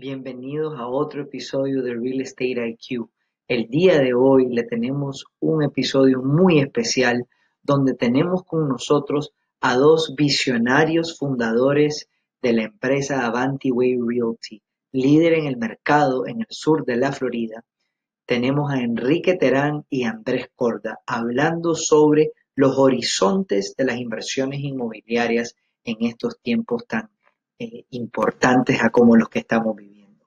Bienvenidos 0.00 0.78
a 0.78 0.86
otro 0.86 1.22
episodio 1.22 1.82
de 1.82 1.92
Real 1.92 2.20
Estate 2.20 2.68
IQ. 2.68 3.10
El 3.48 3.66
día 3.66 3.98
de 3.98 4.14
hoy 4.14 4.46
le 4.46 4.62
tenemos 4.62 5.24
un 5.40 5.64
episodio 5.64 6.22
muy 6.22 6.60
especial 6.60 7.26
donde 7.64 7.94
tenemos 7.94 8.44
con 8.44 8.68
nosotros 8.68 9.32
a 9.60 9.74
dos 9.74 10.14
visionarios 10.16 11.18
fundadores 11.18 12.08
de 12.40 12.52
la 12.52 12.62
empresa 12.62 13.26
Avanti 13.26 13.72
Way 13.72 13.98
Realty, 14.06 14.62
líder 14.92 15.32
en 15.32 15.46
el 15.46 15.56
mercado 15.56 16.28
en 16.28 16.42
el 16.42 16.46
sur 16.48 16.84
de 16.84 16.96
la 16.96 17.10
Florida. 17.10 17.64
Tenemos 18.24 18.70
a 18.70 18.80
Enrique 18.80 19.34
Terán 19.34 19.84
y 19.90 20.04
Andrés 20.04 20.48
Corda 20.54 21.00
hablando 21.06 21.74
sobre 21.74 22.30
los 22.54 22.78
horizontes 22.78 23.74
de 23.76 23.84
las 23.84 23.96
inversiones 23.96 24.60
inmobiliarias 24.60 25.56
en 25.82 25.96
estos 26.06 26.38
tiempos 26.40 26.86
tan 26.86 27.10
eh, 27.58 27.84
importantes 27.90 28.82
a 28.82 28.90
como 28.90 29.16
los 29.16 29.28
que 29.28 29.40
estamos 29.40 29.74
viviendo. 29.74 30.26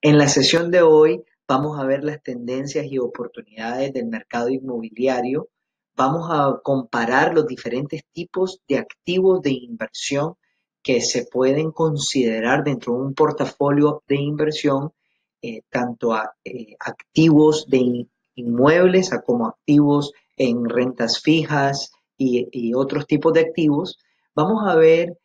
En 0.00 0.16
la 0.16 0.28
sesión 0.28 0.70
de 0.70 0.82
hoy 0.82 1.24
vamos 1.48 1.80
a 1.80 1.84
ver 1.84 2.04
las 2.04 2.22
tendencias 2.22 2.86
y 2.86 2.98
oportunidades 2.98 3.92
del 3.92 4.06
mercado 4.06 4.50
inmobiliario, 4.50 5.48
vamos 5.96 6.28
a 6.30 6.60
comparar 6.62 7.34
los 7.34 7.46
diferentes 7.46 8.02
tipos 8.12 8.60
de 8.68 8.78
activos 8.78 9.42
de 9.42 9.50
inversión 9.50 10.34
que 10.82 11.00
se 11.00 11.26
pueden 11.26 11.72
considerar 11.72 12.62
dentro 12.62 12.94
de 12.94 13.00
un 13.00 13.14
portafolio 13.14 14.04
de 14.06 14.16
inversión, 14.16 14.92
eh, 15.42 15.62
tanto 15.68 16.12
a, 16.12 16.36
eh, 16.44 16.76
activos 16.78 17.66
de 17.68 18.06
inmuebles 18.36 19.10
como 19.26 19.48
activos 19.48 20.12
en 20.36 20.68
rentas 20.68 21.20
fijas 21.20 21.90
y, 22.16 22.72
otros 22.74 23.06
tipos 23.06 23.32
de 23.32 23.40
activos. 23.40 23.98
Vamos 24.34 24.62
a 24.66 24.76
ver 24.76 25.18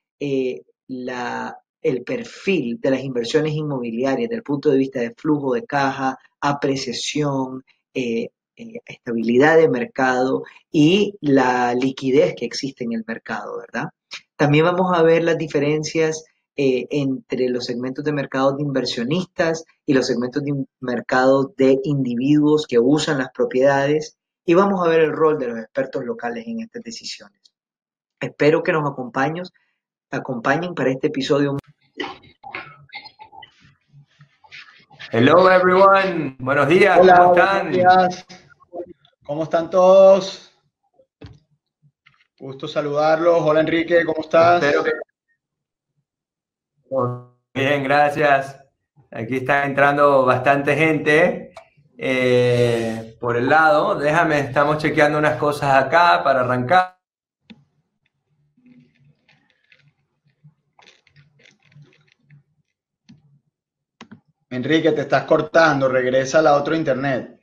la, 0.87 1.57
el 1.81 2.03
perfil 2.03 2.79
de 2.79 2.91
las 2.91 3.03
inversiones 3.03 3.53
inmobiliarias 3.53 4.29
desde 4.29 4.37
el 4.37 4.43
punto 4.43 4.69
de 4.69 4.77
vista 4.77 4.99
de 4.99 5.13
flujo 5.15 5.53
de 5.53 5.65
caja, 5.65 6.17
apreciación, 6.39 7.63
eh, 7.94 8.30
eh, 8.55 8.80
estabilidad 8.85 9.58
de 9.58 9.67
mercado 9.67 10.43
y 10.71 11.16
la 11.21 11.73
liquidez 11.73 12.35
que 12.38 12.45
existe 12.45 12.83
en 12.83 12.93
el 12.93 13.03
mercado, 13.08 13.58
¿verdad? 13.58 13.89
También 14.35 14.66
vamos 14.66 14.97
a 14.97 15.02
ver 15.02 15.23
las 15.23 15.38
diferencias 15.38 16.23
eh, 16.55 16.86
entre 16.91 17.49
los 17.49 17.65
segmentos 17.65 18.05
de 18.05 18.13
mercado 18.13 18.55
de 18.55 18.61
inversionistas 18.61 19.65
y 19.88 19.93
los 19.93 20.05
segmentos 20.05 20.43
de 20.43 20.65
mercado 20.81 21.52
de 21.58 21.80
individuos 21.83 22.67
que 22.67 22.77
usan 22.77 23.17
las 23.17 23.31
propiedades 23.31 24.17
y 24.45 24.53
vamos 24.53 24.86
a 24.86 24.89
ver 24.89 25.02
el 25.02 25.13
rol 25.13 25.39
de 25.39 25.47
los 25.47 25.58
expertos 25.58 26.05
locales 26.05 26.45
en 26.45 26.59
estas 26.59 26.83
decisiones. 26.83 27.41
Espero 28.19 28.61
que 28.61 28.71
nos 28.71 28.88
acompañes 28.88 29.52
acompañen 30.14 30.75
para 30.75 30.92
este 30.92 31.08
episodio. 31.08 31.58
Hello 35.11 35.52
everyone, 35.52 36.36
buenos 36.39 36.67
días, 36.67 36.97
Hola, 37.00 37.16
¿cómo 37.17 37.36
están? 37.36 37.72
Días. 37.72 38.25
¿Cómo 39.25 39.44
están 39.44 39.70
todos? 39.70 40.52
Gusto 42.39 42.67
saludarlos. 42.67 43.42
Hola 43.42 43.61
Enrique, 43.61 44.03
¿cómo 44.05 44.22
estás? 44.22 44.64
Espero 44.64 44.83
que... 44.83 44.92
Bien, 47.53 47.83
gracias. 47.83 48.59
Aquí 49.11 49.38
está 49.38 49.66
entrando 49.66 50.25
bastante 50.25 50.75
gente 50.75 51.53
eh, 51.98 53.16
por 53.20 53.38
el 53.38 53.48
lado. 53.50 53.95
Déjame, 53.95 54.39
estamos 54.39 54.80
chequeando 54.80 55.17
unas 55.17 55.38
cosas 55.38 55.75
acá 55.75 56.23
para 56.23 56.42
arrancar. 56.42 56.92
Enrique, 64.53 64.91
te 64.91 65.01
estás 65.01 65.23
cortando, 65.25 65.87
regresa 65.87 66.39
a 66.39 66.41
la 66.43 66.55
otra 66.55 66.75
internet. 66.77 67.39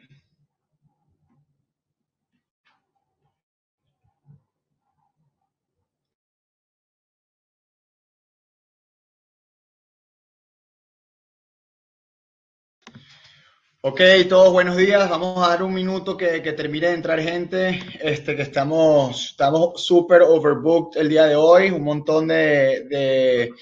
Ok, 13.82 14.00
todos 14.28 14.52
buenos 14.52 14.76
días. 14.76 15.08
Vamos 15.08 15.44
a 15.44 15.50
dar 15.50 15.62
un 15.62 15.72
minuto 15.72 16.16
que, 16.16 16.40
termine 16.52 16.88
de 16.88 16.94
entrar 16.94 17.18
gente. 17.20 17.80
Este, 18.00 18.36
que 18.36 18.42
estamos 18.42 19.30
estamos 19.30 19.82
súper 19.82 20.22
overbooked 20.22 21.00
el 21.00 21.08
día 21.08 21.24
de 21.24 21.34
hoy. 21.34 21.70
Un 21.70 21.82
montón 21.84 22.28
de, 22.28 22.84
de, 22.88 23.52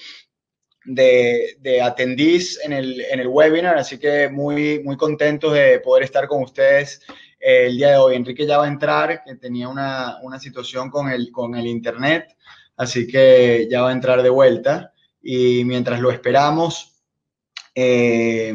de 0.85 1.81
atendís 1.83 2.59
en 2.63 2.73
el, 2.73 3.01
en 3.01 3.19
el, 3.19 3.27
webinar, 3.27 3.77
así 3.77 3.97
que 3.97 4.29
muy, 4.29 4.81
muy 4.83 4.97
contentos 4.97 5.53
de 5.53 5.79
poder 5.79 6.03
estar 6.03 6.27
con 6.27 6.43
ustedes 6.43 7.01
eh, 7.39 7.67
el 7.67 7.77
día 7.77 7.91
de 7.91 7.97
hoy. 7.97 8.15
Enrique 8.15 8.45
ya 8.45 8.57
va 8.57 8.65
a 8.65 8.69
entrar, 8.69 9.23
que 9.23 9.35
tenía 9.35 9.67
una, 9.67 10.17
una, 10.21 10.39
situación 10.39 10.89
con 10.89 11.09
el, 11.09 11.31
con 11.31 11.55
el 11.55 11.67
internet, 11.67 12.35
así 12.77 13.07
que 13.07 13.67
ya 13.69 13.81
va 13.81 13.89
a 13.89 13.93
entrar 13.93 14.23
de 14.23 14.29
vuelta. 14.29 14.93
Y 15.21 15.63
mientras 15.65 15.99
lo 15.99 16.11
esperamos, 16.11 16.95
eh, 17.75 18.53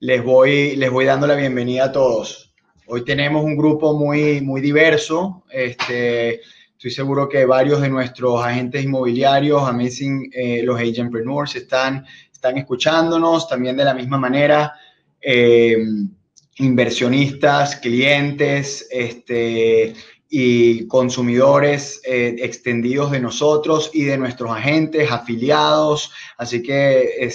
les, 0.00 0.22
voy, 0.22 0.76
les 0.76 0.90
voy 0.90 1.04
dando 1.06 1.26
la 1.26 1.34
bienvenida 1.34 1.86
a 1.86 1.92
todos. 1.92 2.54
Hoy 2.86 3.04
tenemos 3.04 3.42
un 3.42 3.56
grupo 3.56 3.94
muy, 3.94 4.42
muy 4.42 4.60
diverso. 4.60 5.44
Este, 5.50 6.42
Estoy 6.76 6.90
seguro 6.90 7.28
que 7.28 7.46
varios 7.46 7.80
de 7.80 7.88
nuestros 7.88 8.44
agentes 8.44 8.84
inmobiliarios, 8.84 9.62
Amazing, 9.62 10.30
eh, 10.34 10.62
los 10.62 10.78
agentpreneurs, 10.78 11.54
están, 11.56 12.04
están 12.30 12.58
escuchándonos 12.58 13.48
también 13.48 13.76
de 13.76 13.84
la 13.84 13.94
misma 13.94 14.18
manera. 14.18 14.74
Eh, 15.20 15.76
inversionistas, 16.58 17.76
clientes 17.76 18.86
este, 18.90 19.94
y 20.28 20.86
consumidores 20.86 22.00
eh, 22.04 22.36
extendidos 22.38 23.10
de 23.10 23.20
nosotros 23.20 23.90
y 23.92 24.02
de 24.02 24.18
nuestros 24.18 24.50
agentes, 24.50 25.10
afiliados. 25.10 26.12
Así 26.36 26.62
que 26.62 27.30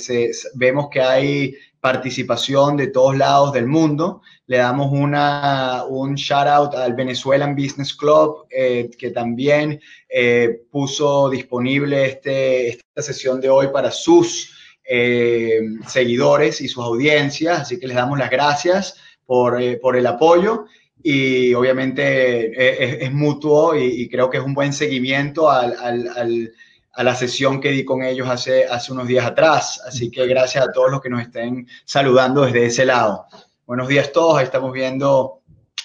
vemos 0.55 0.89
que 0.89 1.01
hay 1.01 1.55
participación 1.81 2.77
de 2.77 2.87
todos 2.87 3.17
lados 3.17 3.53
del 3.53 3.67
mundo. 3.67 4.21
Le 4.47 4.57
damos 4.57 4.91
una, 4.91 5.83
un 5.87 6.15
shout 6.15 6.47
out 6.47 6.75
al 6.75 6.93
Venezuelan 6.93 7.55
Business 7.55 7.93
Club, 7.93 8.45
eh, 8.49 8.89
que 8.97 9.11
también 9.11 9.79
eh, 10.09 10.61
puso 10.71 11.29
disponible 11.29 12.05
este, 12.05 12.69
esta 12.69 13.01
sesión 13.01 13.39
de 13.39 13.49
hoy 13.49 13.67
para 13.67 13.91
sus 13.91 14.55
eh, 14.83 15.61
seguidores 15.87 16.61
y 16.61 16.67
sus 16.67 16.83
audiencias. 16.83 17.61
Así 17.61 17.79
que 17.79 17.87
les 17.87 17.95
damos 17.95 18.19
las 18.19 18.29
gracias 18.29 18.95
por, 19.25 19.59
por 19.79 19.95
el 19.95 20.07
apoyo 20.07 20.65
y 21.01 21.53
obviamente 21.53 23.05
es, 23.05 23.13
mutuo 23.13 23.73
y, 23.73 24.09
creo 24.09 24.29
que 24.29 24.37
es 24.37 24.43
un 24.43 24.53
buen 24.53 24.73
seguimiento 24.73 25.49
al, 25.49 25.77
al 25.79 26.51
a 26.99 27.03
la 27.03 27.15
sesión 27.15 27.61
que 27.61 27.71
di 27.71 27.85
con 27.85 28.03
ellos 28.03 28.27
hace, 28.27 28.65
hace 28.65 28.91
unos 28.91 29.07
días 29.07 29.25
atrás. 29.25 29.81
Así 29.87 30.11
que 30.11 30.27
gracias 30.27 30.65
a 30.65 30.71
todos 30.73 30.91
los 30.91 30.99
que 30.99 31.09
nos 31.09 31.21
estén 31.21 31.65
saludando 31.85 32.41
desde 32.41 32.65
ese 32.65 32.83
lado. 32.83 33.25
Buenos 33.65 33.87
días 33.87 34.09
a 34.09 34.11
todos, 34.11 34.43
estamos 34.43 34.73
viendo 34.73 35.39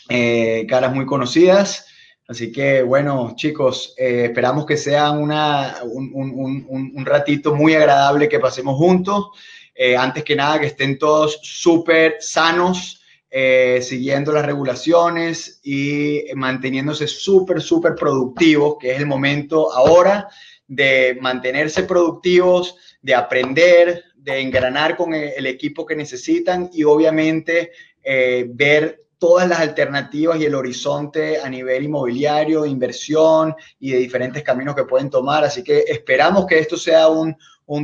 eh, 0.08 0.66
caras 0.68 0.92
muy 0.92 1.06
conocidas. 1.06 1.86
Así 2.26 2.50
que 2.50 2.82
bueno, 2.82 3.34
chicos, 3.36 3.94
eh, 3.96 4.24
esperamos 4.24 4.66
que 4.66 4.76
sea 4.76 5.12
una, 5.12 5.76
un, 5.84 7.04
ratito 7.06 7.54
muy 7.54 7.74
agradable 7.76 8.28
que 8.28 8.40
pasemos 8.40 8.76
juntos. 8.76 9.26
Eh, 9.72 9.96
antes 9.96 10.24
que 10.24 10.34
nada, 10.34 10.58
que 10.58 10.66
estén 10.66 10.98
todos 10.98 11.38
súper 11.44 12.16
sanos, 12.18 13.02
siguiendo 13.80 14.32
las 14.32 14.46
regulaciones 14.46 15.60
y 15.64 16.22
manteniéndose 16.36 17.08
súper, 17.08 17.60
súper 17.60 17.96
productivos, 17.96 18.76
que 18.80 18.92
es 18.92 18.98
el 18.98 19.06
momento 19.06 19.72
ahora 19.72 20.28
de 20.66 21.18
mantenerse 21.20 21.84
productivos, 21.84 22.76
de 23.02 23.14
aprender, 23.14 24.04
de 24.16 24.40
engranar 24.40 24.96
con 24.96 25.14
el, 25.14 25.46
equipo 25.46 25.84
que 25.84 25.94
necesitan 25.94 26.70
y 26.72 26.84
obviamente 26.84 27.72
eh, 28.02 28.46
ver 28.48 29.04
todas 29.18 29.48
las 29.48 29.60
alternativas 29.60 30.38
y 30.38 30.44
el 30.44 30.54
horizonte 30.54 31.40
a 31.40 31.48
nivel 31.48 31.84
inmobiliario, 31.84 32.66
inversión 32.66 33.54
y 33.78 33.92
de 33.92 33.98
diferentes 33.98 34.42
caminos 34.42 34.74
que 34.74 34.84
pueden 34.84 35.10
tomar. 35.10 35.44
Así 35.44 35.62
que 35.62 35.84
esperamos 35.86 36.46
que 36.46 36.58
esto 36.58 36.76
sea 36.76 37.08
un, 37.08 37.36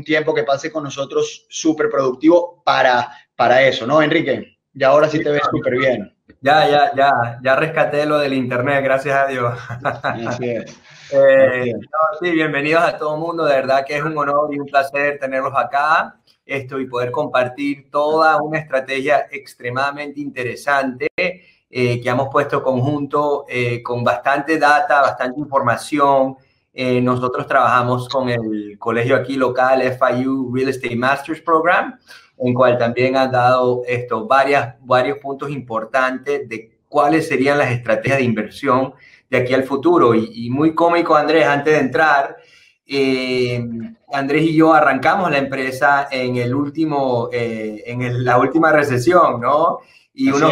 tiempo 0.04 0.34
que 0.34 0.42
pase 0.42 0.70
con 0.70 0.84
nosotros 0.84 1.46
súper 1.48 1.88
productivo 1.88 2.62
para, 2.64 3.10
para 3.34 3.62
eso, 3.62 3.86
¿no, 3.86 4.02
Enrique? 4.02 4.58
Y 4.74 4.84
ahora 4.84 5.08
sí 5.08 5.22
te 5.22 5.30
ves 5.30 5.42
súper 5.50 5.78
bien. 5.78 6.14
Ya, 6.42 6.68
ya, 6.68 6.92
ya, 6.94 7.10
ya 7.42 7.56
rescaté 7.56 8.06
lo 8.06 8.18
del 8.18 8.34
internet, 8.34 8.84
gracias 8.84 9.16
a 9.16 9.26
Dios. 9.26 9.58
Así 10.02 10.50
es. 10.50 10.78
Eh, 11.12 11.72
sí, 12.20 12.30
bienvenidos 12.30 12.82
a 12.82 12.96
todo 12.96 13.14
el 13.14 13.20
mundo. 13.20 13.44
De 13.44 13.54
verdad 13.54 13.84
que 13.86 13.96
es 13.96 14.02
un 14.02 14.16
honor 14.16 14.54
y 14.54 14.58
un 14.58 14.66
placer 14.66 15.18
tenerlos 15.18 15.52
acá 15.56 16.20
esto, 16.46 16.80
y 16.80 16.86
poder 16.86 17.10
compartir 17.10 17.90
toda 17.90 18.40
una 18.42 18.58
estrategia 18.58 19.26
extremadamente 19.30 20.20
interesante 20.20 21.08
eh, 21.16 22.00
que 22.00 22.08
hemos 22.08 22.28
puesto 22.28 22.62
conjunto 22.62 23.44
eh, 23.48 23.82
con 23.82 24.02
bastante 24.02 24.58
data, 24.58 25.02
bastante 25.02 25.38
información 25.40 26.36
eh, 26.72 27.00
nosotros 27.00 27.46
trabajamos 27.46 28.08
con 28.08 28.28
el 28.28 28.78
colegio 28.78 29.16
aquí 29.16 29.34
local 29.34 29.82
FIU 29.82 30.54
Real 30.54 30.68
Estate 30.68 30.94
Masters 30.94 31.40
Program, 31.40 31.98
en 32.38 32.54
cual 32.54 32.78
también 32.78 33.16
han 33.16 33.32
dado 33.32 33.82
esto, 33.86 34.26
varias, 34.26 34.76
varios 34.80 35.18
puntos 35.18 35.50
importantes 35.50 36.48
de 36.48 36.78
cuáles 36.88 37.26
serían 37.26 37.58
las 37.58 37.72
estrategias 37.72 38.18
de 38.18 38.24
inversión 38.24 38.94
de 39.30 39.38
aquí 39.38 39.54
al 39.54 39.64
futuro. 39.64 40.14
Y, 40.14 40.50
muy 40.50 40.74
cómico, 40.74 41.14
Andrés, 41.14 41.46
antes 41.46 41.72
de 41.74 41.80
entrar, 41.80 42.36
eh, 42.84 43.64
Andrés 44.12 44.42
y 44.42 44.54
yo 44.54 44.74
arrancamos 44.74 45.30
la 45.30 45.38
empresa 45.38 46.08
en 46.10 46.36
el 46.36 46.54
último, 46.54 47.30
eh, 47.32 47.84
en 47.86 48.24
la 48.24 48.38
última 48.38 48.72
recesión, 48.72 49.40
¿no? 49.40 49.78
Y 50.12 50.30
uno 50.30 50.48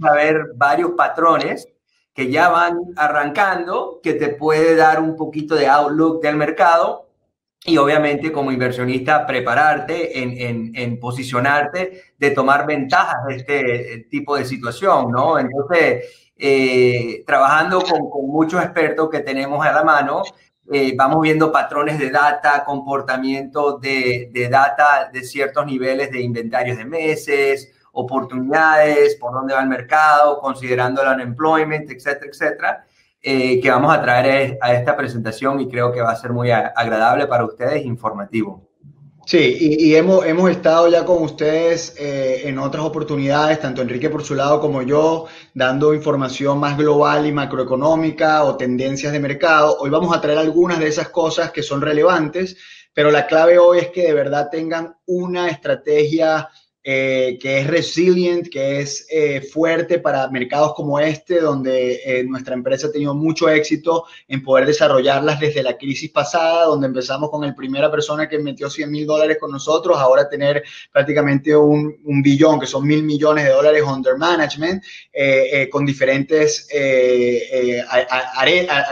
puede 0.00 0.14
ver 0.16 0.42
varios 0.56 0.92
patrones 0.92 1.68
que 2.14 2.30
ya 2.30 2.48
van 2.48 2.78
arrancando, 2.96 4.00
que 4.02 4.14
te 4.14 4.28
puede 4.30 4.74
dar 4.76 5.00
un 5.00 5.16
poquito 5.16 5.54
de 5.54 5.68
outlook 5.68 6.22
del 6.22 6.36
mercado 6.36 7.10
y 7.66 7.76
obviamente 7.76 8.30
como 8.30 8.52
inversionista 8.52 9.26
prepararte 9.26 10.22
en, 10.22 10.72
en, 10.74 11.00
posicionarte 11.00 12.14
de 12.16 12.30
tomar 12.30 12.66
ventajas 12.66 13.26
de 13.26 13.36
este 13.36 14.06
tipo 14.10 14.36
de 14.36 14.44
situación, 14.44 15.10
¿no? 15.10 15.38
Entonces, 15.38 16.23
eh, 16.36 17.22
trabajando 17.26 17.80
con, 17.80 18.10
con, 18.10 18.28
muchos 18.28 18.62
expertos 18.62 19.08
que 19.10 19.20
tenemos 19.20 19.64
a 19.64 19.72
la 19.72 19.84
mano, 19.84 20.22
eh, 20.72 20.94
vamos 20.96 21.20
viendo 21.20 21.52
patrones 21.52 21.98
de 21.98 22.10
data, 22.10 22.64
comportamiento 22.64 23.78
de, 23.78 24.30
de, 24.32 24.48
data 24.48 25.10
de 25.12 25.22
ciertos 25.22 25.66
niveles 25.66 26.10
de 26.10 26.22
inventarios 26.22 26.78
de 26.78 26.86
meses, 26.86 27.70
oportunidades, 27.92 29.16
por 29.16 29.32
dónde 29.32 29.54
va 29.54 29.60
el 29.60 29.68
mercado, 29.68 30.40
considerando 30.40 31.02
el 31.02 31.08
unemployment, 31.08 31.90
etcétera, 31.90 32.30
etcétera, 32.30 32.86
eh, 33.22 33.60
que 33.60 33.70
vamos 33.70 33.94
a 33.94 34.02
traer 34.02 34.58
a 34.60 34.74
esta 34.74 34.96
presentación 34.96 35.60
y 35.60 35.68
creo 35.68 35.92
que 35.92 36.00
va 36.00 36.10
a 36.10 36.16
ser 36.16 36.32
muy 36.32 36.50
agradable 36.50 37.26
para 37.26 37.44
ustedes, 37.44 37.84
informativo. 37.84 38.68
Sí, 39.26 39.56
y, 39.78 39.94
hemos, 39.94 40.26
hemos, 40.26 40.50
estado 40.50 40.86
ya 40.88 41.06
con 41.06 41.22
ustedes 41.22 41.94
eh, 41.98 42.42
en 42.44 42.58
otras 42.58 42.84
oportunidades, 42.84 43.58
tanto 43.58 43.80
Enrique 43.80 44.10
por 44.10 44.22
su 44.22 44.34
lado 44.34 44.60
como 44.60 44.82
yo, 44.82 45.26
dando 45.54 45.94
información 45.94 46.60
más 46.60 46.76
global 46.76 47.26
y 47.26 47.32
macroeconómica 47.32 48.44
o 48.44 48.56
tendencias 48.58 49.14
de 49.14 49.20
mercado. 49.20 49.78
Hoy 49.80 49.88
vamos 49.88 50.14
a 50.14 50.20
traer 50.20 50.38
algunas 50.38 50.78
de 50.78 50.88
esas 50.88 51.08
cosas 51.08 51.52
que 51.52 51.62
son 51.62 51.80
relevantes, 51.80 52.58
pero 52.92 53.10
la 53.10 53.26
clave 53.26 53.58
hoy 53.58 53.78
es 53.78 53.88
que 53.88 54.02
de 54.02 54.12
verdad 54.12 54.50
tengan 54.50 54.94
una 55.06 55.48
estrategia 55.48 56.50
eh, 56.86 57.38
que 57.40 57.60
es 57.60 57.66
resilient, 57.66 58.46
que 58.50 58.80
es 58.80 59.06
eh, 59.10 59.40
fuerte 59.40 60.00
para 60.00 60.28
mercados 60.28 60.74
como 60.74 61.00
este, 61.00 61.40
donde 61.40 62.02
eh, 62.04 62.24
nuestra 62.24 62.52
empresa 62.52 62.88
ha 62.88 62.92
tenido 62.92 63.14
mucho 63.14 63.48
éxito 63.48 64.04
en 64.28 64.42
poder 64.42 64.66
desarrollarlas 64.66 65.40
desde 65.40 65.62
la 65.62 65.78
crisis 65.78 66.10
pasada, 66.10 66.66
donde 66.66 66.86
empezamos 66.86 67.30
con 67.30 67.42
el 67.42 67.54
primera 67.54 67.90
persona 67.90 68.28
que 68.28 68.38
metió 68.38 68.68
100 68.68 68.90
mil 68.90 69.06
dólares 69.06 69.38
con 69.40 69.50
nosotros, 69.50 69.96
ahora 69.96 70.28
tener 70.28 70.62
prácticamente 70.92 71.56
un, 71.56 71.96
un, 72.04 72.20
billón, 72.20 72.60
que 72.60 72.66
son 72.66 72.86
mil 72.86 73.02
millones 73.02 73.44
de 73.44 73.52
dólares 73.52 73.82
under 73.82 74.18
management, 74.18 74.84
con 75.70 75.86
diferentes 75.86 76.68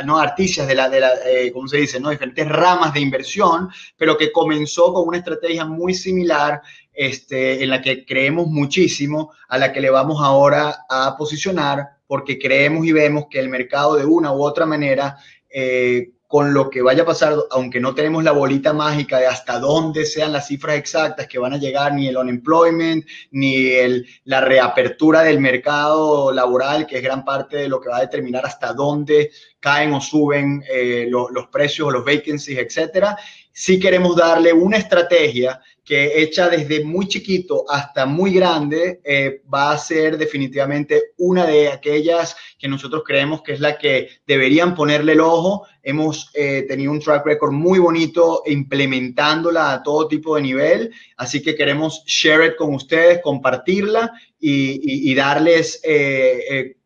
no, 0.06 0.18
articias 0.18 0.66
de 0.66 0.74
la, 0.74 0.88
de 0.88 1.00
la 1.00 1.12
¿cómo 1.52 1.68
se 1.68 1.76
dice? 1.76 2.00
No? 2.00 2.08
Diferentes 2.08 2.48
ramas 2.48 2.94
de 2.94 3.00
inversión, 3.00 3.68
pero 3.98 4.16
que 4.16 4.32
comenzó 4.32 4.94
con 4.94 5.08
una 5.08 5.18
estrategia 5.18 5.66
muy 5.66 5.92
similar 5.92 6.62
este, 6.92 7.62
en 7.62 7.70
la 7.70 7.80
que 7.80 8.04
creemos 8.04 8.46
muchísimo, 8.46 9.32
a 9.48 9.58
la 9.58 9.72
que 9.72 9.80
le 9.80 9.90
vamos 9.90 10.22
ahora 10.22 10.84
a 10.88 11.16
posicionar, 11.16 11.88
porque 12.06 12.38
creemos 12.38 12.86
y 12.86 12.92
vemos 12.92 13.26
que 13.30 13.40
el 13.40 13.48
mercado 13.48 13.96
de 13.96 14.04
una 14.04 14.32
u 14.32 14.42
otra 14.42 14.66
manera, 14.66 15.16
eh, 15.48 16.10
con 16.26 16.54
lo 16.54 16.70
que 16.70 16.80
vaya 16.80 17.02
a 17.02 17.06
pasar, 17.06 17.34
aunque 17.50 17.78
no 17.78 17.94
tenemos 17.94 18.24
la 18.24 18.32
bolita 18.32 18.72
mágica 18.72 19.18
de 19.18 19.26
hasta 19.26 19.58
dónde 19.58 20.06
sean 20.06 20.32
las 20.32 20.46
cifras 20.46 20.76
exactas 20.76 21.26
que 21.26 21.38
van 21.38 21.52
a 21.52 21.58
llegar, 21.58 21.92
ni 21.92 22.08
el 22.08 22.16
unemployment, 22.16 23.04
ni 23.32 23.66
el, 23.66 24.06
la 24.24 24.40
reapertura 24.40 25.22
del 25.22 25.40
mercado 25.40 26.32
laboral, 26.32 26.86
que 26.86 26.96
es 26.96 27.02
gran 27.02 27.22
parte 27.22 27.58
de 27.58 27.68
lo 27.68 27.82
que 27.82 27.90
va 27.90 27.98
a 27.98 28.00
determinar 28.00 28.46
hasta 28.46 28.72
dónde 28.72 29.30
caen 29.60 29.92
o 29.92 30.00
suben 30.00 30.64
eh, 30.70 31.06
los 31.10 31.46
precios 31.48 31.88
o 31.88 31.90
los 31.90 32.04
vacancies, 32.04 32.58
etcétera. 32.58 33.14
Sí 33.52 33.78
queremos 33.78 34.16
darle 34.16 34.54
una 34.54 34.78
estrategia 34.78 35.60
que 35.84 36.22
hecha 36.22 36.48
desde 36.48 36.84
muy 36.84 37.08
chiquito 37.08 37.64
hasta 37.68 38.06
muy 38.06 38.32
grande, 38.32 39.00
eh, 39.04 39.42
va 39.52 39.72
a 39.72 39.78
ser 39.78 40.16
definitivamente 40.16 41.12
una 41.18 41.44
de 41.46 41.68
aquellas 41.68 42.36
que 42.58 42.68
nosotros 42.68 43.02
creemos 43.04 43.42
que 43.42 43.52
es 43.52 43.60
la 43.60 43.76
que 43.76 44.08
deberían 44.26 44.74
ponerle 44.74 45.12
el 45.12 45.20
ojo. 45.20 45.66
Hemos 45.82 46.30
eh, 46.34 46.64
tenido 46.68 46.92
un 46.92 47.00
track 47.00 47.26
record 47.26 47.52
muy 47.52 47.80
bonito 47.80 48.42
implementándola 48.46 49.72
a 49.72 49.82
todo 49.82 50.06
tipo 50.06 50.36
de 50.36 50.42
nivel, 50.42 50.94
así 51.16 51.42
que 51.42 51.56
queremos 51.56 52.04
share 52.06 52.46
it 52.46 52.56
con 52.56 52.74
ustedes, 52.74 53.20
compartirla 53.22 54.12
y, 54.38 55.14
darles... 55.14 55.80
Eh, 55.84 56.76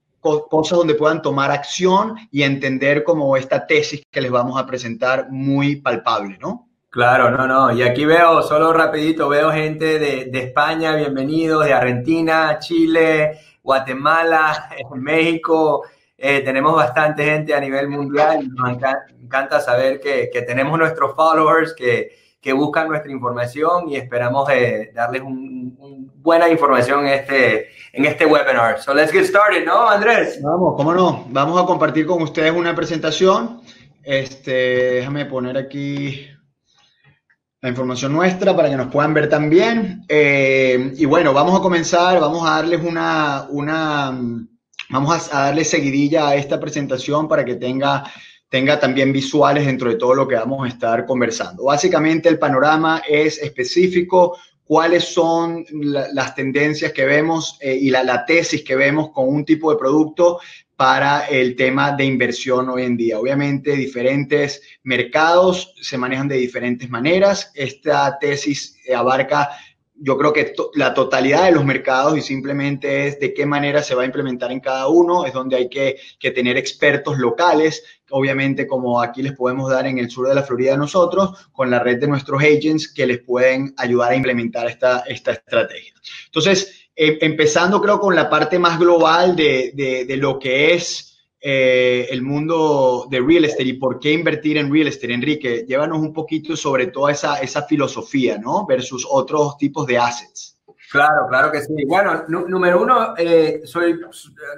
cosas 0.50 0.78
donde 0.78 0.96
puedan 0.96 1.22
tomar 1.22 1.52
acción 1.52 2.16
y 2.32 2.42
entender 2.42 3.04
como 3.04 3.36
esta 3.36 3.64
tesis 3.64 4.02
que 4.10 4.20
les 4.20 4.32
vamos 4.32 4.58
a 4.60 4.66
presentar 4.66 5.30
muy 5.30 5.76
palpable, 5.76 6.36
¿no? 6.40 6.65
Claro, 6.96 7.30
no, 7.30 7.46
no. 7.46 7.72
Y 7.72 7.82
aquí 7.82 8.06
veo, 8.06 8.40
solo 8.40 8.72
rapidito, 8.72 9.28
veo 9.28 9.52
gente 9.52 9.98
de, 9.98 10.38
España, 10.38 10.96
bienvenidos, 10.96 11.66
de 11.66 11.74
Argentina, 11.74 12.58
Chile, 12.58 13.38
Guatemala, 13.62 14.70
México. 14.94 15.84
Eh, 16.16 16.40
tenemos 16.40 16.74
bastante 16.74 17.22
gente 17.22 17.52
a 17.52 17.60
nivel 17.60 17.90
mundial. 17.90 18.48
Nos 18.48 18.78
encanta, 19.22 19.60
saber 19.60 20.00
que, 20.00 20.42
tenemos 20.46 20.78
nuestros 20.78 21.14
followers 21.14 21.74
que, 21.74 22.16
buscan 22.54 22.88
nuestra 22.88 23.12
información 23.12 23.90
y 23.90 23.96
esperamos 23.96 24.48
eh, 24.48 24.90
darles 24.94 25.20
un, 25.20 26.10
buena 26.14 26.48
información 26.48 27.06
en 27.06 27.12
este, 27.12 27.68
en 27.92 28.06
este 28.06 28.24
webinar. 28.24 28.80
So 28.80 28.94
let's 28.94 29.12
get 29.12 29.24
started, 29.24 29.66
¿no, 29.66 29.86
Andrés? 29.86 30.40
Vamos, 30.42 30.74
cómo 30.78 30.94
no. 30.94 31.26
Vamos 31.28 31.62
a 31.62 31.66
compartir 31.66 32.06
con 32.06 32.22
ustedes 32.22 32.52
una 32.52 32.74
presentación. 32.74 33.60
Este, 34.02 34.94
déjame 34.94 35.26
poner 35.26 35.58
aquí 35.58 36.30
la 37.66 37.70
información 37.70 38.12
nuestra 38.12 38.54
para 38.54 38.70
que 38.70 38.76
nos 38.76 38.92
puedan 38.92 39.12
ver 39.12 39.28
también. 39.28 40.04
Eh, 40.08 40.92
y 40.96 41.04
bueno, 41.04 41.32
vamos 41.32 41.58
a 41.58 41.60
comenzar, 41.60 42.20
vamos 42.20 42.48
a 42.48 42.52
darles 42.52 42.80
una, 42.84 43.48
una 43.50 44.16
vamos 44.88 45.32
a, 45.32 45.46
darle 45.46 45.64
seguidilla 45.64 46.28
a 46.28 46.36
esta 46.36 46.60
presentación 46.60 47.26
para 47.26 47.44
que 47.44 47.56
tenga, 47.56 48.04
tenga 48.48 48.78
también 48.78 49.12
visuales 49.12 49.66
dentro 49.66 49.90
de 49.90 49.96
todo 49.96 50.14
lo 50.14 50.28
que 50.28 50.36
vamos 50.36 50.64
a 50.64 50.68
estar 50.68 51.04
conversando. 51.04 51.64
Básicamente 51.64 52.28
el 52.28 52.38
panorama 52.38 53.02
es 53.08 53.42
específico, 53.42 54.38
cuáles 54.62 55.12
son 55.12 55.64
las 55.72 56.36
tendencias 56.36 56.92
que 56.92 57.04
vemos 57.04 57.58
eh, 57.60 57.74
y 57.74 57.90
la, 57.90 58.04
la, 58.04 58.24
tesis 58.24 58.62
que 58.62 58.76
vemos 58.76 59.10
con 59.10 59.28
un 59.28 59.44
tipo 59.44 59.72
de 59.72 59.76
producto 59.76 60.38
para 60.76 61.26
el 61.26 61.56
tema 61.56 61.92
de 61.92 62.04
inversión 62.04 62.68
hoy 62.68 62.82
en 62.82 62.96
día. 62.96 63.18
Obviamente, 63.18 63.72
diferentes 63.72 64.60
mercados 64.82 65.74
se 65.80 65.96
manejan 65.96 66.28
de 66.28 66.36
diferentes 66.36 66.88
maneras. 66.90 67.50
Esta 67.54 68.18
tesis 68.18 68.78
abarca, 68.94 69.50
yo 69.94 70.18
creo 70.18 70.34
que 70.34 70.52
la 70.74 70.92
totalidad 70.92 71.46
de 71.46 71.52
los 71.52 71.64
mercados 71.64 72.18
y 72.18 72.20
simplemente 72.20 73.06
es 73.06 73.18
de 73.18 73.32
qué 73.32 73.46
manera 73.46 73.82
se 73.82 73.94
va 73.94 74.02
a 74.02 74.06
implementar 74.06 74.52
en 74.52 74.60
cada 74.60 74.88
uno. 74.88 75.24
Es 75.24 75.32
donde 75.32 75.56
hay 75.56 75.70
que, 75.70 75.96
tener 76.30 76.58
expertos 76.58 77.16
locales, 77.16 77.82
obviamente 78.10 78.66
como 78.66 79.00
aquí 79.00 79.22
les 79.22 79.32
podemos 79.32 79.70
dar 79.70 79.86
en 79.86 79.96
el 79.96 80.10
sur 80.10 80.28
de 80.28 80.34
la 80.34 80.42
Florida 80.42 80.76
nosotros, 80.76 81.48
con 81.52 81.70
la 81.70 81.78
red 81.78 81.98
de 81.98 82.08
nuestros 82.08 82.42
agents 82.42 82.92
que 82.92 83.06
les 83.06 83.20
pueden 83.20 83.72
ayudar 83.78 84.12
a 84.12 84.16
implementar 84.16 84.68
esta, 84.68 85.04
esta 85.08 85.32
estrategia. 85.32 85.94
Entonces, 86.26 86.85
Em, 86.98 87.18
empezando 87.20 87.80
creo 87.82 88.00
con 88.00 88.14
la 88.14 88.30
parte 88.30 88.58
más 88.58 88.78
global 88.78 89.36
de, 89.36 90.06
lo 90.18 90.38
que 90.38 90.72
es 90.72 91.18
eh, 91.38 92.08
el 92.10 92.22
mundo 92.22 93.06
de 93.10 93.20
real 93.20 93.44
estate 93.44 93.64
y 93.64 93.72
por 93.74 94.00
qué 94.00 94.12
invertir 94.12 94.56
en 94.56 94.72
real 94.72 94.88
estate. 94.88 95.12
Enrique, 95.12 95.66
llévanos 95.68 95.98
un 95.98 96.14
poquito 96.14 96.56
sobre 96.56 96.86
toda 96.86 97.12
esa, 97.12 97.38
esa 97.40 97.62
filosofía, 97.64 98.38
¿no? 98.38 98.64
Versus 98.64 99.06
otros 99.08 99.58
tipos 99.58 99.86
de 99.86 99.98
assets. 99.98 100.56
Claro, 100.90 101.26
claro 101.28 101.52
que 101.52 101.60
sí. 101.60 101.74
Bueno, 101.86 102.24
número 102.28 102.80
uno, 102.80 103.14
eh, 103.18 103.60
soy, 103.64 104.00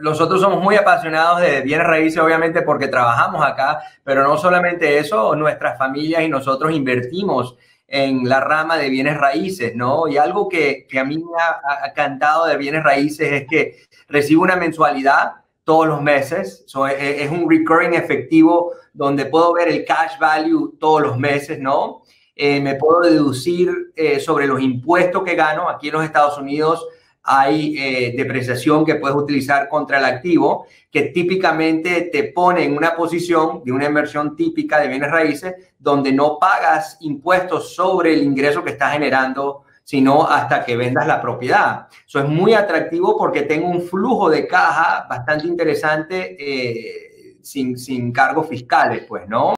nosotros 0.02 0.40
somos 0.40 0.62
muy 0.62 0.76
apasionados 0.76 1.40
de 1.40 1.62
bienes 1.62 1.86
raíces, 1.86 2.20
obviamente, 2.20 2.62
porque 2.62 2.86
trabajamos 2.86 3.44
acá, 3.44 3.80
pero 4.04 4.22
no 4.22 4.36
solamente 4.36 4.98
eso, 4.98 5.34
nuestras 5.34 5.76
familias 5.76 6.22
y 6.22 6.28
nosotros 6.28 6.72
invertimos 6.72 7.56
en 7.88 8.28
la 8.28 8.40
rama 8.40 8.76
de 8.76 8.90
bienes 8.90 9.16
raíces, 9.16 9.74
¿no? 9.74 10.06
Y 10.08 10.18
algo 10.18 10.48
que, 10.48 10.86
que 10.86 10.98
a 10.98 11.04
mí 11.04 11.16
me 11.16 11.24
ha, 11.40 11.92
cantado 11.94 12.46
de 12.46 12.58
bienes 12.58 12.84
raíces 12.84 13.32
es 13.32 13.46
que 13.48 13.76
recibo 14.08 14.42
una 14.42 14.56
mensualidad 14.56 15.32
todos 15.64 15.86
los 15.86 16.00
meses, 16.02 16.64
es, 16.98 17.30
un 17.30 17.50
recurring 17.50 17.94
efectivo 17.94 18.72
donde 18.92 19.26
puedo 19.26 19.52
ver 19.54 19.68
el 19.68 19.84
cash 19.84 20.18
value 20.18 20.76
todos 20.78 21.02
los 21.02 21.18
meses, 21.18 21.58
¿no? 21.58 22.02
Eh, 22.36 22.60
me 22.60 22.76
puedo 22.76 23.00
deducir 23.00 23.92
eh, 23.96 24.20
sobre 24.20 24.46
los 24.46 24.60
impuestos 24.60 25.24
que 25.24 25.34
gano 25.34 25.68
aquí 25.68 25.88
en 25.88 25.94
los 25.94 26.04
Estados 26.04 26.38
Unidos 26.38 26.86
hay 27.30 27.76
eh, 27.76 28.14
depreciación 28.16 28.86
que 28.86 28.94
puedes 28.94 29.14
utilizar 29.14 29.68
contra 29.68 29.98
el 29.98 30.06
activo, 30.06 30.66
que 30.90 31.02
típicamente 31.02 32.08
te 32.10 32.24
pone 32.32 32.64
en 32.64 32.74
una 32.74 32.96
posición 32.96 33.62
de 33.62 33.72
una 33.72 33.84
inversión 33.84 34.34
típica 34.34 34.80
de 34.80 34.88
bienes 34.88 35.10
raíces 35.10 35.54
donde 35.78 36.10
no 36.10 36.38
pagas 36.38 36.96
impuestos 37.02 37.74
sobre 37.74 38.14
el 38.14 38.22
ingreso 38.22 38.64
que 38.64 38.70
estás 38.70 38.92
generando, 38.92 39.64
sino 39.84 40.26
hasta 40.26 40.64
que 40.64 40.74
vendas 40.74 41.06
la 41.06 41.20
propiedad. 41.20 41.88
Eso 42.06 42.20
es 42.20 42.28
muy 42.28 42.54
atractivo 42.54 43.14
porque 43.18 43.42
tengo 43.42 43.68
un 43.68 43.82
flujo 43.82 44.30
de 44.30 44.46
caja 44.46 45.06
bastante 45.06 45.46
interesante 45.46 46.34
eh, 46.38 47.36
sin, 47.42 47.76
sin 47.76 48.10
cargos 48.10 48.48
fiscales, 48.48 49.04
pues, 49.06 49.28
¿no? 49.28 49.54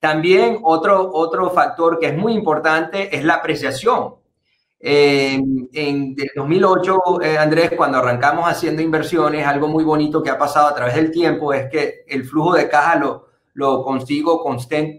También 0.00 0.58
otro, 0.64 1.12
otro 1.12 1.50
factor 1.50 2.00
que 2.00 2.06
es 2.06 2.16
muy 2.16 2.32
importante 2.32 3.16
es 3.16 3.24
la 3.24 3.34
apreciación 3.34 4.14
en 4.80 5.68
el 5.72 6.30
2008, 6.36 7.22
eh, 7.22 7.38
Andrés, 7.38 7.72
cuando 7.76 7.98
arrancamos 7.98 8.48
haciendo 8.48 8.80
inversiones, 8.80 9.44
algo 9.44 9.66
muy 9.66 9.82
bonito 9.82 10.22
que 10.22 10.30
ha 10.30 10.38
pasado 10.38 10.68
a 10.68 10.74
través 10.74 10.94
del 10.94 11.10
tiempo 11.10 11.52
es 11.52 11.68
que 11.70 12.04
el 12.06 12.24
flujo 12.24 12.54
de 12.54 12.68
caja 12.68 12.96
lo, 12.96 13.28
lo 13.54 13.82
consigo 13.82 14.42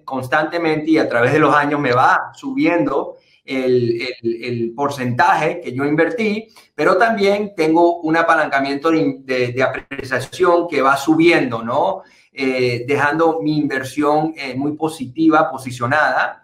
constantemente 0.04 0.92
y 0.92 0.98
a 0.98 1.08
través 1.08 1.32
de 1.32 1.40
los 1.40 1.56
años 1.56 1.80
me 1.80 1.94
va 1.94 2.32
subiendo 2.34 3.16
el, 3.46 4.02
el, 4.22 4.74
porcentaje 4.76 5.60
que 5.60 5.74
yo 5.74 5.84
invertí, 5.84 6.50
pero 6.76 6.98
también 6.98 7.54
tengo 7.56 8.02
un 8.02 8.16
apalancamiento 8.16 8.92
de, 8.92 9.54
de, 9.54 9.64
apreciación 9.64 10.68
que 10.68 10.84
va 10.84 10.98
subiendo, 10.98 11.64
¿no? 11.64 12.04
Eh, 12.32 12.86
dejando 12.88 13.40
mi 13.42 13.58
inversión 13.58 14.34
eh, 14.38 14.54
muy 14.56 14.74
positiva, 14.74 15.50
posicionada. 15.50 16.44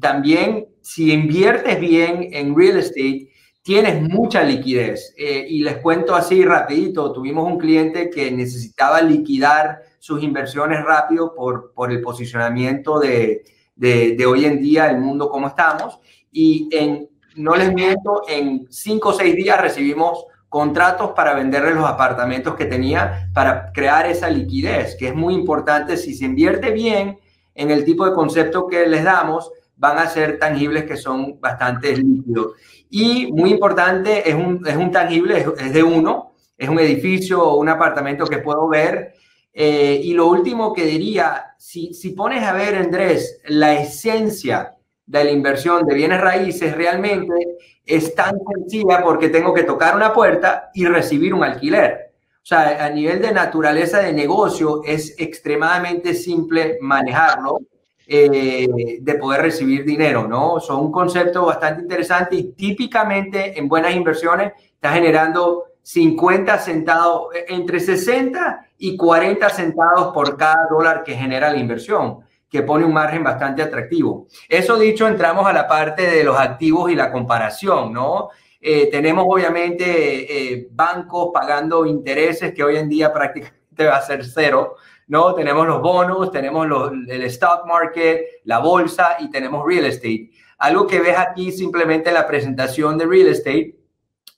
también 0.00 0.66
si 0.88 1.12
inviertes 1.12 1.78
bien 1.78 2.30
en 2.32 2.56
real 2.56 2.78
estate, 2.78 3.28
tienes 3.60 4.00
mucha 4.00 4.42
liquidez. 4.42 5.12
Eh, 5.18 5.46
y 5.46 5.62
les 5.62 5.76
cuento 5.82 6.14
así 6.14 6.42
rapidito, 6.42 7.12
tuvimos 7.12 7.46
un 7.46 7.58
cliente 7.58 8.08
que 8.08 8.30
necesitaba 8.30 9.02
liquidar 9.02 9.82
sus 9.98 10.22
inversiones 10.22 10.82
rápido 10.82 11.34
por, 11.34 11.74
por 11.74 11.92
el 11.92 12.00
posicionamiento 12.00 12.98
de, 12.98 13.44
de, 13.76 14.24
hoy 14.24 14.46
en 14.46 14.62
día, 14.62 14.88
el 14.88 14.96
mundo 14.96 15.28
como 15.28 15.48
estamos. 15.48 16.00
Y 16.32 16.70
en, 16.72 17.10
no 17.36 17.54
les 17.54 17.70
miento, 17.74 18.22
en 18.26 18.66
cinco 18.70 19.10
o 19.10 19.12
seis 19.12 19.36
días 19.36 19.60
recibimos 19.60 20.24
contratos 20.48 21.10
para 21.10 21.34
venderle 21.34 21.74
los 21.74 21.84
apartamentos 21.84 22.54
que 22.54 22.64
tenía 22.64 23.28
para 23.34 23.72
crear 23.74 24.06
esa 24.06 24.30
liquidez, 24.30 24.96
que 24.98 25.08
es 25.08 25.14
muy 25.14 25.34
importante. 25.34 25.98
Si 25.98 26.14
se 26.14 26.24
invierte 26.24 26.70
bien 26.70 27.18
en 27.54 27.70
el 27.70 27.84
tipo 27.84 28.06
de 28.06 28.14
concepto 28.14 28.66
que 28.66 28.86
les 28.86 29.04
damos, 29.04 29.52
van 29.78 29.98
a 29.98 30.08
ser 30.08 30.38
tangibles 30.38 30.84
que 30.84 30.96
son 30.96 31.40
bastante 31.40 31.96
líquidos. 31.96 32.56
Y 32.90 33.30
muy 33.32 33.50
importante, 33.50 34.28
es 34.28 34.34
un, 34.34 34.66
es 34.66 34.76
un 34.76 34.90
tangible, 34.90 35.46
es, 35.58 35.72
de 35.72 35.82
uno, 35.82 36.34
es 36.56 36.68
un 36.68 36.80
edificio 36.80 37.42
o 37.42 37.58
un 37.58 37.68
apartamento 37.68 38.26
que 38.26 38.38
puedo 38.38 38.68
ver. 38.68 39.14
Eh, 39.52 40.00
y 40.02 40.12
lo 40.14 40.26
último 40.26 40.72
que 40.72 40.84
diría, 40.84 41.54
si, 41.58 41.94
si 41.94 42.10
pones 42.10 42.42
a 42.42 42.52
ver, 42.52 42.74
Andrés, 42.74 43.40
la 43.46 43.74
esencia 43.74 44.74
de 45.06 45.24
la 45.24 45.30
inversión 45.30 45.86
de 45.86 45.94
bienes 45.94 46.20
raíces 46.20 46.76
realmente 46.76 47.56
es 47.84 48.14
tan 48.14 48.34
sencilla 48.54 49.02
porque 49.02 49.30
tengo 49.30 49.54
que 49.54 49.62
tocar 49.62 49.96
una 49.96 50.12
puerta 50.12 50.70
y 50.74 50.84
recibir 50.86 51.32
un 51.32 51.44
alquiler. 51.44 52.12
O 52.42 52.46
sea, 52.48 52.84
a 52.84 52.90
nivel 52.90 53.22
de 53.22 53.32
naturaleza 53.32 54.00
de 54.00 54.12
negocio 54.12 54.82
es 54.84 55.14
extremadamente 55.18 56.14
simple 56.14 56.78
manejarlo 56.80 57.60
eh, 58.10 58.98
de 59.02 59.14
poder 59.16 59.42
recibir 59.42 59.84
dinero, 59.84 60.26
¿no? 60.26 60.60
Son 60.60 60.80
un 60.80 60.90
concepto 60.90 61.44
bastante 61.44 61.82
interesante 61.82 62.36
y 62.36 62.52
típicamente 62.52 63.58
en 63.58 63.68
buenas 63.68 63.94
inversiones 63.94 64.54
está 64.72 64.94
generando 64.94 65.64
50 65.82 66.58
centavos, 66.58 67.34
eh, 67.34 67.44
entre 67.48 67.78
60 67.78 68.66
y 68.78 68.96
40 68.96 69.50
centavos 69.50 70.14
por 70.14 70.38
cada 70.38 70.66
dólar 70.70 71.02
que 71.04 71.16
genera 71.16 71.52
la 71.52 71.58
inversión, 71.58 72.20
que 72.48 72.62
pone 72.62 72.86
un 72.86 72.94
margen 72.94 73.22
bastante 73.22 73.60
atractivo. 73.60 74.26
Eso 74.48 74.78
dicho, 74.78 75.06
entramos 75.06 75.46
a 75.46 75.52
la 75.52 75.68
parte 75.68 76.06
de 76.06 76.24
los 76.24 76.40
activos 76.40 76.90
y 76.90 76.94
la 76.94 77.12
comparación, 77.12 77.92
¿no? 77.92 78.30
Eh, 78.58 78.88
tenemos 78.90 79.26
obviamente 79.28 80.66
bancos 80.70 81.28
pagando 81.30 81.84
intereses 81.84 82.54
que 82.54 82.64
hoy 82.64 82.78
en 82.78 82.88
día 82.88 83.12
prácticamente 83.12 83.84
va 83.84 83.96
a 83.96 84.02
ser 84.02 84.24
cero, 84.24 84.76
¿no? 85.08 85.34
Tenemos 85.34 85.66
los 85.66 85.80
bonos, 85.80 86.30
tenemos 86.30 86.66
el 87.08 87.22
stock 87.24 87.66
market, 87.66 88.22
la 88.44 88.58
bolsa 88.58 89.16
y 89.18 89.30
tenemos 89.30 89.66
real 89.66 89.86
estate. 89.86 90.30
Algo 90.58 90.86
que 90.86 91.00
ves 91.00 91.16
aquí 91.18 91.52
simplemente 91.52 92.10
en 92.10 92.14
la 92.14 92.26
presentación 92.26 92.96
de 92.98 93.06
real 93.06 93.28
estate 93.28 93.76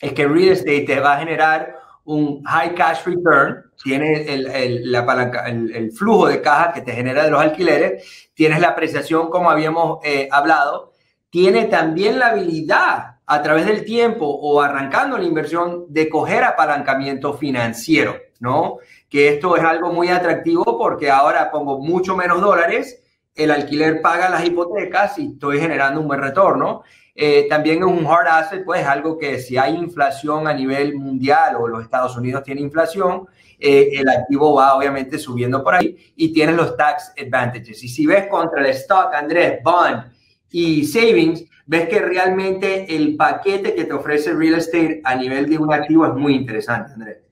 es 0.00 0.12
que 0.12 0.26
real 0.26 0.50
estate 0.50 0.82
te 0.82 1.00
va 1.00 1.14
a 1.14 1.18
generar 1.18 1.76
un 2.04 2.42
high 2.44 2.74
cash 2.74 3.04
return, 3.04 3.70
tiene 3.82 4.32
el, 4.32 4.90
la 4.90 5.04
palanca, 5.04 5.46
el, 5.46 5.92
flujo 5.92 6.26
de 6.26 6.40
caja 6.40 6.72
que 6.72 6.80
te 6.80 6.92
genera 6.92 7.24
de 7.24 7.30
los 7.30 7.40
alquileres, 7.40 8.30
tienes 8.34 8.60
la 8.60 8.68
apreciación 8.68 9.30
como 9.30 9.50
habíamos 9.50 9.98
eh, 10.04 10.28
hablado, 10.30 10.92
tiene 11.30 11.66
también 11.66 12.18
la 12.18 12.28
habilidad 12.28 13.18
a 13.26 13.42
través 13.42 13.66
del 13.66 13.84
tiempo 13.84 14.26
o 14.26 14.60
arrancando 14.60 15.16
la 15.16 15.24
inversión 15.24 15.86
de 15.88 16.08
coger 16.08 16.42
apalancamiento 16.42 17.34
financiero, 17.34 18.16
¿no? 18.40 18.78
Que 19.10 19.28
esto 19.28 19.56
es 19.56 19.62
algo 19.64 19.92
muy 19.92 20.08
atractivo 20.08 20.78
porque 20.78 21.10
ahora 21.10 21.50
pongo 21.50 21.80
mucho 21.80 22.16
menos 22.16 22.40
dólares, 22.40 23.02
el 23.34 23.50
alquiler 23.50 24.00
paga 24.00 24.30
las 24.30 24.44
hipotecas 24.44 25.18
y 25.18 25.32
estoy 25.32 25.58
generando 25.58 26.00
un 26.00 26.06
buen 26.06 26.20
retorno. 26.20 26.82
Eh, 27.14 27.46
también 27.48 27.80
es 27.80 27.84
un 27.84 28.06
hard 28.06 28.28
asset, 28.28 28.64
pues 28.64 28.86
algo 28.86 29.18
que 29.18 29.40
si 29.40 29.58
hay 29.58 29.74
inflación 29.74 30.46
a 30.46 30.54
nivel 30.54 30.94
mundial 30.94 31.56
o 31.56 31.66
los 31.66 31.82
Estados 31.82 32.16
Unidos 32.16 32.44
tienen 32.44 32.64
inflación, 32.64 33.26
eh, 33.58 33.90
el 33.94 34.08
activo 34.08 34.54
va 34.54 34.76
obviamente 34.76 35.18
subiendo 35.18 35.62
por 35.62 35.74
ahí 35.74 35.96
y 36.16 36.32
tienes 36.32 36.54
los 36.54 36.76
tax 36.76 37.12
advantages. 37.20 37.82
Y 37.82 37.88
si 37.88 38.06
ves 38.06 38.28
contra 38.28 38.60
el 38.60 38.66
stock, 38.66 39.12
Andrés, 39.12 39.60
bond 39.62 40.04
y 40.52 40.84
savings, 40.84 41.44
ves 41.66 41.88
que 41.88 41.98
realmente 41.98 42.94
el 42.94 43.16
paquete 43.16 43.74
que 43.74 43.84
te 43.84 43.92
ofrece 43.92 44.32
real 44.32 44.54
estate 44.54 45.00
a 45.04 45.16
nivel 45.16 45.48
de 45.50 45.58
un 45.58 45.72
activo 45.72 46.06
es 46.06 46.14
muy 46.14 46.34
interesante, 46.34 46.92
Andrés. 46.92 47.29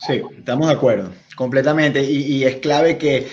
Sí, 0.00 0.22
estamos 0.36 0.68
de 0.68 0.74
acuerdo, 0.74 1.10
completamente. 1.34 2.04
Y, 2.04 2.44
es 2.44 2.56
clave 2.56 2.96
que 2.96 3.26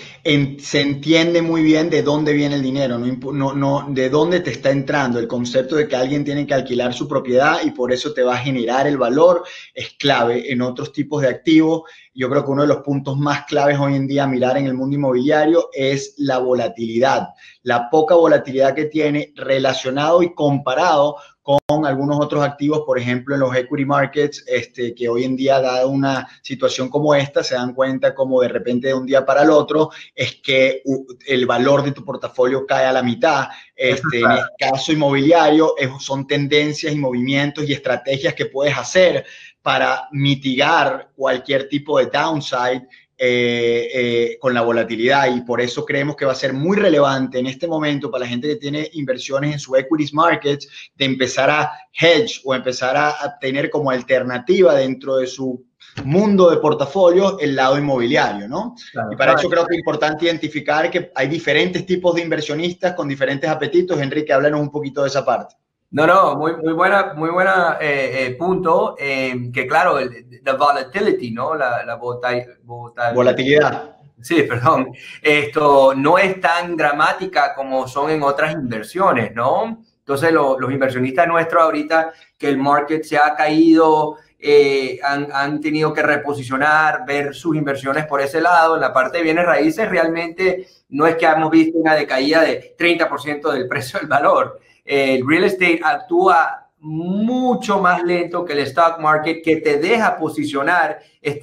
se 0.58 0.80
entiende 0.80 1.40
muy 1.40 1.62
bien 1.62 1.88
de 1.90 2.02
dónde 2.02 2.32
viene 2.32 2.56
el 2.56 2.62
dinero, 2.62 2.98
de 2.98 4.10
dónde 4.10 4.40
te 4.40 4.50
está 4.50 4.70
entrando. 4.70 5.20
El 5.20 5.28
concepto 5.28 5.76
de 5.76 5.86
que 5.86 5.94
alguien 5.94 6.24
tiene 6.24 6.44
que 6.44 6.54
alquilar 6.54 6.92
su 6.92 7.06
propiedad 7.06 7.60
y 7.64 7.70
por 7.70 7.92
eso 7.92 8.12
te 8.12 8.22
va 8.22 8.34
a 8.34 8.38
generar 8.38 8.88
el 8.88 8.98
valor 8.98 9.44
es 9.72 9.90
clave 9.96 10.52
en 10.52 10.60
otros 10.60 10.92
tipos 10.92 11.22
de 11.22 11.28
activos. 11.28 11.82
Yo 12.12 12.28
creo 12.28 12.44
que 12.44 12.50
uno 12.50 12.62
de 12.62 12.68
los 12.68 12.78
puntos 12.78 13.16
más 13.16 13.44
claves 13.44 13.78
hoy 13.78 13.94
en 13.94 14.08
día 14.08 14.26
mirar 14.26 14.56
en 14.56 14.66
el 14.66 14.74
mundo 14.74 14.96
inmobiliario 14.96 15.68
es 15.72 16.14
la 16.18 16.38
volatilidad, 16.38 17.28
la 17.62 17.88
poca 17.90 18.16
volatilidad 18.16 18.74
que 18.74 18.86
tiene 18.86 19.32
relacionado 19.36 20.22
y 20.22 20.34
comparado 20.34 21.16
con 21.46 21.86
algunos 21.86 22.18
otros 22.18 22.42
activos, 22.42 22.82
por 22.84 22.98
ejemplo, 22.98 23.34
en 23.34 23.40
los 23.40 23.54
equity 23.54 23.84
markets, 23.84 24.42
este, 24.48 24.92
que 24.96 25.08
hoy 25.08 25.22
en 25.22 25.36
día, 25.36 25.60
dada 25.60 25.86
una 25.86 26.26
situación 26.42 26.88
como 26.88 27.14
esta, 27.14 27.44
se 27.44 27.54
dan 27.54 27.72
cuenta 27.72 28.16
como 28.16 28.40
de 28.40 28.48
repente 28.48 28.88
de 28.88 28.94
un 28.94 29.06
día 29.06 29.24
para 29.24 29.42
el 29.42 29.50
otro, 29.50 29.90
es 30.12 30.40
que 30.42 30.82
el 31.24 31.46
valor 31.46 31.84
de 31.84 31.92
tu 31.92 32.04
portafolio 32.04 32.66
cae 32.66 32.86
a 32.86 32.92
la 32.92 33.02
mitad. 33.02 33.46
Este, 33.76 34.20
en 34.20 34.30
el 34.32 34.40
caso 34.58 34.90
inmobiliario, 34.92 35.74
son 36.00 36.26
tendencias 36.26 36.92
y 36.92 36.96
movimientos 36.98 37.68
y 37.68 37.74
estrategias 37.74 38.34
que 38.34 38.46
puedes 38.46 38.76
hacer 38.76 39.24
para 39.62 40.08
mitigar 40.10 41.10
cualquier 41.14 41.68
tipo 41.68 41.98
de 41.98 42.06
downside 42.06 42.88
eh, 43.18 43.88
eh, 43.94 44.38
con 44.38 44.52
la 44.52 44.60
volatilidad 44.60 45.34
y 45.34 45.40
por 45.40 45.62
eso 45.62 45.86
creemos 45.86 46.16
que 46.16 46.26
va 46.26 46.32
a 46.32 46.34
ser 46.34 46.52
muy 46.52 46.76
relevante 46.76 47.38
en 47.38 47.46
este 47.46 47.66
momento 47.66 48.10
para 48.10 48.24
la 48.24 48.28
gente 48.28 48.46
que 48.46 48.56
tiene 48.56 48.90
inversiones 48.92 49.54
en 49.54 49.58
su 49.58 49.74
equities 49.74 50.12
markets 50.12 50.68
de 50.94 51.06
empezar 51.06 51.48
a 51.48 51.72
hedge 51.98 52.42
o 52.44 52.54
empezar 52.54 52.94
a, 52.94 53.38
tener 53.40 53.70
como 53.70 53.90
alternativa 53.90 54.74
dentro 54.74 55.16
de 55.16 55.26
su 55.26 55.64
mundo 56.04 56.50
de 56.50 56.58
portafolio 56.58 57.38
el 57.38 57.56
lado 57.56 57.78
inmobiliario, 57.78 58.48
¿no? 58.48 58.74
y 59.10 59.16
para 59.16 59.32
eso 59.32 59.48
creo 59.48 59.64
que 59.64 59.76
es 59.76 59.78
importante 59.78 60.26
identificar 60.26 60.90
que 60.90 61.10
hay 61.14 61.28
diferentes 61.28 61.86
tipos 61.86 62.14
de 62.14 62.20
inversionistas 62.20 62.92
con 62.92 63.08
diferentes 63.08 63.48
apetitos. 63.48 63.98
Enrique, 63.98 64.32
háblanos 64.34 64.60
un 64.60 64.70
poquito 64.70 65.02
de 65.02 65.08
esa 65.08 65.24
parte. 65.24 65.56
No, 65.90 66.06
no, 66.06 66.36
muy, 66.36 66.56
muy 66.56 66.72
buena, 66.72 67.14
muy 67.14 67.30
buena 67.30 67.78
eh, 67.80 68.34
punto, 68.38 68.96
que 68.96 69.66
claro, 69.68 69.98
el, 69.98 70.40
la 70.42 70.54
volatility, 70.54 71.30
¿no? 71.30 71.54
La, 71.54 71.84
la 71.84 71.94
volatilidad. 71.94 73.96
Sí, 74.20 74.42
perdón. 74.42 74.92
Esto 75.22 75.94
no 75.94 76.18
es 76.18 76.40
tan 76.40 76.76
dramática 76.76 77.54
como 77.54 77.86
son 77.86 78.10
en 78.10 78.22
otras 78.22 78.52
inversiones, 78.52 79.34
¿no? 79.34 79.82
Entonces, 79.98 80.32
los 80.32 80.72
inversionistas 80.72 81.26
nuestros 81.26 81.62
ahorita 81.62 82.12
que 82.38 82.48
el 82.48 82.58
market 82.58 83.02
se 83.02 83.18
ha 83.18 83.34
caído, 83.34 84.16
eh, 84.38 85.00
han, 85.02 85.28
han, 85.32 85.60
tenido 85.60 85.92
que 85.92 86.02
reposicionar, 86.02 87.04
ver 87.04 87.34
sus 87.34 87.56
inversiones 87.56 88.06
por 88.06 88.20
ese 88.20 88.40
lado. 88.40 88.76
En 88.76 88.82
la 88.82 88.92
parte 88.92 89.18
de 89.18 89.24
bienes 89.24 89.44
raíces, 89.44 89.88
realmente 89.88 90.66
no 90.90 91.06
es 91.06 91.16
que 91.16 91.26
hemos 91.26 91.50
visto 91.50 91.78
una 91.78 91.94
decaída 91.94 92.42
de 92.42 92.76
30% 92.78 93.52
del 93.52 93.66
precio 93.66 93.98
del 93.98 94.08
valor. 94.08 94.60
El 94.86 95.26
real 95.26 95.44
estate 95.44 95.80
actúa 95.82 96.66
mucho 96.78 97.80
más 97.80 98.02
lento 98.04 98.44
que 98.44 98.52
el 98.52 98.60
stock 98.60 99.00
market 99.00 99.42
que 99.42 99.56
te 99.56 99.78
deja 99.78 100.16
posicionar 100.16 101.00
eh, 101.20 101.40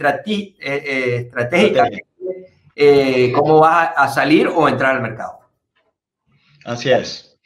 eh, 0.59 1.15
estratégicamente 1.17 2.05
eh, 2.75 3.31
cómo 3.35 3.59
vas 3.59 3.91
a 3.95 4.07
salir 4.07 4.47
o 4.47 4.67
entrar 4.69 4.95
al 4.95 5.01
mercado. 5.01 5.39
Así 6.63 6.91
es. 6.91 7.37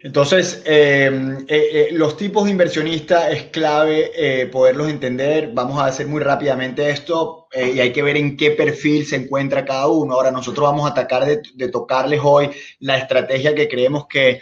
Entonces, 0.00 0.62
los 1.92 2.16
tipos 2.16 2.44
de 2.44 2.52
inversionistas 2.52 3.32
es 3.32 3.42
clave 3.44 4.48
poderlos 4.52 4.88
entender. 4.88 5.50
Vamos 5.52 5.80
a 5.80 5.86
hacer 5.86 6.06
muy 6.06 6.22
rápidamente 6.22 6.88
esto 6.88 7.47
y 7.54 7.80
hay 7.80 7.92
que 7.92 8.02
ver 8.02 8.16
en 8.16 8.36
qué 8.36 8.50
perfil 8.50 9.06
se 9.06 9.16
encuentra 9.16 9.64
cada 9.64 9.88
uno. 9.88 10.14
Ahora, 10.14 10.30
nosotros 10.30 10.64
vamos 10.64 10.88
a 10.88 10.92
atacar 10.92 11.24
de, 11.24 11.40
de 11.54 11.68
tocarles 11.68 12.20
hoy 12.22 12.50
la 12.80 12.98
estrategia 12.98 13.54
que 13.54 13.68
creemos 13.68 14.06
que 14.06 14.40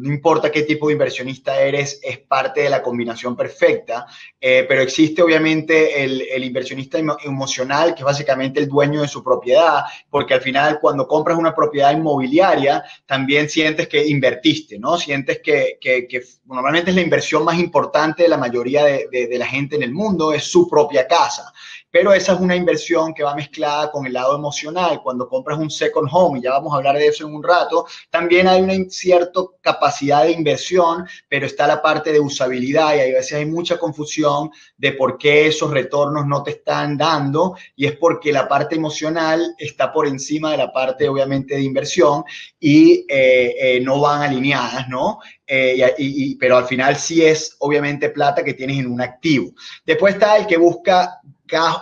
no 0.00 0.08
importa 0.08 0.50
qué 0.50 0.62
tipo 0.62 0.86
de 0.86 0.94
inversionista 0.94 1.60
eres, 1.60 2.00
es 2.02 2.18
parte 2.18 2.62
de 2.62 2.70
la 2.70 2.82
combinación 2.82 3.36
perfecta, 3.36 4.06
eh, 4.40 4.64
pero 4.66 4.80
existe 4.80 5.22
obviamente 5.22 6.02
el, 6.02 6.22
el, 6.22 6.44
inversionista 6.44 6.98
emocional, 6.98 7.94
que 7.94 8.00
es 8.00 8.04
básicamente 8.04 8.60
el 8.60 8.68
dueño 8.68 9.02
de 9.02 9.08
su 9.08 9.22
propiedad, 9.22 9.82
porque 10.08 10.34
al 10.34 10.40
final 10.40 10.78
cuando 10.80 11.06
compras 11.06 11.36
una 11.36 11.54
propiedad 11.54 11.92
inmobiliaria, 11.92 12.82
también 13.06 13.48
sientes 13.48 13.88
que 13.88 14.06
invertiste, 14.06 14.78
¿no? 14.78 14.96
Sientes 14.96 15.40
que, 15.42 15.78
que, 15.80 16.06
que 16.06 16.22
normalmente 16.46 16.90
es 16.90 16.96
la 16.96 17.02
inversión 17.02 17.44
más 17.44 17.58
importante 17.58 18.22
de 18.22 18.28
la 18.28 18.38
mayoría 18.38 18.84
de, 18.84 19.08
de, 19.10 19.26
de 19.26 19.38
la 19.38 19.46
gente 19.46 19.76
en 19.76 19.82
el 19.82 19.92
mundo, 19.92 20.32
es 20.32 20.44
su 20.44 20.68
propia 20.68 21.06
casa 21.06 21.52
pero 21.92 22.12
esa 22.12 22.32
es 22.32 22.40
una 22.40 22.56
inversión 22.56 23.14
que 23.14 23.22
va 23.22 23.36
mezclada 23.36 23.90
con 23.92 24.06
el 24.06 24.14
lado 24.14 24.34
emocional. 24.34 25.00
Cuando 25.02 25.28
compras 25.28 25.58
un 25.58 25.70
second 25.70 26.08
home, 26.10 26.38
y 26.38 26.42
ya 26.42 26.52
vamos 26.52 26.72
a 26.72 26.78
hablar 26.78 26.96
de 26.96 27.06
eso 27.06 27.28
en 27.28 27.34
un 27.34 27.42
rato, 27.42 27.86
también 28.10 28.48
hay 28.48 28.62
una 28.62 28.74
cierta 28.88 29.40
capacidad 29.60 30.24
de 30.24 30.32
inversión, 30.32 31.06
pero 31.28 31.46
está 31.46 31.66
la 31.66 31.82
parte 31.82 32.10
de 32.10 32.18
usabilidad 32.18 32.96
y 32.96 33.00
a 33.00 33.18
veces 33.18 33.34
hay 33.34 33.46
mucha 33.46 33.78
confusión 33.78 34.50
de 34.76 34.92
por 34.92 35.18
qué 35.18 35.46
esos 35.46 35.70
retornos 35.70 36.26
no 36.26 36.42
te 36.42 36.52
están 36.52 36.96
dando 36.96 37.56
y 37.76 37.86
es 37.86 37.96
porque 37.96 38.32
la 38.32 38.48
parte 38.48 38.74
emocional 38.76 39.54
está 39.58 39.92
por 39.92 40.06
encima 40.06 40.52
de 40.52 40.56
la 40.56 40.72
parte 40.72 41.08
obviamente 41.08 41.54
de 41.54 41.62
inversión 41.62 42.24
y 42.58 43.04
eh, 43.08 43.54
eh, 43.60 43.80
no 43.82 44.00
van 44.00 44.22
alineadas, 44.22 44.88
¿no? 44.88 45.18
Eh, 45.54 45.94
y, 45.98 46.36
pero 46.36 46.56
al 46.56 46.64
final 46.64 46.96
sí 46.96 47.22
es 47.22 47.56
obviamente 47.58 48.08
plata 48.08 48.42
que 48.42 48.54
tienes 48.54 48.78
en 48.78 48.86
un 48.86 49.02
activo. 49.02 49.52
Después 49.84 50.14
está 50.14 50.38
el 50.38 50.46
que 50.46 50.56
busca 50.56 51.20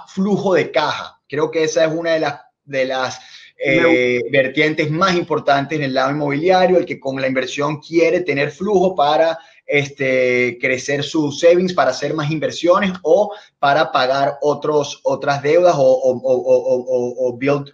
flujo 0.09 0.55
de 0.55 0.71
caja. 0.71 1.21
Creo 1.29 1.51
que 1.51 1.65
esa 1.65 1.85
es 1.85 1.93
una 1.93 2.13
de 2.13 2.21
las, 2.21 2.41
de 2.65 2.85
las 2.85 3.21
eh, 3.63 4.23
vertientes 4.31 4.91
más 4.91 5.15
importantes 5.15 5.79
en 5.79 5.85
el 5.85 5.95
lado 5.95 6.11
inmobiliario, 6.13 6.79
el 6.79 6.87
que 6.87 6.99
con 6.99 7.21
la 7.21 7.29
inversión 7.29 7.79
quiere 7.81 8.21
tener 8.21 8.51
flujo 8.51 8.95
para 8.95 9.39
este, 9.67 10.59
crecer 10.61 11.05
sus 11.05 11.39
savings, 11.41 11.75
para 11.75 11.91
hacer 11.91 12.15
más 12.15 12.31
inversiones 12.31 12.93
o 13.03 13.33
para 13.59 13.93
pagar 13.93 14.39
otros, 14.41 15.01
otras 15.05 15.43
deudas 15.43 15.75
o, 15.77 15.83
o, 15.83 17.29
o, 17.29 17.37
build 17.37 17.69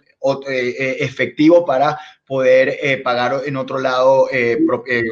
eh, 0.49 0.75
eh, 0.77 0.97
efectivo 0.99 1.65
para 1.65 1.97
poder 2.25 3.01
pagar 3.01 3.43
en 3.45 3.55
otro 3.55 3.79
lado 3.79 4.27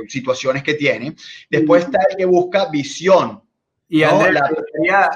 situaciones 0.10 0.62
que 0.62 0.74
tiene. 0.74 1.16
Después 1.50 1.86
está 1.86 2.00
el 2.10 2.18
que 2.18 2.26
busca 2.26 2.70
visión, 2.70 3.45
y 3.88 4.04
Andrés, 4.04 4.42
quería 4.74 5.12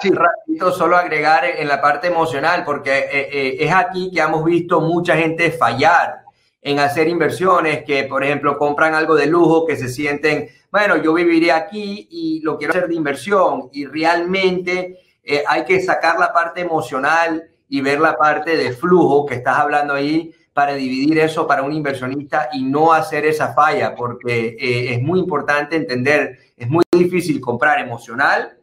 solo 0.72 0.96
agregar 0.96 1.44
en 1.46 1.68
la 1.68 1.82
parte 1.82 2.08
emocional, 2.08 2.64
porque 2.64 2.92
eh, 3.00 3.30
eh, 3.32 3.58
es 3.60 3.74
aquí 3.74 4.12
que 4.14 4.22
hemos 4.22 4.46
visto 4.46 4.80
mucha 4.80 5.18
gente 5.18 5.52
fallar 5.52 6.24
en 6.62 6.80
hacer 6.80 7.08
inversiones, 7.08 7.84
que 7.84 8.04
por 8.04 8.24
ejemplo 8.24 8.58
compran 8.58 8.94
algo 8.94 9.16
de 9.16 9.26
lujo, 9.26 9.66
que 9.66 9.76
se 9.76 9.90
sienten, 9.90 10.50
bueno, 10.72 10.98
yo 10.98 11.14
viviría 11.14 11.56
aquí 11.56 12.08
y 12.12 12.42
lo 12.42 12.58
quiero 12.58 12.74
hacer 12.74 12.88
de 12.88 12.96
inversión, 12.96 13.70
y 13.72 13.86
realmente 13.86 15.00
eh, 15.24 15.44
hay 15.48 15.66
que 15.66 15.82
sacar 15.82 16.20
la 16.20 16.32
parte 16.32 16.62
emocional 16.62 17.50
y 17.70 17.82
ver 17.82 18.00
la 18.00 18.18
parte 18.18 18.56
de 18.56 18.72
flujo 18.72 19.26
que 19.26 19.36
estás 19.36 19.58
hablando 19.58 19.96
ahí 19.96 20.32
para 20.54 20.74
dividir 20.74 21.18
eso 21.18 21.48
para 21.48 21.64
un 21.64 21.72
inversionista 21.72 22.50
y 22.52 22.64
no 22.64 22.94
hacer 22.94 23.26
esa 23.26 23.54
falla, 23.54 23.96
porque 23.96 24.58
es 24.60 25.02
muy 25.02 25.20
importante 25.20 25.76
entender, 25.76 26.38
es 26.58 26.68
muy 26.68 26.84
difícil 26.92 27.40
comprar 27.40 27.80
emocional 27.80 28.59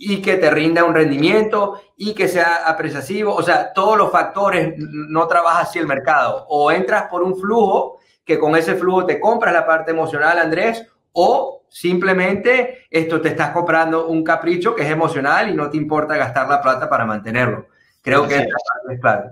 y 0.00 0.22
que 0.22 0.36
te 0.36 0.48
rinda 0.48 0.84
un 0.84 0.94
rendimiento 0.94 1.80
y 1.96 2.14
que 2.14 2.28
sea 2.28 2.62
apreciativo. 2.66 3.34
O 3.34 3.42
sea, 3.42 3.72
todos 3.72 3.98
los 3.98 4.12
factores 4.12 4.74
no 4.78 5.26
trabaja 5.26 5.62
así 5.62 5.80
el 5.80 5.88
mercado. 5.88 6.46
O 6.48 6.70
entras 6.70 7.08
por 7.10 7.22
un 7.22 7.36
flujo, 7.36 7.98
que 8.24 8.38
con 8.38 8.54
ese 8.54 8.76
flujo 8.76 9.04
te 9.04 9.18
compras 9.18 9.52
la 9.52 9.66
parte 9.66 9.90
emocional, 9.90 10.38
Andrés, 10.38 10.86
o 11.12 11.64
simplemente 11.68 12.86
esto 12.90 13.20
te 13.20 13.30
estás 13.30 13.50
comprando 13.50 14.06
un 14.06 14.22
capricho 14.22 14.74
que 14.74 14.84
es 14.84 14.90
emocional 14.90 15.50
y 15.50 15.54
no 15.54 15.68
te 15.68 15.76
importa 15.76 16.16
gastar 16.16 16.48
la 16.48 16.62
plata 16.62 16.88
para 16.88 17.04
mantenerlo. 17.04 17.66
Creo 18.00 18.28
que 18.28 18.36
esta 18.36 18.56
parte 18.72 18.94
es 18.94 19.00
clave. 19.00 19.30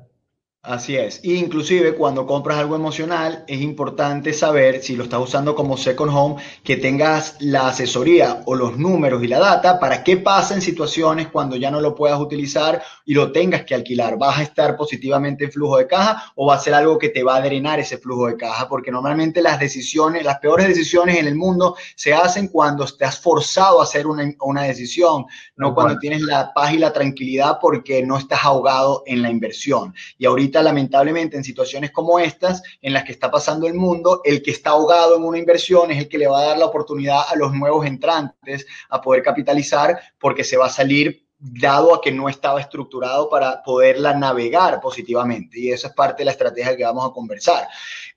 Así 0.67 0.97
es. 0.97 1.21
Inclusive 1.23 1.95
cuando 1.95 2.27
compras 2.27 2.59
algo 2.59 2.75
emocional, 2.75 3.45
es 3.47 3.61
importante 3.61 4.33
saber 4.33 4.83
si 4.83 4.97
lo 4.97 5.05
estás 5.05 5.21
usando 5.21 5.55
como 5.55 5.77
second 5.77 6.11
home, 6.13 6.43
que 6.65 6.77
tengas 6.77 7.37
la 7.39 7.69
asesoría 7.69 8.43
o 8.47 8.57
los 8.57 8.77
números 8.77 9.23
y 9.23 9.29
la 9.29 9.39
data 9.39 9.79
para 9.79 10.03
qué 10.03 10.17
pasa 10.17 10.55
en 10.55 10.63
situaciones 10.63 11.29
cuando 11.29 11.55
ya 11.55 11.71
no 11.71 11.81
lo 11.81 11.95
puedas 11.95 12.19
utilizar 12.19 12.83
y 13.05 13.15
lo 13.15 13.31
tengas 13.31 13.63
que 13.63 13.77
alquilar. 13.77 14.19
¿Vas 14.19 14.41
a 14.41 14.43
estar 14.43 14.77
positivamente 14.77 15.45
en 15.45 15.53
flujo 15.53 15.77
de 15.77 15.87
caja 15.87 16.33
o 16.35 16.47
va 16.47 16.57
a 16.57 16.59
ser 16.59 16.75
algo 16.75 16.99
que 16.99 17.11
te 17.11 17.23
va 17.23 17.37
a 17.37 17.43
drenar 17.43 17.79
ese 17.79 17.99
flujo 17.99 18.27
de 18.27 18.37
caja? 18.37 18.69
Porque 18.69 18.91
normalmente 18.91 19.41
las 19.41 19.61
decisiones, 19.61 20.25
las 20.25 20.41
peores 20.41 20.67
decisiones 20.67 21.17
en 21.19 21.29
el 21.29 21.37
mundo 21.37 21.77
se 21.95 22.13
hacen 22.13 22.49
cuando 22.49 22.83
estás 22.83 23.21
forzado 23.21 23.81
a 23.81 23.85
hacer 23.85 24.09
una, 24.09 24.35
una 24.41 24.63
decisión, 24.65 25.27
no 25.55 25.73
cuando 25.77 25.97
tienes 26.01 26.23
la 26.23 26.53
paz 26.53 26.73
y 26.73 26.79
la 26.79 26.93
tranquilidad 26.93 27.59
porque 27.61 28.05
no 28.05 28.19
estás 28.19 28.45
ahogado 28.45 29.05
en 29.07 29.23
la 29.23 29.31
inversión. 29.31 29.95
Y 30.19 30.27
ahorita 30.27 30.56
lamentablemente, 30.63 31.37
en 31.37 31.45
situaciones 31.45 31.91
como 31.91 32.19
estas, 32.19 32.63
en 32.83 32.93
las 32.93 33.05
que 33.05 33.13
está 33.13 33.31
pasando 33.31 33.67
el 33.67 33.75
mundo, 33.75 34.21
el 34.25 34.43
que 34.43 34.51
está 34.51 34.71
ahogado 34.71 35.17
en 35.17 35.25
una 35.25 35.39
inversión 35.39 35.91
es 35.91 35.99
el 35.99 36.09
que 36.09 36.19
le 36.19 36.27
va 36.27 36.41
a 36.41 36.47
dar 36.47 36.59
la 36.59 36.67
oportunidad 36.67 37.23
a 37.29 37.37
los 37.37 37.53
nuevos 37.53 37.87
entrantes 37.87 38.67
a 38.89 39.01
poder 39.01 39.23
capitalizar 39.23 39.99
porque 40.19 40.45
se 40.45 40.57
va 40.57 40.67
a 40.67 40.71
salir 40.71 41.27
dado 41.39 41.95
a 41.95 42.01
que 42.01 42.13
no 42.13 42.29
estaba 42.29 42.61
estructurado 42.61 43.29
para 43.29 43.63
poderla 43.63 44.15
navegar 44.15 44.81
positivamente. 44.81 45.59
Y 45.59 45.71
esa 45.71 45.89
es 45.89 45.95
parte 45.95 46.23
de 46.23 46.27
la 46.27 46.31
estrategia 46.33 46.77
que 46.77 46.85
vamos 46.85 47.09
a 47.09 47.13
conversar. 47.13 47.69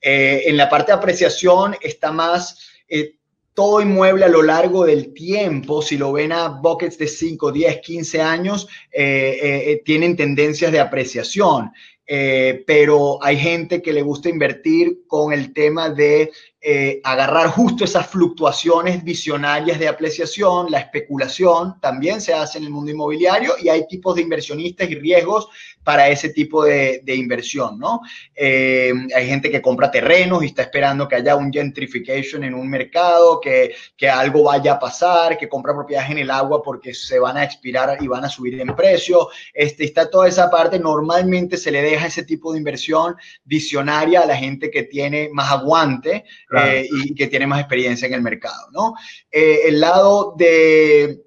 Eh, 0.02 0.43
en 0.45 0.58
la 0.58 0.69
parte 0.69 0.91
de 0.91 0.97
apreciación 0.97 1.75
está 1.82 2.12
más... 2.12 2.69
Eh, 2.88 3.15
todo 3.52 3.82
inmueble 3.82 4.23
a 4.23 4.30
lo 4.30 4.41
largo 4.41 4.86
del 4.86 5.13
tiempo, 5.13 5.82
si 5.82 5.97
lo 5.97 6.13
ven 6.13 6.32
a 6.32 6.47
buckets 6.47 6.97
de 6.97 7.08
5, 7.08 7.52
10, 7.52 7.80
15 7.82 8.21
años, 8.21 8.69
eh, 8.89 9.82
tienen 9.84 10.15
tendencias 10.15 10.71
de 10.71 10.80
apreciación. 10.80 11.69
Eh, 12.12 12.63
pero 12.65 13.24
hay 13.24 13.38
gente 13.38 13.84
que 13.84 13.93
le 13.93 14.02
gusta 14.02 14.30
invertir 14.30 15.04
con 15.06 15.32
el 15.32 15.54
tema 15.54 15.91
de 15.91 16.32
eh, 16.62 17.00
agarrar 17.06 17.48
justo 17.48 17.86
esas 17.86 18.08
fluctuaciones 18.08 19.02
visionarias 19.02 19.80
de 19.80 19.88
apreciación, 19.88 20.69
la 20.69 20.80
especulación 20.80 21.80
también 21.80 22.19
se 22.19 22.34
hace 22.34 22.58
en 22.58 22.65
el 22.65 22.69
mundo 22.69 22.91
inmobiliario 22.91 23.54
y 23.62 23.69
hay 23.69 23.88
tipos 23.88 24.15
de 24.15 24.24
inversionistas 24.24 24.89
y 24.89 24.95
riesgos 24.95 25.48
para 25.84 26.10
ese 26.10 26.30
tipo 26.30 26.65
de, 26.65 27.02
inversión, 27.08 27.80
¿no? 27.80 28.02
Eh, 28.36 28.93
hay 29.15 29.28
gente 29.28 29.50
que 29.50 29.62
compra 29.62 29.89
terrenos 29.89 30.43
y 30.43 30.48
está 30.48 30.63
esperando 30.63 31.08
que 31.08 31.15
haya 31.15 31.36
un 31.36 31.52
gentrification 31.52 32.43
en 32.43 32.54
un 32.54 32.69
mercado, 32.69 33.39
que, 33.39 33.74
que 33.98 34.10
algo 34.10 34.43
vaya 34.43 34.74
a 34.74 34.80
pasar, 34.80 35.38
que 35.38 35.50
compra 35.50 35.74
propiedades 35.74 36.12
en 36.12 36.19
el 36.19 36.30
agua 36.30 36.62
porque 36.62 36.93
se 36.93 37.17
van 37.17 37.38
a 37.38 37.43
expirar 37.43 37.98
y 38.02 38.08
van 38.08 38.26
a 38.26 38.30
subir 38.30 38.60
en 38.60 38.76
precio. 38.76 39.30
Este, 39.54 39.86
está 39.86 40.10
toda 40.10 40.28
esa 40.28 40.50
parte. 40.50 40.78
Normalmente 40.78 41.58
se 41.58 41.72
le 41.72 41.82
deja 41.82 42.06
ese 42.08 42.24
tipo 42.24 42.52
de 42.52 42.60
inversión 42.60 43.15
visionaria 43.43 44.22
a 44.22 44.26
la 44.26 44.36
gente 44.36 44.69
que 44.69 44.84
tiene 44.84 45.30
más 45.32 45.52
aguante 45.52 46.26
eh, 46.57 46.88
y 46.89 47.13
que 47.13 47.27
tiene 47.27 47.47
más 47.47 47.59
experiencia 47.59 48.07
en 48.07 48.13
el 48.13 48.21
mercado, 48.21 48.69
¿no? 48.71 48.93
Eh, 49.31 49.62
el 49.65 49.79
lado 49.79 50.33
de, 50.38 51.21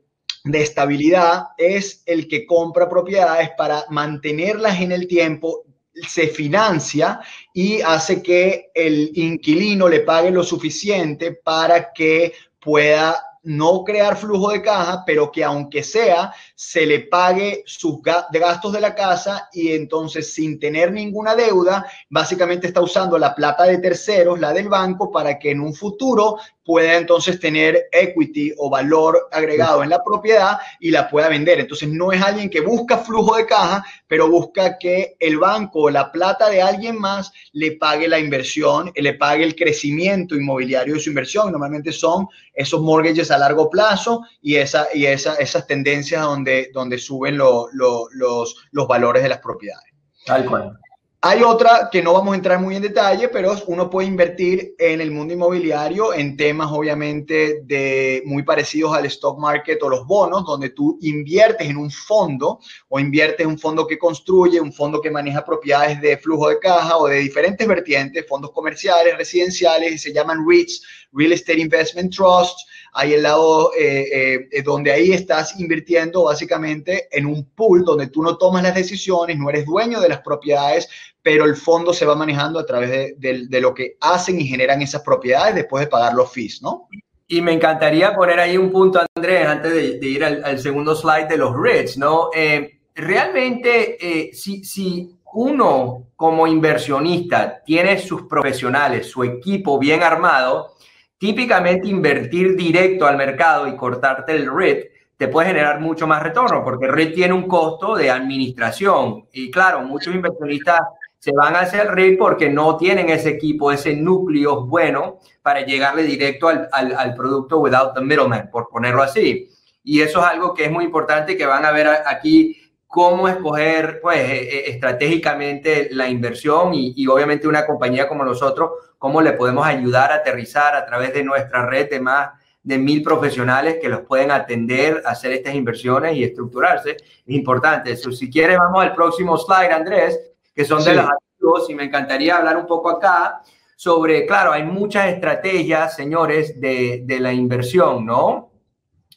de 0.44 0.62
estabilidad 0.62 1.48
es 1.56 2.02
el 2.06 2.28
que 2.28 2.46
compra 2.46 2.88
propiedades 2.88 3.50
para 3.56 3.84
mantenerlas 3.90 4.80
en 4.80 4.92
el 4.92 5.06
tiempo 5.06 5.64
se 5.94 6.28
financia 6.28 7.20
y 7.52 7.80
hace 7.82 8.22
que 8.22 8.70
el 8.74 9.10
inquilino 9.14 9.88
le 9.88 10.00
pague 10.00 10.30
lo 10.30 10.42
suficiente 10.42 11.32
para 11.32 11.92
que 11.92 12.32
pueda 12.58 13.22
no 13.44 13.82
crear 13.84 14.16
flujo 14.16 14.50
de 14.50 14.62
caja, 14.62 15.02
pero 15.04 15.32
que 15.32 15.42
aunque 15.42 15.82
sea, 15.82 16.32
se 16.54 16.86
le 16.86 17.00
pague 17.00 17.62
sus 17.66 18.00
gastos 18.02 18.72
de 18.72 18.80
la 18.80 18.94
casa 18.94 19.48
y 19.52 19.72
entonces 19.72 20.32
sin 20.32 20.60
tener 20.60 20.92
ninguna 20.92 21.34
deuda, 21.34 21.86
básicamente 22.08 22.68
está 22.68 22.80
usando 22.80 23.18
la 23.18 23.34
plata 23.34 23.64
de 23.64 23.78
terceros, 23.78 24.38
la 24.38 24.52
del 24.52 24.68
banco, 24.68 25.10
para 25.10 25.38
que 25.38 25.50
en 25.50 25.60
un 25.60 25.74
futuro 25.74 26.38
pueda 26.64 26.96
entonces 26.96 27.40
tener 27.40 27.88
equity 27.92 28.52
o 28.56 28.70
valor 28.70 29.28
agregado 29.32 29.82
en 29.82 29.90
la 29.90 30.02
propiedad 30.02 30.58
y 30.80 30.90
la 30.90 31.08
pueda 31.08 31.28
vender. 31.28 31.60
Entonces 31.60 31.88
no 31.88 32.12
es 32.12 32.22
alguien 32.22 32.50
que 32.50 32.60
busca 32.60 32.98
flujo 32.98 33.36
de 33.36 33.46
caja, 33.46 33.84
pero 34.06 34.28
busca 34.28 34.78
que 34.78 35.16
el 35.18 35.38
banco 35.38 35.82
o 35.82 35.90
la 35.90 36.12
plata 36.12 36.48
de 36.48 36.62
alguien 36.62 36.98
más 36.98 37.32
le 37.52 37.72
pague 37.72 38.08
la 38.08 38.18
inversión, 38.18 38.92
le 38.94 39.14
pague 39.14 39.44
el 39.44 39.56
crecimiento 39.56 40.34
inmobiliario 40.34 40.94
de 40.94 41.00
su 41.00 41.10
inversión. 41.10 41.50
Normalmente 41.50 41.92
son 41.92 42.26
esos 42.54 42.80
mortgages 42.80 43.30
a 43.30 43.38
largo 43.38 43.68
plazo 43.68 44.22
y, 44.40 44.56
esa, 44.56 44.86
y 44.94 45.06
esa, 45.06 45.34
esas 45.36 45.66
tendencias 45.66 46.22
donde, 46.22 46.70
donde 46.72 46.98
suben 46.98 47.36
los, 47.38 47.70
los 47.72 48.88
valores 48.88 49.22
de 49.22 49.28
las 49.28 49.38
propiedades. 49.38 49.92
Tal 50.24 50.44
cual. 50.46 50.78
Hay 51.24 51.40
otra 51.44 51.88
que 51.92 52.02
no 52.02 52.14
vamos 52.14 52.32
a 52.32 52.36
entrar 52.36 52.58
muy 52.58 52.74
en 52.74 52.82
detalle, 52.82 53.28
pero 53.28 53.54
uno 53.68 53.88
puede 53.88 54.08
invertir 54.08 54.74
en 54.76 55.00
el 55.00 55.12
mundo 55.12 55.32
inmobiliario 55.32 56.12
en 56.12 56.36
temas 56.36 56.72
obviamente 56.72 57.60
de 57.62 58.24
muy 58.26 58.42
parecidos 58.42 58.92
al 58.92 59.06
stock 59.06 59.38
market 59.38 59.80
o 59.84 59.88
los 59.88 60.04
bonos, 60.04 60.44
donde 60.44 60.70
tú 60.70 60.98
inviertes 61.00 61.70
en 61.70 61.76
un 61.76 61.92
fondo 61.92 62.58
o 62.88 62.98
inviertes 62.98 63.44
en 63.44 63.52
un 63.52 63.58
fondo 63.60 63.86
que 63.86 64.00
construye, 64.00 64.60
un 64.60 64.72
fondo 64.72 65.00
que 65.00 65.12
maneja 65.12 65.44
propiedades 65.44 66.00
de 66.00 66.18
flujo 66.18 66.48
de 66.48 66.58
caja 66.58 66.96
o 66.96 67.06
de 67.06 67.18
diferentes 67.18 67.68
vertientes, 67.68 68.26
fondos 68.28 68.50
comerciales, 68.50 69.16
residenciales, 69.16 70.02
se 70.02 70.12
llaman 70.12 70.44
REITs, 70.44 70.82
Real 71.12 71.34
Estate 71.34 71.60
Investment 71.60 72.12
Trust, 72.12 72.58
hay 72.94 73.14
el 73.14 73.22
lado 73.22 73.72
eh, 73.74 74.48
eh, 74.50 74.62
donde 74.62 74.92
ahí 74.92 75.12
estás 75.12 75.58
invirtiendo 75.58 76.24
básicamente 76.24 77.08
en 77.10 77.24
un 77.24 77.44
pool 77.54 77.84
donde 77.84 78.08
tú 78.08 78.22
no 78.22 78.36
tomas 78.36 78.62
las 78.62 78.74
decisiones, 78.74 79.38
no 79.38 79.48
eres 79.48 79.64
dueño 79.64 80.00
de 80.00 80.10
las 80.10 80.20
propiedades, 80.20 80.88
pero 81.22 81.44
el 81.44 81.56
fondo 81.56 81.92
se 81.92 82.04
va 82.04 82.16
manejando 82.16 82.58
a 82.58 82.66
través 82.66 83.14
de, 83.18 83.60
lo 83.60 83.72
que 83.72 83.96
hacen 84.00 84.40
y 84.40 84.46
generan 84.46 84.82
esas 84.82 85.02
propiedades 85.02 85.54
después 85.54 85.84
de 85.84 85.90
pagar 85.90 86.14
los 86.14 86.32
fees, 86.32 86.60
¿no? 86.62 86.88
Y 87.28 87.40
me 87.40 87.52
encantaría 87.52 88.14
poner 88.14 88.40
ahí 88.40 88.58
un 88.58 88.70
punto, 88.70 89.00
Andrés, 89.14 89.46
antes 89.46 89.72
de, 89.72 90.06
ir 90.06 90.24
al, 90.24 90.58
segundo 90.58 90.94
slide 90.94 91.28
de 91.28 91.36
los 91.36 91.56
REITs, 91.56 91.96
¿no? 91.96 92.30
Eh, 92.34 92.80
realmente, 92.94 93.96
eh, 94.00 94.34
si, 94.34 95.16
uno 95.34 96.08
como 96.14 96.46
inversionista 96.46 97.62
tiene 97.64 97.98
sus 97.98 98.24
profesionales, 98.24 99.06
su 99.06 99.24
equipo 99.24 99.78
bien 99.78 100.02
armado, 100.02 100.74
típicamente 101.16 101.88
invertir 101.88 102.54
directo 102.54 103.06
al 103.06 103.16
mercado 103.16 103.66
y 103.66 103.74
cortarte 103.74 104.32
el 104.32 104.54
REIT 104.54 104.92
te 105.16 105.28
puede 105.28 105.48
generar 105.48 105.80
mucho 105.80 106.06
más 106.06 106.22
retorno, 106.22 106.64
porque 106.64 106.88
REIT 106.88 107.14
tiene 107.14 107.32
un 107.32 107.46
costo 107.46 107.94
de 107.94 108.10
administración. 108.10 109.26
Y 109.32 109.50
claro, 109.50 109.80
muchos 109.82 110.14
inversionistas 110.14 110.80
se 111.22 111.30
van 111.30 111.54
hacia 111.54 111.82
el 111.82 111.88
REIT 111.88 112.18
porque 112.18 112.50
no 112.50 112.76
tienen 112.76 113.08
ese 113.08 113.28
equipo, 113.28 113.70
ese 113.70 113.94
núcleo 113.94 114.66
bueno 114.66 115.20
para 115.40 115.64
llegarle 115.64 116.02
directo 116.02 116.48
al, 116.48 116.68
al, 116.72 117.14
producto 117.14 117.60
without 117.60 117.94
the 117.94 118.00
middleman, 118.00 118.50
por 118.50 118.68
ponerlo 118.68 119.04
así. 119.04 119.48
Y 119.84 120.00
eso 120.00 120.18
es 120.18 120.26
algo 120.26 120.52
que 120.52 120.64
es 120.64 120.72
muy 120.72 120.84
importante 120.84 121.36
que 121.36 121.46
van 121.46 121.64
a 121.64 121.70
ver 121.70 121.86
aquí 121.86 122.60
cómo 122.88 123.28
escoger 123.28 124.00
pues, 124.02 124.18
e, 124.18 124.42
e, 124.42 124.70
estratégicamente 124.70 125.90
la 125.92 126.08
inversión 126.08 126.74
y, 126.74 126.92
y, 126.96 127.06
obviamente 127.06 127.46
una 127.46 127.66
compañía 127.66 128.08
como 128.08 128.24
nosotros, 128.24 128.70
cómo 128.98 129.22
le 129.22 129.34
podemos 129.34 129.64
ayudar 129.64 130.10
a 130.10 130.16
aterrizar 130.16 130.74
a 130.74 130.84
través 130.84 131.14
de 131.14 131.22
nuestra 131.22 131.66
red 131.66 131.88
de 131.88 132.00
más 132.00 132.30
de 132.64 132.78
mil 132.78 133.00
profesionales 133.00 133.78
que 133.80 133.88
los 133.88 134.00
pueden 134.00 134.32
atender, 134.32 135.00
hacer 135.06 135.30
estas 135.30 135.54
inversiones 135.54 136.16
y 136.16 136.24
estructurarse. 136.24 136.96
Es 136.96 137.22
importante. 137.26 137.96
si 137.96 138.28
quieres, 138.28 138.58
vamos 138.58 138.82
al 138.82 138.92
próximo 138.92 139.38
slide, 139.38 139.72
Andrés 139.72 140.31
que 140.54 140.64
son 140.64 140.84
de 140.84 140.94
los 140.94 141.06
activos, 141.06 141.70
y 141.70 141.74
me 141.74 141.84
encantaría 141.84 142.36
hablar 142.36 142.56
un 142.56 142.66
poco 142.66 142.90
acá 142.90 143.42
sobre, 143.76 144.26
claro, 144.26 144.52
hay 144.52 144.62
muchas 144.62 145.08
estrategias, 145.08 145.96
señores, 145.96 146.60
de, 146.60 147.02
de 147.04 147.20
la 147.20 147.32
inversión, 147.32 148.06
¿no? 148.06 148.50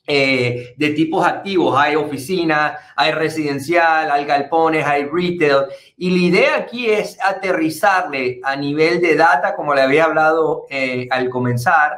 Eh, 0.07 0.75
de 0.77 0.89
tipos 0.91 1.25
activos, 1.25 1.75
hay 1.75 1.95
oficina, 1.95 2.77
hay 2.95 3.11
residencial, 3.11 4.11
hay 4.11 4.23
galpones, 4.25 4.85
hay 4.85 5.05
retail, 5.05 5.65
y 5.97 6.11
la 6.11 6.17
idea 6.17 6.55
aquí 6.57 6.87
es 6.87 7.17
aterrizarle 7.23 8.39
a 8.43 8.55
nivel 8.55 9.01
de 9.01 9.15
data, 9.15 9.55
como 9.55 9.73
le 9.73 9.81
había 9.81 10.05
hablado 10.05 10.65
eh, 10.69 11.07
al 11.09 11.29
comenzar, 11.29 11.97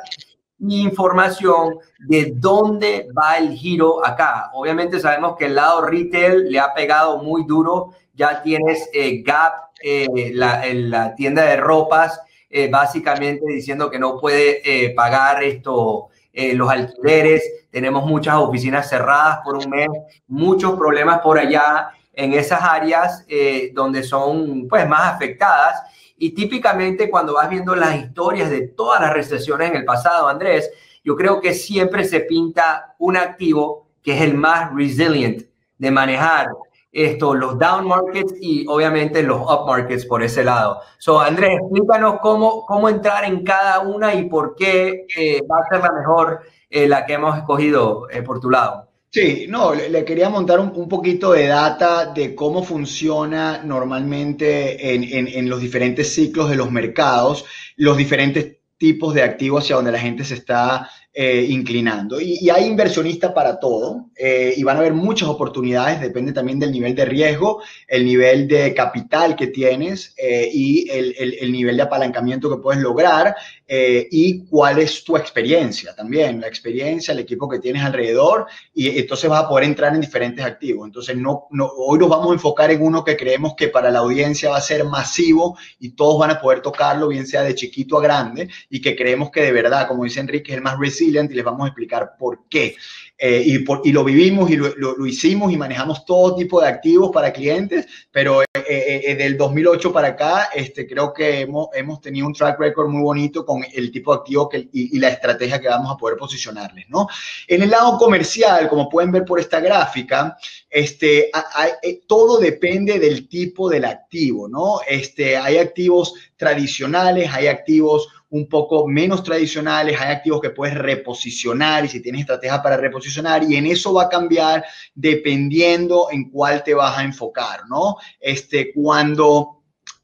información 0.60 1.80
de 2.00 2.34
dónde 2.36 3.08
va 3.18 3.38
el 3.38 3.52
giro 3.52 4.06
acá. 4.06 4.52
Obviamente 4.54 5.00
sabemos 5.00 5.36
que 5.38 5.46
el 5.46 5.56
lado 5.56 5.82
retail 5.82 6.50
le 6.50 6.60
ha 6.60 6.74
pegado 6.74 7.22
muy 7.22 7.44
duro 7.46 7.94
ya 8.18 8.42
tienes 8.42 8.90
eh, 8.92 9.22
Gap, 9.22 9.70
eh, 9.82 10.32
la, 10.34 10.64
la, 10.74 11.16
tienda 11.16 11.44
de 11.44 11.56
ropas, 11.56 12.20
eh, 12.50 12.68
básicamente 12.70 13.46
diciendo 13.46 13.90
que 13.90 14.00
no 14.00 14.20
puede 14.20 14.94
pagar 14.96 15.44
esto, 15.44 16.10
los 16.34 16.70
alquileres, 16.70 17.68
tenemos 17.72 18.06
muchas 18.06 18.36
oficinas 18.36 18.88
cerradas 18.88 19.40
por 19.44 19.58
un 19.58 19.70
mes, 19.70 19.88
muchos 20.28 20.78
problemas 20.78 21.20
por 21.20 21.40
allá 21.40 21.90
en 22.14 22.34
esas 22.34 22.62
áreas 22.62 23.26
donde 23.74 24.04
son 24.04 24.68
pues 24.68 24.88
más 24.88 25.16
afectadas. 25.16 25.82
Y 26.16 26.32
típicamente 26.32 27.10
cuando 27.10 27.34
vas 27.34 27.50
viendo 27.50 27.76
las 27.76 27.96
historias 27.96 28.52
de 28.52 28.68
todas 28.68 29.02
las 29.02 29.14
recesiones 29.14 29.72
en 29.72 29.78
el 29.78 29.86
pasado, 29.86 30.28
Andrés, 30.28 30.70
yo 31.04 31.16
creo 31.16 31.42
que 31.42 31.56
siempre 31.56 32.06
se 32.06 32.20
pinta 32.20 32.96
un 33.00 33.18
activo 33.18 33.88
que 34.04 34.14
es 34.14 34.22
el 34.22 34.36
más 34.36 34.72
resilient 34.76 35.44
de 35.80 35.92
manejar 35.92 36.50
esto, 36.98 37.36
los 37.36 37.60
down 37.60 37.88
markets 37.88 38.34
y 38.42 38.66
obviamente 38.68 39.22
los 39.22 39.40
up 39.42 39.68
markets 39.68 40.06
por 40.06 40.24
ese 40.24 40.44
lado. 40.44 40.82
So, 40.98 41.20
Andrés, 41.20 41.60
explícanos 41.62 42.16
cómo, 42.22 42.66
cómo 42.66 42.90
entrar 42.90 43.24
en 43.26 43.44
cada 43.44 43.82
una 43.82 44.16
y 44.16 44.26
por 44.26 44.56
qué 44.56 45.06
eh, 45.16 45.42
va 45.50 45.60
a 45.60 45.70
ser 45.70 45.84
la 45.84 45.92
mejor 45.92 46.42
eh, 46.70 46.88
la 46.88 47.06
que 47.06 47.14
hemos 47.14 47.38
escogido 47.38 48.10
eh, 48.10 48.24
por 48.24 48.40
tu 48.40 48.50
lado. 48.50 48.90
Sí, 49.12 49.46
no, 49.48 49.74
le, 49.74 50.04
quería 50.04 50.30
montar 50.30 50.60
un, 50.60 50.72
un, 50.76 50.90
poquito 50.90 51.32
de 51.32 51.48
data 51.48 52.08
de 52.08 52.36
cómo 52.36 52.64
funciona 52.64 53.62
normalmente 53.64 54.94
en, 54.94 55.04
en, 55.04 55.28
en 55.28 55.50
los 55.50 55.62
diferentes 55.62 56.14
ciclos 56.14 56.50
de 56.50 56.56
los 56.56 56.72
mercados, 56.72 57.46
los 57.78 57.96
diferentes 57.96 58.58
tipos 58.78 59.14
de 59.14 59.24
activos 59.24 59.64
hacia 59.64 59.76
donde 59.76 59.92
la 59.92 60.00
gente 60.00 60.24
se 60.24 60.36
está 60.36 60.90
eh, 61.14 61.48
inclinando. 61.50 62.22
Y, 62.22 62.48
hay 62.52 62.66
inversionistas 62.66 63.32
para 63.32 63.60
todo 63.60 64.12
eh, 64.16 64.54
y 64.56 64.62
van 64.62 64.78
a 64.78 64.82
haber 64.82 64.94
muchas 64.94 65.28
oportunidades, 65.28 66.00
depende 66.00 66.32
también 66.32 66.60
del 66.60 66.72
nivel 66.72 66.94
de 66.94 67.06
riesgo, 67.06 67.64
el 67.88 68.06
nivel 68.06 68.48
de 68.48 68.74
capital 68.76 69.36
que 69.36 69.48
tienes 69.48 70.14
eh, 70.16 70.48
y 70.54 70.88
el, 70.92 71.16
el, 71.18 71.52
nivel 71.52 71.76
de 71.76 71.84
apalancamiento 71.84 72.52
que 72.52 72.62
puedes 72.62 72.82
lograr 72.84 73.36
y 73.70 74.46
cuál 74.46 74.80
es 74.80 75.04
tu 75.04 75.18
experiencia 75.18 75.94
también, 75.94 76.40
la 76.40 76.48
experiencia, 76.48 77.12
el 77.12 77.20
equipo 77.20 77.50
que 77.50 77.60
tienes 77.60 77.84
alrededor 77.84 78.48
y 78.74 78.98
entonces 78.98 79.30
vas 79.30 79.44
a 79.44 79.50
poder 79.50 79.66
entrar 79.66 79.94
en 79.94 80.02
diferentes 80.02 80.44
activos. 80.44 80.88
Entonces, 80.88 81.18
no, 81.18 81.48
no, 81.52 81.66
hoy 81.66 82.00
nos 82.00 82.10
vamos 82.10 82.30
a 82.30 82.34
enfocar 82.34 82.72
en 82.72 82.82
uno 82.82 83.04
que 83.04 83.18
creemos 83.18 83.56
que 83.56 83.68
para 83.68 83.92
la 83.92 84.00
audiencia 84.00 84.50
va 84.50 84.58
a 84.58 84.62
ser 84.62 84.86
masivo 84.86 85.58
y 85.80 85.90
todos 85.90 86.20
van 86.20 86.32
a 86.32 86.40
poder 86.40 86.62
tocarlo, 86.62 87.10
bien 87.10 87.28
sea 87.28 87.44
de 87.44 87.56
chiquito 87.56 87.98
a 87.98 88.02
grande 88.02 88.50
y 88.70 88.82
que 88.82 88.96
creemos 88.96 89.32
que 89.32 89.42
de 89.42 89.52
verdad, 89.52 89.88
como 89.88 90.04
dice 90.04 90.20
Enrique, 90.20 90.52
es 90.52 90.58
el 90.58 90.64
más 90.64 90.80
reciente 90.80 91.34
y 91.34 91.36
les 91.36 91.46
vamos 91.46 91.66
a 91.66 91.68
explicar 91.68 92.16
por 92.18 92.48
qué. 92.50 92.76
Eh, 93.20 93.42
y, 93.46 93.60
por, 93.60 93.82
y, 93.84 93.92
lo 93.92 94.04
vivimos 94.04 94.52
y 94.52 94.58
lo, 94.58 94.76
lo, 94.76 95.06
hicimos 95.08 95.52
y 95.52 95.58
manejamos 95.58 96.06
todo 96.06 96.36
tipo 96.36 96.62
de 96.62 96.68
activos 96.68 97.10
para 97.12 97.34
clientes, 97.34 97.88
pero 98.12 98.44
eh, 98.44 98.46
eh, 98.54 99.16
del 99.16 99.36
2008 99.36 99.92
para 99.92 100.10
acá 100.10 100.50
este, 100.54 100.86
creo 100.86 101.12
que 101.12 101.40
hemos, 101.40 101.70
hemos 101.74 102.00
tenido 102.00 102.28
un 102.28 102.34
track 102.34 102.60
record 102.60 102.90
muy 102.90 103.02
bonito 103.02 103.44
con 103.44 103.66
el 103.74 103.92
tipo 103.92 104.14
de 104.14 104.20
activo 104.20 104.48
que, 104.48 104.58
y, 104.72 104.96
y, 104.96 105.00
la 105.00 105.10
estrategia 105.10 105.60
que 105.60 105.68
vamos 105.68 105.92
a 105.92 105.98
poder 105.98 106.16
posicionarles. 106.16 106.86
¿no? 106.90 107.08
En 107.48 107.64
el 107.64 107.72
lado 107.72 107.98
comercial, 107.98 108.70
como 108.70 108.88
pueden 108.88 109.12
ver 109.12 109.26
por 109.26 109.40
esta 109.40 109.60
gráfica, 109.60 110.38
este, 110.70 111.32
hay, 111.34 112.02
todo 112.08 112.38
depende 112.38 113.00
del 113.00 113.28
tipo 113.28 113.68
del 113.68 113.86
activo. 113.86 114.48
¿no? 114.48 114.82
Este, 114.88 115.38
hay 115.38 115.58
activos 115.58 116.14
tradicionales, 116.36 117.32
hay 117.34 117.48
activos 117.48 118.08
un 118.30 118.50
poco 118.50 118.88
menos 118.88 119.24
tradicionales, 119.24 120.00
hay 120.00 120.12
activos 120.12 120.42
que 120.42 120.50
puedes 120.50 120.76
reposicionar 120.76 121.86
y 121.86 121.88
si 121.88 122.02
tienes 122.02 122.22
estrategia 122.22 122.62
para 122.62 122.78
reposicionar 122.78 123.44
y 123.44 123.56
en 123.56 123.68
eso 123.68 123.94
va 123.94 124.04
a 124.04 124.10
cambiar 124.10 124.66
dependiendo 124.94 126.08
en 126.12 126.30
cuál 126.30 126.64
te 126.64 126.74
vas 126.74 126.98
a 126.98 127.04
enfocar, 127.04 127.62
¿no? 127.70 127.96
Este, 128.20 128.74
cuando 128.74 129.57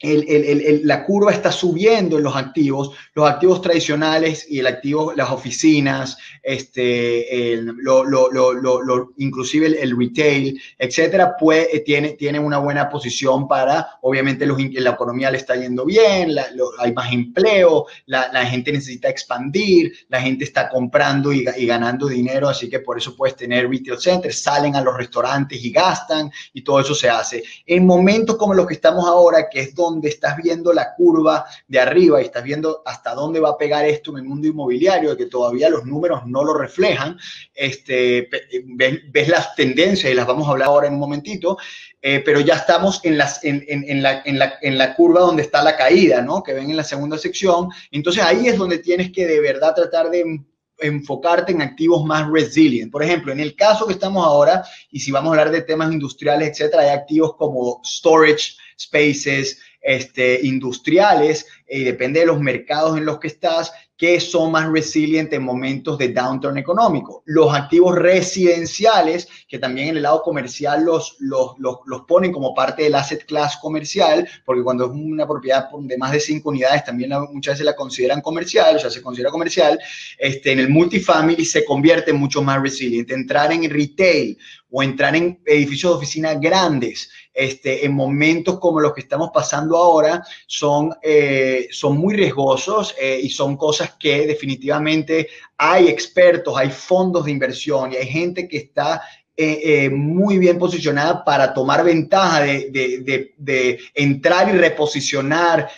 el, 0.03 0.25
el, 0.27 0.81
la 0.83 1.05
curva 1.05 1.31
está 1.31 1.51
subiendo 1.51 2.17
en 2.17 2.23
los 2.23 2.35
activos, 2.35 2.91
los 3.13 3.29
activos 3.29 3.61
tradicionales 3.61 4.45
y 4.49 4.59
el 4.59 4.67
activo, 4.67 5.13
las 5.15 5.31
oficinas, 5.31 6.17
este, 6.41 7.55
lo, 7.57 8.03
lo, 8.03 8.29
lo, 8.29 9.13
inclusive 9.17 9.81
el, 9.81 9.97
retail, 9.97 10.61
etcétera, 10.77 11.35
pues 11.39 11.67
tiene, 11.85 12.11
tiene 12.11 12.37
una 12.37 12.57
buena 12.57 12.89
posición 12.89 13.47
para, 13.47 13.87
obviamente, 14.01 14.45
los, 14.45 14.57
la 14.73 14.89
economía 14.89 15.31
le 15.31 15.37
está 15.37 15.55
yendo 15.55 15.85
bien, 15.85 16.35
hay 16.79 16.93
más 16.93 17.13
empleo, 17.13 17.85
la, 18.05 18.29
la, 18.33 18.45
gente 18.45 18.73
necesita 18.73 19.07
expandir, 19.07 19.93
la 20.09 20.19
gente 20.19 20.43
está 20.43 20.67
comprando 20.67 21.31
y, 21.31 21.45
y, 21.55 21.65
ganando 21.65 22.07
dinero, 22.07 22.49
así 22.49 22.69
que 22.69 22.81
por 22.81 22.97
eso 22.97 23.15
puedes 23.15 23.37
tener 23.37 23.69
retail 23.69 23.97
centers, 23.97 24.43
salen 24.43 24.75
a 24.75 24.81
los 24.81 24.97
restaurantes 24.97 25.63
y 25.63 25.71
gastan 25.71 26.29
y 26.51 26.61
todo 26.61 26.81
eso 26.81 26.93
se 26.93 27.09
hace. 27.09 27.41
En 27.65 27.85
momentos 27.85 28.35
como 28.35 28.53
los 28.53 28.67
que 28.67 28.73
estamos 28.73 29.07
ahora, 29.07 29.47
que 29.49 29.61
es 29.61 29.73
donde 29.73 29.92
donde 29.93 30.09
estás 30.09 30.35
viendo 30.37 30.73
la 30.73 30.93
curva 30.95 31.45
de 31.67 31.79
arriba 31.79 32.21
y 32.21 32.25
estás 32.25 32.43
viendo 32.43 32.81
hasta 32.85 33.13
dónde 33.13 33.39
va 33.39 33.49
a 33.49 33.57
pegar 33.57 33.85
esto 33.85 34.11
en 34.11 34.17
el 34.17 34.23
mundo 34.23 34.47
inmobiliario, 34.47 35.15
que 35.15 35.27
todavía 35.27 35.69
los 35.69 35.85
números 35.85 36.25
no 36.25 36.43
lo 36.43 36.53
reflejan, 36.53 37.17
este, 37.53 38.29
ves, 38.65 39.27
las 39.27 39.55
tendencias 39.55 40.11
y 40.11 40.15
las 40.15 40.27
vamos 40.27 40.47
a 40.47 40.51
hablar 40.51 40.67
ahora 40.67 40.87
en 40.87 40.93
un 40.93 40.99
momentito, 40.99 41.57
eh, 42.01 42.21
pero 42.25 42.39
ya 42.41 42.55
estamos 42.55 42.99
en, 43.03 43.17
las, 43.17 43.43
en, 43.43 43.63
en, 43.67 44.03
la, 44.03 44.23
en, 44.25 44.77
la, 44.77 44.95
curva 44.95 45.21
donde 45.21 45.43
está 45.43 45.63
la 45.63 45.77
caída, 45.77 46.21
¿no? 46.21 46.43
Que 46.43 46.53
ven 46.53 46.69
en 46.69 46.77
la 46.77 46.83
segunda 46.83 47.17
sección. 47.17 47.69
Entonces 47.91 48.23
ahí 48.23 48.47
es 48.47 48.57
donde 48.57 48.79
tienes 48.79 49.11
que 49.11 49.25
de 49.25 49.39
verdad 49.39 49.73
tratar 49.73 50.09
de 50.09 50.41
enfocarte 50.79 51.51
en 51.51 51.61
activos 51.61 52.03
más 52.03 52.29
resilient. 52.29 52.91
Por 52.91 53.03
ejemplo, 53.03 53.31
en 53.31 53.39
el 53.39 53.55
caso 53.55 53.87
que 53.87 53.93
estamos 53.93 54.25
ahora, 54.25 54.63
y 54.91 54.99
si 54.99 55.11
vamos 55.11 55.29
a 55.29 55.31
hablar 55.31 55.51
de 55.51 55.61
temas 55.61 55.91
industriales, 55.91 56.49
etcétera, 56.49 56.83
hay 56.83 56.89
activos 56.89 57.35
como 57.37 57.81
storage 57.85 58.55
spaces, 58.77 59.59
este, 59.83 60.39
industriales, 60.43 61.45
y 61.69 61.83
depende 61.83 62.21
de 62.21 62.27
los 62.27 62.39
mercados 62.39 62.97
en 62.97 63.05
los 63.05 63.19
que 63.19 63.27
estás, 63.27 63.71
que 63.97 64.19
son 64.19 64.51
más 64.51 64.69
resilientes 64.69 65.37
en 65.37 65.45
momentos 65.45 65.97
de 65.97 66.09
downturn 66.09 66.57
económico. 66.57 67.23
Los 67.25 67.53
activos 67.53 67.95
residenciales, 67.95 69.27
que 69.47 69.59
también 69.59 69.89
en 69.89 69.97
el 69.97 70.03
lado 70.03 70.21
comercial 70.23 70.83
los, 70.83 71.15
los, 71.19 71.53
los, 71.57 72.01
ponen 72.07 72.31
como 72.31 72.53
parte 72.53 72.83
del 72.83 72.95
asset 72.95 73.25
class 73.25 73.57
comercial, 73.61 74.27
porque 74.45 74.63
cuando 74.63 74.85
es 74.85 74.91
una 74.91 75.27
propiedad 75.27 75.69
de 75.79 75.97
más 75.97 76.11
de 76.11 76.19
cinco 76.19 76.49
unidades, 76.49 76.83
también 76.83 77.11
muchas 77.31 77.53
veces 77.53 77.65
la 77.65 77.75
consideran 77.75 78.21
comercial, 78.21 78.75
o 78.75 78.79
sea, 78.79 78.89
se 78.89 79.01
considera 79.01 79.31
comercial. 79.31 79.79
Este, 80.17 80.51
en 80.51 80.59
el 80.59 80.69
multifamily 80.69 81.45
se 81.45 81.63
convierte 81.63 82.13
mucho 82.13 82.41
más 82.41 82.61
resiliente. 82.61 83.13
Entrar 83.13 83.51
en 83.51 83.69
retail 83.69 84.37
o 84.69 84.81
entrar 84.81 85.15
en 85.15 85.39
edificios 85.45 85.91
de 85.91 85.97
oficina 85.97 86.33
grandes, 86.33 87.09
este, 87.33 87.85
en 87.85 87.93
momentos 87.93 88.59
como 88.59 88.79
los 88.79 88.93
que 88.93 89.01
estamos 89.01 89.31
pasando 89.33 89.77
ahora, 89.77 90.23
son, 90.47 90.93
eh, 91.01 91.67
son 91.71 91.97
muy 91.97 92.15
riesgosos 92.15 92.95
eh, 92.99 93.19
y 93.21 93.29
son 93.29 93.57
cosas 93.57 93.95
que 93.99 94.27
definitivamente 94.27 95.29
hay 95.57 95.87
expertos, 95.87 96.55
hay 96.57 96.69
fondos 96.69 97.25
de 97.25 97.31
inversión 97.31 97.91
y 97.91 97.95
hay 97.95 98.07
gente 98.07 98.47
que 98.47 98.57
está 98.57 99.01
eh, 99.35 99.89
muy 99.89 100.37
bien 100.37 100.59
posicionada 100.59 101.23
para 101.23 101.53
tomar 101.53 101.83
ventaja 101.83 102.41
de, 102.41 103.79
entrar 103.95 104.53
y 104.53 104.57
reposicionar, 104.57 105.69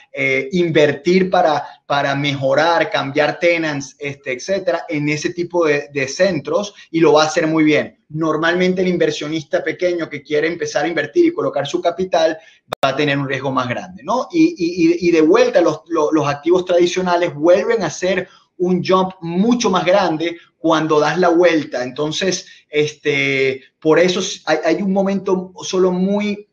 invertir 0.51 1.29
para, 1.29 1.65
para 1.85 2.15
mejorar, 2.15 2.89
cambiar 2.89 3.39
tenants, 3.39 3.95
este, 3.99 4.33
etcétera, 4.33 4.85
en 4.89 5.07
ese 5.09 5.31
tipo 5.31 5.65
de, 5.65 6.07
centros 6.07 6.73
y 6.89 6.99
lo 6.99 7.13
va 7.13 7.23
a 7.23 7.27
hacer 7.27 7.47
muy 7.47 7.63
bien. 7.63 7.99
Normalmente 8.09 8.81
el 8.81 8.87
inversionista 8.87 9.63
pequeño 9.63 10.09
que 10.09 10.23
quiere 10.23 10.47
empezar 10.47 10.85
a 10.85 10.87
invertir 10.87 11.25
y 11.25 11.33
colocar 11.33 11.67
su 11.67 11.81
capital 11.81 12.37
va 12.83 12.89
a 12.89 12.95
tener 12.95 13.17
un 13.17 13.27
riesgo 13.27 13.51
más 13.51 13.67
grande, 13.67 14.03
¿no? 14.03 14.27
Y, 14.31 15.11
de 15.11 15.21
vuelta 15.21 15.61
los, 15.61 15.81
los 15.87 16.27
activos 16.27 16.65
tradicionales 16.65 17.33
vuelven 17.33 17.83
a 17.83 17.89
ser 17.89 18.27
un 18.57 18.83
jump 18.83 19.13
mucho 19.21 19.69
más 19.69 19.85
grande 19.85 20.37
cuando 20.57 20.99
das 20.99 21.19
la 21.19 21.29
vuelta. 21.29 21.83
Entonces, 21.83 22.47
este, 22.69 23.63
por 23.79 23.99
eso 23.99 24.21
hay, 24.45 24.81
un 24.81 24.91
momento 24.91 25.51
solo 25.63 25.91
muy 25.91 26.47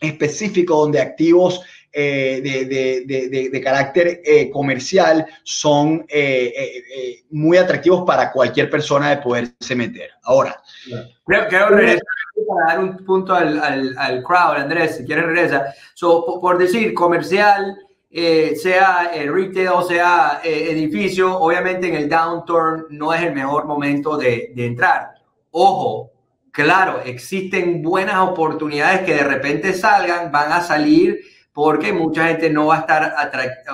específico 0.00 0.76
donde 0.76 1.00
activos 1.00 1.62
eh, 1.92 2.40
de, 2.42 3.60
carácter 3.60 4.20
eh, 4.24 4.50
comercial 4.50 5.26
son 5.42 6.04
eh, 6.08 7.24
muy 7.30 7.56
atractivos 7.56 8.04
para 8.06 8.30
cualquier 8.30 8.70
persona 8.70 9.10
de 9.10 9.22
poderse 9.22 9.74
meter. 9.74 10.10
Ahora, 10.22 10.60
creo, 11.24 11.48
para 12.46 12.74
dar 12.74 12.78
un 12.84 12.96
punto 12.98 13.34
al, 13.34 13.96
al, 13.96 14.22
crowd, 14.22 14.56
Andrés, 14.56 14.96
si 14.98 15.04
quieres 15.04 15.26
regresa. 15.26 15.74
So, 15.94 16.38
por 16.40 16.58
decir, 16.58 16.92
comercial, 16.94 17.76
eh, 18.18 18.56
sea 18.56 19.10
el 19.12 19.30
retail, 19.30 19.84
sea 19.86 20.40
eh, 20.42 20.70
edificio, 20.70 21.38
obviamente 21.38 21.86
en 21.86 21.96
el 21.96 22.08
downturn 22.08 22.86
no 22.88 23.12
es 23.12 23.20
el 23.20 23.34
mejor 23.34 23.66
momento 23.66 24.16
de, 24.16 24.54
entrar. 24.56 25.16
Ojo, 25.50 26.12
claro, 26.50 27.02
existen 27.04 27.82
buenas 27.82 28.16
oportunidades 28.26 29.02
que 29.02 29.16
de 29.16 29.22
repente 29.22 29.74
salgan, 29.74 30.32
van 30.32 30.50
a 30.50 30.62
salir 30.62 31.20
porque 31.52 31.92
mucha 31.92 32.28
gente 32.28 32.48
no 32.48 32.68
va 32.68 32.76
a 32.76 32.80
estar, 32.80 33.14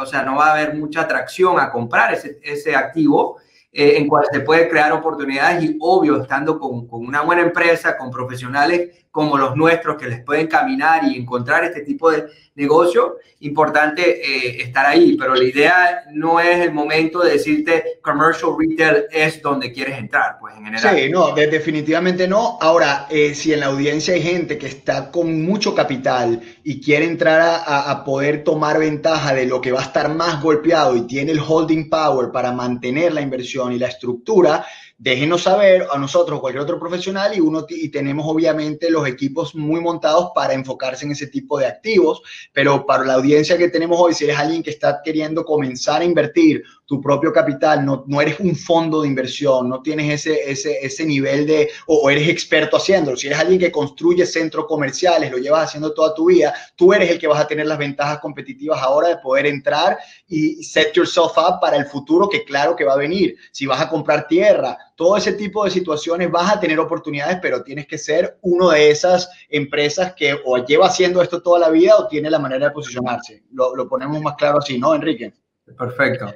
o 0.01 0.07
sea, 0.07 0.25
no 0.25 0.35
va 0.35 0.49
a 0.49 0.53
haber 0.55 0.75
mucha 0.75 1.03
atracción 1.03 1.61
a 1.61 1.71
comprar 1.71 2.13
ese, 2.13 2.75
activo 2.75 3.39
eh, 3.71 3.95
en 3.97 4.09
cual 4.09 4.25
se 4.33 4.41
puede 4.41 4.69
crear 4.69 4.91
oportunidades 4.91 5.63
y 5.63 5.77
obvio, 5.81 6.21
estando 6.21 6.59
con, 6.59 6.89
una 6.91 7.21
buena 7.21 7.43
empresa, 7.43 7.97
con 7.97 8.11
profesionales 8.11 9.07
como 9.13 9.37
los 9.37 9.55
nuestros 9.55 9.99
que 9.99 10.09
les 10.09 10.25
pueden 10.25 10.47
caminar 10.47 11.05
y 11.05 11.17
encontrar 11.17 11.63
este 11.65 11.83
tipo 11.83 12.11
de 12.11 12.25
negocio, 12.55 13.19
importante 13.41 14.03
eh, 14.03 14.63
estar 14.63 14.87
ahí, 14.87 15.17
pero 15.19 15.35
la 15.35 15.45
idea 15.45 16.05
no 16.13 16.41
es 16.41 16.61
el 16.61 16.73
momento 16.73 17.21
de 17.21 17.33
decirte 17.33 17.99
commercial 18.01 18.53
retail 18.59 19.05
es 19.11 19.43
donde 19.43 19.71
quieres 19.71 19.99
entrar, 19.99 20.39
pues 20.41 20.57
en 20.57 20.65
general. 20.65 20.97
Sí, 20.97 21.11
no, 21.11 21.35
definitivamente 21.35 22.27
no. 22.27 22.57
Ahora, 22.59 23.07
eh, 23.11 23.35
si 23.35 23.53
en 23.53 23.61
la 23.61 23.67
audiencia 23.67 24.15
hay 24.15 24.23
gente 24.23 24.57
que 24.57 24.67
está 24.67 25.11
con 25.11 25.43
mucho 25.43 25.75
capital 25.75 26.41
y 26.65 26.81
quiere 26.81 27.05
entrar 27.05 27.41
a, 27.41 27.91
a, 27.91 28.05
poder 28.05 28.45
tomar 28.45 28.79
ventaja 28.79 29.35
de 29.35 29.45
lo 29.45 29.61
que 29.61 29.73
va 29.73 29.81
a 29.81 29.85
estar 29.85 30.15
más 30.15 30.43
golpeado 30.43 30.97
y 30.97 31.03
tiene 31.03 31.33
el 31.33 31.41
holding 31.47 31.91
power 31.91 32.31
para 32.33 32.51
mantener 32.53 33.13
la 33.13 33.21
inversión 33.21 33.73
y 33.73 33.79
la 33.79 33.89
estructura, 33.89 34.65
déjenos 34.99 35.43
saber 35.43 35.87
a 35.93 35.99
nosotros 35.99 36.41
cualquier 36.41 36.63
otro 36.63 36.79
profesional 36.79 37.37
y, 37.37 37.41
uno, 37.41 37.67
y 37.69 37.89
tenemos 37.89 38.25
obviamente 38.29 38.91
los 38.91 39.07
equipos 39.07 39.55
muy 39.55 39.81
montados 39.81 40.31
para 40.35 40.55
enfocarse 40.55 41.05
en 41.05 41.13
ese 41.13 41.27
tipo 41.27 41.59
de 41.59 41.67
activos, 41.67 42.23
pero 42.53 42.87
para 42.87 43.05
la 43.05 43.15
audiencia 43.15 43.59
que 43.59 43.69
tenemos 43.69 43.99
hoy, 44.01 44.15
si 44.15 44.25
eres 44.25 44.39
alguien 44.39 44.63
que 44.63 44.71
está 44.71 45.01
queriendo 45.03 45.45
comenzar 45.45 46.03
a 46.03 46.05
invertir 46.05 46.63
tu 46.93 47.01
propio 47.01 47.33
capital, 47.33 47.87
no, 47.87 48.05
no 48.07 48.21
eres 48.21 48.39
un 48.39 48.55
fondo 48.55 49.01
de 49.01 49.09
inversión, 49.09 49.67
no 49.67 49.81
tienes 49.81 50.13
ese, 50.13 50.51
ese, 50.51 50.77
ese 50.85 51.07
nivel 51.07 51.47
de, 51.47 51.71
o, 51.87 52.11
eres 52.11 52.29
experto 52.29 52.77
haciéndolo, 52.77 53.17
si 53.17 53.29
eres 53.29 53.39
alguien 53.39 53.59
que 53.59 53.73
construye 53.73 54.27
centros 54.27 54.67
comerciales, 54.67 55.31
lo 55.31 55.39
llevas 55.39 55.65
haciendo 55.65 55.95
toda 55.95 56.15
tu 56.15 56.27
vida, 56.27 56.53
tú 56.77 56.93
eres 56.93 57.11
el 57.11 57.19
que 57.19 57.27
vas 57.27 57.41
a 57.41 57.47
tener 57.47 57.67
las 57.67 57.79
ventajas 57.79 58.19
competitivas 58.19 58.83
ahora 58.83 59.09
de 59.09 59.17
poder 59.17 59.47
entrar 59.47 59.97
y 60.29 60.63
set 60.63 60.93
yourself 60.93 61.33
up 61.39 61.61
para 61.63 61.79
el 61.79 61.87
futuro 61.87 62.29
que 62.29 62.45
claro 62.45 62.77
que 62.77 62.85
va 62.85 62.93
a 62.93 62.99
venir. 62.99 63.37
Si 63.53 63.65
vas 63.65 63.81
a 63.81 63.89
comprar 63.89 64.27
tierra, 64.27 64.77
todo 64.95 65.17
ese 65.17 65.33
tipo 65.33 65.65
de 65.65 65.71
situaciones 65.71 66.31
vas 66.31 66.53
a 66.53 66.61
tener 66.61 66.79
oportunidades, 66.79 67.39
pero 67.41 67.63
tienes 67.63 67.87
que 67.87 67.97
ser 67.97 68.37
uno 68.43 68.69
de 68.69 68.91
esas 68.91 69.31
empresas 69.49 70.13
que 70.13 70.39
o 70.45 70.59
lleva 70.59 70.89
haciendo 70.89 71.23
esto 71.23 71.41
toda 71.41 71.59
la 71.59 71.71
vida 71.71 71.97
o 71.97 72.07
tiene 72.07 72.29
la 72.29 72.39
manera 72.39 72.67
de 72.67 72.75
posicionarse. 72.75 73.45
Lo, 73.51 73.75
lo 73.75 73.89
ponemos 73.89 74.21
más 74.21 74.35
claro 74.35 74.59
así, 74.59 74.77
¿no, 74.77 74.95
Enrique? 74.95 75.33
Perfecto. 75.75 76.35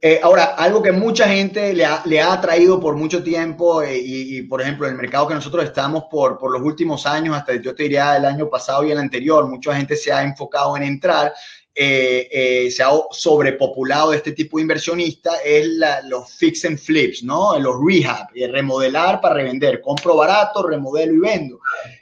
Eh, 0.00 0.20
ahora, 0.22 0.54
algo 0.56 0.80
que 0.80 0.92
mucha 0.92 1.28
gente 1.28 1.74
le 1.74 1.84
ha, 1.84 2.02
le 2.04 2.20
ha 2.20 2.32
atraído 2.32 2.78
por 2.78 2.94
mucho 2.94 3.20
tiempo 3.20 3.82
eh, 3.82 3.98
y, 4.00 4.42
por 4.42 4.62
ejemplo, 4.62 4.86
el 4.86 4.94
mercado 4.94 5.26
que 5.26 5.34
nosotros 5.34 5.64
estamos 5.64 6.04
por, 6.08 6.38
por 6.38 6.52
los 6.52 6.62
últimos 6.62 7.04
años, 7.04 7.36
hasta 7.36 7.56
yo 7.56 7.74
te 7.74 7.82
diría 7.82 8.16
el 8.16 8.24
año 8.24 8.48
pasado 8.48 8.84
y 8.84 8.92
el 8.92 8.98
anterior, 8.98 9.48
mucha 9.48 9.74
gente 9.74 9.96
se 9.96 10.12
ha 10.12 10.22
enfocado 10.22 10.76
en 10.76 10.84
entrar, 10.84 11.32
eh, 11.80 12.68
se 12.70 12.82
ha 12.82 12.90
sobrepopulado 13.10 14.12
este 14.12 14.32
tipo 14.32 14.56
de 14.56 14.62
inversionista, 14.62 15.32
es 15.44 15.68
los 16.04 16.30
fix 16.32 16.64
and 16.64 16.78
flips, 16.78 17.22
¿no? 17.22 17.58
Los 17.58 17.76
rehab, 17.84 18.28
remodelar 18.34 19.20
para 19.20 19.34
revender, 19.34 19.80
compro 19.80 20.16
barato, 20.16 20.62
remodelo 20.62 21.14
y 21.14 21.18
vendo 21.18 21.60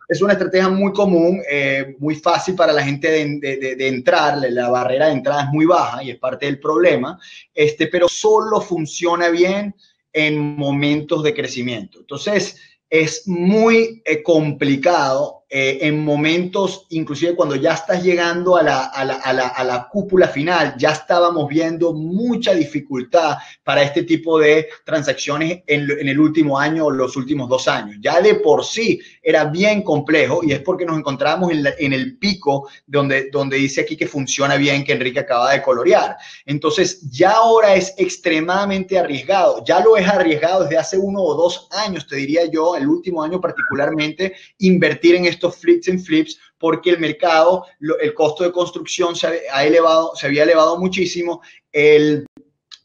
es 0.08 0.22
una 0.22 0.34
estrategia 0.34 0.68
muy 0.68 0.92
común, 0.92 1.42
eh, 1.50 1.96
muy 1.98 2.14
fácil 2.14 2.54
para 2.54 2.72
la 2.72 2.82
gente 2.82 3.10
de, 3.10 3.88
entrar, 3.88 4.38
la 4.38 4.70
barrera 4.70 5.06
de 5.06 5.12
entrada 5.12 5.44
es 5.44 5.48
muy 5.52 5.66
baja 5.66 6.02
y 6.02 6.10
es 6.10 6.18
parte 6.18 6.46
del 6.46 6.60
problema, 6.60 7.18
este, 7.52 7.88
pero 7.88 8.08
solo 8.08 8.60
funciona 8.60 9.28
bien 9.28 9.74
en 10.12 10.56
momentos 10.56 11.22
de 11.22 11.34
crecimiento. 11.34 12.00
Entonces, 12.00 12.56
es 12.88 13.26
muy 13.26 14.02
eh, 14.04 14.22
complicado 14.22 15.44
eh, 15.48 15.78
en 15.82 16.04
momentos, 16.04 16.86
inclusive 16.90 17.36
cuando 17.36 17.54
ya 17.54 17.74
estás 17.74 18.02
llegando 18.02 18.56
a 18.56 18.64
la, 18.64 18.86
a, 18.86 19.04
la, 19.04 19.14
a, 19.14 19.32
la, 19.32 19.46
a 19.46 19.62
la, 19.62 19.88
cúpula 19.88 20.26
final, 20.26 20.74
ya 20.76 20.90
estábamos 20.90 21.48
viendo 21.48 21.92
mucha 21.92 22.52
dificultad 22.52 23.36
para 23.62 23.84
este 23.84 24.02
tipo 24.02 24.40
de 24.40 24.66
transacciones 24.84 25.62
en, 25.68 25.88
en, 25.88 26.08
el 26.08 26.18
último 26.18 26.58
año 26.58 26.86
o 26.86 26.90
los 26.90 27.16
últimos 27.16 27.48
dos 27.48 27.68
años. 27.68 27.96
Ya 28.00 28.20
de 28.20 28.34
por 28.34 28.64
sí 28.64 28.98
era 29.22 29.44
bien 29.44 29.82
complejo 29.82 30.40
y 30.42 30.50
es 30.50 30.60
porque 30.62 30.84
nos 30.84 30.98
encontramos 30.98 31.52
en, 31.52 31.64
en 31.78 31.92
el 31.92 32.18
pico 32.18 32.68
donde, 32.84 33.30
donde 33.30 33.56
dice 33.56 33.82
aquí 33.82 33.96
que 33.96 34.08
funciona 34.08 34.56
bien, 34.56 34.82
que 34.82 34.94
Enrique 34.94 35.20
acaba 35.20 35.52
de 35.52 35.62
colorear. 35.62 36.16
Entonces 36.44 37.08
ya 37.08 37.30
ahora 37.30 37.76
es 37.76 37.94
extremadamente 37.98 38.98
arriesgado. 38.98 39.62
Ya 39.64 39.78
lo 39.78 39.96
es 39.96 40.08
arriesgado 40.08 40.64
desde 40.64 40.78
hace 40.78 40.98
uno 40.98 41.22
o 41.22 41.34
dos 41.36 41.68
años, 41.70 42.04
te 42.08 42.16
diría 42.16 42.46
yo, 42.46 42.74
el 42.74 42.88
último 42.88 43.22
año 43.22 43.40
particularmente, 43.40 44.34
invertir 44.58 45.14
en 45.14 45.35
estos 45.36 45.56
flips 45.56 45.88
en 45.88 46.00
flips 46.00 46.38
porque 46.58 46.90
el 46.90 46.98
mercado, 46.98 47.64
el 48.00 48.14
costo 48.14 48.44
de 48.44 48.52
construcción 48.52 49.14
se, 49.14 49.42
ha 49.52 49.64
elevado, 49.64 50.14
se 50.16 50.26
había 50.26 50.42
elevado 50.42 50.78
muchísimo, 50.78 51.42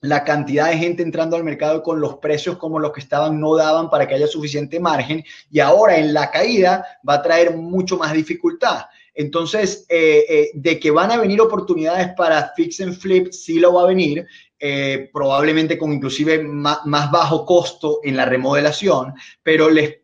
la 0.02 0.24
cantidad 0.24 0.70
de 0.70 0.78
gente 0.78 1.04
entrando 1.04 1.36
al 1.36 1.44
mercado 1.44 1.84
con 1.84 2.02
los 2.02 2.16
precios 2.18 2.58
como 2.58 2.80
los 2.80 2.92
que 2.92 3.02
estaban 3.02 3.40
no 3.40 3.56
daban 3.56 3.90
para 3.90 4.08
que 4.08 4.16
haya 4.16 4.28
suficiente 4.28 4.80
margen 4.80 5.24
y 5.50 5.60
ahora 5.60 5.98
en 5.98 6.14
la 6.14 6.32
caída 6.32 7.00
va 7.08 7.16
a 7.16 7.22
traer 7.22 7.56
mucho 7.56 7.98
más 7.98 8.12
dificultad. 8.14 8.86
Entonces, 9.14 9.86
eh, 9.90 10.26
eh, 10.30 10.52
de 10.54 10.80
que 10.80 10.92
van 10.92 11.12
a 11.12 11.18
venir 11.18 11.42
oportunidades 11.42 12.10
para 12.16 12.54
fix 12.56 12.80
and 12.80 12.98
flip, 12.98 13.32
sí 13.32 13.60
lo 13.60 13.74
va 13.74 13.84
a 13.84 13.88
venir, 13.88 14.26
eh, 14.60 15.10
probablemente 15.12 15.78
con 15.78 15.92
inclusive 15.92 16.40
más, 16.44 16.80
bajo 16.86 17.46
costo 17.46 18.00
en 18.04 18.16
la 18.16 18.26
remodelación, 18.26 19.14
pero 19.44 19.70
les, 19.70 19.98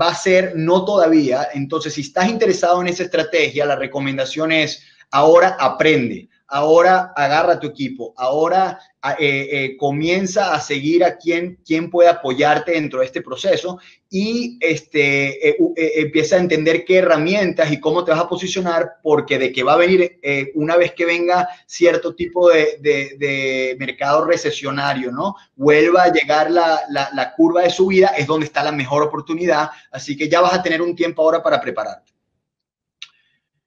va 0.00 0.08
a 0.08 0.14
ser 0.14 0.52
no 0.54 0.84
todavía. 0.84 1.48
Entonces, 1.54 1.94
si 1.94 2.02
estás 2.02 2.28
interesado 2.28 2.80
en 2.80 2.88
esa 2.88 3.04
estrategia, 3.04 3.66
la 3.66 3.76
recomendación 3.76 4.52
es 4.52 4.82
ahora 5.10 5.56
aprende, 5.58 6.28
ahora 6.52 7.14
agarra 7.16 7.58
tu 7.58 7.66
equipo, 7.66 8.12
ahora 8.14 8.78
eh, 9.18 9.48
eh, 9.50 9.76
comienza 9.78 10.52
a 10.52 10.60
seguir 10.60 11.02
a 11.02 11.16
quien, 11.16 11.58
quien 11.64 11.88
puede 11.88 12.10
apoyarte 12.10 12.72
dentro 12.72 13.00
de 13.00 13.06
este 13.06 13.22
proceso 13.22 13.78
y 14.10 14.58
este, 14.60 15.48
eh, 15.48 15.56
empieza 15.76 16.36
a 16.36 16.40
entender 16.40 16.84
qué 16.84 16.98
herramientas 16.98 17.72
y 17.72 17.80
cómo 17.80 18.04
te 18.04 18.10
vas 18.10 18.20
a 18.20 18.28
posicionar, 18.28 18.96
porque 19.02 19.38
de 19.38 19.50
que 19.50 19.62
va 19.62 19.72
a 19.72 19.78
venir 19.78 20.20
una 20.54 20.76
vez 20.76 20.92
que 20.92 21.06
venga 21.06 21.48
cierto 21.66 22.14
tipo 22.14 22.50
de, 22.50 22.76
de, 22.82 23.74
mercado 23.78 24.26
recesionario, 24.26 25.10
¿no? 25.10 25.36
Vuelva 25.56 26.04
a 26.04 26.12
llegar 26.12 26.50
la, 26.50 26.82
la, 26.90 27.08
la 27.14 27.32
curva 27.34 27.62
de 27.62 27.70
subida, 27.70 28.08
es 28.08 28.26
donde 28.26 28.44
está 28.44 28.62
la 28.62 28.72
mejor 28.72 29.02
oportunidad, 29.02 29.70
así 29.90 30.18
que 30.18 30.28
ya 30.28 30.42
vas 30.42 30.52
a 30.52 30.62
tener 30.62 30.82
un 30.82 30.94
tiempo 30.94 31.22
ahora 31.22 31.42
para 31.42 31.62
prepararte. 31.62 32.11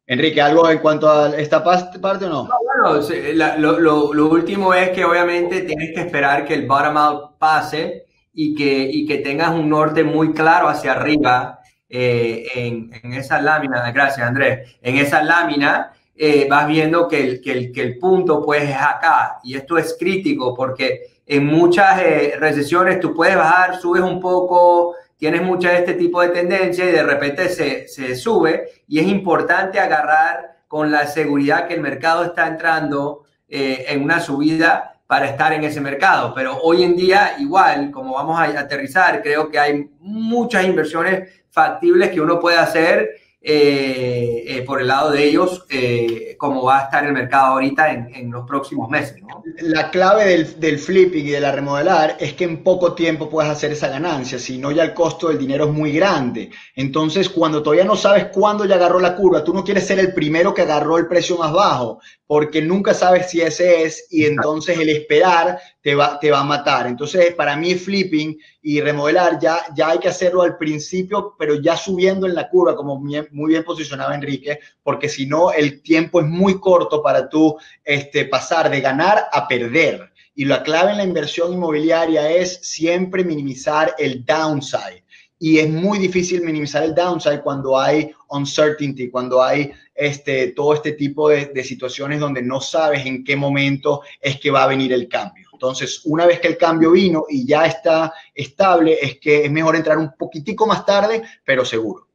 Enrique, 0.07 0.41
¿algo 0.41 0.69
en 0.69 0.79
cuanto 0.79 1.09
a 1.09 1.35
esta 1.35 1.63
parte 1.63 2.25
o 2.25 2.29
no? 2.29 2.47
no 2.47 2.55
bueno, 2.63 4.13
lo, 4.13 4.29
último 4.29 4.73
es 4.73 4.89
que 4.89 5.03
obviamente 5.03 5.61
tienes 5.61 5.93
que 5.95 6.01
esperar 6.01 6.45
que 6.45 6.53
el 6.53 6.67
bottom 6.67 6.97
out 6.97 7.37
pase 7.39 8.05
y 8.33 8.53
que, 8.53 8.89
y 8.91 9.05
que 9.07 9.17
tengas 9.17 9.49
un 9.51 9.69
norte 9.69 10.03
muy 10.03 10.33
claro 10.33 10.67
hacia 10.67 10.91
arriba 10.91 11.59
eh, 11.89 12.45
en, 12.53 12.91
en, 13.01 13.13
esa 13.13 13.41
lámina. 13.41 13.91
Gracias, 13.91 14.27
Andrés. 14.27 14.77
En 14.81 14.97
esa 14.97 15.23
lámina 15.23 15.91
eh, 16.15 16.47
vas 16.49 16.67
viendo 16.67 17.07
que 17.07 17.23
el, 17.23 17.41
que, 17.41 17.51
el, 17.51 17.71
que 17.71 17.81
el 17.81 17.97
punto 17.97 18.41
pues 18.45 18.63
es 18.63 18.75
acá 18.75 19.39
y 19.43 19.55
esto 19.55 19.77
es 19.77 19.97
crítico 19.99 20.53
porque 20.55 21.19
en 21.25 21.45
muchas 21.45 21.99
eh, 22.01 22.35
recesiones 22.39 22.99
tú 22.99 23.13
puedes 23.13 23.35
bajar, 23.35 23.81
subes 23.81 24.01
un 24.01 24.19
poco, 24.19 24.95
tienes 25.17 25.41
mucha 25.41 25.69
de 25.69 25.77
este 25.77 25.93
tipo 25.93 26.21
de 26.21 26.29
tendencia 26.29 26.85
y 26.85 26.91
de 26.91 27.03
repente 27.03 27.49
se, 27.49 27.87
se 27.87 28.15
sube 28.15 28.69
y 28.87 28.99
es 28.99 29.07
importante 29.07 29.79
agarrar 29.79 30.55
con 30.67 30.91
la 30.91 31.07
seguridad 31.07 31.67
que 31.67 31.75
el 31.75 31.81
mercado 31.81 32.25
está 32.25 32.47
entrando 32.47 33.23
eh, 33.47 33.85
en 33.89 34.03
una 34.03 34.19
subida 34.19 34.99
para 35.07 35.27
estar 35.27 35.53
en 35.53 35.63
ese 35.63 35.81
mercado. 35.81 36.33
Pero 36.33 36.57
hoy 36.57 36.83
en 36.83 36.95
día, 36.95 37.35
igual, 37.39 37.91
como 37.91 38.15
vamos 38.15 38.39
a 38.39 38.43
aterrizar, 38.59 39.21
creo 39.21 39.49
que 39.49 39.59
hay 39.59 39.89
muchas 39.99 40.65
inversiones 40.65 41.43
factibles 41.49 42.09
que 42.09 42.19
uno 42.19 42.39
puede 42.39 42.57
hacer 42.57 43.11
eh, 43.47 44.43
eh, 44.47 44.63
por 44.63 44.81
el 44.81 44.87
lado 44.87 45.11
de 45.11 45.23
ellos 45.23 45.65
eh, 45.69 46.35
cómo 46.35 46.63
va 46.63 46.79
a 46.79 46.83
estar 46.85 47.05
el 47.05 47.13
mercado 47.13 47.53
ahorita 47.53 47.91
en, 47.91 48.31
los 48.31 48.43
próximos 48.47 48.89
meses. 48.89 49.21
La 49.59 49.91
clave 49.91 50.25
del, 50.25 50.59
del, 50.59 50.79
flipping 50.79 51.27
y 51.27 51.29
de 51.29 51.39
la 51.39 51.51
remodelar 51.51 52.17
es 52.19 52.33
que 52.33 52.45
en 52.45 52.63
poco 52.63 52.95
tiempo 52.95 53.29
puedes 53.29 53.51
hacer 53.51 53.71
esa 53.71 53.87
ganancia, 53.87 54.39
si 54.39 54.57
no 54.57 54.71
ya 54.71 54.83
el 54.83 54.95
costo 54.95 55.27
del 55.27 55.37
dinero 55.37 55.65
es 55.65 55.71
muy 55.71 55.91
grande. 55.91 56.49
Entonces, 56.75 57.29
cuando 57.29 57.61
todavía 57.61 57.85
no 57.85 57.95
sabes 57.95 58.29
cuándo 58.33 58.65
ya 58.65 58.75
agarró 58.75 58.99
la 58.99 59.15
curva, 59.15 59.43
tú 59.43 59.53
no 59.53 59.63
quieres 59.63 59.85
ser 59.85 59.99
el 59.99 60.15
primero 60.15 60.51
que 60.51 60.63
agarró 60.63 60.97
el 60.97 61.07
precio 61.07 61.37
más 61.37 61.53
bajo, 61.53 61.99
porque 62.25 62.63
nunca 62.63 62.95
sabes 62.95 63.29
si 63.29 63.41
ese 63.41 63.83
es 63.83 64.07
y 64.09 64.25
entonces 64.25 64.79
el 64.79 64.89
esperar 64.89 65.59
te 65.85 65.93
va, 65.93 66.19
te 66.19 66.31
va 66.31 66.39
a 66.39 66.43
matar. 66.43 66.87
Entonces, 66.87 67.35
para 67.35 67.55
mí 67.55 67.75
flipping 67.75 68.35
y 68.63 68.81
remodelar 68.81 69.37
ya, 69.39 69.59
ya 69.75 69.89
hay 69.89 69.99
que 69.99 70.07
hacerlo 70.07 70.41
al 70.41 70.57
principio, 70.57 71.35
pero 71.37 71.61
ya 71.61 71.77
subiendo 71.77 72.25
en 72.25 72.33
la 72.33 72.49
curva, 72.49 72.75
como 72.75 72.99
muy 72.99 73.49
bien 73.51 73.63
posicionado 73.63 74.11
Enrique, 74.11 74.57
porque 74.81 75.07
si 75.07 75.27
no, 75.27 75.51
el 75.51 75.83
tiempo 75.83 76.19
es 76.19 76.25
muy 76.25 76.59
corto 76.59 77.03
para 77.03 77.29
tú 77.29 77.55
este, 77.83 78.25
pasar 78.25 78.71
de 78.71 78.81
ganar 78.81 79.25
a 79.31 79.47
perder. 79.47 80.11
Y 80.33 80.45
la 80.45 80.63
clave 80.63 80.89
en 80.89 80.97
la 80.97 81.03
inversión 81.03 81.53
inmobiliaria 81.53 82.31
es 82.31 82.61
siempre 82.63 83.23
minimizar 83.23 83.93
el 83.99 84.25
downside. 84.25 85.03
Y 85.37 85.59
es 85.59 85.69
muy 85.69 85.99
difícil 85.99 86.41
minimizar 86.41 86.81
el 86.83 86.95
downside 86.95 87.43
cuando 87.43 87.79
hay 87.79 88.09
uncertainty, 88.29 89.11
cuando 89.11 89.43
hay 89.43 89.71
este, 89.93 90.47
todo 90.47 90.73
este 90.73 90.93
tipo 90.93 91.29
de, 91.29 91.45
de 91.45 91.63
situaciones 91.63 92.19
donde 92.19 92.41
no 92.41 92.59
sabes 92.59 93.05
en 93.05 93.23
qué 93.23 93.35
momento 93.35 94.01
es 94.19 94.39
que 94.39 94.49
va 94.49 94.63
a 94.63 94.67
venir 94.67 94.91
el 94.91 95.07
cambio. 95.07 95.44
Entonces, 95.55 96.01
una 96.05 96.25
vez 96.25 96.39
que 96.41 96.49
el 96.49 96.57
cambio 96.57 96.91
vino 96.91 97.25
y 97.29 97.47
ya 97.47 97.65
está 97.65 98.13
estable, 98.33 98.97
es 99.01 99.19
que 99.19 99.45
es 99.45 99.51
mejor 99.51 99.75
entrar 99.75 99.97
un 99.97 100.13
poquitico 100.17 100.67
más 100.67 100.85
tarde, 100.85 101.23
pero 101.45 101.63
seguro. 101.63 102.09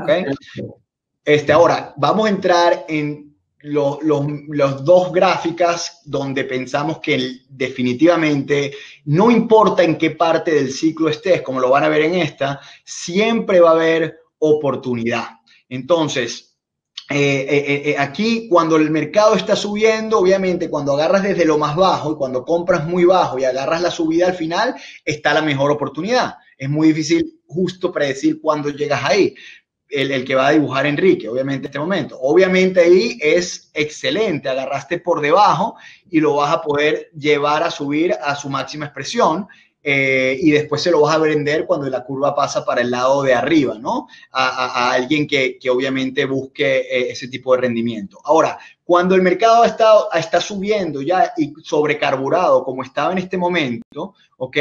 ¿Okay? 0.00 0.24
Este, 1.22 1.52
ahora, 1.52 1.92
vamos 1.96 2.26
a 2.26 2.30
entrar 2.30 2.86
en 2.88 3.34
los, 3.60 4.84
dos 4.84 5.12
gráficas 5.12 6.00
donde 6.04 6.44
pensamos 6.44 7.00
que 7.00 7.40
definitivamente 7.48 8.72
no 9.04 9.30
importa 9.30 9.82
en 9.82 9.96
qué 9.96 10.10
parte 10.10 10.54
del 10.54 10.72
ciclo 10.72 11.08
estés, 11.08 11.42
como 11.42 11.60
lo 11.60 11.70
van 11.70 11.84
a 11.84 11.88
ver 11.88 12.02
en 12.02 12.14
esta, 12.14 12.60
siempre 12.82 13.60
va 13.60 13.70
a 13.70 13.74
haber 13.74 14.20
oportunidad. 14.38 15.28
Entonces, 15.68 16.53
eh, 17.16 17.46
eh, 17.48 17.82
eh, 17.90 17.96
aquí 17.96 18.48
cuando 18.48 18.74
el 18.74 18.90
mercado 18.90 19.36
está 19.36 19.54
subiendo, 19.54 20.18
obviamente 20.18 20.68
cuando 20.68 20.94
agarras 20.94 21.22
desde 21.22 21.44
lo 21.44 21.58
más 21.58 21.76
bajo 21.76 22.10
y 22.10 22.16
cuando 22.16 22.44
compras 22.44 22.88
muy 22.88 23.04
bajo 23.04 23.38
y 23.38 23.44
agarras 23.44 23.82
la 23.82 23.92
subida 23.92 24.26
al 24.26 24.34
final, 24.34 24.74
está 25.04 25.32
la 25.32 25.40
mejor 25.40 25.70
oportunidad. 25.70 26.34
Es 26.58 26.68
muy 26.68 26.88
difícil 26.88 27.40
justo 27.46 27.92
predecir 27.92 28.40
cuándo 28.40 28.70
llegas 28.70 29.04
ahí. 29.04 29.32
El, 29.88 30.24
que 30.24 30.34
va 30.34 30.48
a 30.48 30.52
dibujar 30.52 30.86
Enrique, 30.86 31.28
obviamente, 31.28 31.66
en 31.66 31.66
este 31.66 31.78
momento. 31.78 32.18
Obviamente 32.20 32.80
ahí 32.80 33.16
es 33.22 33.70
excelente, 33.74 34.48
agarraste 34.48 34.98
por 34.98 35.20
debajo 35.20 35.76
y 36.10 36.18
lo 36.18 36.34
vas 36.34 36.52
a 36.52 36.62
poder 36.62 37.10
llevar 37.16 37.62
a 37.62 37.70
subir 37.70 38.12
a 38.12 38.34
su 38.34 38.50
máxima 38.50 38.86
expresión 38.86 39.46
eh, 39.86 40.38
y 40.40 40.50
después 40.50 40.80
se 40.80 40.90
lo 40.90 41.02
vas 41.02 41.14
a 41.14 41.18
vender 41.18 41.66
cuando 41.66 41.90
la 41.90 42.02
curva 42.04 42.34
pasa 42.34 42.64
para 42.64 42.80
el 42.80 42.90
lado 42.90 43.22
de 43.22 43.34
arriba, 43.34 43.76
¿no? 43.78 44.08
A, 44.32 44.92
alguien 44.92 45.26
que, 45.26 45.58
que, 45.58 45.68
obviamente 45.68 46.24
busque 46.24 46.78
eh, 46.78 47.10
ese 47.10 47.28
tipo 47.28 47.54
de 47.54 47.60
rendimiento. 47.60 48.18
Ahora, 48.24 48.58
cuando 48.82 49.14
el 49.14 49.20
mercado 49.20 49.62
ha 49.62 49.66
estado, 49.66 50.08
está 50.14 50.40
subiendo 50.40 51.02
ya 51.02 51.34
y 51.36 51.52
sobrecarburado 51.62 52.64
como 52.64 52.82
estaba 52.82 53.12
en 53.12 53.18
este 53.18 53.36
momento, 53.36 54.14
¿ok? 54.38 54.56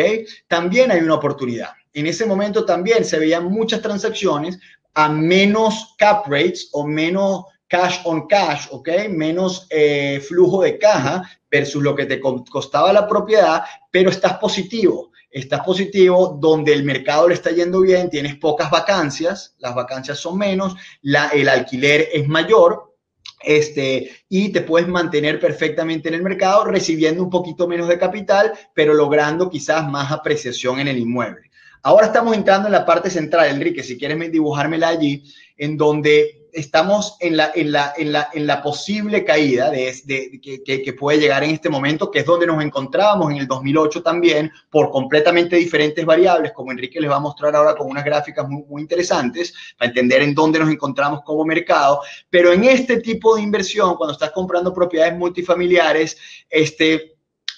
También 0.50 0.92
hay 0.92 1.00
una 1.00 1.16
oportunidad. 1.16 1.70
En 1.94 2.06
ese 2.06 2.26
momento 2.26 2.66
también 2.66 3.06
se 3.06 3.18
veían 3.18 3.46
muchas 3.46 3.82
transacciones 3.82 4.60
a 4.94 5.08
menos 5.08 5.96
cap 5.98 6.28
rates 6.28 6.68
o 6.74 6.86
menos 6.86 7.46
cash 7.70 8.00
on 8.04 8.28
cash, 8.28 8.68
¿ok? 8.72 8.90
Menos 9.10 9.68
eh, 9.70 10.20
flujo 10.20 10.64
de 10.64 10.78
caja 10.78 11.24
versus 11.50 11.82
lo 11.82 11.96
que 11.96 12.06
te 12.06 12.20
costaba 12.20 12.92
la 12.92 13.08
propiedad, 13.08 13.64
pero 13.90 14.10
estás 14.10 14.38
positivo 14.38 15.12
estás 15.34 15.62
positivo, 15.62 16.38
donde 16.39 16.74
el 16.74 16.84
mercado 16.84 17.28
le 17.28 17.34
está 17.34 17.50
yendo 17.50 17.82
bien, 17.82 18.10
tienes 18.10 18.36
pocas 18.36 18.69
vacancias, 18.69 19.56
las 19.58 19.74
vacancias 19.74 20.19
son 20.19 20.38
menos, 20.38 20.76
la, 21.02 21.30
el 21.30 21.50
alquiler 21.50 22.08
es 22.13 22.28
mayor, 22.28 22.93
este, 23.41 24.12
y 24.30 24.50
te 24.50 24.62
puedes 24.62 24.88
mantener 24.88 25.39
perfectamente 25.39 26.08
en 26.08 26.15
el 26.15 26.22
mercado 26.22 26.65
recibiendo 26.65 27.24
un 27.24 27.30
poquito 27.30 27.67
menos 27.67 27.88
de 27.88 27.98
capital, 27.98 28.54
pero 28.74 28.93
logrando 28.93 29.50
quizás 29.50 29.89
más 29.89 30.12
apreciación 30.12 30.80
en 30.80 30.88
el 30.88 31.00
inmueble. 31.00 31.50
Ahora 31.82 32.06
estamos 32.06 32.36
entrando 32.36 32.67
en 32.67 32.72
la 32.72 32.86
parte 32.86 33.10
central, 33.10 33.50
Enrique, 33.50 33.84
si 33.84 33.98
quieres 33.98 34.32
dibujármela 34.32 34.88
allí, 34.88 35.24
en 35.58 35.76
donde 35.76 36.43
estamos 36.54 37.18
en 37.20 37.38
la, 37.38 37.52
en 37.56 37.72
la, 37.72 37.94
en 37.98 38.12
la, 38.12 38.30
en 38.34 38.48
la 38.48 38.62
posible 38.62 39.24
caída 39.24 39.70
de, 39.70 40.39
que, 40.42 40.94
puede 40.94 41.20
llegar 41.20 41.44
en 41.44 41.52
este 41.52 41.70
momento, 41.70 42.12
que 42.12 42.20
es 42.20 42.26
donde 42.26 42.48
nos 42.48 42.63
encontrábamos 42.63 43.32
en 43.32 43.38
el 43.38 43.48
2008 43.48 44.04
también, 44.04 44.52
por 44.70 44.89
completamente 44.92 45.56
diferentes 45.56 46.06
variables, 46.06 46.52
como 46.52 46.72
Enrique 46.72 47.02
les 47.02 47.10
va 47.10 47.18
a 47.18 47.22
mostrar 47.22 47.56
ahora 47.56 47.76
con 47.76 47.89
unas 47.89 48.06
gráficas 48.06 48.48
muy, 48.48 48.63
muy 48.63 48.82
interesantes, 48.82 49.54
para 49.78 49.89
entender 49.89 50.22
en 50.22 50.34
dónde 50.34 50.60
nos 50.60 50.70
encontramos 50.70 51.22
como 51.24 51.44
mercado. 51.44 52.02
Pero 52.30 52.54
en 52.54 52.63
este 52.63 52.98
tipo 52.98 53.36
de 53.36 53.42
inversión, 53.42 53.96
cuando 53.96 54.13
estás 54.13 54.32
comprando 54.32 54.74
propiedades 54.74 55.18
multifamiliares, 55.18 56.18
este, 56.50 57.16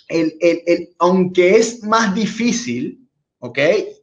el, 0.07 0.35
el, 0.39 0.61
el, 0.65 0.89
aunque 0.99 1.55
es 1.55 1.83
más 1.83 2.15
difícil, 2.15 3.07
¿ok? 3.39 3.59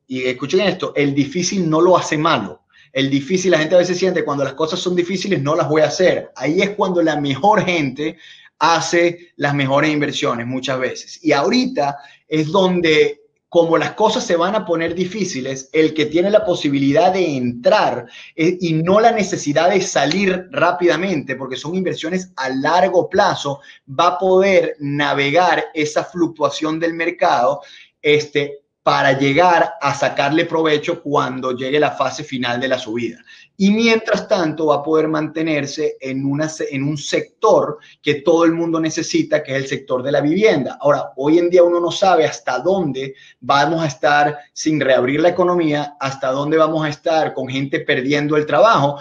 Y 0.07 0.24
escuchen 0.24 0.61
esto, 0.61 0.92
el 0.94 1.14
difícil 1.14 1.68
no 1.68 1.81
lo 1.81 1.96
hace 1.96 2.18
malo 2.18 2.62
el 2.92 3.09
difícil, 3.09 3.50
la 3.50 3.59
gente 3.59 3.74
a 3.74 3.78
veces 3.78 3.98
siente 3.98 4.24
cuando 4.24 4.44
las 4.44 4.55
cosas 4.55 4.78
son 4.78 4.94
difíciles, 4.94 5.42
no 5.42 5.55
las 5.55 5.68
voy 5.68 5.83
a 5.83 5.87
hacer. 5.87 6.31
Ahí 6.37 6.61
es 6.61 6.70
cuando 6.70 7.02
la 7.02 7.16
mejor 7.20 7.64
gente 7.64 8.18
hace 8.59 9.33
las 9.37 9.55
mejores 9.55 9.90
inversiones 9.90 10.46
muchas 10.46 10.78
veces. 10.78 11.18
Y 11.24 11.33
ahorita 11.33 11.98
es 12.28 12.52
donde, 12.52 13.22
como 13.48 13.76
las 13.76 13.94
cosas 13.94 14.24
se 14.24 14.37
van 14.37 14.55
a 14.55 14.64
poner 14.64 14.94
difíciles, 14.94 15.68
el 15.72 15.94
que 15.94 16.07
tiene 16.07 16.31
la 16.31 16.44
posibilidad 16.44 17.12
de 17.12 17.37
entrar 17.37 18.07
eh, 18.37 18.59
y 18.61 18.74
no 18.74 19.00
la 19.00 19.11
necesidad 19.11 19.70
de 19.70 19.81
salir 19.81 20.46
rápidamente, 20.50 21.35
porque 21.35 21.57
son 21.57 21.74
inversiones 21.74 22.31
a 22.37 22.50
largo 22.50 23.09
plazo, 23.09 23.61
va 23.88 24.09
a 24.09 24.18
poder 24.18 24.76
navegar 24.78 25.64
esa 25.74 26.05
fluctuación 26.05 26.78
del 26.78 26.95
mercado 26.95 27.62
este, 28.03 28.61
para 28.83 29.16
llegar 29.16 29.74
a 29.80 29.95
sacarle 29.95 30.45
provecho 30.45 31.03
cuando 31.03 31.53
llegue 31.53 31.78
la 31.78 31.93
fase 31.93 32.24
final 32.24 32.61
de 32.61 32.68
la 32.68 32.78
subida. 32.78 33.18
Y 33.57 33.70
mientras 33.70 34.26
tanto 34.26 34.66
va 34.66 34.76
a 34.76 34.83
poder 34.83 35.07
mantenerse 35.07 35.97
en, 36.01 36.24
un 36.24 36.99
sector 36.99 37.78
que 38.03 38.16
todo 38.16 38.45
el 38.45 38.53
mundo 38.53 38.80
necesita, 38.80 39.41
que 39.43 39.53
es 39.53 39.62
el 39.62 39.68
sector 39.68 40.03
de 40.03 40.11
la 40.11 40.20
vivienda. 40.20 40.78
Ahora, 40.80 41.12
hoy 41.16 41.39
en 41.39 41.49
día 41.49 41.62
uno 41.62 41.78
no 41.78 41.93
sabe 41.93 42.24
hasta 42.24 42.59
dónde 42.59 43.14
vamos 43.41 43.85
a 43.85 43.87
estar 43.87 44.37
sin 44.53 44.80
reabrir 44.80 45.20
la 45.20 45.28
economía, 45.28 45.95
hasta 46.01 46.33
dónde 46.33 46.57
vamos 46.57 46.85
a 46.85 46.89
estar 46.89 47.35
con 47.35 47.47
gente 47.47 47.80
perdiendo 47.80 48.37
el 48.37 48.47
trabajo 48.47 48.99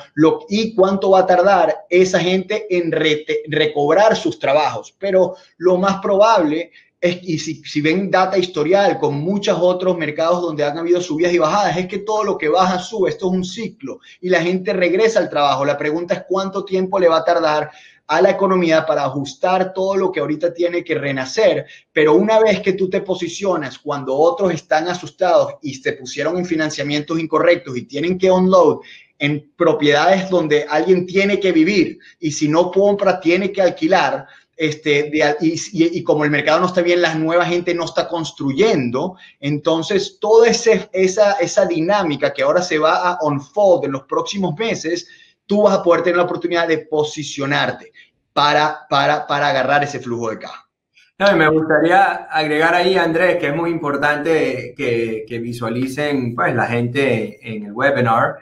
y 0.48 0.76
cuánto 0.76 1.10
va 1.10 1.22
a 1.22 1.26
tardar 1.26 1.86
esa 1.90 2.20
gente 2.20 2.68
en 2.70 2.92
recobrar 3.48 4.16
sus 4.16 4.38
trabajos. 4.38 4.94
Pero 5.00 5.38
lo 5.58 5.78
más 5.78 6.00
probable 6.02 6.72
y 7.02 7.40
si, 7.40 7.82
ven 7.82 8.12
data 8.12 8.38
historial 8.38 9.00
con 9.00 9.16
muchos 9.16 9.58
otros 9.60 9.98
mercados 9.98 10.42
donde 10.42 10.64
han 10.64 10.78
habido 10.78 11.02
subidas 11.02 11.34
y 11.34 11.40
bajadas, 11.40 11.78
es 11.78 11.88
que 11.88 12.00
todo 12.00 12.24
lo 12.24 12.38
que 12.38 12.48
baja 12.48 12.78
sube, 12.78 13.10
esto 13.10 13.28
es 13.28 13.34
un 13.34 13.44
ciclo 13.44 14.00
y 14.22 14.30
la 14.30 14.42
gente 14.42 14.72
regresa 14.72 15.20
al 15.20 15.30
trabajo. 15.30 15.66
La 15.66 15.78
pregunta 15.78 16.14
es 16.14 16.24
cuánto 16.28 16.64
tiempo 16.64 17.00
le 17.00 17.10
va 17.10 17.18
a 17.18 17.26
tardar 17.26 17.72
a 18.06 18.22
la 18.22 18.30
economía 18.30 18.86
para 18.86 19.06
ajustar 19.06 19.74
todo 19.74 19.96
lo 19.96 20.12
que 20.12 20.20
ahorita 20.20 20.54
tiene 20.54 20.84
que 20.84 20.96
renacer, 20.96 21.66
pero 21.92 22.14
una 22.14 22.40
vez 22.40 22.60
que 22.60 22.74
tú 22.74 22.90
te 22.90 23.02
posicionas 23.02 23.80
cuando 23.80 24.16
otros 24.16 24.54
están 24.54 24.88
asustados 24.88 25.56
y 25.62 25.74
se 25.76 25.94
pusieron 25.94 26.38
en 26.38 26.46
financiamientos 26.46 27.18
incorrectos 27.20 27.78
y 27.78 27.84
tienen 27.84 28.18
que 28.18 28.30
unload 28.30 28.82
en 29.18 29.52
propiedades 29.56 30.30
donde 30.30 30.66
alguien 30.68 31.06
tiene 31.06 31.40
que 31.40 31.52
vivir 31.52 32.00
y 32.20 32.32
si 32.32 32.48
no 32.48 32.72
compra 32.72 33.20
tiene 33.20 33.52
que 33.52 33.62
alquilar, 33.62 34.26
este, 34.62 35.10
y, 35.42 36.04
como 36.04 36.24
el 36.24 36.30
mercado 36.30 36.60
no 36.60 36.68
está 36.68 36.84
bien, 36.84 37.02
la 37.02 37.16
nueva 37.16 37.46
gente 37.46 37.74
no 37.74 37.86
está 37.86 38.08
construyendo. 38.08 39.18
Entonces, 39.40 40.20
toda 40.20 40.50
ese, 40.50 40.88
esa, 40.94 41.32
esa 41.40 41.66
dinámica 41.66 42.32
que 42.32 42.44
ahora 42.44 42.62
se 42.62 42.78
va 42.78 43.10
a 43.10 43.18
unfold 43.24 43.86
en 43.86 43.94
los 43.94 44.04
próximos 44.04 44.56
meses, 44.60 45.08
tú 45.48 45.64
vas 45.64 45.80
a 45.80 45.82
poder 45.82 46.04
tener 46.04 46.18
la 46.18 46.26
oportunidad 46.26 46.68
de 46.68 46.78
posicionarte 46.78 47.92
para, 48.34 48.86
para, 48.88 49.26
para 49.26 49.48
agarrar 49.48 49.84
ese 49.84 50.00
flujo 50.00 50.30
de 50.30 50.38
caja. 50.38 50.70
No, 51.18 51.36
me 51.36 51.50
gustaría 51.50 52.28
agregar 52.30 52.76
ahí, 52.76 52.96
Andrés, 52.98 53.38
que 53.38 53.48
es 53.48 53.56
muy 53.56 53.72
importante 53.72 54.76
que, 54.78 55.26
que 55.28 55.40
visualicen 55.40 56.36
pues, 56.36 56.54
la 56.54 56.68
gente 56.68 57.40
en 57.42 57.66
el 57.66 57.72
webinar 57.74 58.38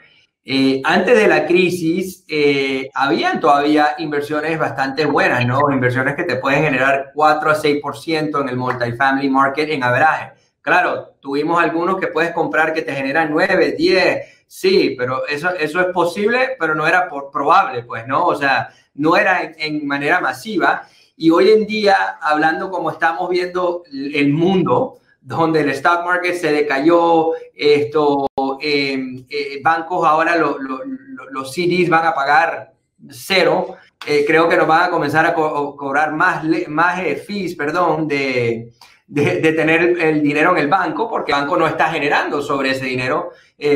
eh, 0.51 0.81
antes 0.83 1.15
de 1.15 1.27
la 1.27 1.45
crisis, 1.45 2.25
eh, 2.27 2.89
habían 2.95 3.39
todavía 3.39 3.93
inversiones 3.99 4.57
bastante 4.57 5.05
buenas, 5.05 5.45
¿no? 5.45 5.59
Inversiones 5.71 6.15
que 6.15 6.23
te 6.23 6.37
pueden 6.37 6.63
generar 6.63 7.11
4 7.13 7.51
a 7.51 7.55
6% 7.55 8.41
en 8.41 8.49
el 8.49 8.57
multifamily 8.57 9.29
market 9.29 9.69
en 9.69 9.83
average. 9.83 10.31
Claro, 10.59 11.17
tuvimos 11.19 11.61
algunos 11.61 11.99
que 11.99 12.07
puedes 12.07 12.31
comprar 12.31 12.73
que 12.73 12.81
te 12.81 12.95
generan 12.95 13.29
9, 13.29 13.75
10, 13.77 14.43
sí, 14.47 14.95
pero 14.97 15.27
eso, 15.27 15.51
eso 15.51 15.81
es 15.81 15.93
posible, 15.93 16.57
pero 16.59 16.73
no 16.73 16.87
era 16.87 17.07
por, 17.07 17.29
probable, 17.29 17.83
pues, 17.83 18.07
¿no? 18.07 18.25
O 18.25 18.33
sea, 18.33 18.69
no 18.95 19.15
era 19.15 19.43
en, 19.43 19.53
en 19.59 19.85
manera 19.87 20.19
masiva. 20.19 20.81
Y 21.15 21.29
hoy 21.29 21.51
en 21.51 21.67
día, 21.67 22.17
hablando 22.19 22.71
como 22.71 22.89
estamos 22.89 23.29
viendo 23.29 23.83
el 23.91 24.33
mundo, 24.33 24.97
donde 25.29 25.61
el 25.61 25.69
stock 25.69 26.03
market 26.05 26.33
se 26.33 26.51
decayó, 26.51 27.33
esto, 27.53 28.25
em, 28.59 29.25
eh, 29.29 29.61
bancos 29.63 30.03
ahora 30.07 30.35
los 30.35 31.53
CDs 31.53 31.87
van 31.87 32.07
a 32.07 32.15
pagar 32.15 32.73
cero, 33.11 33.77
eh, 34.07 34.25
creo 34.25 34.49
que 34.49 34.57
nos 34.57 34.65
van 34.65 34.85
a 34.85 34.89
comenzar 34.89 35.27
a 35.27 35.35
cobrar 35.35 36.13
más, 36.13 36.43
más 36.67 36.99
eh, 37.01 37.15
fees, 37.15 37.53
perdón, 37.53 38.07
de, 38.07 38.71
de, 39.05 39.53
tener 39.53 40.01
el 40.01 40.23
dinero 40.23 40.49
en 40.53 40.57
el 40.57 40.67
banco, 40.67 41.07
porque 41.07 41.31
el 41.31 41.41
banco 41.41 41.57
no 41.57 41.67
está 41.67 41.91
generando 41.91 42.41
sobre 42.41 42.71
ese 42.71 42.85
dinero 42.85 43.29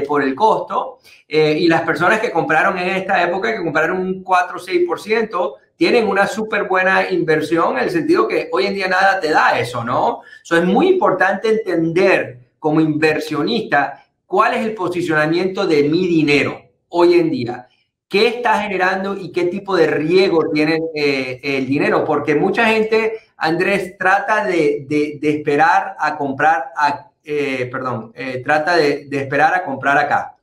por 0.07 0.23
el 0.23 0.33
costo. 0.33 0.97
y 1.27 1.67
las 1.67 1.81
personas 1.81 2.19
que 2.19 2.31
compraron 2.31 2.79
en 2.79 2.95
esta 2.95 3.21
época, 3.21 3.51
que 3.51 3.63
compraron 3.63 3.99
un 3.99 4.23
4 4.23 4.57
o 4.57 4.59
6%, 4.59 5.53
tienen 5.75 6.07
una 6.07 6.27
súper 6.27 6.67
buena 6.67 7.09
inversión 7.09 7.77
en 7.77 7.85
el 7.85 7.89
sentido 7.91 8.27
que 8.27 8.49
hoy 8.51 8.67
en 8.67 8.73
día 8.73 8.87
nada 8.87 9.19
te 9.19 9.31
da 9.31 9.59
eso, 9.59 9.83
¿no? 9.83 10.21
Eso 10.41 10.57
es 10.57 10.63
muy 10.63 10.87
importante 10.87 11.49
entender 11.49 12.39
como 12.59 12.79
inversionista 12.79 14.05
cuál 14.25 14.53
es 14.53 14.65
el 14.65 14.73
posicionamiento 14.73 15.65
de 15.65 15.83
mi 15.83 16.07
dinero 16.07 16.61
hoy 16.89 17.15
en 17.15 17.29
día. 17.31 17.67
¿Qué 18.07 18.27
está 18.27 18.61
generando 18.61 19.17
y 19.17 19.31
qué 19.31 19.45
tipo 19.45 19.75
de 19.75 19.87
riesgo 19.87 20.49
tiene 20.53 20.79
eh, 20.93 21.39
el 21.43 21.65
dinero? 21.65 22.05
Porque 22.05 22.35
mucha 22.35 22.65
gente, 22.67 23.13
Andrés, 23.37 23.97
trata 23.97 24.45
de, 24.45 24.85
esperar 25.21 25.95
a 25.97 26.15
comprar, 26.15 26.71
a, 26.77 27.09
eh, 27.23 27.67
perdón, 27.71 28.11
eh, 28.15 28.41
trata 28.45 28.75
de 28.77 29.07
esperar 29.11 29.55
a 29.55 29.63
comprar 29.63 29.97
acá. 29.97 30.33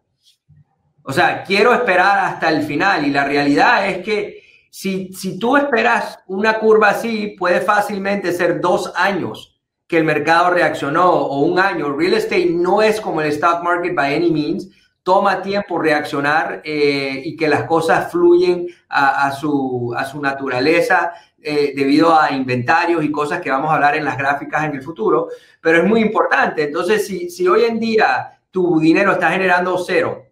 O 1.03 1.13
sea, 1.13 1.43
quiero 1.43 1.73
esperar 1.73 2.19
hasta 2.19 2.51
el 2.51 2.63
final 2.63 3.07
y 3.07 3.11
la 3.11 3.25
realidad 3.25 3.89
es 3.89 3.99
que 3.99 4.40
si, 4.71 5.39
tú 5.39 5.57
esperas 5.57 6.21
una 6.29 6.59
curva 6.59 6.91
así, 6.91 7.35
puede 7.39 7.61
fácilmente 7.61 8.33
ser 8.33 8.61
dos 8.61 8.93
años 8.95 9.61
que 9.87 9.99
el 9.99 10.05
mercado 10.05 10.51
reaccionó 10.51 11.11
o 11.11 11.41
un 11.41 11.59
año. 11.59 11.93
Real 11.93 12.15
estate 12.15 12.47
no 12.47 12.81
es 12.81 13.01
como 13.01 13.21
el 13.21 13.29
stock 13.29 13.65
market 13.65 13.95
by 13.95 14.15
any 14.15 14.31
means. 14.31 14.69
Toma 15.03 15.43
tiempo 15.43 15.79
reaccionar 15.79 16.63
eh, 16.65 17.21
y 17.25 17.35
que 17.35 17.49
las 17.49 17.65
cosas 17.65 18.13
fluyen 18.13 18.69
a, 18.89 19.33
su, 19.33 19.93
naturaleza 20.21 21.13
eh, 21.43 21.73
debido 21.75 22.19
a 22.19 22.31
inventarios 22.31 23.03
y 23.03 23.11
cosas 23.11 23.41
que 23.41 23.51
vamos 23.51 23.73
a 23.73 23.75
hablar 23.75 23.97
en 23.97 24.05
las 24.05 24.17
gráficas 24.17 24.65
en 24.65 24.77
el 24.77 24.83
futuro. 24.83 25.29
Pero 25.61 25.79
es 25.79 25.85
muy 25.85 26.01
importante. 26.01 26.63
Entonces, 26.65 27.05
si, 27.05 27.29
si 27.29 27.49
hoy 27.49 27.65
en 27.65 27.81
día 27.81 28.41
tu 28.53 28.79
dinero 28.79 29.13
está 29.13 29.31
generando 29.31 29.77
cero 29.79 30.27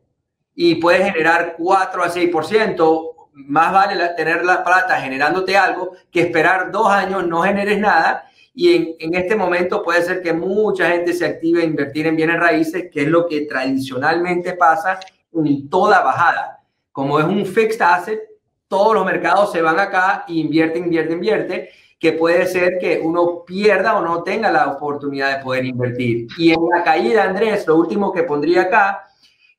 y 0.55 0.77
puedes 0.77 1.13
generar 1.13 1.57
4 1.59 2.05
a 2.05 2.09
6%, 2.09 3.18
más 3.33 3.73
vale 3.73 4.09
tener 4.17 4.45
la 4.45 4.65
plata 4.65 5.01
generándote 5.01 5.57
algo 5.57 5.93
que 6.11 6.21
esperar 6.21 6.71
dos 6.71 6.89
años, 6.89 7.27
no 7.27 7.43
generes 7.43 7.79
nada. 7.79 8.25
Y 8.55 8.97
en, 8.99 9.15
este 9.15 9.37
momento 9.37 9.83
puede 9.83 10.03
ser 10.03 10.21
que 10.21 10.33
mucha 10.33 10.91
gente 10.91 11.13
se 11.13 11.25
active 11.25 11.63
a 11.63 11.65
invertir 11.65 12.07
en 12.07 12.17
bienes 12.17 12.41
raíces, 12.41 12.91
que 12.93 13.03
es 13.03 13.09
lo 13.09 13.27
que 13.27 13.43
tradicionalmente 13.43 14.55
pasa 14.55 14.99
en 15.33 15.69
toda 15.69 16.03
bajada. 16.03 16.61
Como 16.91 17.21
es 17.21 17.25
un 17.25 17.47
fixed 17.47 17.81
asset, 17.81 18.21
todos 18.67 18.95
los 18.95 19.05
mercados 19.05 19.53
se 19.53 19.63
van 19.63 19.79
acá 19.79 20.25
e 20.29 20.35
invierte, 20.35 20.79
invierte, 20.79 21.13
invierte, 21.13 21.71
que 21.99 22.13
puede 22.13 22.47
ser 22.47 22.79
que 22.79 23.01
uno 23.03 23.45
pierda 23.45 23.97
o 23.97 24.03
no 24.03 24.23
tenga 24.23 24.51
la 24.51 24.69
oportunidad 24.69 25.37
de 25.37 25.45
poder 25.45 25.65
invertir. 25.65 26.29
Y 26.37 26.51
en 26.51 26.61
la 26.75 26.83
caída, 26.85 27.25
Andrés, 27.25 27.67
lo 27.67 27.77
último 27.77 28.13
que 28.13 28.25
pondría 28.25 28.63
acá 28.63 29.09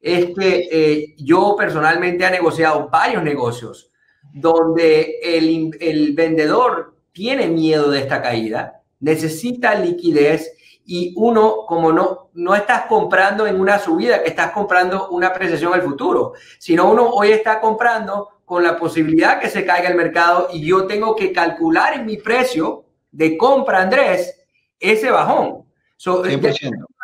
es 0.01 0.27
que 0.37 0.69
eh, 0.71 1.15
yo 1.17 1.55
personalmente 1.57 2.25
he 2.25 2.31
negociado 2.31 2.89
varios 2.89 3.23
negocios 3.23 3.91
donde 4.33 5.19
el, 5.23 5.71
el 5.79 6.13
vendedor 6.13 6.95
tiene 7.11 7.47
miedo 7.47 7.89
de 7.89 7.99
esta 7.99 8.21
caída, 8.21 8.81
necesita 8.99 9.75
liquidez 9.75 10.53
y 10.85 11.13
uno, 11.17 11.65
como 11.67 11.91
no, 11.91 12.29
no 12.33 12.55
estás 12.55 12.85
comprando 12.87 13.45
en 13.45 13.59
una 13.59 13.77
subida, 13.77 14.23
que 14.23 14.29
estás 14.29 14.51
comprando 14.51 15.09
una 15.09 15.27
apreciación 15.27 15.73
al 15.73 15.83
futuro, 15.83 16.33
sino 16.57 16.89
uno 16.89 17.09
hoy 17.09 17.31
está 17.31 17.59
comprando 17.59 18.41
con 18.43 18.63
la 18.63 18.75
posibilidad 18.75 19.39
que 19.39 19.49
se 19.49 19.63
caiga 19.63 19.89
el 19.89 19.95
mercado 19.95 20.47
y 20.51 20.65
yo 20.65 20.87
tengo 20.87 21.15
que 21.15 21.31
calcular 21.31 21.93
en 21.93 22.07
mi 22.07 22.17
precio 22.17 22.85
de 23.11 23.37
compra, 23.37 23.83
Andrés, 23.83 24.35
ese 24.79 25.11
bajón. 25.11 25.65
So, 25.95 26.23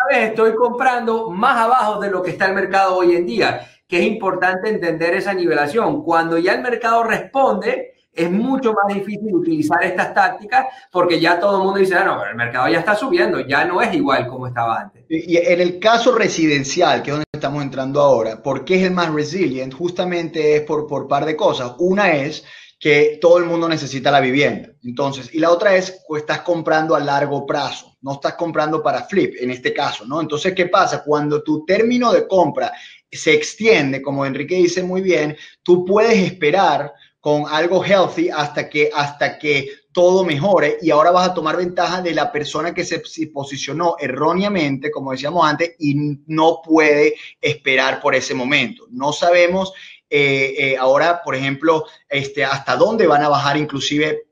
vez 0.10 0.30
estoy 0.30 0.56
comprando 0.56 1.30
más 1.30 1.58
abajo 1.58 2.00
de 2.00 2.10
lo 2.10 2.22
que 2.22 2.32
está 2.32 2.48
el 2.48 2.56
mercado 2.56 2.96
hoy 2.96 3.16
en 3.16 3.26
día, 3.26 3.68
que 3.88 4.00
es 4.00 4.06
importante 4.06 4.70
entender 4.70 5.14
esa 5.16 5.34
nivelación. 5.34 6.04
Cuando 6.04 6.38
ya 6.38 6.54
el 6.54 6.62
mercado 6.62 7.04
responde, 7.04 7.96
es 8.16 8.32
mucho 8.32 8.74
más 8.74 8.94
difícil 8.94 9.34
utilizar 9.34 9.84
estas 9.84 10.14
tácticas 10.14 10.68
porque 10.92 11.20
ya 11.20 11.40
todo 11.40 11.58
el 11.58 11.64
mundo 11.64 11.80
dice, 11.80 11.96
ah, 11.96 12.06
no, 12.06 12.18
pero 12.18 12.32
el 12.32 12.38
mercado 12.38 12.70
ya 12.70 12.80
está 12.80 12.96
subiendo, 12.96 13.42
ya 13.42 13.66
no 13.66 13.82
es 13.82 13.94
igual 13.94 14.28
como 14.28 14.48
estaba 14.48 14.80
antes. 14.80 15.04
Y 15.10 15.38
en 15.38 15.60
el 15.60 15.80
caso 15.80 16.16
residencial, 16.16 17.04
que 17.04 17.12
es 17.12 17.16
donde 17.16 17.26
estamos 17.34 17.62
entrando 17.62 18.02
ahora, 18.02 18.42
¿por 18.42 18.64
qué 18.64 18.76
es 18.76 18.84
el 18.84 18.92
más 18.92 19.14
resilient? 19.14 19.74
Justamente 19.74 20.56
es 20.56 20.62
por, 20.62 20.88
por 20.88 21.08
par 21.08 21.26
de 21.26 21.36
cosas. 21.36 21.74
Una 21.80 22.14
es 22.14 22.46
que 22.80 23.18
todo 23.22 23.38
el 23.38 23.46
mundo 23.46 23.68
necesita 23.68 24.12
la 24.12 24.22
vivienda. 24.22 24.70
Entonces, 24.84 25.34
y 25.34 25.40
la 25.40 25.52
otra 25.52 25.76
es, 25.76 26.04
pues 26.08 26.22
estás 26.22 26.42
comprando 26.42 26.96
a 26.96 27.00
largo 27.00 27.46
plazo 27.46 27.95
no 28.06 28.14
estás 28.14 28.36
comprando 28.36 28.84
para 28.84 29.04
flip 29.04 29.34
en 29.40 29.50
este 29.50 29.74
caso, 29.74 30.06
¿no? 30.06 30.22
Entonces, 30.22 30.54
¿qué 30.54 30.68
pasa? 30.68 31.04
Cuando 31.04 31.42
tu 31.42 31.66
término 31.66 32.14
de 32.14 32.28
compra 32.28 32.72
se 33.12 33.34
extiende, 33.34 34.00
como 34.00 34.28
Enrique 34.28 34.56
dice 34.56 34.84
muy 34.84 35.02
bien, 35.02 35.36
tú 35.64 35.84
puedes 35.84 36.20
esperar 36.20 36.94
con 37.20 37.46
algo 37.50 37.84
healthy 37.84 38.30
hasta 38.30 38.70
que, 38.70 38.92
hasta 38.94 39.40
que 39.40 39.70
todo 39.92 40.24
mejore 40.24 40.78
y 40.84 40.92
ahora 40.92 41.10
vas 41.10 41.30
a 41.30 41.34
tomar 41.34 41.58
ventaja 41.58 42.00
de 42.04 42.14
la 42.14 42.32
persona 42.32 42.76
que 42.76 42.86
se 42.86 43.02
posicionó 43.34 43.96
erróneamente, 44.00 44.92
como 44.92 45.12
decíamos 45.12 45.44
antes, 45.48 45.76
y 45.80 45.96
no 46.28 46.62
puede 46.64 47.16
esperar 47.42 48.00
por 48.00 48.14
ese 48.14 48.36
momento. 48.36 48.86
No 48.92 49.14
sabemos 49.14 49.74
eh, 50.08 50.54
eh, 50.60 50.78
ahora, 50.78 51.24
por 51.24 51.34
ejemplo, 51.34 51.86
este, 52.08 52.46
hasta 52.46 52.76
dónde 52.76 53.08
van 53.08 53.24
a 53.24 53.30
bajar 53.30 53.58
inclusive 53.58 54.28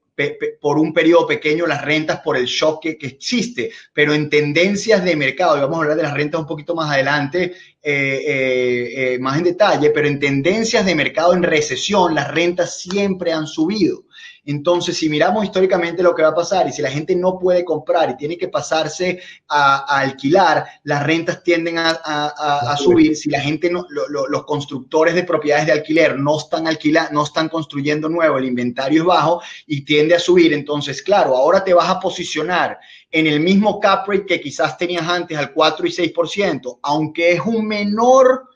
por 0.62 0.78
un 0.78 0.94
periodo 0.94 1.28
pequeño 1.28 1.66
las 1.66 1.84
rentas 1.84 2.20
por 2.20 2.38
el 2.38 2.46
shock 2.46 2.82
que, 2.82 2.98
existe, 3.02 3.72
pero 3.94 4.14
en 4.14 4.30
tendencias 4.30 5.04
de 5.04 5.16
mercado, 5.16 5.58
y 5.58 5.62
vamos 5.62 5.78
a 5.78 5.82
hablar 5.82 5.98
de 5.98 6.04
las 6.04 6.14
rentas 6.14 6.42
un 6.42 6.48
poquito 6.48 6.76
más 6.76 6.92
adelante, 6.92 7.54
eh, 7.82 9.18
más 9.20 9.38
en 9.38 9.44
detalle, 9.44 9.90
pero 9.90 10.08
en 10.08 10.20
tendencias 10.20 10.86
de 10.86 10.96
mercado 10.96 11.34
en 11.34 11.44
recesión, 11.44 12.14
las 12.14 12.32
rentas 12.32 12.80
siempre 12.80 13.34
han 13.34 13.48
subido. 13.48 14.04
Entonces, 14.46 14.98
si 14.98 15.10
miramos 15.10 15.46
históricamente 15.46 16.04
lo 16.04 16.14
que 16.14 16.22
va 16.22 16.30
a 16.30 16.36
pasar 16.36 16.68
y 16.68 16.74
si 16.74 16.82
la 16.82 16.92
gente 16.92 17.16
no 17.16 17.40
puede 17.40 17.64
comprar 17.64 18.10
y 18.10 18.18
tiene 18.18 18.38
que 18.38 18.50
pasarse 18.50 19.22
a, 19.48 20.00
alquilar, 20.00 20.66
las 20.84 21.04
rentas 21.04 21.44
tienden 21.44 21.78
a, 21.78 22.76
subir. 22.78 23.16
Si 23.16 23.30
la 23.30 23.40
gente, 23.40 23.70
no, 23.70 23.86
los 23.90 24.44
constructores 24.44 25.16
de 25.16 25.24
propiedades 25.24 25.68
de 25.68 25.72
alquiler 25.72 26.20
no 26.20 26.38
están 26.38 26.68
alquilando, 26.68 27.14
no 27.14 27.24
están 27.24 27.48
construyendo 27.48 28.10
nuevo, 28.10 28.38
el 28.38 28.46
inventario 28.46 29.02
es 29.02 29.08
bajo 29.08 29.42
y 29.66 29.86
tiende 29.86 30.16
a 30.16 30.20
subir. 30.20 30.54
Entonces, 30.54 31.02
claro, 31.02 31.36
ahora 31.36 31.64
te 31.64 31.74
vas 31.74 31.90
a 31.90 32.00
posicionar 32.00 32.78
en 33.12 33.28
el 33.28 33.40
mismo 33.40 33.80
cap 33.80 34.08
rate 34.08 34.26
que 34.26 34.42
quizás 34.42 34.78
tenías 34.78 35.08
antes 35.08 35.38
al 35.38 35.54
4 35.54 35.88
y 35.88 35.92
6%, 35.92 36.80
aunque 36.82 37.32
es 37.34 37.40
un 37.40 37.66
menor 37.66 38.50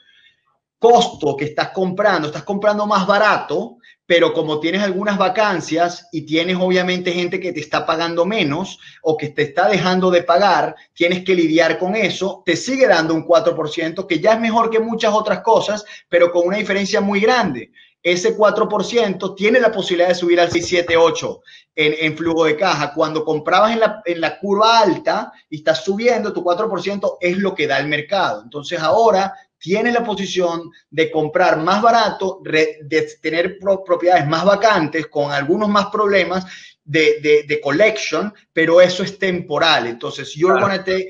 costo 0.79 1.35
que 1.35 1.45
estás 1.45 1.69
comprando, 1.69 2.27
estás 2.27 2.43
comprando 2.43 2.85
más 2.85 3.07
barato, 3.07 3.76
pero 4.07 4.33
como 4.33 4.59
tienes 4.61 4.81
algunas 4.81 5.17
vacancias 5.17 6.07
y 6.13 6.21
tienes 6.21 6.57
obviamente 6.59 7.11
gente 7.11 7.41
que 7.41 7.51
te 7.51 7.59
está 7.59 7.85
pagando 7.85 8.25
menos 8.25 8.79
o 9.01 9.17
que 9.17 9.27
te 9.27 9.43
está 9.43 9.67
dejando 9.67 10.09
de 10.09 10.23
pagar, 10.23 10.75
tienes 10.93 11.25
que 11.25 11.35
lidiar 11.35 11.77
con 11.77 11.95
eso, 11.95 12.41
te 12.45 12.55
sigue 12.55 12.87
dando 12.87 13.13
un 13.13 13.27
4%, 13.27 14.07
que 14.07 14.19
ya 14.19 14.33
es 14.33 14.39
mejor 14.39 14.69
que 14.69 14.79
muchas 14.79 15.13
otras 15.13 15.41
cosas, 15.41 15.85
pero 16.07 16.31
con 16.31 16.47
una 16.47 16.57
diferencia 16.57 17.01
muy 17.01 17.19
grande. 17.19 17.71
Ese 18.01 18.37
4% 18.37 19.35
tiene 19.35 19.59
la 19.59 19.71
posibilidad 19.71 20.07
de 20.07 20.15
subir 20.15 20.39
al 20.39 20.49
6, 20.49 20.65
7, 20.65 20.95
8 20.95 21.41
en, 21.75 21.95
en 21.99 22.17
flujo 22.17 22.45
de 22.45 22.55
caja. 22.55 22.93
Cuando 22.93 23.25
comprabas 23.25 23.73
en 23.73 23.81
la, 23.81 24.01
en 24.05 24.21
la 24.21 24.39
curva 24.39 24.79
alta 24.79 25.33
y 25.49 25.57
estás 25.57 25.83
subiendo, 25.83 26.31
tu 26.31 26.41
4% 26.41 27.17
es 27.19 27.37
lo 27.37 27.53
que 27.53 27.67
da 27.67 27.79
el 27.79 27.89
mercado. 27.89 28.43
Entonces 28.43 28.79
ahora 28.79 29.33
tienes 29.59 29.93
la 29.93 30.03
posición 30.03 30.69
de 30.89 31.11
comprar 31.11 31.57
más 31.57 31.81
barato, 31.81 32.41
de 32.43 33.07
tener 33.21 33.57
propiedades 33.85 34.27
más 34.27 34.45
vacantes, 34.45 35.07
con 35.07 35.31
algunos 35.31 35.69
más 35.69 35.87
problemas 35.87 36.45
de, 36.87 37.45
de, 37.47 37.61
collection, 37.61 38.33
pero 38.53 38.79
eso 38.79 39.03
es 39.03 39.19
temporal. 39.19 39.87
Entonces, 39.87 40.33
yo 40.33 40.49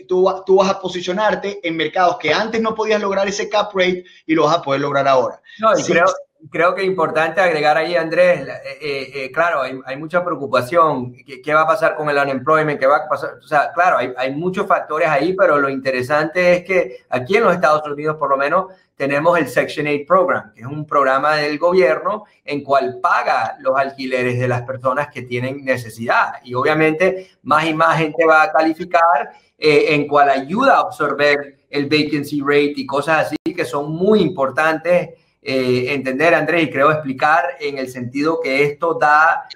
tú, 0.07 0.27
tú, 0.45 0.55
vas 0.55 0.71
a 0.71 0.79
posicionarte 0.79 1.59
en 1.61 1.77
mercados 1.77 2.17
que 2.17 2.33
antes 2.33 2.59
no 2.61 2.73
podías 2.73 2.99
lograr 2.99 3.27
ese 3.27 3.47
cap 3.47 3.71
rate 3.75 4.03
y 4.25 4.33
lo 4.33 4.45
vas 4.45 4.57
a 4.57 4.61
poder 4.61 4.81
lograr 4.81 5.07
ahora. 5.07 5.39
No, 5.59 5.77
y 5.77 5.83
creo, 5.83 6.05
creo 6.49 6.75
que 6.75 6.81
es 6.81 6.87
importante 6.87 7.41
agregar 7.41 7.77
ahí, 7.77 7.95
Andrés, 7.95 8.47
eh, 8.47 8.77
eh, 8.81 9.11
eh, 9.13 9.31
claro, 9.31 9.61
hay, 9.61 9.79
hay, 9.85 9.97
mucha 9.97 10.23
preocupación. 10.23 11.13
¿Qué, 11.13 11.53
va 11.53 11.61
a 11.61 11.67
pasar 11.67 11.95
con 11.95 12.09
el 12.09 12.17
unemployment? 12.17 12.79
¿Qué 12.79 12.85
va 12.85 12.97
a 12.97 13.07
pasar? 13.07 13.35
O 13.43 13.47
sea, 13.47 13.71
claro, 13.73 13.97
hay, 13.97 14.13
hay, 14.17 14.33
muchos 14.33 14.67
factores 14.67 15.07
ahí, 15.07 15.33
pero 15.33 15.57
lo 15.57 15.69
interesante 15.69 16.53
es 16.53 16.63
que 16.63 17.05
aquí 17.09 17.37
en 17.37 17.43
los 17.43 17.53
Estados 17.53 17.87
Unidos, 17.87 18.17
por 18.17 18.29
lo 18.29 18.37
menos, 18.37 18.67
tenemos 18.95 19.37
el 19.37 19.47
Section 19.47 19.87
8 19.87 20.03
Program, 20.07 20.53
que 20.53 20.61
es 20.61 20.67
un 20.67 20.85
programa 20.85 21.35
del 21.35 21.57
gobierno 21.59 22.25
en 22.43 22.63
cual 22.63 22.99
paga 23.01 23.57
los 23.59 23.77
alquileres 23.77 24.39
de 24.39 24.47
las 24.47 24.63
personas 24.63 25.09
que 25.09 25.23
tienen 25.23 25.63
necesidad. 25.63 26.35
Y 26.43 26.53
obviamente, 26.55 27.31
más 27.43 27.65
y 27.65 27.73
más 27.73 27.97
gente 27.97 28.25
va 28.25 28.43
a 28.43 28.51
calificar, 28.51 29.31
en 29.59 30.07
cual 30.07 30.29
ayuda 30.29 30.77
a 30.77 30.81
absorber 30.81 31.57
el 31.69 31.85
vacancy 31.87 32.41
rate 32.41 32.73
y 32.77 32.85
cosas 32.85 33.25
así 33.27 33.35
que 33.53 33.65
son 33.65 33.91
muy 33.91 34.21
importantes 34.21 35.09
eh, 35.49 35.93
entender, 35.93 36.35
Andrés, 36.35 36.63
y 36.63 36.69
creo 36.69 36.91
explicar 36.91 37.55
en 37.61 37.77
el 37.77 37.87
sentido 37.87 38.41
que 38.41 38.63
esto 38.63 38.95
da 38.95 39.47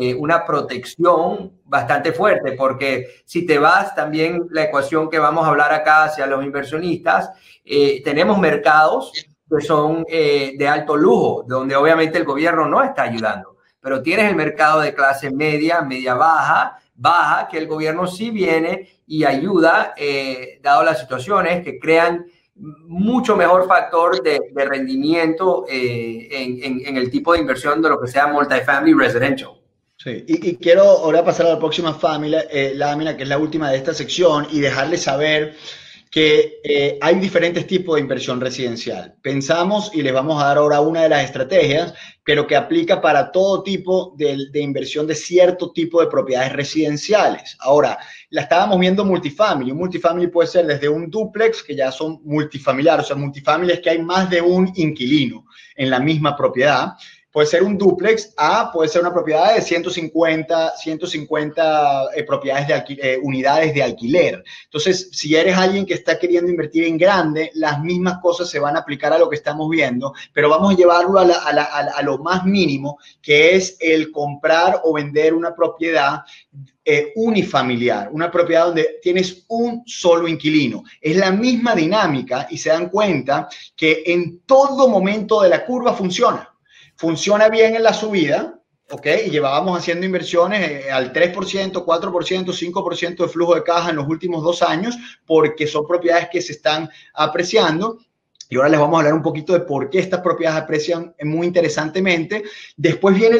eh, 0.00 0.12
una 0.12 0.44
protección 0.44 1.60
bastante 1.64 2.10
fuerte, 2.10 2.56
porque 2.58 3.22
si 3.24 3.46
te 3.46 3.56
vas 3.56 3.94
también 3.94 4.48
la 4.50 4.64
ecuación 4.64 5.08
que 5.08 5.20
vamos 5.20 5.44
a 5.44 5.50
hablar 5.50 5.72
acá 5.72 6.02
hacia 6.02 6.26
los 6.26 6.44
inversionistas, 6.44 7.30
eh, 7.64 8.02
tenemos 8.02 8.36
mercados 8.36 9.12
que 9.48 9.64
son 9.64 10.02
de 10.02 10.68
alto 10.68 10.96
lujo, 10.96 11.44
donde 11.46 11.76
obviamente 11.76 12.18
el 12.18 12.24
gobierno 12.24 12.66
no 12.66 12.82
está 12.82 13.02
ayudando, 13.02 13.58
pero 13.80 14.02
tienes 14.02 14.28
el 14.28 14.34
mercado 14.34 14.80
de 14.80 14.92
clase 14.92 15.30
media, 15.30 15.82
media 15.82 16.14
baja, 16.14 16.80
baja, 16.96 17.46
que 17.46 17.58
el 17.58 17.68
gobierno 17.68 18.08
sí 18.08 18.30
viene 18.30 18.88
y 19.06 19.24
ayuda, 19.24 19.94
dado 20.60 20.82
las 20.82 20.98
situaciones 20.98 21.62
que 21.62 21.78
crean 21.78 22.26
mucho 22.58 23.36
mejor 23.36 23.66
factor 23.66 24.22
de, 24.22 24.40
rendimiento 24.54 25.64
eh, 25.68 26.28
en, 26.30 26.96
el 26.96 27.10
tipo 27.10 27.32
de 27.32 27.40
inversión 27.40 27.80
de 27.80 27.88
lo 27.88 28.00
que 28.00 28.08
sea 28.08 28.26
multifamily 28.26 28.94
residential. 28.94 29.52
Sí, 29.96 30.24
y, 30.28 30.56
quiero 30.56 30.82
ahora 30.82 31.24
pasar 31.24 31.46
a 31.46 31.50
la 31.50 31.58
próxima 31.58 31.92
familia, 31.92 32.46
eh, 32.50 32.72
lámina, 32.74 33.16
que 33.16 33.24
es 33.24 33.28
la 33.28 33.38
última 33.38 33.70
de 33.70 33.78
esta 33.78 33.92
sección, 33.92 34.46
y 34.50 34.60
dejarles 34.60 35.02
saber 35.02 35.56
que 36.10 36.60
eh, 36.64 36.98
hay 37.00 37.16
diferentes 37.16 37.66
tipos 37.66 37.96
de 37.96 38.00
inversión 38.00 38.40
residencial. 38.40 39.14
Pensamos 39.20 39.90
y 39.92 40.02
les 40.02 40.12
vamos 40.12 40.42
a 40.42 40.46
dar 40.46 40.58
ahora 40.58 40.80
una 40.80 41.02
de 41.02 41.08
las 41.08 41.24
estrategias, 41.24 41.94
pero 42.24 42.46
que 42.46 42.56
aplica 42.56 43.00
para 43.00 43.30
todo 43.30 43.62
tipo 43.62 44.14
de, 44.16 44.48
de, 44.50 44.60
inversión 44.60 45.06
de 45.06 45.14
cierto 45.14 45.72
tipo 45.72 46.00
de 46.00 46.08
propiedades 46.08 46.52
residenciales. 46.52 47.56
Ahora, 47.60 47.98
la 48.30 48.42
estábamos 48.42 48.78
viendo 48.78 49.04
multifamily. 49.04 49.70
Un 49.70 49.78
multifamily 49.78 50.28
puede 50.28 50.48
ser 50.48 50.66
desde 50.66 50.88
un 50.88 51.10
duplex, 51.10 51.62
que 51.62 51.76
ya 51.76 51.92
son 51.92 52.20
multifamiliares, 52.24 53.04
o 53.04 53.08
sea, 53.08 53.16
multifamily 53.16 53.72
es 53.72 53.80
que 53.80 53.90
hay 53.90 54.02
más 54.02 54.28
de 54.30 54.40
un 54.40 54.70
inquilino 54.76 55.46
en 55.74 55.90
la 55.90 56.00
misma 56.00 56.36
propiedad 56.36 56.94
Puede 57.38 57.50
ser 57.50 57.62
un 57.62 57.78
duplex 57.78 58.34
A, 58.36 58.72
puede 58.72 58.88
ser 58.88 59.00
una 59.00 59.12
propiedad 59.12 59.54
de 59.54 59.62
150, 59.62 60.76
150 60.76 62.08
eh, 62.16 62.24
propiedades 62.24 62.66
de 62.66 62.96
eh, 63.00 63.18
unidades 63.22 63.72
de 63.72 63.80
alquiler. 63.80 64.42
Entonces, 64.64 65.10
si 65.12 65.36
eres 65.36 65.56
alguien 65.56 65.86
que 65.86 65.94
está 65.94 66.18
queriendo 66.18 66.50
invertir 66.50 66.82
en 66.82 66.98
grande, 66.98 67.52
las 67.54 67.80
mismas 67.80 68.18
cosas 68.20 68.50
se 68.50 68.58
van 68.58 68.74
a 68.74 68.80
aplicar 68.80 69.12
a 69.12 69.18
lo 69.20 69.30
que 69.30 69.36
estamos 69.36 69.70
viendo, 69.70 70.12
pero 70.32 70.48
vamos 70.48 70.74
a 70.74 70.76
llevarlo 70.76 71.20
a, 71.20 72.02
lo 72.02 72.18
más 72.18 72.44
mínimo, 72.44 72.98
que 73.22 73.54
es 73.54 73.76
el 73.78 74.10
comprar 74.10 74.80
o 74.82 74.94
vender 74.94 75.32
una 75.32 75.54
propiedad 75.54 76.22
eh, 76.84 77.12
unifamiliar, 77.14 78.08
una 78.10 78.32
propiedad 78.32 78.66
donde 78.66 78.98
tienes 79.00 79.44
un 79.46 79.84
solo 79.86 80.26
inquilino. 80.26 80.82
Es 81.00 81.16
la 81.16 81.30
misma 81.30 81.76
dinámica 81.76 82.48
y 82.50 82.58
se 82.58 82.70
dan 82.70 82.88
cuenta 82.88 83.48
que 83.76 84.02
en 84.06 84.40
todo 84.40 84.88
momento 84.88 85.40
de 85.40 85.50
la 85.50 85.64
curva 85.64 85.94
funciona 85.94 86.52
funciona 86.98 87.48
bien 87.48 87.76
en 87.76 87.84
la 87.84 87.94
subida, 87.94 88.60
¿ok? 88.90 89.06
Y 89.26 89.30
llevábamos 89.30 89.78
haciendo 89.78 90.04
inversiones 90.04 90.68
eh, 90.68 90.90
al 90.90 91.12
3%, 91.12 91.32
4%, 91.32 92.44
5% 92.44 93.16
de 93.16 93.28
flujo 93.28 93.54
de 93.54 93.62
caja 93.62 93.90
en 93.90 93.96
los 93.96 94.08
últimos 94.08 94.42
dos 94.42 94.62
años, 94.62 94.96
porque 95.24 95.68
son 95.68 95.86
propiedades 95.86 96.28
que 96.30 96.42
se 96.42 96.52
están 96.52 96.90
apreciando. 97.14 97.98
Y 98.50 98.56
ahora 98.56 98.70
les 98.70 98.80
vamos 98.80 98.96
a 98.96 98.98
hablar 99.00 99.14
un 99.14 99.22
poquito 99.22 99.52
de 99.52 99.60
por 99.60 99.90
qué 99.90 100.00
estas 100.00 100.20
propiedades 100.20 100.62
aprecian 100.62 101.14
muy 101.22 101.46
interesantemente. 101.46 102.42
Después 102.76 103.14
viene 103.14 103.38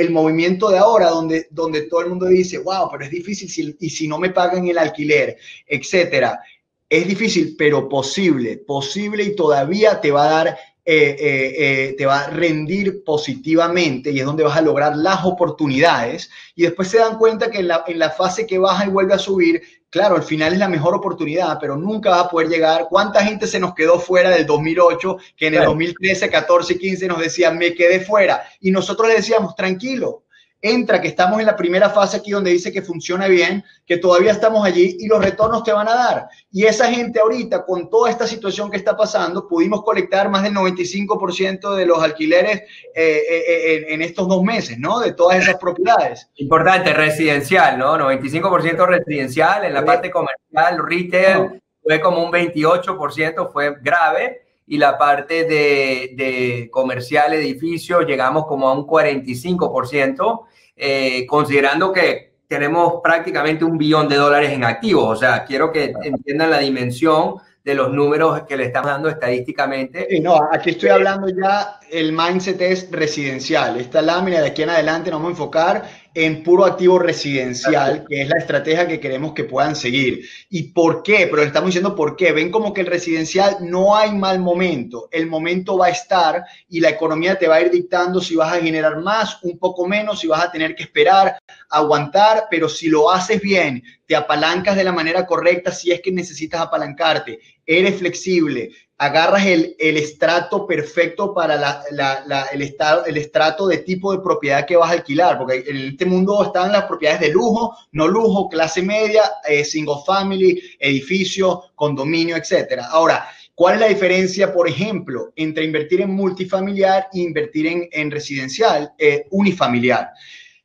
el 0.00 0.10
movimiento 0.10 0.70
de 0.70 0.78
ahora, 0.78 1.10
donde, 1.10 1.48
donde 1.50 1.82
todo 1.82 2.00
el 2.00 2.08
mundo 2.08 2.26
dice, 2.26 2.58
wow, 2.58 2.88
pero 2.90 3.04
es 3.04 3.10
difícil 3.10 3.76
y 3.78 3.90
si 3.90 4.08
no 4.08 4.18
me 4.18 4.30
pagan 4.30 4.66
el 4.68 4.78
alquiler, 4.78 5.36
etcétera. 5.66 6.40
Es 6.88 7.06
difícil, 7.06 7.56
pero 7.58 7.88
posible, 7.88 8.58
posible 8.58 9.24
y 9.24 9.34
todavía 9.34 10.00
te 10.00 10.12
va 10.12 10.28
a 10.28 10.30
dar 10.44 10.58
eh, 10.88 11.16
eh, 11.18 11.54
eh, 11.58 11.94
te 11.98 12.06
va 12.06 12.20
a 12.20 12.30
rendir 12.30 13.02
positivamente 13.02 14.12
y 14.12 14.20
es 14.20 14.24
donde 14.24 14.44
vas 14.44 14.56
a 14.56 14.60
lograr 14.60 14.96
las 14.96 15.24
oportunidades. 15.24 16.30
Y 16.54 16.62
después 16.62 16.86
se 16.86 16.98
dan 16.98 17.18
cuenta 17.18 17.50
que 17.50 17.58
en 17.58 17.66
la, 17.66 17.82
en 17.88 17.98
la 17.98 18.10
fase 18.10 18.46
que 18.46 18.58
baja 18.58 18.86
y 18.86 18.90
vuelve 18.90 19.14
a 19.14 19.18
subir, 19.18 19.60
claro, 19.90 20.14
al 20.14 20.22
final 20.22 20.52
es 20.52 20.60
la 20.60 20.68
mejor 20.68 20.94
oportunidad, 20.94 21.58
pero 21.60 21.76
nunca 21.76 22.10
va 22.10 22.20
a 22.20 22.28
poder 22.28 22.48
llegar. 22.48 22.86
¿Cuánta 22.88 23.24
gente 23.24 23.48
se 23.48 23.58
nos 23.58 23.74
quedó 23.74 23.98
fuera 23.98 24.30
del 24.30 24.46
2008 24.46 25.16
que 25.36 25.48
en 25.48 25.54
el 25.54 25.64
2013, 25.64 26.30
14, 26.30 26.78
15 26.78 27.08
nos 27.08 27.18
decían, 27.18 27.58
me 27.58 27.74
quedé 27.74 27.98
fuera? 27.98 28.44
Y 28.60 28.70
nosotros 28.70 29.08
le 29.08 29.16
decíamos, 29.16 29.56
tranquilo, 29.56 30.22
entra, 30.60 31.00
que 31.00 31.08
estamos 31.08 31.38
en 31.40 31.46
la 31.46 31.56
primera 31.56 31.90
fase 31.90 32.16
aquí 32.16 32.30
donde 32.30 32.50
dice 32.50 32.72
que 32.72 32.82
funciona 32.82 33.28
bien, 33.28 33.64
que 33.86 33.98
todavía 33.98 34.32
estamos 34.32 34.64
allí 34.64 34.96
y 34.98 35.06
los 35.06 35.22
retornos 35.22 35.62
te 35.62 35.72
van 35.72 35.88
a 35.88 35.94
dar. 35.94 36.28
Y 36.50 36.64
esa 36.64 36.90
gente 36.90 37.20
ahorita, 37.20 37.64
con 37.64 37.90
toda 37.90 38.10
esta 38.10 38.26
situación 38.26 38.70
que 38.70 38.76
está 38.76 38.96
pasando, 38.96 39.46
pudimos 39.46 39.82
colectar 39.82 40.28
más 40.30 40.42
del 40.42 40.54
95% 40.54 41.74
de 41.74 41.86
los 41.86 42.02
alquileres 42.02 42.60
eh, 42.94 43.22
eh, 43.28 43.44
eh, 43.48 43.86
en, 43.88 44.02
estos 44.02 44.28
dos 44.28 44.42
meses, 44.42 44.78
¿no? 44.78 45.00
De 45.00 45.12
todas 45.12 45.38
esas 45.38 45.56
propiedades. 45.56 46.28
Importante, 46.36 46.92
residencial, 46.92 47.78
¿no? 47.78 47.96
95% 47.98 48.86
residencial, 48.86 49.64
en 49.64 49.74
la 49.74 49.84
parte 49.84 50.10
comercial, 50.10 50.78
retail, 50.86 51.62
fue 51.82 52.00
como 52.00 52.24
un 52.24 52.32
28%, 52.32 53.52
fue 53.52 53.76
grave 53.80 54.45
y 54.66 54.78
la 54.78 54.98
parte 54.98 55.44
de, 55.44 56.12
de, 56.14 56.68
comercial 56.70 57.32
edificio 57.34 58.00
llegamos 58.00 58.46
como 58.46 58.68
a 58.68 58.72
un 58.74 58.86
45%, 58.86 60.40
eh, 60.76 61.26
considerando 61.26 61.92
que 61.92 62.36
tenemos 62.48 63.00
prácticamente 63.02 63.64
un 63.64 63.78
billón 63.78 64.08
de 64.08 64.16
dólares 64.16 64.50
en 64.50 64.64
activos. 64.64 65.04
O 65.04 65.16
sea, 65.16 65.44
quiero 65.44 65.72
que 65.72 65.92
entiendan 66.02 66.50
la 66.50 66.58
dimensión 66.58 67.36
de 67.64 67.74
los 67.74 67.92
números 67.92 68.42
que 68.42 68.56
le 68.56 68.66
estamos 68.66 68.90
dando 68.90 69.08
estadísticamente. 69.08 70.06
Sí, 70.08 70.20
no, 70.20 70.38
aquí 70.52 70.70
estoy 70.70 70.90
hablando 70.90 71.28
ya, 71.28 71.80
el 71.90 72.12
mindset 72.12 72.60
es 72.60 72.88
residencial. 72.92 73.80
Esta 73.80 74.00
lámina 74.02 74.40
de 74.40 74.46
aquí 74.46 74.62
en 74.62 74.70
adelante 74.70 75.10
nos 75.10 75.18
vamos 75.18 75.30
a 75.30 75.32
enfocar 75.32 75.84
en 76.16 76.42
puro 76.42 76.64
activo 76.64 76.98
residencial, 76.98 78.06
que 78.08 78.22
es 78.22 78.28
la 78.30 78.38
estrategia 78.38 78.88
que 78.88 78.98
queremos 78.98 79.34
que 79.34 79.44
puedan 79.44 79.76
seguir. 79.76 80.26
¿Y 80.48 80.72
por 80.72 81.02
qué? 81.02 81.28
Pero 81.30 81.42
estamos 81.42 81.68
diciendo 81.68 81.94
por 81.94 82.16
qué. 82.16 82.32
Ven 82.32 82.50
como 82.50 82.72
que 82.72 82.80
el 82.80 82.86
residencial 82.86 83.58
no 83.60 83.94
hay 83.94 84.12
mal 84.14 84.38
momento. 84.38 85.10
El 85.12 85.26
momento 85.26 85.76
va 85.76 85.88
a 85.88 85.90
estar 85.90 86.42
y 86.70 86.80
la 86.80 86.88
economía 86.88 87.38
te 87.38 87.46
va 87.46 87.56
a 87.56 87.60
ir 87.60 87.70
dictando 87.70 88.22
si 88.22 88.34
vas 88.34 88.50
a 88.50 88.62
generar 88.62 88.96
más, 89.02 89.42
un 89.42 89.58
poco 89.58 89.86
menos, 89.86 90.20
si 90.20 90.26
vas 90.26 90.42
a 90.42 90.50
tener 90.50 90.74
que 90.74 90.84
esperar, 90.84 91.36
aguantar, 91.68 92.44
pero 92.50 92.66
si 92.66 92.88
lo 92.88 93.10
haces 93.10 93.42
bien, 93.42 93.82
te 94.06 94.16
apalancas 94.16 94.74
de 94.74 94.84
la 94.84 94.92
manera 94.92 95.26
correcta 95.26 95.70
si 95.70 95.92
es 95.92 96.00
que 96.00 96.12
necesitas 96.12 96.62
apalancarte, 96.62 97.40
eres 97.66 97.98
flexible, 97.98 98.70
agarras 98.98 99.44
el, 99.44 99.76
el 99.78 99.98
estrato 99.98 100.66
perfecto 100.66 101.34
para 101.34 101.56
la, 101.56 101.82
la, 101.90 102.42
el, 102.52 102.62
estado, 102.62 103.04
el 103.04 103.18
estrato 103.18 103.66
de 103.66 103.78
tipo 103.78 104.12
de 104.12 104.22
propiedad 104.22 104.64
que 104.64 104.76
vas 104.76 104.90
a 104.90 104.94
alquilar, 104.94 105.36
porque 105.36 105.64
en 105.66 105.76
este 105.76 106.06
mundo 106.06 106.42
están 106.42 106.72
las 106.72 106.84
propiedades 106.84 107.20
de 107.20 107.28
lujo, 107.28 107.76
no 107.92 108.08
lujo, 108.08 108.48
clase 108.48 108.82
media, 108.82 109.22
eh, 109.46 109.64
single 109.64 109.96
family, 110.06 110.62
edificio, 110.78 111.64
condominio, 111.74 112.36
etcétera. 112.36 112.86
Ahora, 112.86 113.28
¿cuál 113.54 113.74
es 113.74 113.80
la 113.80 113.88
diferencia, 113.88 114.52
por 114.52 114.66
ejemplo, 114.66 115.32
entre 115.36 115.64
invertir 115.64 116.00
en 116.00 116.10
multifamiliar 116.10 117.08
e 117.12 117.18
invertir 117.18 117.66
en, 117.66 117.88
en 117.92 118.10
residencial 118.10 118.92
eh, 118.98 119.26
unifamiliar? 119.30 120.10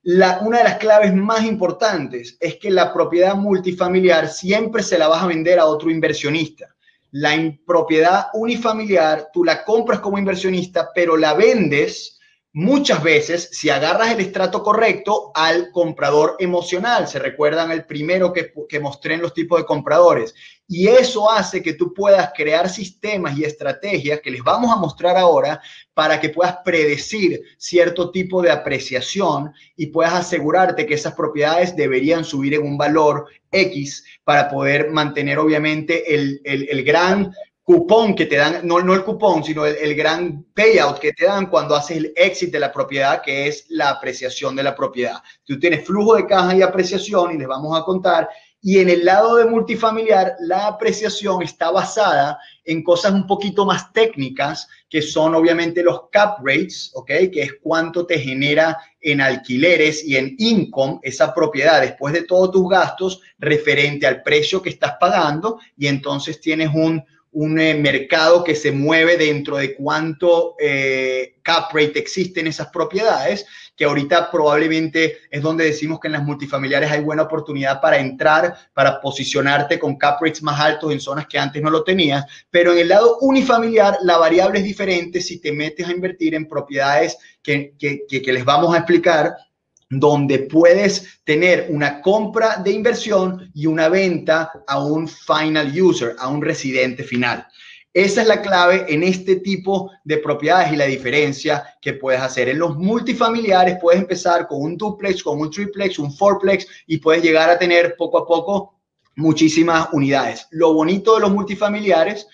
La, 0.03 0.39
una 0.39 0.59
de 0.59 0.63
las 0.63 0.77
claves 0.77 1.13
más 1.13 1.43
importantes 1.43 2.37
es 2.39 2.55
que 2.55 2.71
la 2.71 2.93
propiedad 2.93 3.35
multifamiliar 3.35 4.29
siempre 4.29 4.81
se 4.81 4.97
la 4.97 5.09
vas 5.09 5.21
a 5.21 5.27
vender 5.27 5.59
a 5.59 5.65
otro 5.65 5.91
inversionista. 5.91 6.73
La 7.11 7.35
propiedad 7.65 8.27
unifamiliar, 8.33 9.29
tú 9.33 9.43
la 9.43 9.63
compras 9.63 9.99
como 9.99 10.17
inversionista, 10.17 10.91
pero 10.95 11.17
la 11.17 11.33
vendes 11.33 12.20
muchas 12.53 13.01
veces, 13.01 13.49
si 13.51 13.69
agarras 13.69 14.11
el 14.11 14.19
estrato 14.19 14.61
correcto, 14.63 15.31
al 15.33 15.71
comprador 15.71 16.35
emocional. 16.39 17.07
Se 17.07 17.19
recuerdan 17.19 17.71
el 17.71 17.85
primero 17.85 18.33
que, 18.33 18.51
que, 18.67 18.79
mostré 18.79 19.15
en 19.15 19.21
los 19.21 19.33
tipos 19.33 19.59
de 19.59 19.65
compradores. 19.65 20.33
Y 20.67 20.87
eso 20.87 21.29
hace 21.29 21.61
que 21.61 21.73
tú 21.73 21.93
puedas 21.93 22.31
crear 22.35 22.69
sistemas 22.69 23.37
y 23.37 23.43
estrategias 23.43 24.21
que 24.21 24.31
les 24.31 24.43
vamos 24.43 24.71
a 24.71 24.79
mostrar 24.79 25.17
ahora 25.17 25.61
para 25.93 26.19
que 26.19 26.29
puedas 26.29 26.57
predecir 26.63 27.41
cierto 27.57 28.11
tipo 28.11 28.41
de 28.41 28.51
apreciación 28.51 29.53
y 29.75 29.87
puedas 29.87 30.13
asegurarte 30.13 30.85
que 30.85 30.93
esas 30.93 31.13
propiedades 31.13 31.75
deberían 31.75 32.23
subir 32.23 32.53
en 32.53 32.63
un 32.63 32.77
valor 32.77 33.27
X 33.51 34.05
para 34.23 34.49
poder 34.49 34.91
mantener 34.91 35.39
obviamente 35.39 36.15
el, 36.15 36.41
el, 36.45 36.67
el 36.69 36.83
gran 36.83 37.33
cupón 37.63 38.15
que 38.15 38.25
te 38.25 38.37
dan, 38.37 38.67
no, 38.67 38.79
no 38.81 38.93
el 38.93 39.03
cupón, 39.03 39.43
sino 39.43 39.65
el, 39.65 39.95
gran 39.95 40.43
payout 40.53 40.99
que 40.99 41.13
te 41.13 41.25
dan 41.25 41.47
cuando 41.47 41.75
haces 41.75 41.97
el 41.97 42.13
exit 42.15 42.51
de 42.51 42.59
la 42.59 42.71
propiedad, 42.71 43.21
que 43.21 43.47
es 43.47 43.65
la 43.69 43.89
apreciación 43.89 44.55
de 44.55 44.63
la 44.63 44.75
propiedad. 44.75 45.21
Tú 45.45 45.59
tienes 45.59 45.85
flujo 45.85 46.15
de 46.15 46.25
caja 46.25 46.55
y 46.55 46.61
apreciación 46.61 47.33
y 47.33 47.37
les 47.37 47.47
vamos 47.47 47.79
a 47.79 47.83
contar. 47.83 48.29
Y 48.63 48.79
en 48.79 48.89
el 48.89 49.05
lado 49.05 49.37
de 49.37 49.45
multifamiliar, 49.45 50.35
la 50.41 50.67
apreciación 50.67 51.41
está 51.41 51.71
basada 51.71 52.37
en 52.63 52.83
cosas 52.83 53.11
un 53.13 53.25
poquito 53.25 53.65
más 53.65 53.91
técnicas, 53.91 54.67
que 54.87 55.01
son 55.01 55.33
obviamente 55.33 55.81
los 55.81 56.09
cap 56.11 56.39
rates, 56.45 56.91
¿ok? 56.93 57.07
Que 57.31 57.41
es 57.41 57.53
cuánto 57.61 58.05
te 58.05 58.19
genera 58.19 58.77
en 58.99 59.19
alquileres 59.19 60.05
y 60.05 60.15
en 60.15 60.35
income 60.37 60.99
esa 61.01 61.33
propiedad 61.33 61.81
después 61.81 62.13
de 62.13 62.23
todos 62.23 62.51
tus 62.51 62.69
gastos 62.69 63.21
referente 63.39 64.05
al 64.05 64.21
precio 64.21 64.61
que 64.61 64.69
estás 64.69 64.93
pagando 64.99 65.59
y 65.75 65.87
entonces 65.87 66.39
tienes 66.39 66.69
un, 66.71 67.03
un 67.33 67.59
eh, 67.59 67.73
mercado 67.75 68.43
que 68.43 68.55
se 68.55 68.71
mueve 68.71 69.15
dentro 69.15 69.57
de 69.57 69.73
cuánto 69.75 70.55
eh, 70.59 71.35
cap 71.41 71.73
rate 71.73 71.97
existe 71.97 72.41
en 72.41 72.47
esas 72.47 72.67
propiedades, 72.67 73.45
que 73.75 73.85
ahorita 73.85 74.29
probablemente 74.29 75.17
es 75.29 75.41
donde 75.41 75.63
decimos 75.63 75.99
que 75.99 76.07
en 76.07 76.13
las 76.13 76.23
multifamiliares 76.23 76.91
hay 76.91 77.01
buena 77.01 77.23
oportunidad 77.23 77.79
para 77.79 77.97
entrar, 77.97 78.55
para 78.73 78.99
posicionarte 78.99 79.79
con 79.79 79.97
cap 79.97 80.21
rates 80.21 80.43
más 80.43 80.59
altos 80.59 80.91
en 80.91 80.99
zonas 80.99 81.25
que 81.27 81.39
antes 81.39 81.61
no 81.61 81.69
lo 81.69 81.83
tenías, 81.83 82.25
pero 82.49 82.73
en 82.73 82.79
el 82.79 82.89
lado 82.89 83.17
unifamiliar 83.21 83.97
la 84.03 84.17
variable 84.17 84.59
es 84.59 84.65
diferente 84.65 85.21
si 85.21 85.39
te 85.39 85.53
metes 85.53 85.87
a 85.87 85.91
invertir 85.91 86.35
en 86.35 86.47
propiedades 86.47 87.17
que, 87.41 87.73
que, 87.79 88.05
que 88.07 88.33
les 88.33 88.43
vamos 88.43 88.73
a 88.75 88.79
explicar 88.79 89.35
donde 89.91 90.39
puedes 90.39 91.21
tener 91.25 91.67
una 91.69 92.01
compra 92.01 92.57
de 92.57 92.71
inversión 92.71 93.51
y 93.53 93.65
una 93.65 93.89
venta 93.89 94.51
a 94.65 94.83
un 94.83 95.07
final 95.07 95.71
user, 95.79 96.15
a 96.17 96.29
un 96.29 96.41
residente 96.41 97.03
final. 97.03 97.45
Esa 97.93 98.21
es 98.21 98.27
la 98.29 98.41
clave 98.41 98.85
en 98.87 99.03
este 99.03 99.35
tipo 99.37 99.91
de 100.05 100.17
propiedades 100.19 100.71
y 100.71 100.77
la 100.77 100.85
diferencia 100.85 101.75
que 101.81 101.93
puedes 101.93 102.21
hacer. 102.21 102.47
En 102.47 102.59
los 102.59 102.77
multifamiliares 102.77 103.79
puedes 103.81 103.99
empezar 103.99 104.47
con 104.47 104.61
un 104.61 104.77
duplex, 104.77 105.21
con 105.21 105.41
un 105.41 105.51
triplex, 105.51 105.99
un 105.99 106.15
fourplex 106.15 106.65
y 106.87 106.97
puedes 106.97 107.21
llegar 107.21 107.49
a 107.49 107.59
tener 107.59 107.95
poco 107.97 108.19
a 108.19 108.25
poco 108.25 108.79
muchísimas 109.17 109.89
unidades. 109.91 110.47
Lo 110.51 110.73
bonito 110.73 111.15
de 111.15 111.21
los 111.21 111.31
multifamiliares 111.31 112.27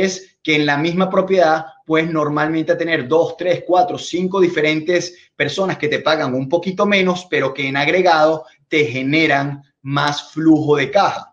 es 0.00 0.38
que 0.42 0.56
en 0.56 0.66
la 0.66 0.76
misma 0.76 1.08
propiedad 1.08 1.66
puedes 1.86 2.10
normalmente 2.10 2.74
tener 2.76 3.06
dos, 3.06 3.36
tres, 3.36 3.64
cuatro, 3.66 3.98
cinco 3.98 4.40
diferentes 4.40 5.14
personas 5.36 5.78
que 5.78 5.88
te 5.88 6.00
pagan 6.00 6.34
un 6.34 6.48
poquito 6.48 6.86
menos, 6.86 7.26
pero 7.30 7.54
que 7.54 7.68
en 7.68 7.76
agregado 7.76 8.44
te 8.68 8.86
generan 8.86 9.62
más 9.82 10.30
flujo 10.32 10.76
de 10.76 10.90
caja. 10.90 11.28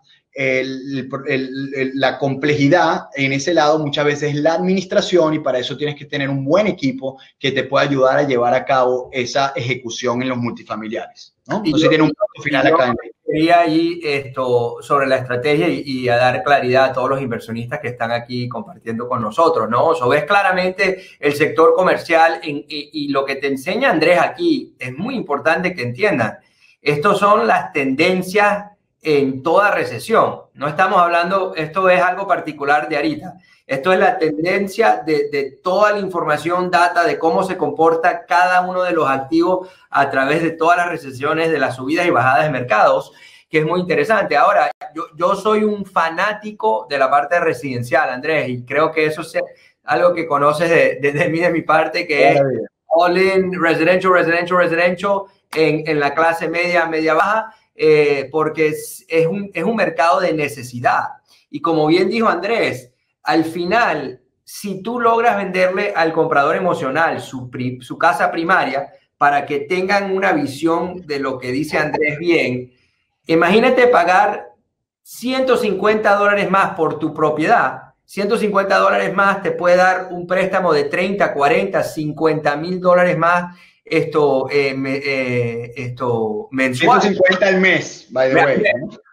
la 1.96 2.18
complejidad 2.18 3.08
en 3.16 3.34
ese 3.34 3.54
lado 3.54 3.80
muchas 3.80 4.06
veces 4.06 4.36
es 4.36 4.42
la 4.42 4.54
administración 4.54 5.34
y 5.34 5.40
para 5.40 5.60
eso 5.60 5.76
tienes 5.76 5.96
que 5.96 6.06
tener 6.06 6.30
un 6.30 6.46
buen 6.46 6.68
equipo 6.68 7.20
que 7.38 7.52
te 7.52 7.64
pueda 7.64 7.86
ayudar 7.86 8.20
a 8.20 8.28
llevar 8.28 8.54
a 8.54 8.66
cabo 8.66 9.10
esa 9.12 9.54
ejecución 9.56 10.22
en 10.22 10.30
los 10.30 10.38
multifamiliares. 10.38 11.36
¿No? 11.50 11.62
Entonces 11.64 11.90
tiene 11.90 12.04
un 12.04 12.10
punto 12.12 12.44
final 12.44 12.68
acá. 12.68 12.94
Quería 13.26 13.60
ahí 13.60 14.00
esto 14.04 14.78
sobre 14.82 15.06
la 15.06 15.18
estrategia 15.18 15.68
y, 15.68 16.10
a 16.10 16.16
dar 16.16 16.44
claridad 16.44 16.86
a 16.86 16.94
todos 16.94 17.10
los 17.10 17.22
inversionistas 17.22 17.80
que 17.80 17.90
están 17.90 18.12
aquí 18.12 18.50
compartiendo 18.50 19.08
con 19.08 19.22
nosotros, 19.22 19.70
¿no? 19.70 19.90
O 19.90 20.10
ves 20.10 20.24
claramente 20.24 21.04
el 21.20 21.34
sector 21.34 21.74
comercial 21.76 22.40
y, 22.44 22.66
y, 22.68 23.10
lo 23.10 23.26
que 23.26 23.36
te 23.36 23.48
enseña 23.48 23.92
Andrés 23.92 24.20
aquí 24.20 24.76
es 24.80 24.98
muy 24.98 25.16
importante 25.16 25.76
que 25.76 25.84
entiendan. 25.84 26.40
Estos 26.82 27.20
son 27.20 27.46
las 27.46 27.72
tendencias 27.74 28.66
en 29.02 29.44
toda 29.44 29.72
recesión. 29.72 30.42
No 30.54 30.68
estamos 30.68 31.00
hablando, 31.00 31.54
esto 31.56 31.90
es 31.90 32.02
algo 32.02 32.28
particular 32.28 32.90
de 32.90 32.96
ahorita. 32.96 33.36
Esto 33.70 33.94
es 33.94 34.00
la 34.00 34.18
tendencia 34.18 35.04
de, 35.06 35.30
de, 35.30 35.60
toda 35.62 35.92
la 35.92 36.00
información, 36.00 36.72
data 36.72 37.04
de 37.04 37.20
cómo 37.20 37.44
se 37.44 37.56
comporta 37.56 38.26
cada 38.26 38.62
uno 38.62 38.82
de 38.82 38.94
los 38.94 39.08
activos 39.08 39.70
a 39.92 40.10
través 40.10 40.42
de 40.42 40.50
todas 40.50 40.78
las 40.78 40.90
recesiones, 40.90 41.52
de 41.52 41.60
las 41.60 41.76
subidas 41.76 42.08
y 42.08 42.10
bajadas 42.10 42.46
de 42.46 42.50
mercados, 42.50 43.14
que 43.48 43.60
es 43.60 43.66
muy 43.66 43.80
interesante. 43.80 44.36
Ahora, 44.36 44.72
yo, 44.96 45.04
yo 45.16 45.36
soy 45.36 45.64
un 45.64 45.86
fanático 45.86 46.88
de 46.90 46.98
la 46.98 47.12
parte 47.12 47.40
residencial, 47.40 48.10
Andrés, 48.10 48.50
y 48.50 48.66
creo 48.66 48.92
que 48.92 49.06
eso 49.06 49.22
es 49.22 49.38
algo 49.84 50.16
que 50.16 50.26
conoces 50.26 51.00
desde 51.00 51.20
de, 51.20 51.30
mí, 51.30 51.40
de 51.40 51.52
mi 51.52 51.62
parte, 51.62 52.08
que 52.08 52.32
es 52.32 52.42
all 52.88 53.16
in 53.20 53.54
residential, 53.62 54.14
residential, 54.14 54.58
residential, 54.58 55.22
en, 55.54 55.88
en 55.88 56.00
la 56.00 56.16
clase 56.16 56.50
media, 56.50 56.88
media 56.88 57.14
baja 57.14 57.54
eh, 57.82 58.28
porque 58.30 58.70
es, 58.70 59.06
es, 59.08 59.28
un, 59.28 59.52
es 59.54 59.64
un 59.64 59.76
mercado 59.76 60.20
de 60.20 60.34
necesidad. 60.34 61.04
Y 61.50 61.62
como 61.62 61.88
bien 61.88 62.10
dijo 62.10 62.28
Andrés, 62.28 62.89
al 63.24 63.46
final, 63.46 64.22
si 64.44 64.82
tú 64.82 65.00
logras 65.00 65.38
venderle 65.38 65.94
al 65.96 66.12
comprador 66.14 66.56
emocional 66.56 67.20
su, 67.22 67.50
su 67.82 67.98
casa 67.98 68.32
primaria 68.32 68.92
para 69.18 69.46
que 69.46 69.60
tengan 69.60 70.16
una 70.16 70.32
visión 70.32 71.06
de 71.06 71.20
lo 71.20 71.38
que 71.38 71.52
dice 71.52 71.78
Andrés 71.78 72.18
bien, 72.18 72.72
imagínate 73.28 73.88
pagar 73.88 74.50
150 75.04 76.16
dólares 76.16 76.50
más 76.50 76.76
por 76.76 77.00
tu 77.00 77.14
propiedad. 77.14 77.94
150 78.06 78.78
dólares 78.78 79.14
más 79.14 79.44
te 79.44 79.52
puede 79.52 79.76
dar 79.76 80.08
un 80.12 80.26
préstamo 80.26 80.74
de 80.74 80.86
30, 80.86 81.34
40, 81.34 81.84
50 81.84 82.56
mil 82.56 82.80
dólares 82.80 83.18
más 83.18 83.56
esto, 83.86 84.50
eh, 84.50 84.76
eh, 84.86 85.74
esto 85.76 86.48
mensual. 86.52 87.02
150 87.02 87.48
al 87.48 87.60
mes, 87.60 88.08
by 88.12 88.30
the 88.30 88.36
way. 88.36 88.64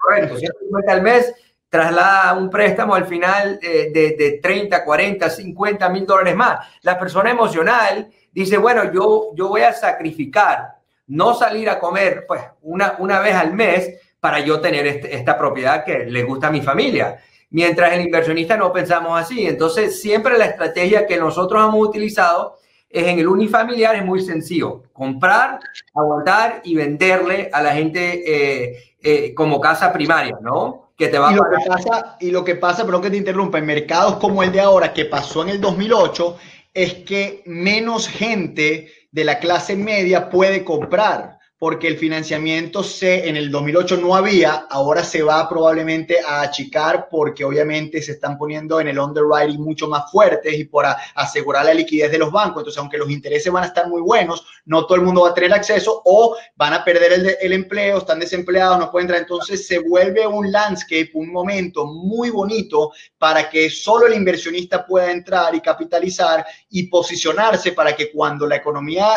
Correcto, 0.01 0.39
150 0.39 0.93
al 0.93 1.03
mes 1.03 1.35
traslada 1.77 2.33
un 2.33 2.49
préstamo 2.49 2.95
al 2.95 3.07
final 3.07 3.59
eh, 3.63 3.91
de, 3.93 4.17
de, 4.17 4.39
30, 4.43 4.83
40, 4.83 5.29
50 5.29 5.89
mil 5.91 6.07
dólares 6.07 6.35
más. 6.35 6.67
La 6.81 6.99
persona 6.99 7.31
emocional 7.31 8.09
dice, 8.33 8.57
bueno, 8.57 8.91
yo, 8.93 9.33
yo 9.35 9.49
voy 9.49 9.61
a 9.61 9.75
sacrificar 9.75 10.77
no 11.09 11.35
salir 11.35 11.69
a 11.69 11.79
comer 11.79 12.25
pues 12.27 12.41
una, 12.63 12.97
una 12.99 13.21
vez 13.21 13.35
al 13.35 13.53
mes 13.53 14.01
para 14.19 14.41
yo 14.41 14.59
tener 14.59 14.87
este, 14.87 15.15
esta 15.15 15.37
propiedad 15.37 15.85
que 15.85 16.07
le 16.07 16.23
gusta 16.23 16.47
a 16.47 16.51
mi 16.51 16.63
familia. 16.63 17.19
Mientras 17.51 17.93
el 17.93 18.01
inversionista 18.01 18.57
no 18.57 18.73
pensamos 18.73 19.21
así. 19.21 19.47
Entonces, 19.47 20.01
siempre 20.01 20.39
la 20.39 20.47
estrategia 20.47 21.07
que 21.07 21.19
nosotros 21.19 21.63
hemos 21.63 21.87
utilizado 21.87 22.57
es 22.89 23.07
en 23.07 23.19
el 23.19 23.29
unifamiliar 23.29 23.97
es 23.97 24.05
muy 24.05 24.23
sencillo. 24.23 24.85
Comprar, 24.95 25.61
aguantar 25.95 26.63
y 26.65 26.75
venderle 26.75 27.51
a 27.53 27.63
la 27.63 27.73
gente 27.73 28.23
eh, 28.27 28.96
eh, 29.09 29.35
como 29.35 29.61
casa 29.61 29.93
primaria, 29.93 30.37
¿no? 30.43 30.91
Que 30.99 31.07
te 31.07 31.17
va 31.17 31.31
y 31.31 31.37
lo 31.37 31.45
que 31.45 31.65
pasa, 31.65 32.17
y 32.19 32.31
lo 32.33 32.45
que 32.45 32.57
pasa, 32.57 32.85
pero 32.85 33.01
que 33.01 33.09
te 33.09 33.17
interrumpa, 33.17 33.59
en 33.59 33.67
mercados 33.67 34.17
como 34.17 34.43
el 34.43 34.51
de 34.51 34.61
ahora, 34.61 34.93
que 34.93 35.05
pasó 35.05 35.43
en 35.43 35.51
el 35.51 35.61
2008, 35.61 36.37
es 36.75 36.95
que 36.95 37.45
menos 37.47 38.09
gente 38.09 38.91
de 39.13 39.25
la 39.25 39.39
clase 39.39 39.77
media 39.77 40.29
puede 40.29 40.65
comprar 40.65 41.36
porque 41.59 41.89
el 41.89 41.97
financiamiento 41.97 42.83
se, 42.83 43.29
en 43.29 43.37
el 43.37 43.51
2008 43.51 43.97
no 43.97 44.15
había, 44.15 44.67
ahora 44.69 45.03
se 45.03 45.23
va 45.23 45.49
probablemente 45.49 46.19
a 46.21 46.43
achicar 46.43 47.09
porque 47.11 47.45
obviamente 47.45 48.03
se 48.03 48.13
están 48.13 48.37
poniendo 48.37 48.79
en 48.79 48.89
el 48.89 48.99
underwriting 48.99 49.63
mucho 49.63 49.89
más 49.89 50.11
fuertes 50.11 50.53
y 50.59 50.65
por 50.65 50.85
asegurar 51.15 51.65
la 51.65 51.73
liquidez 51.73 52.11
de 52.11 52.19
los 52.19 52.31
bancos. 52.31 52.61
Entonces, 52.61 52.79
aunque 52.79 52.99
los 52.99 53.11
intereses 53.11 53.51
van 53.51 53.65
a 53.65 53.69
estar 53.69 53.89
muy 53.89 54.03
buenos, 54.03 54.47
no 54.67 54.85
todo 54.85 54.97
el 54.97 55.03
mundo 55.03 55.23
va 55.23 55.31
a 55.31 55.35
tener 55.35 55.55
acceso 55.55 56.03
o 56.05 56.37
van 56.57 56.75
a 56.75 56.85
perder 56.85 57.15
el, 57.15 57.37
el 57.41 57.53
empleo, 57.55 57.99
están 57.99 58.21
desempleados, 58.21 58.79
no 58.79 58.91
pueden 58.91 59.07
entrar. 59.07 59.23
Entonces, 59.23 59.67
se 59.67 59.79
vuelve 59.79 60.27
un 60.27 60.53
landscape, 60.53 61.11
un 61.15 61.33
momento 61.33 61.87
muy 61.87 62.29
bonito 62.29 62.93
para 63.17 63.49
que 63.49 63.71
solo 63.71 64.07
el 64.07 64.15
inversionista 64.15 64.85
pueda 64.85 65.11
entrar 65.11 65.55
y 65.55 65.63
capitalizar 65.63 66.45
y 66.69 66.89
posicionarse 66.89 67.73
para 67.73 67.97
que 67.97 68.13
cuando 68.13 68.47
la 68.47 68.57
economía 68.57 69.09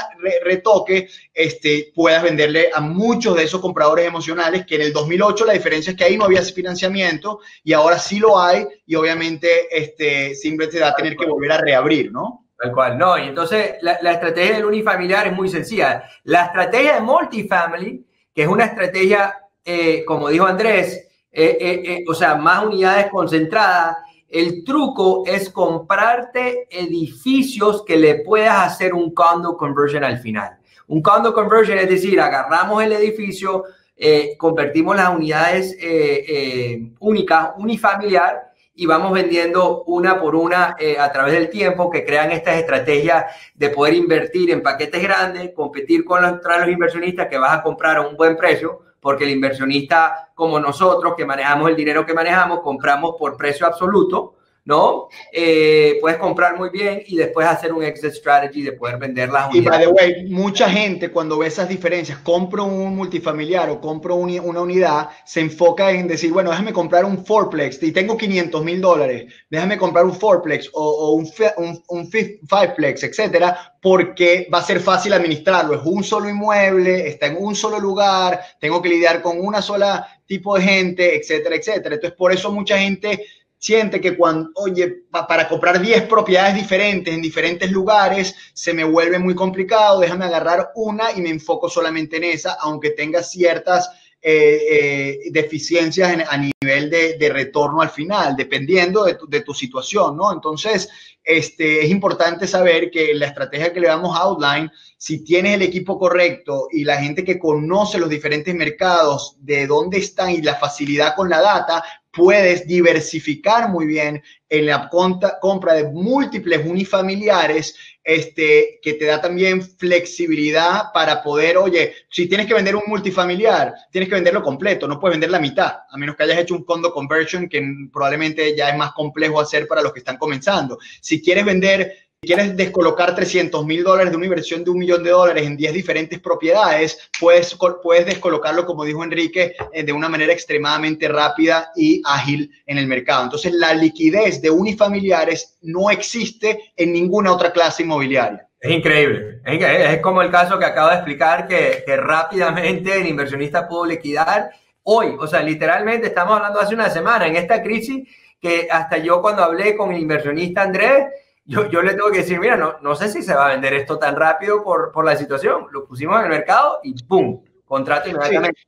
retoque, 0.42 1.10
este, 1.34 1.92
puedas 1.94 2.29
venderle 2.30 2.70
a 2.74 2.80
muchos 2.80 3.36
de 3.36 3.44
esos 3.44 3.62
compradores 3.62 4.08
emocionales 4.08 4.66
que 4.66 4.76
en 4.76 4.82
el 4.82 4.94
2008 4.94 5.46
la 5.46 5.54
diferencia 5.54 5.92
es 5.92 5.98
que 5.98 6.04
ahí 6.04 6.18
no 6.18 6.26
había 6.26 6.42
financiamiento 6.42 7.40
y 7.64 7.74
ahora 7.74 8.00
sí 8.00 8.20
lo 8.20 8.40
hay 8.40 8.66
y 8.86 8.96
obviamente 8.96 9.68
este, 9.72 10.36
simplemente 10.36 10.80
va 10.80 10.90
a 10.90 10.96
tener 10.96 11.16
que 11.16 11.26
volver 11.26 11.52
a 11.52 11.58
reabrir, 11.58 12.12
¿no? 12.12 12.46
Tal 12.58 12.74
cual, 12.74 12.98
no. 12.98 13.18
Y 13.18 13.28
entonces 13.30 13.76
la, 13.82 13.94
estrategia 13.94 14.56
del 14.56 14.66
unifamiliar 14.66 15.28
es 15.28 15.34
muy 15.34 15.48
sencilla. 15.48 16.04
La 16.24 16.46
estrategia 16.46 16.96
de 16.96 17.02
multifamily, 17.02 18.06
que 18.34 18.42
es 18.42 18.48
una 18.48 18.66
estrategia, 18.66 19.34
eh, 19.64 20.04
como 20.06 20.28
dijo 20.28 20.46
Andrés, 20.46 21.08
eh, 21.32 21.58
eh, 21.62 22.04
o 22.08 22.14
sea, 22.14 22.36
más 22.36 22.66
unidades 22.66 23.08
concentradas, 23.10 23.98
el 24.28 24.64
truco 24.64 25.24
es 25.26 25.50
comprarte 25.50 26.68
edificios 26.70 27.84
que 27.84 27.98
le 27.98 28.16
puedas 28.16 28.74
hacer 28.74 28.94
un 28.94 29.14
condo 29.14 29.56
conversion 29.56 30.04
al 30.04 30.20
final. 30.20 30.59
Un 30.90 31.04
condo 31.04 31.36
conversion 31.36 31.78
es 31.78 31.88
decir, 31.88 32.20
agarramos 32.20 32.84
el 32.84 32.92
edificio, 32.94 33.64
eh, 33.96 34.36
convertimos 34.38 34.96
las 34.96 35.10
unidades 35.10 35.78
eh, 35.80 36.26
eh, 36.28 36.92
únicas, 37.00 37.52
unifamiliar, 37.58 38.50
y 38.74 38.88
vamos 38.88 39.12
vendiendo 39.14 39.84
una 39.84 40.20
por 40.20 40.36
una 40.36 40.76
a 41.00 41.12
través 41.12 41.34
del 41.34 41.50
tiempo, 41.50 41.92
que 41.92 42.06
crean 42.06 42.32
estas 42.32 42.56
estrategias 42.56 43.26
de 43.54 43.70
poder 43.70 43.94
invertir 43.94 44.50
en 44.50 44.64
paquetes 44.64 45.04
grandes, 45.04 45.52
competir 45.54 46.04
con 46.06 46.22
los, 46.24 46.40
los 46.42 46.70
inversionistas 46.70 47.28
que 47.28 47.38
vas 47.38 47.60
a 47.60 47.62
comprar 47.62 47.98
a 47.98 48.08
un 48.08 48.16
buen 48.16 48.36
precio, 48.36 48.80
porque 49.00 49.26
el 49.26 49.32
inversionista 49.32 50.32
como 50.34 50.60
nosotros, 50.60 51.14
que 51.16 51.26
manejamos 51.26 51.70
el 51.70 51.76
dinero 51.76 52.06
que 52.06 52.14
manejamos, 52.16 52.62
compramos 52.62 53.16
por 53.20 53.38
precio 53.38 53.68
absoluto 53.68 54.39
¿no? 54.70 55.08
Eh, 55.34 55.98
puedes 56.00 56.20
comprar 56.20 56.56
muy 56.56 56.70
bien 56.70 57.02
y 57.08 57.18
después 57.18 57.48
hacer 57.48 57.74
un 57.74 57.84
exit 57.84 58.14
strategy 58.14 58.62
de 58.62 58.74
poder 58.74 59.00
vender 59.00 59.30
las 59.30 59.50
unidades. 59.50 59.88
Y 59.88 59.92
by 59.92 59.98
the 59.98 60.22
way, 60.22 60.30
mucha 60.30 60.70
gente 60.70 61.10
cuando 61.10 61.40
ve 61.40 61.48
esas 61.48 61.68
diferencias, 61.68 62.20
compro 62.20 62.66
un 62.66 62.96
multifamiliar 62.96 63.72
o 63.72 63.82
compro 63.82 64.14
una 64.16 64.62
unidad, 64.62 65.10
se 65.26 65.42
enfoca 65.42 65.90
en 65.90 66.08
decir, 66.08 66.32
bueno, 66.32 66.52
déjame 66.52 66.72
comprar 66.72 67.04
un 67.04 67.26
fourplex 67.26 67.82
y 67.82 67.92
tengo 67.92 68.16
500 68.16 68.64
mil 68.64 68.80
dólares, 68.80 69.34
déjame 69.50 69.76
comprar 69.76 70.06
un 70.06 70.14
fourplex 70.14 70.70
o, 70.74 71.14
un, 71.14 71.28
un, 71.58 71.84
un 71.88 72.12
fiveplex, 72.12 73.04
etcétera, 73.04 73.76
porque 73.82 74.48
va 74.54 74.60
a 74.60 74.64
ser 74.64 74.80
fácil 74.80 75.14
administrarlo. 75.14 75.76
Es 75.76 75.82
un 75.84 76.04
solo 76.04 76.30
inmueble, 76.30 77.08
está 77.08 77.26
en 77.26 77.38
un 77.40 77.56
solo 77.56 77.80
lugar, 77.80 78.40
tengo 78.60 78.84
que 78.84 78.90
lidiar 78.90 79.24
con 79.24 79.40
una 79.40 79.64
sola 79.64 80.08
tipo 80.30 80.56
de 80.56 80.62
gente, 80.62 81.18
etcétera, 81.18 81.56
etcétera. 81.56 81.96
Entonces, 81.96 82.16
por 82.16 82.32
eso 82.32 82.52
mucha 82.52 82.78
gente 82.78 83.26
siente 83.60 84.02
que 84.02 84.18
cuando, 84.18 84.50
oye, 84.56 85.04
para 85.12 85.48
comprar 85.48 85.80
10 85.80 86.04
propiedades 86.04 86.56
diferentes 86.56 87.14
en 87.14 87.22
diferentes 87.22 87.70
lugares, 87.70 88.34
se 88.54 88.74
me 88.74 88.86
vuelve 88.86 89.20
muy 89.20 89.36
complicado, 89.36 90.00
déjame 90.00 90.26
agarrar 90.26 90.72
una 90.76 91.12
y 91.12 91.22
me 91.22 91.30
enfoco 91.30 91.70
solamente 91.70 92.18
en 92.18 92.24
esa, 92.24 92.54
aunque 92.54 92.92
tenga 92.92 93.22
ciertas 93.22 93.90
eh, 94.22 94.60
eh, 94.70 95.20
deficiencias 95.32 96.10
a 96.28 96.38
nivel 96.38 96.90
de, 96.90 97.30
retorno 97.32 97.82
al 97.82 97.90
final, 97.90 98.36
dependiendo 98.36 99.06
de 99.06 99.14
tu, 99.16 99.30
de 99.30 99.42
tu, 99.42 99.54
situación, 99.54 100.18
¿no? 100.18 100.34
Entonces, 100.34 100.90
este, 101.24 101.86
es 101.86 101.90
importante 101.90 102.46
saber 102.46 102.92
que 102.92 103.14
la 103.14 103.28
estrategia 103.28 103.72
que 103.72 103.80
le 103.80 103.88
damos 103.88 104.18
a 104.18 104.24
Outline, 104.24 104.70
si 104.98 105.24
tienes 105.24 105.56
el 105.56 105.62
equipo 105.62 105.98
correcto 105.98 106.68
y 106.70 106.84
la 106.84 106.98
gente 106.98 107.24
que 107.24 107.40
conoce 107.40 107.98
los 107.98 108.10
diferentes 108.10 108.54
mercados, 108.54 109.38
de 109.40 109.66
dónde 109.68 110.00
están 110.00 110.32
y 110.32 110.42
la 110.42 110.56
facilidad 110.56 111.16
con 111.16 111.30
la 111.30 111.40
data, 111.40 111.82
puedes 112.12 112.66
diversificar 112.68 113.70
muy 113.70 113.86
bien 113.86 114.22
en 114.50 114.66
la 114.66 114.90
compra 114.90 115.74
de 115.74 115.92
múltiples 115.92 116.66
unifamiliares, 116.66 117.76
este, 118.04 118.80
que 118.82 118.94
te 118.96 119.06
da 119.06 119.22
también 119.22 119.62
flexibilidad 119.62 120.86
para 120.94 121.22
poder, 121.22 121.58
oye, 121.58 121.94
si 122.10 122.28
tienes 122.28 122.48
que 122.48 122.56
vender 122.56 122.76
un 122.76 122.84
multifamiliar, 122.88 123.74
tienes 123.92 124.10
que 124.10 124.16
venderlo 124.16 124.42
completo, 124.42 124.88
no 124.88 125.00
puedes 125.00 125.14
vender 125.14 125.30
la 125.30 125.40
mitad, 125.40 125.74
a 125.88 125.98
menos 125.98 126.16
que 126.16 126.24
hayas 126.24 126.40
hecho 126.40 126.56
un 126.56 126.64
condo 126.64 126.92
conversion, 126.92 127.48
que 127.48 127.62
probablemente 127.94 128.56
ya 128.56 128.70
es 128.70 128.78
más 128.78 128.94
complejo 128.94 129.40
hacer 129.40 129.68
para 129.68 129.84
los 129.84 129.94
que 129.94 130.00
están 130.00 130.18
comenzando. 130.18 130.80
Si 131.02 131.22
quieres 131.22 131.46
vender 131.46 132.09
quieres 132.22 132.56
descolocar 132.56 133.16
300 133.16 133.66
mil 133.66 133.84
dólares 133.84 134.12
de 134.12 134.18
una 134.18 134.26
inversión 134.26 134.64
de 134.64 134.70
un 134.70 134.78
millón 134.78 135.04
de 135.04 135.12
dólares 135.12 135.46
en 135.46 135.56
10 135.56 135.74
diferentes 135.74 136.20
propiedades, 136.20 137.10
puedes, 137.20 137.58
puedes 137.82 138.06
descolocarlo, 138.06 138.66
como 138.66 138.84
dijo 138.84 139.04
Enrique, 139.04 139.56
eh, 139.72 139.84
de 139.84 139.94
una 139.94 140.10
manera 140.10 140.34
extremadamente 140.34 141.08
rápida 141.08 141.72
y 141.76 142.02
ágil 142.06 142.52
en 142.66 142.78
el 142.78 142.88
mercado. 142.88 143.24
Entonces, 143.24 143.54
la 143.54 143.74
liquidez 143.74 144.42
de 144.42 144.50
unifamiliares 144.50 145.58
no 145.62 145.90
existe 145.90 146.74
en 146.76 146.92
ninguna 146.92 147.34
otra 147.34 147.52
clase 147.52 147.84
inmobiliaria. 147.84 148.48
Es 148.60 148.72
increíble. 148.72 149.42
Es, 149.46 150.02
como 150.02 150.22
el 150.22 150.30
caso 150.30 150.60
que 150.60 150.66
acabo 150.66 150.90
de 150.90 150.96
explicar, 150.96 151.48
que, 151.48 151.84
que 151.86 151.96
rápidamente 151.96 153.00
el 153.00 153.08
inversionista 153.08 153.68
pudo 153.68 153.86
liquidar 153.86 154.52
hoy. 154.84 155.16
O 155.18 155.26
sea, 155.26 155.42
literalmente 155.42 156.08
estamos 156.08 156.36
hablando 156.36 156.60
hace 156.60 156.76
una 156.76 156.90
semana 156.90 157.28
en 157.28 157.38
esta 157.38 157.64
crisis 157.64 158.06
que 158.42 158.68
hasta 158.70 158.98
yo 158.98 159.22
cuando 159.22 159.44
hablé 159.44 159.78
con 159.78 159.94
el 159.94 160.02
inversionista 160.02 160.64
Andrés, 160.64 161.06
yo, 161.50 161.68
yo 161.68 161.82
le 161.82 161.96
tengo 161.96 162.12
que 162.12 162.20
decir, 162.20 162.40
mira, 162.40 162.56
no, 162.56 162.76
no 162.82 162.94
sé 162.94 163.10
si 163.10 163.24
se 163.24 163.34
va 163.34 163.48
a 163.48 163.50
vender 163.50 163.74
esto 163.74 163.98
tan 163.98 164.16
rápido 164.16 164.64
por, 164.64 164.92
por 164.92 165.04
la 165.04 165.16
situación. 165.16 165.66
Lo 165.72 165.86
pusimos 165.86 166.18
en 166.20 166.26
el 166.26 166.30
mercado 166.30 166.80
y 166.84 166.94
¡pum! 167.04 167.42
Contrato 167.66 168.08
inmediatamente. 168.08 168.62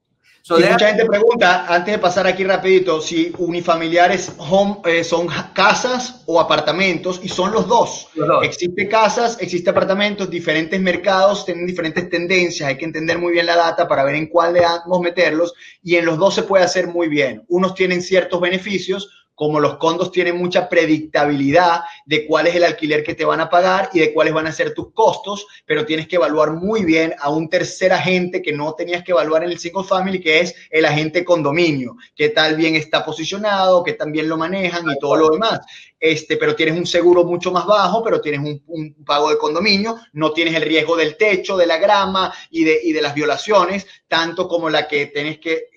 mucha 0.49 0.87
gente 0.87 1.05
pregunta, 1.05 1.67
antes 1.67 1.93
de 1.93 1.99
pasar 1.99 2.25
aquí 2.25 2.43
rapidito, 2.43 2.99
si 2.99 3.31
unifamiliares 3.37 4.33
home, 4.39 4.77
eh, 4.85 5.03
son 5.03 5.27
casas 5.53 6.23
o 6.25 6.41
apartamentos, 6.41 7.19
y 7.23 7.29
son 7.29 7.51
los 7.51 7.67
dos. 7.67 8.09
los 8.15 8.27
dos. 8.27 8.43
Existe 8.43 8.87
casas, 8.87 9.37
existe 9.39 9.69
apartamentos, 9.69 10.27
diferentes 10.31 10.81
mercados 10.81 11.45
tienen 11.45 11.67
diferentes 11.67 12.09
tendencias, 12.09 12.67
hay 12.67 12.77
que 12.79 12.85
entender 12.85 13.19
muy 13.19 13.31
bien 13.31 13.45
la 13.45 13.57
data 13.57 13.87
para 13.87 14.03
ver 14.03 14.15
en 14.15 14.25
cuál 14.25 14.53
debemos 14.53 15.01
meterlos, 15.01 15.53
y 15.83 15.97
en 15.97 16.05
los 16.05 16.17
dos 16.17 16.33
se 16.33 16.43
puede 16.43 16.63
hacer 16.63 16.87
muy 16.87 17.07
bien. 17.09 17.43
Unos 17.47 17.75
tienen 17.75 18.01
ciertos 18.01 18.41
beneficios, 18.41 19.20
como 19.35 19.59
los 19.59 19.77
condos 19.77 20.11
tienen 20.11 20.37
mucha 20.37 20.69
predictabilidad 20.69 21.81
de 22.05 22.27
cuál 22.27 22.47
es 22.47 22.55
el 22.55 22.63
alquiler 22.63 23.03
que 23.03 23.15
te 23.15 23.25
van 23.25 23.41
a 23.41 23.49
pagar 23.49 23.89
y 23.93 23.99
de 23.99 24.13
cuáles 24.13 24.33
van 24.33 24.47
a 24.47 24.51
ser 24.51 24.73
tus 24.73 24.93
costos, 24.93 25.47
pero 25.65 25.85
tienes 25.85 26.07
que 26.07 26.17
evaluar 26.17 26.51
muy 26.51 26.85
bien 26.85 27.15
a 27.19 27.29
un 27.29 27.49
tercer 27.49 27.91
agente 27.93 28.41
que 28.41 28.51
no 28.51 28.73
tenías 28.73 29.03
que 29.03 29.11
evaluar 29.11 29.43
en 29.43 29.51
el 29.51 29.59
single 29.59 29.83
family, 29.83 30.19
que 30.19 30.41
es 30.41 30.55
el 30.69 30.85
agente 30.85 31.25
condominio, 31.25 31.97
qué 32.15 32.29
tal 32.29 32.55
bien 32.55 32.75
está 32.75 33.03
posicionado, 33.03 33.83
qué 33.83 33.93
tan 33.93 34.11
bien 34.11 34.29
lo 34.29 34.37
manejan 34.37 34.89
y 34.89 34.99
todo 34.99 35.15
lo 35.15 35.29
demás. 35.29 35.61
Este, 35.99 36.37
pero 36.37 36.55
tienes 36.55 36.77
un 36.77 36.87
seguro 36.87 37.23
mucho 37.23 37.51
más 37.51 37.65
bajo, 37.67 38.03
pero 38.03 38.21
tienes 38.21 38.41
un, 38.41 38.63
un, 38.67 39.05
pago 39.05 39.29
de 39.29 39.37
condominio, 39.37 39.97
no 40.13 40.31
tienes 40.33 40.55
el 40.55 40.63
riesgo 40.63 40.95
del 40.95 41.15
techo, 41.15 41.55
de 41.57 41.67
la 41.67 41.77
grama 41.77 42.33
y 42.49 42.63
de, 42.63 42.79
y 42.83 42.91
de 42.91 43.01
las 43.03 43.13
violaciones, 43.13 43.85
tanto 44.07 44.47
como 44.47 44.69
la 44.69 44.87
que 44.87 45.05
tienes 45.07 45.39
que 45.39 45.70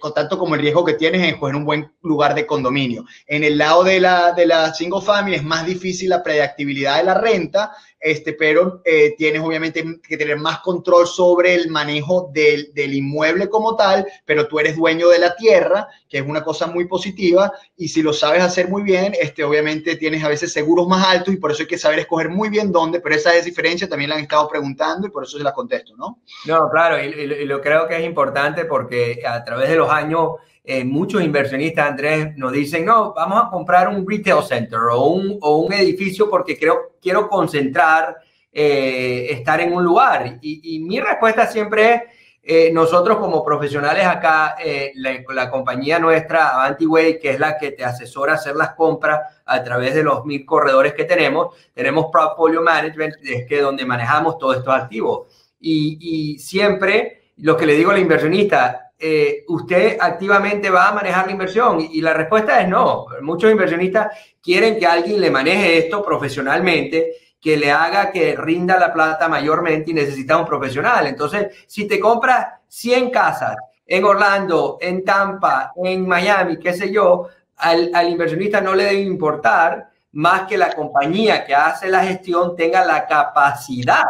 con 0.00 0.12
tanto 0.12 0.38
como 0.38 0.54
el 0.54 0.60
riesgo 0.60 0.84
que 0.84 0.94
tienes 0.94 1.22
en 1.22 1.30
escoger 1.30 1.56
un 1.56 1.64
buen 1.64 1.92
lugar 2.02 2.34
de 2.34 2.46
condominio. 2.46 3.04
En 3.26 3.44
el 3.44 3.58
lado 3.58 3.84
de 3.84 4.00
la, 4.00 4.32
de 4.32 4.46
la 4.46 4.74
single 4.74 5.00
family 5.00 5.36
es 5.36 5.44
más 5.44 5.64
difícil 5.64 6.10
la 6.10 6.22
predictibilidad 6.22 6.98
de 6.98 7.04
la 7.04 7.14
renta, 7.14 7.72
este, 8.06 8.34
pero 8.34 8.82
eh, 8.84 9.16
tienes 9.18 9.42
obviamente 9.42 9.84
que 10.06 10.16
tener 10.16 10.36
más 10.36 10.60
control 10.60 11.08
sobre 11.08 11.54
el 11.54 11.68
manejo 11.70 12.30
del, 12.32 12.72
del, 12.72 12.94
inmueble 12.94 13.48
como 13.48 13.74
tal, 13.74 14.06
pero 14.24 14.46
tú 14.46 14.60
eres 14.60 14.76
dueño 14.76 15.08
de 15.08 15.18
la 15.18 15.34
tierra, 15.34 15.88
que 16.08 16.18
es 16.18 16.24
una 16.24 16.44
cosa 16.44 16.68
muy 16.68 16.86
positiva, 16.86 17.52
y 17.76 17.88
si 17.88 18.02
lo 18.02 18.12
sabes 18.12 18.44
hacer 18.44 18.68
muy 18.68 18.84
bien, 18.84 19.12
este, 19.20 19.42
obviamente 19.42 19.96
tienes 19.96 20.22
a 20.22 20.28
veces 20.28 20.52
seguros 20.52 20.86
más 20.86 21.04
altos 21.04 21.34
y 21.34 21.36
por 21.36 21.50
eso 21.50 21.62
hay 21.62 21.66
que 21.66 21.78
saber 21.78 21.98
escoger 21.98 22.28
muy 22.28 22.48
bien 22.48 22.70
dónde, 22.70 23.00
pero 23.00 23.16
esa 23.16 23.34
es 23.34 23.44
diferencia, 23.44 23.88
también 23.88 24.10
la 24.10 24.16
han 24.16 24.22
estado 24.22 24.48
preguntando 24.48 25.08
y 25.08 25.10
por 25.10 25.24
eso 25.24 25.36
se 25.36 25.42
la 25.42 25.52
contesto, 25.52 25.96
¿no? 25.96 26.20
No, 26.44 26.70
claro, 26.70 27.02
y, 27.02 27.08
y 27.08 27.44
lo 27.44 27.60
creo 27.60 27.88
que 27.88 27.96
es 27.96 28.04
importante 28.04 28.66
porque 28.66 29.20
a 29.26 29.42
través 29.42 29.68
de 29.68 29.74
los 29.74 29.90
años 29.90 30.28
eh, 30.68 30.82
muchos 30.82 31.22
inversionistas, 31.22 31.90
Andrés, 31.90 32.36
nos 32.36 32.50
dicen, 32.50 32.84
no, 32.84 33.14
vamos 33.14 33.40
a 33.40 33.48
comprar 33.48 33.88
un 33.88 34.04
retail 34.04 34.42
center 34.42 34.80
o 34.90 35.04
un, 35.04 35.38
o 35.40 35.58
un 35.58 35.72
edificio 35.72 36.28
porque 36.28 36.58
creo, 36.58 36.96
quiero 37.00 37.28
concentrar, 37.28 38.16
eh, 38.52 39.28
estar 39.30 39.60
en 39.60 39.72
un 39.72 39.84
lugar. 39.84 40.38
Y, 40.40 40.80
mi 40.80 40.98
respuesta 40.98 41.46
siempre 41.46 41.94
es, 41.94 42.02
eh, 42.42 42.70
nosotros 42.72 43.18
como 43.18 43.44
profesionales 43.44 44.06
acá, 44.06 44.56
la, 44.94 45.50
compañía 45.50 46.00
nuestra, 46.00 46.48
Avantiway, 46.48 47.20
que 47.20 47.30
es 47.30 47.38
la 47.38 47.56
que 47.58 47.70
te 47.70 47.84
asesora 47.84 48.34
hacer 48.34 48.56
las 48.56 48.74
compras 48.74 49.20
a 49.44 49.62
través 49.62 49.94
de 49.94 50.02
los 50.02 50.24
mil 50.24 50.44
corredores 50.44 50.94
que 50.94 51.04
tenemos, 51.04 51.54
tenemos 51.74 52.06
Portfolio 52.10 52.60
Management, 52.60 53.14
es 53.22 53.46
que 53.46 53.60
donde 53.60 53.84
manejamos 53.84 54.36
todos 54.36 54.56
estos 54.56 54.74
activos. 54.74 55.28
Y, 55.60 55.98
y 56.00 56.38
siempre 56.40 57.30
lo 57.36 57.56
que 57.56 57.66
le 57.66 57.74
digo 57.74 57.92
al 57.92 57.98
inversionista, 57.98 58.85
eh, 58.98 59.44
¿usted 59.48 59.98
activamente 60.00 60.70
va 60.70 60.88
a 60.88 60.94
manejar 60.94 61.26
la 61.26 61.32
inversión? 61.32 61.80
Y, 61.80 62.00
la 62.00 62.14
respuesta 62.14 62.60
es 62.60 62.68
no. 62.68 63.06
Muchos 63.20 63.50
inversionistas 63.50 64.16
quieren 64.42 64.78
que 64.78 64.86
alguien 64.86 65.20
le 65.20 65.30
maneje 65.30 65.78
esto 65.78 66.02
profesionalmente, 66.02 67.12
que 67.40 67.56
le 67.56 67.70
haga 67.70 68.10
que 68.10 68.34
rinda 68.36 68.78
la 68.78 68.92
plata 68.92 69.28
mayormente 69.28 69.90
y 69.90 69.94
necesita 69.94 70.38
un 70.38 70.46
profesional. 70.46 71.06
Entonces, 71.06 71.64
si 71.66 71.86
te 71.86 72.00
compras 72.00 72.46
100 72.68 73.10
casas 73.10 73.56
en 73.86 74.04
Orlando, 74.04 74.78
en 74.80 75.04
Tampa, 75.04 75.72
en 75.76 76.06
Miami, 76.08 76.58
qué 76.58 76.72
sé 76.72 76.90
yo, 76.90 77.28
al, 77.56 77.90
al 77.94 78.08
inversionista 78.08 78.60
no 78.60 78.74
le 78.74 78.84
debe 78.84 79.00
importar 79.00 79.90
más 80.12 80.42
que 80.48 80.56
la 80.56 80.72
compañía 80.72 81.44
que 81.44 81.54
hace 81.54 81.88
la 81.88 82.02
gestión 82.02 82.56
tenga 82.56 82.84
la 82.84 83.06
capacidad 83.06 84.04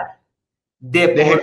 de 0.78 1.08
poder 1.08 1.42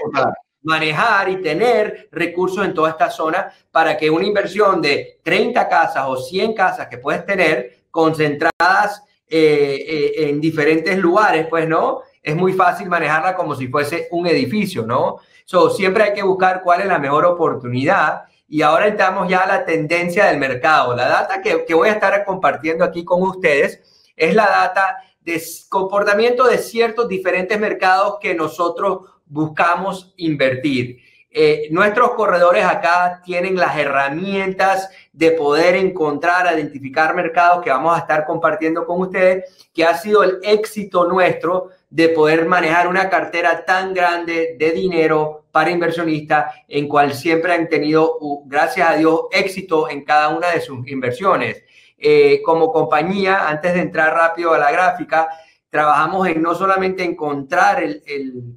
manejar 0.63 1.29
y 1.29 1.41
tener 1.41 2.07
recursos 2.11 2.65
en 2.65 2.73
toda 2.73 2.91
esta 2.91 3.09
zona 3.09 3.51
para 3.71 3.97
que 3.97 4.09
una 4.09 4.25
inversión 4.25 4.81
de 4.81 5.19
30 5.23 5.67
casas 5.67 6.05
o 6.07 6.17
100 6.17 6.53
casas 6.53 6.87
que 6.87 6.97
puedes 6.97 7.25
tener 7.25 7.83
concentradas 7.91 9.03
eh, 9.27 9.85
eh, 9.87 10.29
en 10.29 10.41
diferentes 10.41 10.97
lugares, 10.97 11.47
pues 11.49 11.67
no, 11.67 12.01
es 12.21 12.35
muy 12.35 12.53
fácil 12.53 12.87
manejarla 12.87 13.35
como 13.35 13.55
si 13.55 13.67
fuese 13.67 14.07
un 14.11 14.27
edificio, 14.27 14.85
¿no? 14.85 15.17
So, 15.45 15.69
siempre 15.69 16.03
hay 16.03 16.13
que 16.13 16.23
buscar 16.23 16.61
cuál 16.63 16.81
es 16.81 16.87
la 16.87 16.99
mejor 16.99 17.25
oportunidad 17.25 18.23
y 18.47 18.61
ahora 18.61 18.87
entramos 18.87 19.27
ya 19.27 19.39
a 19.39 19.47
la 19.47 19.65
tendencia 19.65 20.25
del 20.25 20.37
mercado. 20.37 20.95
La 20.95 21.09
data 21.09 21.41
que, 21.41 21.65
que 21.65 21.73
voy 21.73 21.89
a 21.89 21.93
estar 21.93 22.23
compartiendo 22.23 22.85
aquí 22.85 23.03
con 23.03 23.21
ustedes 23.23 23.81
es 24.15 24.35
la 24.35 24.45
data 24.45 24.97
de 25.21 25.41
comportamiento 25.69 26.45
de 26.45 26.57
ciertos 26.57 27.07
diferentes 27.07 27.59
mercados 27.59 28.17
que 28.21 28.35
nosotros 28.35 29.12
buscamos 29.33 30.13
invertir. 30.17 31.01
Eh, 31.35 31.67
nuestros 31.71 32.11
corredores 32.11 32.63
acá 32.63 33.19
tienen 33.25 33.55
las 33.55 33.75
herramientas 33.75 34.91
de 35.11 35.31
poder 35.31 35.75
encontrar, 35.75 36.53
identificar 36.53 37.15
mercados 37.15 37.63
que 37.63 37.71
vamos 37.71 37.95
a 37.95 38.01
estar 38.01 38.23
compartiendo 38.23 38.85
con 38.85 39.01
ustedes, 39.01 39.67
que 39.73 39.83
ha 39.83 39.97
sido 39.97 40.23
el 40.23 40.37
éxito 40.43 41.05
nuestro 41.07 41.69
de 41.89 42.09
poder 42.09 42.45
manejar 42.45 42.87
una 42.87 43.09
cartera 43.09 43.65
tan 43.65 43.95
grande 43.95 44.55
de 44.59 44.71
dinero 44.71 45.45
para 45.51 45.71
inversionistas, 45.71 46.53
en 46.67 46.87
cual 46.87 47.15
siempre 47.15 47.53
han 47.53 47.67
tenido, 47.67 48.19
gracias 48.45 48.87
a 48.87 48.95
Dios, 48.95 49.21
éxito 49.31 49.89
en 49.89 50.03
cada 50.03 50.29
una 50.29 50.51
de 50.51 50.61
sus 50.61 50.87
inversiones. 50.87 51.63
Eh, 51.97 52.41
como 52.43 52.71
compañía, 52.71 53.47
antes 53.47 53.73
de 53.73 53.79
entrar 53.79 54.13
rápido 54.13 54.53
a 54.53 54.59
la 54.59 54.71
gráfica, 54.71 55.29
trabajamos 55.73 56.27
en 56.27 56.39
no 56.39 56.53
solamente 56.53 57.03
encontrar 57.03 57.81
el, 57.81 58.01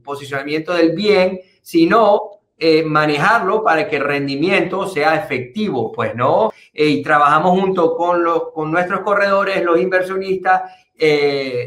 posicionamiento 0.04 0.74
del 0.74 0.92
bien, 0.92 1.40
sino 1.62 2.42
eh, 2.58 2.82
manejarlo 2.82 3.64
para 3.64 3.88
que 3.88 3.96
el 3.96 4.04
rendimiento 4.04 4.86
sea 4.86 5.16
efectivo, 5.16 5.90
pues, 5.92 6.14
¿no? 6.14 6.52
Eh, 6.74 6.88
y 6.88 7.02
trabajamos 7.02 7.58
junto 7.58 7.96
con, 7.96 8.22
los, 8.22 8.52
con 8.52 8.70
nuestros 8.70 9.00
corredores, 9.00 9.64
los 9.64 9.80
inversionistas, 9.80 10.70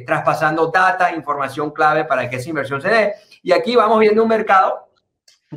traspasando 0.06 0.68
data, 0.68 1.16
información 1.16 1.72
clave 1.72 2.06
para 2.06 2.30
que 2.30 2.36
esa 2.36 2.50
inversión 2.50 2.80
se 2.80 2.90
dé. 2.90 3.14
Y 3.42 3.52
aquí 3.52 3.76
vamos 3.76 4.00
viendo 4.00 4.22
un 4.22 4.30
mercado 4.30 4.90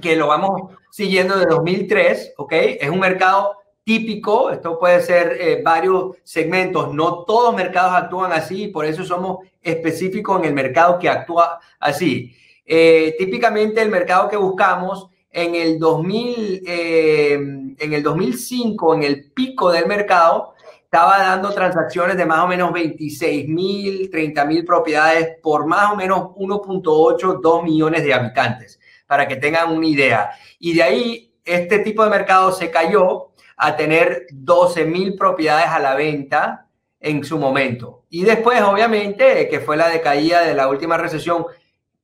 que 0.00 0.16
lo 0.16 0.28
vamos 0.28 0.72
siguiendo 0.90 1.36
de 1.38 1.44
2003, 1.44 2.32
¿ok? 2.38 2.52
Es 2.80 2.88
un 2.88 3.00
mercado 3.00 3.61
típico, 3.84 4.50
esto 4.50 4.78
puede 4.78 5.00
ser 5.02 5.36
eh, 5.40 5.62
varios 5.62 6.16
segmentos, 6.22 6.94
no 6.94 7.24
todos 7.24 7.54
mercados 7.54 7.94
actúan 7.94 8.32
así, 8.32 8.68
por 8.68 8.84
eso 8.84 9.04
somos 9.04 9.38
específicos 9.60 10.40
en 10.40 10.46
el 10.46 10.54
mercado 10.54 10.98
que 10.98 11.08
actúa 11.08 11.58
así. 11.80 12.34
Eh, 12.64 13.14
típicamente 13.18 13.82
el 13.82 13.90
mercado 13.90 14.28
que 14.28 14.36
buscamos 14.36 15.08
en 15.30 15.54
el 15.54 15.78
2000, 15.78 16.62
eh, 16.66 17.32
en 17.32 17.92
el 17.92 18.02
2005, 18.02 18.94
en 18.94 19.02
el 19.02 19.32
pico 19.32 19.72
del 19.72 19.86
mercado, 19.86 20.54
estaba 20.84 21.18
dando 21.18 21.54
transacciones 21.54 22.18
de 22.18 22.26
más 22.26 22.40
o 22.40 22.46
menos 22.46 22.70
26 22.70 23.48
mil, 23.48 24.10
30 24.10 24.44
mil 24.44 24.64
propiedades 24.64 25.38
por 25.42 25.66
más 25.66 25.90
o 25.90 25.96
menos 25.96 26.18
1.8, 26.36 27.40
2 27.40 27.64
millones 27.64 28.04
de 28.04 28.12
habitantes, 28.12 28.78
para 29.06 29.26
que 29.26 29.36
tengan 29.36 29.72
una 29.72 29.86
idea. 29.86 30.30
Y 30.58 30.74
de 30.74 30.82
ahí, 30.82 31.34
este 31.44 31.78
tipo 31.78 32.04
de 32.04 32.10
mercado 32.10 32.52
se 32.52 32.70
cayó 32.70 33.31
a 33.64 33.76
tener 33.76 34.26
12 34.32 34.84
mil 34.86 35.14
propiedades 35.14 35.68
a 35.68 35.78
la 35.78 35.94
venta 35.94 36.66
en 36.98 37.22
su 37.22 37.38
momento. 37.38 38.02
Y 38.10 38.24
después, 38.24 38.60
obviamente, 38.60 39.48
que 39.48 39.60
fue 39.60 39.76
la 39.76 39.88
decaída 39.88 40.42
de 40.42 40.54
la 40.54 40.68
última 40.68 40.98
recesión, 40.98 41.46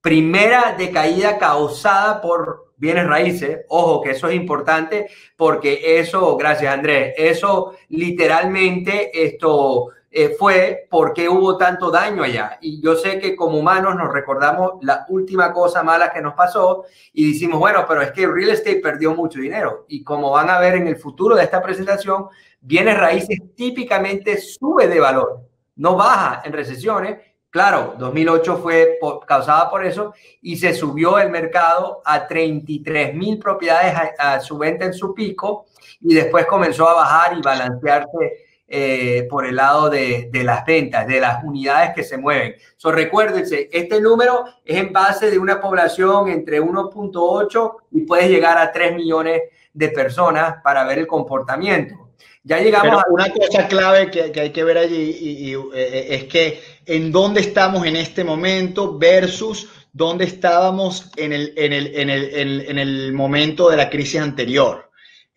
primera 0.00 0.76
decaída 0.78 1.36
causada 1.36 2.20
por 2.20 2.72
bienes 2.76 3.08
raíces. 3.08 3.64
Ojo, 3.68 4.00
que 4.00 4.10
eso 4.10 4.28
es 4.28 4.36
importante 4.36 5.08
porque 5.36 5.98
eso, 5.98 6.36
gracias 6.36 6.72
Andrés, 6.72 7.14
eso 7.16 7.74
literalmente 7.88 9.10
esto 9.24 9.88
eh, 10.10 10.34
fue 10.38 10.86
porque 10.90 11.28
hubo 11.28 11.56
tanto 11.58 11.90
daño 11.90 12.22
allá. 12.22 12.58
Y 12.60 12.80
yo 12.80 12.96
sé 12.96 13.18
que 13.18 13.36
como 13.36 13.58
humanos 13.58 13.94
nos 13.94 14.12
recordamos 14.12 14.74
la 14.80 15.04
última 15.08 15.52
cosa 15.52 15.82
mala 15.82 16.10
que 16.12 16.22
nos 16.22 16.34
pasó 16.34 16.84
y 17.12 17.32
decimos, 17.32 17.58
bueno, 17.58 17.84
pero 17.86 18.00
es 18.00 18.12
que 18.12 18.26
real 18.26 18.50
estate 18.50 18.80
perdió 18.80 19.14
mucho 19.14 19.38
dinero. 19.38 19.84
Y 19.88 20.02
como 20.02 20.30
van 20.30 20.48
a 20.50 20.58
ver 20.58 20.76
en 20.76 20.86
el 20.86 20.96
futuro 20.96 21.36
de 21.36 21.44
esta 21.44 21.62
presentación, 21.62 22.28
bienes 22.60 22.98
raíces 22.98 23.38
típicamente 23.54 24.38
sube 24.38 24.88
de 24.88 25.00
valor, 25.00 25.42
no 25.76 25.96
baja 25.96 26.42
en 26.44 26.52
recesiones. 26.52 27.18
Claro, 27.50 27.94
2008 27.98 28.58
fue 28.58 28.98
causada 29.26 29.70
por 29.70 29.84
eso 29.84 30.12
y 30.42 30.56
se 30.56 30.74
subió 30.74 31.18
el 31.18 31.30
mercado 31.30 32.02
a 32.04 32.26
33 32.26 33.14
mil 33.14 33.38
propiedades 33.38 33.94
a 34.18 34.38
su 34.40 34.58
venta 34.58 34.84
en 34.84 34.92
su 34.92 35.14
pico 35.14 35.66
y 36.00 36.14
después 36.14 36.46
comenzó 36.46 36.86
a 36.88 36.94
bajar 36.94 37.38
y 37.38 37.40
balancearse 37.40 38.47
eh, 38.70 39.26
por 39.30 39.46
el 39.46 39.56
lado 39.56 39.88
de, 39.88 40.28
las 40.44 40.66
ventas, 40.66 41.06
de 41.06 41.20
las 41.20 41.42
unidades 41.42 41.92
que 41.94 42.04
se 42.04 42.18
mueven. 42.18 42.54
So, 42.76 42.92
recuérdense, 42.92 43.70
este 43.72 43.98
número 43.98 44.44
es 44.62 44.76
en 44.76 44.92
base 44.92 45.30
de 45.30 45.38
una 45.38 45.58
población 45.58 46.28
entre 46.28 46.60
1.8 46.60 47.72
y 47.92 48.00
puede 48.02 48.28
llegar 48.28 48.58
a 48.58 48.70
3 48.70 48.94
millones 48.94 49.40
de 49.72 49.88
personas 49.88 50.56
para 50.62 50.84
ver 50.84 50.98
el 50.98 51.06
comportamiento. 51.06 52.10
Ya 52.44 52.58
llegamos 52.58 53.02
a... 53.02 53.10
Una 53.10 53.32
cosa 53.32 53.66
clave 53.68 54.10
que, 54.10 54.38
hay 54.38 54.50
que 54.50 54.64
ver 54.64 54.76
allí 54.76 55.16
y, 55.18 55.54
eh, 55.74 56.06
es 56.10 56.24
que 56.24 56.60
en 56.84 57.10
dónde 57.10 57.40
estamos 57.40 57.86
en 57.86 57.96
este 57.96 58.22
momento 58.22 58.98
versus 58.98 59.68
dónde 59.94 60.26
estábamos 60.26 61.10
en 61.16 61.32
el, 61.32 61.54
en 61.56 61.72
el, 61.72 61.94
en 61.94 62.10
el, 62.10 62.60
en 62.68 62.78
el 62.78 63.12
momento 63.14 63.70
de 63.70 63.78
la 63.78 63.88
crisis 63.88 64.20
anterior. 64.20 64.87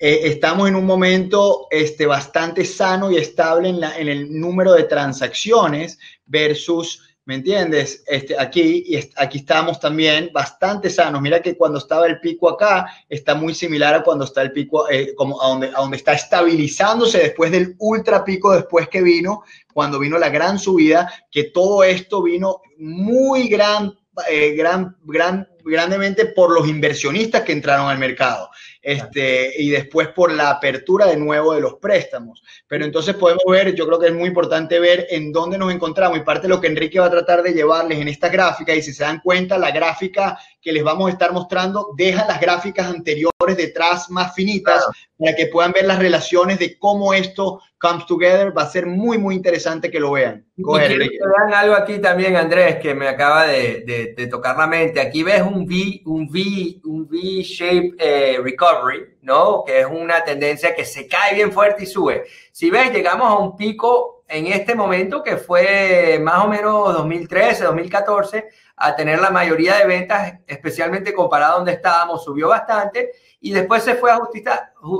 Eh, 0.03 0.31
estamos 0.31 0.67
en 0.67 0.75
un 0.75 0.87
momento 0.87 1.67
este, 1.69 2.07
bastante 2.07 2.65
sano 2.65 3.11
y 3.11 3.17
estable 3.17 3.69
en, 3.69 3.79
la, 3.79 3.95
en 3.99 4.07
el 4.07 4.39
número 4.39 4.73
de 4.73 4.85
transacciones 4.85 5.99
versus, 6.25 7.03
¿me 7.25 7.35
entiendes? 7.35 8.03
Este, 8.07 8.35
aquí, 8.35 8.83
y 8.87 8.97
aquí 9.15 9.37
estamos 9.37 9.79
también 9.79 10.31
bastante 10.33 10.89
sanos. 10.89 11.21
Mira 11.21 11.39
que 11.39 11.55
cuando 11.55 11.77
estaba 11.77 12.07
el 12.07 12.19
pico 12.19 12.49
acá, 12.49 12.87
está 13.07 13.35
muy 13.35 13.53
similar 13.53 13.93
a 13.93 14.01
cuando 14.01 14.25
está 14.25 14.41
el 14.41 14.51
pico, 14.51 14.89
eh, 14.89 15.13
como 15.13 15.39
a 15.39 15.49
donde, 15.49 15.67
a 15.67 15.81
donde 15.81 15.97
está 15.97 16.13
estabilizándose 16.13 17.19
después 17.19 17.51
del 17.51 17.75
ultra 17.77 18.23
pico, 18.23 18.55
después 18.55 18.89
que 18.89 19.03
vino, 19.03 19.43
cuando 19.71 19.99
vino 19.99 20.17
la 20.17 20.29
gran 20.29 20.57
subida, 20.57 21.13
que 21.29 21.43
todo 21.43 21.83
esto 21.83 22.23
vino 22.23 22.63
muy 22.79 23.49
gran, 23.49 23.93
eh, 24.27 24.55
gran, 24.55 24.97
gran, 25.03 25.47
grandemente 25.63 26.25
por 26.25 26.49
los 26.51 26.67
inversionistas 26.67 27.43
que 27.43 27.51
entraron 27.51 27.87
al 27.87 27.99
mercado 27.99 28.49
este, 28.81 29.53
y 29.61 29.69
después 29.69 30.07
por 30.09 30.31
la 30.31 30.49
apertura 30.49 31.05
de 31.05 31.17
nuevo 31.17 31.53
de 31.53 31.61
los 31.61 31.75
préstamos. 31.75 32.43
Pero 32.67 32.85
entonces 32.85 33.15
podemos 33.15 33.43
ver, 33.47 33.75
yo 33.75 33.85
creo 33.85 33.99
que 33.99 34.07
es 34.07 34.13
muy 34.13 34.27
importante 34.27 34.79
ver 34.79 35.07
en 35.09 35.31
dónde 35.31 35.57
nos 35.57 35.73
encontramos 35.73 36.17
y 36.17 36.21
parte 36.21 36.43
de 36.43 36.49
lo 36.49 36.59
que 36.59 36.67
Enrique 36.67 36.99
va 36.99 37.05
a 37.05 37.11
tratar 37.11 37.43
de 37.43 37.53
llevarles 37.53 37.99
en 37.99 38.07
esta 38.07 38.29
gráfica, 38.29 38.73
y 38.73 38.81
si 38.81 38.93
se 38.93 39.03
dan 39.03 39.19
cuenta, 39.19 39.57
la 39.57 39.71
gráfica 39.71 40.37
que 40.61 40.71
les 40.71 40.83
vamos 40.83 41.07
a 41.07 41.11
estar 41.11 41.33
mostrando 41.33 41.89
deja 41.95 42.25
las 42.27 42.39
gráficas 42.39 42.87
anteriores 42.87 43.31
detrás 43.57 44.09
más 44.09 44.33
finitas 44.35 44.85
para 45.17 45.35
que 45.35 45.47
puedan 45.47 45.71
ver 45.71 45.85
las 45.85 45.99
relaciones 45.99 46.59
de 46.59 46.77
cómo 46.77 47.13
esto 47.13 47.61
comes 47.79 48.05
together. 48.05 48.55
Va 48.55 48.63
a 48.63 48.69
ser 48.69 48.85
muy, 48.85 49.17
muy 49.17 49.35
interesante 49.35 49.89
que 49.89 49.99
lo 49.99 50.11
vean. 50.11 50.45
y 50.55 50.63
vean 50.63 51.53
algo 51.53 51.73
aquí 51.73 51.99
también, 51.99 52.35
Andrés, 52.35 52.77
que 52.77 52.93
me 52.93 53.07
acaba 53.07 53.47
de, 53.47 54.13
de, 54.15 54.27
tocar 54.27 54.55
la 54.57 54.67
mente. 54.67 55.01
Aquí 55.01 55.23
ves 55.23 55.41
un 55.41 55.65
V, 55.65 56.01
un 56.05 56.27
V, 56.29 56.79
un 56.85 57.07
V-shape 57.09 57.95
eh, 57.97 58.37
recovery, 58.41 59.17
¿no? 59.23 59.63
Que 59.65 59.81
es 59.81 59.87
una 59.87 60.23
tendencia 60.23 60.75
que 60.75 60.85
se 60.85 61.07
cae 61.07 61.33
bien 61.33 61.51
fuerte 61.51 61.83
y 61.83 61.87
sube. 61.87 62.25
Si 62.51 62.69
ves, 62.69 62.93
llegamos 62.93 63.27
a 63.27 63.37
un 63.37 63.57
pico 63.57 64.23
en 64.27 64.47
este 64.47 64.75
momento 64.75 65.23
que 65.23 65.37
fue 65.37 66.19
más 66.21 66.45
o 66.45 66.47
menos 66.47 66.93
2013, 66.93 67.65
2014 67.65 68.45
a 68.81 68.95
tener 68.95 69.19
la 69.19 69.29
mayoría 69.29 69.77
de 69.77 69.85
ventas, 69.85 70.33
especialmente 70.47 71.13
comparado 71.13 71.53
a 71.53 71.57
donde 71.57 71.73
estábamos, 71.73 72.23
subió 72.23 72.49
bastante 72.49 73.11
y 73.39 73.51
después 73.51 73.83
se 73.83 73.95
fue 73.95 74.11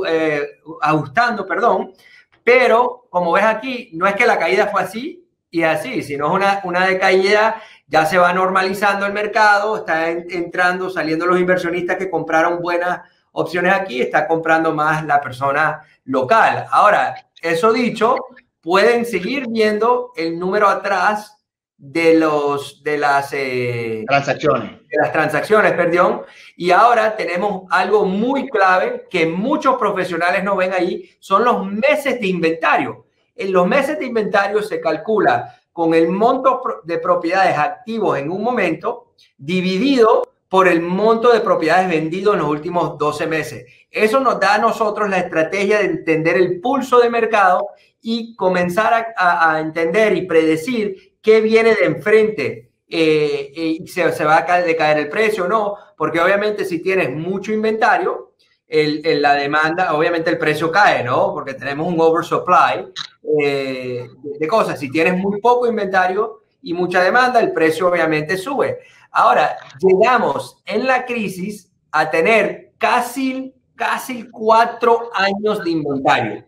eh, 0.08 0.48
ajustando, 0.82 1.46
perdón, 1.46 1.94
pero 2.44 3.08
como 3.10 3.32
ves 3.32 3.46
aquí, 3.46 3.90
no 3.94 4.08
es 4.08 4.16
que 4.16 4.26
la 4.26 4.38
caída 4.38 4.68
fue 4.68 4.82
así 4.82 5.28
y 5.50 5.64
así, 5.64 6.02
sino 6.02 6.28
es 6.28 6.34
una, 6.34 6.62
una 6.64 6.86
decaída, 6.86 7.62
ya 7.88 8.06
se 8.06 8.18
va 8.18 8.32
normalizando 8.34 9.06
el 9.06 9.14
mercado, 9.14 9.78
está 9.78 10.10
entrando, 10.10 10.90
saliendo 10.90 11.26
los 11.26 11.40
inversionistas 11.40 11.98
que 11.98 12.10
compraron 12.10 12.62
buenas 12.62 13.02
opciones 13.34 13.74
aquí, 13.74 14.02
está 14.02 14.28
comprando 14.28 14.74
más 14.74 15.06
la 15.06 15.20
persona 15.20 15.84
local. 16.06 16.66
Ahora, 16.72 17.16
eso 17.42 17.74
dicho, 17.74 18.16
pueden 18.62 19.06
seguir 19.06 19.48
viendo 19.50 20.12
el 20.16 20.40
número 20.40 20.68
atrás 20.70 21.38
de 21.84 22.14
los 22.14 22.84
de 22.84 22.96
las 22.96 23.34
eh, 23.34 24.06
transacciones. 24.08 24.88
de 24.88 24.98
las 25.02 25.12
transacciones 25.12 25.72
perdón. 25.74 26.22
Y 26.56 26.70
ahora 26.70 27.18
tenemos 27.18 27.64
algo 27.72 28.06
muy 28.06 28.48
clave 28.48 29.08
que 29.10 29.26
muchos 29.26 29.78
profesionales 29.78 30.44
no 30.44 30.56
ven 30.56 30.74
ahí 30.74 31.10
son 31.20 31.44
los 31.44 31.66
meses 31.66 32.22
de 32.22 32.28
inventario. 32.28 33.08
En 33.36 33.52
los 33.52 33.68
meses 33.68 33.98
de 33.98 34.06
inventario 34.06 34.62
se 34.62 34.80
calcula 34.80 35.60
con 35.74 35.96
el 35.96 36.10
monto 36.10 36.62
de 36.84 37.00
propiedades 37.00 37.58
activos 37.58 38.20
en 38.20 38.30
un 38.30 38.44
momento 38.44 39.14
dividido 39.36 40.22
por 40.48 40.68
el 40.68 40.82
monto 40.82 41.34
de 41.34 41.40
propiedades 41.40 41.90
vendidos 41.90 42.36
en 42.36 42.42
los 42.42 42.50
últimos 42.50 42.96
12 43.00 43.26
meses. 43.26 43.66
Eso 43.90 44.20
nos 44.20 44.40
da 44.40 44.56
a 44.56 44.60
nosotros 44.60 45.10
la 45.10 45.18
estrategia 45.18 45.80
de 45.80 45.86
entender 45.86 46.38
el 46.38 46.62
pulso 46.62 47.00
de 47.00 47.10
mercado 47.10 47.70
y 48.02 48.36
comenzar 48.36 49.14
a, 49.16 49.60
entender 49.60 50.16
y 50.16 50.28
predecir 50.28 51.11
qué 51.22 51.42
viene 51.42 51.76
de 51.76 51.86
enfrente 51.86 52.72
eh, 52.88 53.52
y 53.56 53.88
se, 53.88 54.12
se, 54.12 54.26
va 54.26 54.46
a 54.48 54.62
decaer 54.62 54.98
el 54.98 55.10
precio 55.10 55.46
o 55.46 55.48
no, 55.48 55.76
porque 55.98 56.20
obviamente 56.20 56.66
si 56.66 56.82
tienes 56.82 57.10
mucho 57.12 57.54
inventario, 57.54 58.32
el, 58.72 59.22
la 59.22 59.34
demanda, 59.34 59.94
obviamente 59.94 60.30
el 60.30 60.38
precio 60.38 60.72
cae, 60.72 61.04
¿no? 61.04 61.34
Porque 61.34 61.54
tenemos 61.54 61.88
un 61.88 62.00
oversupply 62.00 62.88
eh, 63.42 64.08
de 64.40 64.48
cosas. 64.48 64.80
Si 64.80 64.90
tienes 64.90 65.18
muy 65.18 65.42
poco 65.42 65.68
inventario 65.68 66.44
y 66.62 66.74
mucha 66.74 67.04
demanda, 67.04 67.42
el 67.42 67.52
precio 67.52 67.90
obviamente 67.90 68.38
sube. 68.38 68.80
Ahora, 69.12 69.58
llegamos 69.80 70.62
en 70.66 70.88
la 70.88 71.06
crisis 71.06 71.70
a 71.92 72.10
tener 72.10 72.72
casi, 72.78 73.54
casi 73.76 74.30
cuatro 74.30 75.10
años 75.14 75.62
de 75.66 75.72
inventario. 75.72 76.46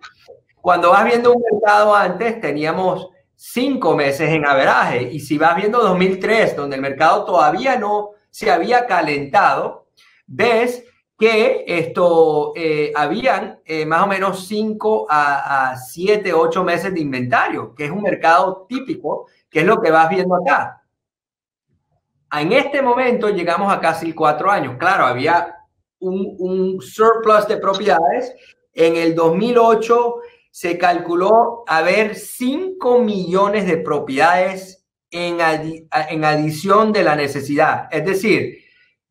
Cuando 0.62 0.92
vas 0.92 1.04
viendo 1.04 1.34
un 1.34 1.44
mercado 1.52 1.94
antes, 1.94 2.40
teníamos 2.40 3.10
cinco 3.46 3.94
meses 3.94 4.30
en 4.30 4.46
averaje. 4.46 5.10
Y 5.12 5.20
si 5.20 5.38
vas 5.38 5.58
viendo 5.58 5.84
2003, 5.84 6.56
donde 6.56 6.78
el 6.78 6.82
mercado 6.82 7.26
todavía 7.26 7.78
no 7.78 8.12
se 8.30 8.50
había 8.50 8.86
calentado, 8.86 9.90
ves 10.26 10.86
que 11.20 11.66
esto 11.68 12.54
eh, 12.56 12.94
habían 12.96 13.60
eh, 13.66 13.86
más 13.86 14.04
o 14.04 14.08
menos 14.08 14.48
cinco 14.48 15.06
a, 15.10 15.72
a 15.72 15.78
siete, 15.78 16.32
ocho 16.32 16.64
meses 16.64 16.94
de 16.94 17.02
inventario, 17.02 17.76
que 17.76 17.86
es 17.86 17.92
un 17.92 18.02
mercado 18.02 18.66
típico, 18.68 19.28
que 19.50 19.60
es 19.60 19.66
lo 19.66 19.82
que 19.82 19.92
vas 19.92 20.10
viendo 20.10 20.36
acá. 20.36 20.82
En 22.32 22.54
este 22.54 22.82
momento 22.82 23.30
llegamos 23.30 23.72
a 23.72 23.82
casi 23.82 24.14
cuatro 24.14 24.50
años. 24.50 24.78
Claro, 24.80 25.06
había 25.06 25.54
un, 26.00 26.34
un 26.40 26.82
surplus 26.82 27.46
de 27.50 27.58
propiedades. 27.58 28.34
En 28.74 28.96
el 28.96 29.14
2008 29.14 30.16
se 30.54 30.78
calculó 30.78 31.64
haber 31.66 32.14
5 32.14 33.00
millones 33.00 33.66
de 33.66 33.78
propiedades 33.78 34.86
en, 35.10 35.42
adición 35.42 36.94
de 36.94 37.04
la 37.04 37.16
necesidad. 37.16 37.88
Es 37.90 38.06
decir, 38.06 38.60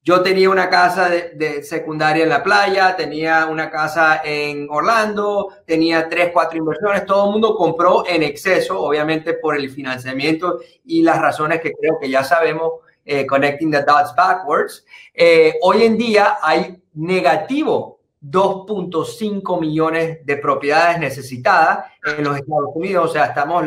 yo 0.05 0.23
tenía 0.23 0.49
una 0.49 0.71
casa 0.71 1.09
de, 1.09 1.65
secundaria 1.65 2.23
en 2.23 2.29
la 2.29 2.45
playa, 2.45 2.95
tenía 2.95 3.47
una 3.47 3.73
casa 3.73 4.23
en 4.25 4.69
Orlando, 4.71 5.49
tenía 5.67 6.09
tres, 6.09 6.31
cuatro 6.33 6.59
inversiones, 6.59 7.07
todo 7.07 7.25
el 7.27 7.33
mundo 7.33 7.57
compró 7.57 8.07
en 8.07 8.23
exceso, 8.23 8.81
obviamente 8.81 9.35
por 9.35 9.57
el 9.57 9.69
financiamiento 9.69 10.61
y 10.85 11.03
las 11.03 11.19
razones 11.19 11.61
que 11.61 11.73
creo 11.73 11.99
que 12.01 12.09
ya 12.09 12.23
sabemos, 12.23 12.75
eh, 13.05 13.27
connecting 13.27 13.73
the 13.73 13.83
dots 13.83 14.15
backwards. 14.15 14.87
Eh, 15.13 15.55
hoy 15.61 15.83
en 15.83 15.99
día 15.99 16.37
hay 16.41 16.81
negativo 16.95 18.02
2.5 18.23 19.61
millones 19.61 20.25
de 20.25 20.37
propiedades 20.37 20.99
necesitadas 21.01 21.91
en 22.05 22.23
los 22.23 22.37
Estados 22.37 22.71
Unidos, 22.75 23.11
o 23.11 23.13
sea, 23.13 23.27
estamos, 23.27 23.65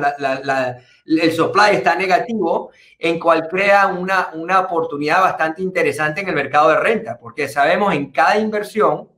el 1.05 1.31
supply 1.33 1.71
está 1.75 1.95
negativo, 1.95 2.71
en 2.97 3.19
cual 3.19 3.47
crea 3.49 3.87
una, 3.87 4.29
una 4.33 4.61
oportunidad 4.61 5.21
bastante 5.21 5.61
interesante 5.61 6.21
en 6.21 6.29
el 6.29 6.35
mercado 6.35 6.69
de 6.69 6.79
renta, 6.79 7.17
porque 7.19 7.49
sabemos 7.49 7.93
en 7.93 8.11
cada 8.11 8.37
inversión, 8.37 9.09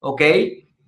¿ok? 0.00 0.22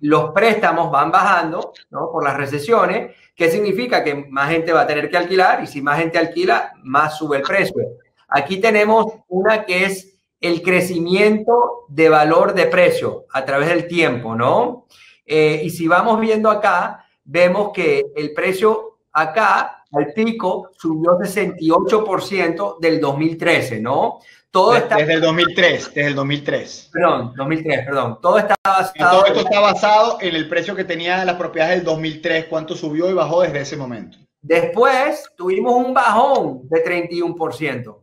Los 0.01 0.31
préstamos 0.31 0.91
van 0.91 1.09
bajando, 1.09 1.71
¿no? 1.89 2.11
Por 2.11 2.25
las 2.25 2.35
recesiones, 2.35 3.15
¿qué 3.33 3.49
significa? 3.49 4.03
Que 4.03 4.13
más 4.13 4.49
gente 4.49 4.73
va 4.73 4.81
a 4.81 4.87
tener 4.87 5.09
que 5.09 5.17
alquilar 5.17 5.63
y 5.63 5.67
si 5.67 5.81
más 5.81 5.99
gente 5.99 6.17
alquila, 6.17 6.73
más 6.83 7.17
sube 7.17 7.37
el 7.37 7.43
precio. 7.43 7.81
Aquí 8.27 8.59
tenemos 8.59 9.05
una 9.29 9.63
que 9.63 9.85
es 9.85 10.14
el 10.45 10.61
crecimiento 10.61 11.85
de 11.87 12.09
valor 12.09 12.53
de 12.53 12.67
precio 12.67 13.25
a 13.31 13.45
través 13.45 13.69
del 13.69 13.87
tiempo, 13.87 14.35
¿no? 14.35 14.85
Eh, 15.25 15.61
y 15.63 15.69
si 15.69 15.87
vamos 15.87 16.19
viendo 16.19 16.49
acá, 16.49 17.05
vemos 17.23 17.71
que 17.73 18.05
el 18.15 18.33
precio 18.33 18.99
acá, 19.11 19.83
al 19.91 20.13
pico, 20.13 20.71
subió 20.77 21.17
68% 21.17 22.79
del 22.79 22.99
2013, 22.99 23.79
¿no? 23.79 24.19
Todo 24.51 24.75
está... 24.75 24.97
Desde 24.97 25.13
el 25.13 25.21
2003, 25.21 25.93
desde 25.93 26.09
el 26.09 26.15
2003. 26.15 26.89
Perdón, 26.93 27.33
2003, 27.35 27.85
perdón. 27.85 28.19
Todo 28.21 28.37
está 28.37 28.55
basado... 28.63 29.11
todo 29.11 29.25
esto 29.25 29.39
está 29.39 29.59
basado 29.59 30.17
en 30.21 30.35
el 30.35 30.47
precio 30.47 30.75
que 30.75 30.83
tenía 30.83 31.25
las 31.25 31.35
propiedades 31.35 31.77
del 31.77 31.85
2003, 31.85 32.45
cuánto 32.45 32.75
subió 32.75 33.09
y 33.09 33.13
bajó 33.13 33.41
desde 33.41 33.61
ese 33.61 33.77
momento. 33.77 34.17
Después 34.41 35.29
tuvimos 35.35 35.73
un 35.73 35.93
bajón 35.93 36.69
de 36.69 36.83
31%, 36.83 37.97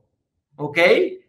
¿ok? 0.56 0.78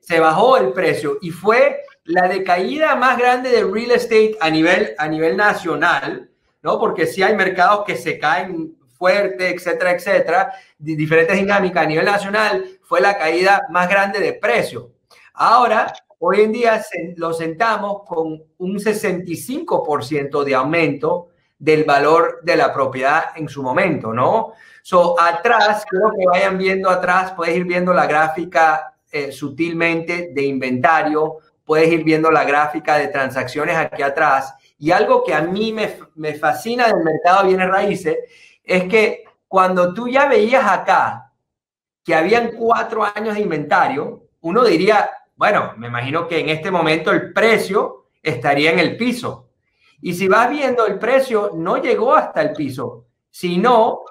Se 0.03 0.19
bajó 0.19 0.57
el 0.57 0.73
precio 0.73 1.17
y 1.21 1.31
fue 1.31 1.81
la 2.03 2.27
decaída 2.27 2.95
más 2.95 3.17
grande 3.17 3.49
de 3.49 3.63
real 3.63 3.91
estate 3.91 4.37
a 4.41 4.49
nivel, 4.49 4.93
a 4.97 5.07
nivel 5.07 5.37
nacional, 5.37 6.29
¿no? 6.61 6.77
Porque 6.77 7.07
si 7.07 7.23
hay 7.23 7.35
mercados 7.35 7.85
que 7.85 7.95
se 7.95 8.19
caen 8.19 8.75
fuerte, 8.97 9.49
etcétera, 9.49 9.91
etcétera, 9.91 10.53
diferentes 10.77 11.37
dinámicas 11.37 11.83
a 11.83 11.87
nivel 11.87 12.05
nacional, 12.05 12.65
fue 12.81 12.99
la 12.99 13.17
caída 13.17 13.65
más 13.69 13.89
grande 13.89 14.19
de 14.19 14.33
precio. 14.33 14.91
Ahora, 15.33 15.93
hoy 16.19 16.41
en 16.41 16.51
día 16.51 16.83
lo 17.15 17.33
sentamos 17.33 18.03
con 18.05 18.43
un 18.57 18.79
65% 18.79 20.43
de 20.43 20.55
aumento 20.55 21.29
del 21.57 21.85
valor 21.85 22.41
de 22.43 22.57
la 22.57 22.73
propiedad 22.73 23.25
en 23.37 23.47
su 23.47 23.63
momento, 23.63 24.13
¿no? 24.13 24.51
So, 24.81 25.17
atrás, 25.17 25.85
creo 25.89 26.11
que 26.17 26.25
vayan 26.25 26.57
viendo 26.57 26.89
atrás, 26.89 27.31
puedes 27.31 27.55
ir 27.55 27.63
viendo 27.63 27.93
la 27.93 28.05
gráfica 28.05 28.92
eh, 29.13 29.31
sutilmente 29.31 30.31
de 30.33 30.41
inventario, 30.41 31.37
puedes 31.63 31.91
ir 31.91 32.03
viendo 32.03 32.31
la 32.31 32.43
gráfica 32.43 32.97
de 32.97 33.07
transacciones 33.07 33.77
aquí 33.77 34.01
atrás. 34.01 34.55
Y 34.79 34.89
algo 34.91 35.23
que 35.23 35.33
a 35.33 35.41
mí 35.41 35.71
me, 35.71 35.97
me 36.15 36.33
fascina 36.33 36.87
del 36.87 37.03
mercado 37.03 37.43
de 37.43 37.47
bienes 37.49 37.69
raíces 37.69 38.17
es 38.63 38.85
que 38.85 39.23
cuando 39.47 39.93
tú 39.93 40.07
ya 40.07 40.27
veías 40.27 40.65
acá 40.65 41.31
que 42.03 42.15
habían 42.15 42.51
cuatro 42.57 43.05
años 43.05 43.35
de 43.35 43.41
inventario, 43.41 44.23
uno 44.41 44.63
diría, 44.63 45.09
bueno, 45.35 45.73
me 45.77 45.87
imagino 45.87 46.27
que 46.27 46.39
en 46.39 46.49
este 46.49 46.71
momento 46.71 47.11
el 47.11 47.31
precio 47.31 48.07
estaría 48.21 48.71
en 48.71 48.79
el 48.79 48.97
piso. 48.97 49.49
Y 50.01 50.13
si 50.15 50.27
vas 50.27 50.49
viendo, 50.49 50.85
el 50.85 50.99
precio 50.99 51.51
no 51.53 51.77
llegó 51.77 52.13
hasta 52.15 52.41
el 52.41 52.53
piso, 52.53 53.05
sino 53.29 54.01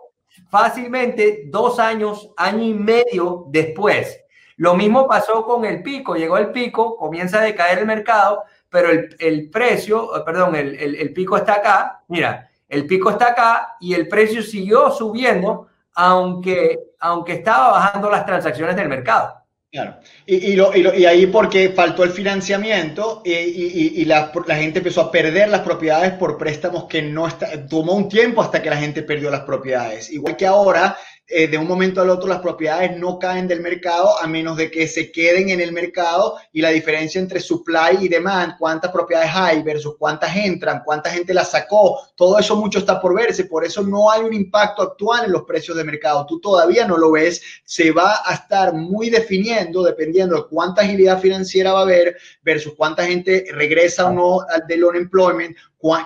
fácilmente 0.48 1.44
dos 1.46 1.78
años, 1.78 2.30
año 2.36 2.62
y 2.62 2.74
medio 2.74 3.44
después. 3.48 4.21
Lo 4.56 4.74
mismo 4.74 5.06
pasó 5.06 5.44
con 5.44 5.64
el 5.64 5.82
pico, 5.82 6.14
llegó 6.14 6.38
el 6.38 6.50
pico, 6.50 6.96
comienza 6.96 7.40
a 7.40 7.44
decaer 7.44 7.78
el 7.78 7.86
mercado, 7.86 8.44
pero 8.68 8.88
el, 8.90 9.50
precio, 9.50 10.16
eh, 10.16 10.22
perdón, 10.24 10.56
el, 10.56 10.76
el, 10.78 11.12
pico 11.12 11.36
está 11.36 11.54
acá, 11.54 12.02
mira, 12.08 12.48
el 12.68 12.86
pico 12.86 13.10
está 13.10 13.28
acá 13.28 13.76
y 13.80 13.94
el 13.94 14.08
precio 14.08 14.42
siguió 14.42 14.90
subiendo, 14.90 15.68
aunque, 15.94 16.78
aunque 17.00 17.34
estaba 17.34 17.72
bajando 17.72 18.10
las 18.10 18.24
transacciones 18.24 18.74
del 18.76 18.88
mercado. 18.88 19.42
Claro. 19.72 19.96
Y, 20.26 20.54
y, 20.54 21.04
ahí 21.06 21.26
porque 21.28 21.70
faltó 21.70 22.04
el 22.04 22.10
financiamiento 22.10 23.22
y, 23.24 24.04
la, 24.04 24.30
la, 24.46 24.56
gente 24.56 24.80
empezó 24.80 25.00
a 25.00 25.10
perder 25.10 25.48
las 25.48 25.62
propiedades 25.62 26.12
por 26.12 26.36
préstamos 26.36 26.84
que 26.84 27.00
no 27.00 27.26
está, 27.26 27.66
tomó 27.66 27.94
un 27.94 28.06
tiempo 28.06 28.42
hasta 28.42 28.60
que 28.60 28.68
la 28.68 28.76
gente 28.76 29.02
perdió 29.02 29.30
las 29.30 29.40
propiedades. 29.40 30.10
Igual 30.10 30.36
que 30.36 30.46
ahora 30.46 30.98
eh, 31.34 31.48
de 31.48 31.56
un 31.56 31.66
momento 31.66 32.02
al 32.02 32.10
otro 32.10 32.28
las 32.28 32.40
propiedades 32.40 32.94
no 32.98 33.18
caen 33.18 33.48
del 33.48 33.60
mercado 33.60 34.20
a 34.20 34.26
menos 34.26 34.58
de 34.58 34.70
que 34.70 34.86
se 34.86 35.10
queden 35.10 35.48
en 35.48 35.62
el 35.62 35.72
mercado 35.72 36.36
y 36.52 36.60
la 36.60 36.68
diferencia 36.68 37.18
entre 37.18 37.40
supply 37.40 37.96
y 38.02 38.08
demand, 38.08 38.56
cuántas 38.58 38.92
propiedades 38.92 39.30
hay 39.32 39.62
versus 39.62 39.96
cuántas 39.98 40.36
entran, 40.36 40.82
cuánta 40.84 41.08
gente 41.08 41.32
las 41.32 41.52
sacó, 41.52 42.00
todo 42.16 42.38
eso 42.38 42.54
mucho 42.56 42.80
está 42.80 43.00
por 43.00 43.14
verse, 43.14 43.46
por 43.46 43.64
eso 43.64 43.82
no 43.82 44.10
hay 44.10 44.20
un 44.20 44.34
impacto 44.34 44.82
actual 44.82 45.24
en 45.24 45.32
los 45.32 45.44
precios 45.44 45.74
de 45.74 45.84
mercado, 45.84 46.26
tú 46.26 46.38
todavía 46.38 46.86
no 46.86 46.98
lo 46.98 47.12
ves, 47.12 47.40
se 47.64 47.92
va 47.92 48.20
a 48.26 48.34
estar 48.34 48.74
muy 48.74 49.08
definiendo 49.08 49.82
dependiendo 49.82 50.36
de 50.36 50.48
cuánta 50.50 50.82
agilidad 50.82 51.18
financiera 51.18 51.72
va 51.72 51.78
a 51.78 51.82
haber 51.84 52.16
versus 52.42 52.74
cuánta 52.76 53.06
gente 53.06 53.46
regresa 53.52 54.06
o 54.06 54.12
no 54.12 54.40
del 54.68 54.84
unemployment, 54.84 55.56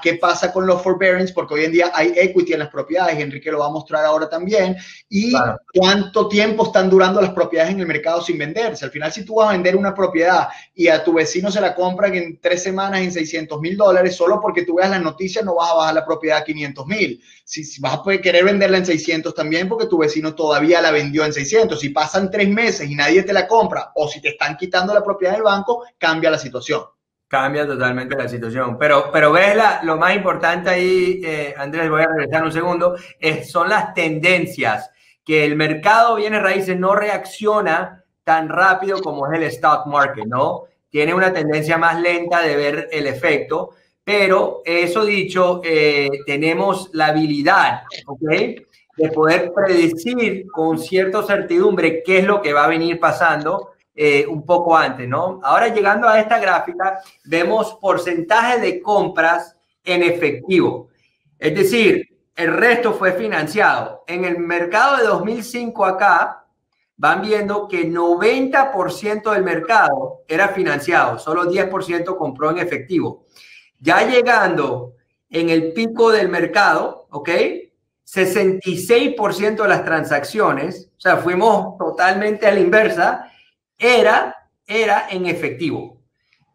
qué 0.03 0.15
pasa 0.15 0.53
con 0.53 0.67
los 0.67 0.83
forbearance, 0.83 1.33
porque 1.33 1.55
hoy 1.55 1.65
en 1.65 1.73
día 1.73 1.91
hay 1.95 2.13
equity 2.17 2.55
en 2.55 2.61
las 2.61 2.69
propiedades, 2.69 3.19
Enrique 3.19 3.51
lo 3.51 3.59
va 3.59 3.67
a 3.67 3.71
mostrar 3.71 4.05
ahora 4.05 4.29
también, 4.29 4.77
y 5.09 5.33
cuánto 5.75 6.29
tiempo 6.29 6.67
están 6.67 6.89
durando 6.89 7.21
las 7.21 7.33
propiedades 7.33 7.73
en 7.73 7.81
el 7.81 7.87
mercado 7.87 8.23
sin 8.23 8.39
venderse. 8.39 8.85
Al 8.85 8.91
final, 8.91 9.13
si 9.13 9.25
tú 9.25 9.37
vas 9.37 9.49
a 9.49 9.53
vender 9.53 9.77
una 9.77 9.95
propiedad 9.95 10.49
y 10.75 10.89
a 10.89 11.05
tu 11.05 11.13
vecino 11.13 11.51
se 11.51 11.61
la 11.61 11.75
compran 11.75 12.15
en 12.15 12.41
tres 12.41 12.63
semanas 12.63 13.01
en 13.01 13.13
600 13.13 13.61
mil 13.61 13.77
dólares, 13.77 14.17
solo 14.17 14.41
porque 14.41 14.65
tú 14.65 14.77
veas 14.77 14.91
las 14.91 15.03
noticias 15.03 15.45
no 15.45 15.57
vas 15.57 15.71
a 15.71 15.75
bajar 15.75 15.95
la 15.95 16.07
propiedad 16.07 16.39
a 16.39 16.45
500 16.45 16.87
mil. 16.87 17.23
Si, 17.45 17.81
vas 17.81 17.95
a 17.95 18.03
poder 18.03 18.21
querer 18.21 18.45
venderla 18.45 18.79
en 18.79 18.87
600 18.87 19.35
también 19.35 19.69
porque 19.69 19.87
tu 19.87 19.99
vecino 19.99 20.35
todavía 20.35 20.81
la 20.81 20.91
vendió 20.91 21.25
en 21.25 21.33
600. 21.33 21.79
Si 21.79 21.91
pasan 21.91 22.31
tres 22.31 22.49
meses 22.49 22.91
y 22.91 22.95
nadie 22.95 23.23
te 23.23 23.33
la 23.33 23.47
compra 23.47 23.93
o 23.95 24.09
si 24.09 24.21
te 24.21 24.31
están 24.31 24.57
quitando 24.57 24.95
la 24.95 25.05
propiedad 25.05 25.35
del 25.35 25.43
banco, 25.43 25.85
cambia 25.99 26.31
la 26.31 26.39
situación. 26.39 26.83
Cambia 27.29 27.67
totalmente 27.67 28.17
la 28.17 28.29
situación. 28.29 28.79
Pero, 28.79 29.11
pero 29.13 29.33
ves 29.33 29.57
la, 29.57 29.81
lo 29.83 29.97
más 29.97 30.15
importante 30.15 30.71
ahí, 30.71 31.21
eh, 31.25 31.55
Andrés, 31.57 31.91
voy 31.91 32.03
a 32.03 32.09
regresar 32.09 32.45
un 32.45 32.53
segundo, 32.53 32.97
es, 33.19 33.51
son 33.51 33.69
las 33.69 33.95
tendencias, 33.95 34.91
que 35.25 35.45
el 35.45 35.57
mercado 35.57 36.15
bienes 36.15 36.41
raíces 36.41 36.79
no 36.79 36.95
reacciona 36.95 38.05
tan 38.23 38.49
rápido 38.49 39.01
como 39.01 39.31
es 39.31 39.39
el 39.39 39.45
stock 39.45 39.87
market, 39.87 40.27
¿no? 40.27 40.65
Tiene 40.89 41.15
una 41.15 41.33
tendencia 41.33 41.79
más 41.79 42.01
lenta 42.01 42.43
de 42.43 42.57
ver 42.57 42.89
el 42.93 43.09
efecto, 43.09 43.71
pero 44.05 44.63
eso 44.65 45.05
dicho, 45.05 45.61
eh, 45.65 46.09
tenemos 46.27 46.91
la 46.93 47.07
habilidad, 47.07 47.83
¿ok? 48.07 48.31
De 48.97 49.09
poder 49.13 49.53
predecir 49.53 50.47
con 50.51 50.79
cierta 50.79 51.25
certidumbre 51.25 52.05
qué 52.05 52.19
es 52.19 52.25
lo 52.25 52.41
que 52.41 52.53
va 52.53 52.65
a 52.65 52.69
venir 52.69 53.01
pasando 53.01 53.73
eh, 53.99 54.27
un 54.29 54.45
poco 54.45 54.77
antes, 54.77 55.09
¿no? 55.09 55.41
Ahora 55.43 55.69
llegando 55.69 56.07
a 56.07 56.21
esta 56.21 56.39
gráfica, 56.39 57.01
vemos 57.25 57.79
porcentaje 57.81 58.61
de 58.61 58.83
compras 58.83 59.57
en 59.83 60.03
efectivo. 60.03 60.89
Es 61.39 61.55
decir, 61.55 62.07
el 62.35 62.53
resto 62.53 62.93
fue 62.93 63.13
financiado. 63.15 64.05
En 64.07 64.27
el 64.27 64.39
mercado 64.39 64.99
de 64.99 65.05
2005 65.05 65.87
acá, 65.87 66.45
van 66.99 67.23
viendo 67.23 67.69
que 67.69 67.91
90% 67.91 69.33
del 69.33 69.43
mercado 69.43 70.23
era 70.29 70.49
financiado, 70.49 71.19
solo 71.19 71.51
10% 71.51 72.17
compró 72.17 72.51
en 72.51 72.59
efectivo. 72.59 73.25
Ya 73.81 74.07
llegando 74.07 74.95
en 75.31 75.51
el 75.51 75.73
pico 75.73 76.11
del 76.11 76.29
mercado, 76.29 77.07
¿ok? 77.11 77.31
66% 78.07 79.63
de 79.63 79.69
las 79.69 79.85
transacciones, 79.85 80.91
o 80.97 81.01
sea, 81.01 81.17
fuimos 81.17 81.77
totalmente 81.77 82.47
a 82.47 82.53
la 82.53 82.61
inversa, 82.61 83.33
era, 83.79 84.35
era 84.67 85.07
en 85.11 85.27
efectivo. 85.27 86.01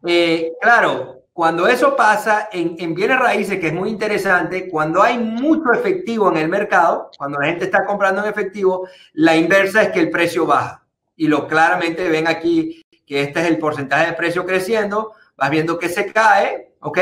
Eh, 0.06 0.52
claro, 0.60 1.22
cuando 1.32 1.66
eso 1.66 1.96
pasa 1.96 2.48
en, 2.52 2.76
en, 2.78 2.94
bienes 2.94 3.18
raíces, 3.18 3.58
que 3.58 3.68
es 3.68 3.72
muy 3.72 3.88
interesante, 3.88 4.68
cuando 4.68 5.02
hay 5.02 5.18
mucho 5.18 5.72
efectivo 5.72 6.30
en 6.30 6.36
el 6.36 6.48
mercado, 6.48 7.10
cuando 7.16 7.38
la 7.38 7.46
gente 7.46 7.64
está 7.64 7.84
comprando 7.86 8.22
en 8.22 8.30
efectivo, 8.30 8.88
la 9.14 9.36
inversa 9.36 9.82
es 9.82 9.88
que 9.90 10.00
el 10.00 10.10
precio 10.10 10.44
baja. 10.46 10.84
Y 11.16 11.28
lo 11.28 11.46
claramente 11.46 12.08
ven 12.08 12.26
aquí 12.26 12.82
que 13.06 13.22
este 13.22 13.40
es 13.40 13.46
el 13.46 13.58
porcentaje 13.58 14.06
de 14.06 14.12
precio 14.14 14.46
creciendo, 14.46 15.12
vas 15.36 15.50
viendo 15.50 15.78
que 15.78 15.88
se 15.88 16.12
cae, 16.12 16.74
¿ok? 16.80 16.98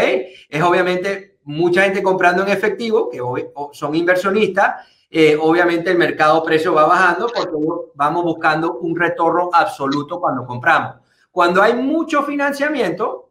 Es 0.49 0.63
obviamente 0.63 1.39
mucha 1.45 1.83
gente 1.83 2.03
comprando 2.03 2.43
en 2.43 2.49
efectivo, 2.51 3.09
que 3.11 3.21
son 3.73 3.95
inversionistas, 3.95 4.87
eh, 5.13 5.37
obviamente 5.41 5.91
el 5.91 5.99
mercado 5.99 6.45
precio 6.45 6.73
va 6.73 6.87
bajando 6.87 7.27
porque 7.27 7.57
vamos 7.95 8.23
buscando 8.23 8.75
un 8.75 8.97
retorno 8.97 9.51
absoluto 9.53 10.21
cuando 10.21 10.47
compramos. 10.47 10.99
Cuando 11.33 11.61
hay 11.61 11.75
mucho 11.75 12.23
financiamiento, 12.23 13.31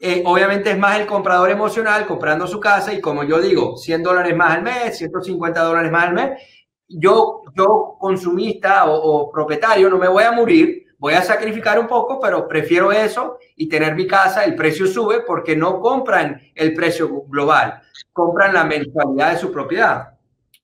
eh, 0.00 0.22
obviamente 0.26 0.70
es 0.70 0.78
más 0.78 1.00
el 1.00 1.06
comprador 1.06 1.50
emocional 1.50 2.06
comprando 2.06 2.46
su 2.46 2.60
casa 2.60 2.92
y 2.92 3.00
como 3.00 3.24
yo 3.24 3.40
digo, 3.40 3.78
100 3.78 4.02
dólares 4.02 4.36
más 4.36 4.56
al 4.56 4.62
mes, 4.62 4.98
150 4.98 5.62
dólares 5.62 5.90
más 5.90 6.04
al 6.04 6.14
mes, 6.14 6.42
yo, 6.86 7.42
yo 7.56 7.96
consumista 7.98 8.84
o, 8.84 8.94
o 8.94 9.30
propietario 9.30 9.88
no 9.88 9.96
me 9.96 10.08
voy 10.08 10.24
a 10.24 10.32
morir, 10.32 10.88
voy 10.98 11.14
a 11.14 11.22
sacrificar 11.22 11.78
un 11.78 11.86
poco, 11.86 12.20
pero 12.20 12.46
prefiero 12.46 12.92
eso 12.92 13.38
y 13.56 13.66
tener 13.68 13.94
mi 13.94 14.06
casa, 14.06 14.44
el 14.44 14.54
precio 14.54 14.86
sube 14.86 15.22
porque 15.22 15.56
no 15.56 15.80
compran 15.80 16.40
el 16.54 16.74
precio 16.74 17.22
global, 17.28 17.80
compran 18.12 18.52
la 18.52 18.64
mensualidad 18.64 19.32
de 19.32 19.38
su 19.38 19.50
propiedad. 19.50 20.17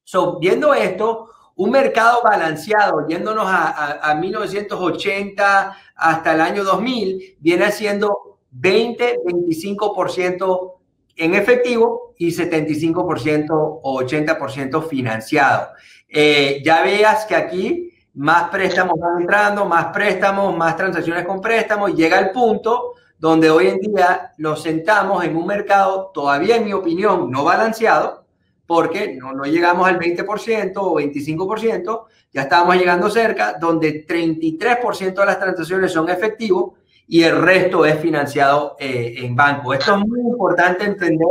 So, 0.05 0.39
viendo 0.39 0.75
esto, 0.75 1.31
un 1.57 1.71
mercado 1.71 2.21
balanceado, 2.23 3.07
yéndonos 3.09 3.47
a, 3.47 4.11
a, 4.11 4.15
1980 4.15 5.77
hasta 5.97 6.33
el 6.33 6.41
año 6.41 6.65
2000, 6.65 7.37
viene 7.41 7.65
haciendo 7.65 8.39
20, 8.51 9.21
25% 9.25 10.73
en 11.17 11.35
efectivo 11.35 12.15
y 12.19 12.29
75% 12.29 13.47
o 13.51 14.01
80% 14.03 14.89
financiado. 14.89 15.69
Eh, 16.09 16.63
ya 16.65 16.83
veas 16.83 17.25
que 17.27 17.37
aquí 17.37 17.91
más 18.15 18.51
préstamos 18.51 18.99
van 18.99 19.23
entrando, 19.23 19.65
más 19.65 19.87
préstamos, 19.87 20.57
más 20.57 20.77
transacciones 20.77 21.25
con 21.25 21.41
préstamos, 21.41 21.91
y 21.91 21.95
llega 21.95 22.19
el 22.19 22.31
punto 22.31 22.95
donde 23.19 23.51
hoy 23.51 23.69
en 23.69 23.81
día 23.81 24.33
nos 24.39 24.63
sentamos 24.63 25.25
en 25.25 25.37
un 25.37 25.47
mercado 25.47 26.11
todavía, 26.13 26.57
en 26.57 26.65
mi 26.65 26.73
opinión, 26.73 27.31
no 27.31 27.45
balanceado, 27.45 28.24
porque 28.67 29.15
no, 29.15 29.33
no 29.33 29.45
llegamos 29.45 29.87
al 29.87 29.99
20% 29.99 30.73
o 30.77 30.95
25%, 30.95 32.05
ya 32.33 32.43
estábamos 32.43 32.77
llegando 32.77 33.11
cerca, 33.11 33.57
donde 33.61 34.07
33% 34.07 35.15
de 35.15 35.27
las 35.27 35.39
transacciones 35.39 35.93
son 35.93 36.09
efectivos 36.09 36.73
y 37.07 37.23
el 37.23 37.41
resto 37.41 37.85
es 37.85 37.99
financiado 38.01 38.77
eh, 38.79 39.15
en 39.19 39.37
banco. 39.37 39.75
Esto 39.75 39.97
es 39.97 40.07
muy 40.07 40.21
importante 40.21 40.85
entender 40.85 41.29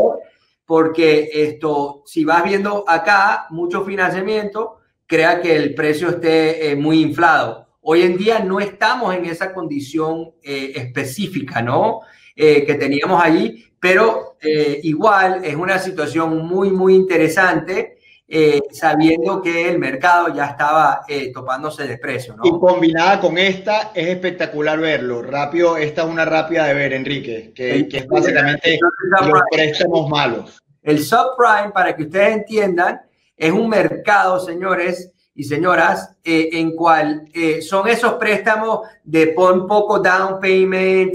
porque 0.65 1.29
esto, 1.33 2.03
si 2.05 2.23
vas 2.23 2.43
viendo 2.43 2.85
acá 2.87 3.47
mucho 3.49 3.83
financiamiento, 3.83 4.77
crea 5.05 5.41
que 5.41 5.55
el 5.55 5.75
precio 5.75 6.09
esté 6.09 6.71
eh, 6.71 6.75
muy 6.75 7.01
inflado. 7.01 7.67
Hoy 7.81 8.03
en 8.03 8.17
día 8.17 8.39
no 8.39 8.59
estamos 8.59 9.13
en 9.13 9.25
esa 9.25 9.53
condición 9.53 10.31
eh, 10.41 10.71
específica, 10.75 11.61
¿no? 11.61 11.99
Que 12.35 12.75
teníamos 12.79 13.23
allí, 13.23 13.63
pero 13.83 14.37
eh, 14.39 14.79
igual 14.83 15.43
es 15.43 15.55
una 15.55 15.77
situación 15.77 16.45
muy, 16.45 16.71
muy 16.71 16.95
interesante. 16.95 17.97
Eh, 18.35 18.61
sabiendo 18.71 19.41
que 19.41 19.69
el 19.69 19.77
mercado 19.77 20.33
ya 20.33 20.45
estaba 20.45 21.01
eh, 21.07 21.31
topándose 21.31 21.85
de 21.85 21.97
precio. 21.97 22.35
¿no? 22.35 22.43
Y 22.45 22.51
combinada 22.51 23.19
con 23.19 23.37
esta, 23.37 23.91
es 23.93 24.07
espectacular 24.07 24.79
verlo. 24.79 25.21
Rápido, 25.21 25.77
esta 25.77 26.03
es 26.03 26.07
una 26.07 26.25
rápida 26.25 26.65
de 26.65 26.73
ver, 26.73 26.93
Enrique, 26.93 27.51
que, 27.53 27.87
que 27.87 27.97
es 27.97 28.07
básicamente 28.07 28.79
los 29.27 29.41
préstamos 29.51 30.09
malos. 30.09 30.63
El 30.81 31.03
subprime, 31.03 31.71
para 31.73 31.95
que 31.95 32.03
ustedes 32.03 32.37
entiendan, 32.37 33.01
es 33.35 33.51
un 33.51 33.69
mercado, 33.69 34.39
señores 34.39 35.11
y 35.35 35.43
señoras, 35.43 36.15
en 36.23 36.75
cual 36.75 37.27
son 37.61 37.87
esos 37.87 38.13
préstamos 38.13 38.87
de 39.03 39.27
pon 39.27 39.67
poco 39.67 39.99
down 39.99 40.39
payment, 40.39 41.13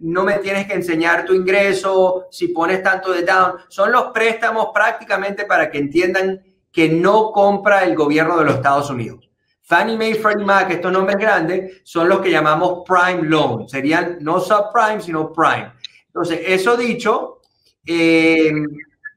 no 0.00 0.24
me 0.24 0.38
tienes 0.38 0.66
que 0.66 0.74
enseñar 0.74 1.24
tu 1.24 1.34
ingreso, 1.34 2.26
si 2.30 2.48
pones 2.48 2.82
tanto 2.82 3.12
de 3.12 3.22
down. 3.22 3.54
Son 3.68 3.92
los 3.92 4.06
préstamos 4.12 4.68
prácticamente 4.72 5.44
para 5.44 5.70
que 5.70 5.78
entiendan 5.78 6.42
que 6.72 6.88
no 6.88 7.32
compra 7.32 7.84
el 7.84 7.94
gobierno 7.94 8.38
de 8.38 8.44
los 8.44 8.54
Estados 8.56 8.90
Unidos. 8.90 9.28
Fannie 9.62 9.96
Mae, 9.96 10.14
Freddie 10.14 10.44
Mac, 10.44 10.70
estos 10.70 10.90
nombres 10.90 11.16
grandes, 11.16 11.80
son 11.84 12.08
los 12.08 12.20
que 12.20 12.30
llamamos 12.30 12.82
prime 12.86 13.22
loan. 13.22 13.68
Serían 13.68 14.18
no 14.20 14.40
subprime, 14.40 15.00
sino 15.00 15.32
prime. 15.32 15.72
Entonces, 16.06 16.40
eso 16.44 16.76
dicho, 16.76 17.40
eh, 17.86 18.52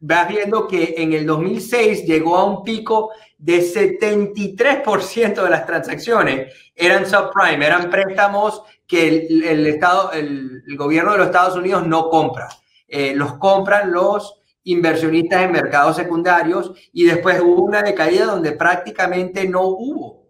vas 0.01 0.27
viendo 0.27 0.67
que 0.67 0.95
en 0.97 1.13
el 1.13 1.25
2006 1.25 2.05
llegó 2.05 2.37
a 2.37 2.43
un 2.43 2.63
pico 2.63 3.11
de 3.37 3.61
73% 3.61 5.43
de 5.43 5.49
las 5.49 5.65
transacciones 5.65 6.53
eran 6.75 7.05
subprime, 7.05 7.65
eran 7.65 7.89
préstamos 7.89 8.63
que 8.93 9.07
el, 9.49 9.65
Estado, 9.65 10.11
el, 10.11 10.61
gobierno 10.77 11.13
de 11.13 11.17
los 11.17 11.27
Estados 11.27 11.55
Unidos 11.55 11.87
no 11.87 12.09
compra. 12.09 12.47
Eh, 12.87 13.15
los 13.15 13.39
compran 13.39 13.91
los 13.91 14.39
inversionistas 14.65 15.41
en 15.41 15.51
mercados 15.51 15.95
secundarios 15.95 16.71
y 16.93 17.05
después 17.05 17.41
hubo 17.41 17.63
una 17.63 17.81
decaída 17.81 18.25
donde 18.25 18.51
prácticamente 18.51 19.49
no 19.49 19.63
hubo. 19.63 20.27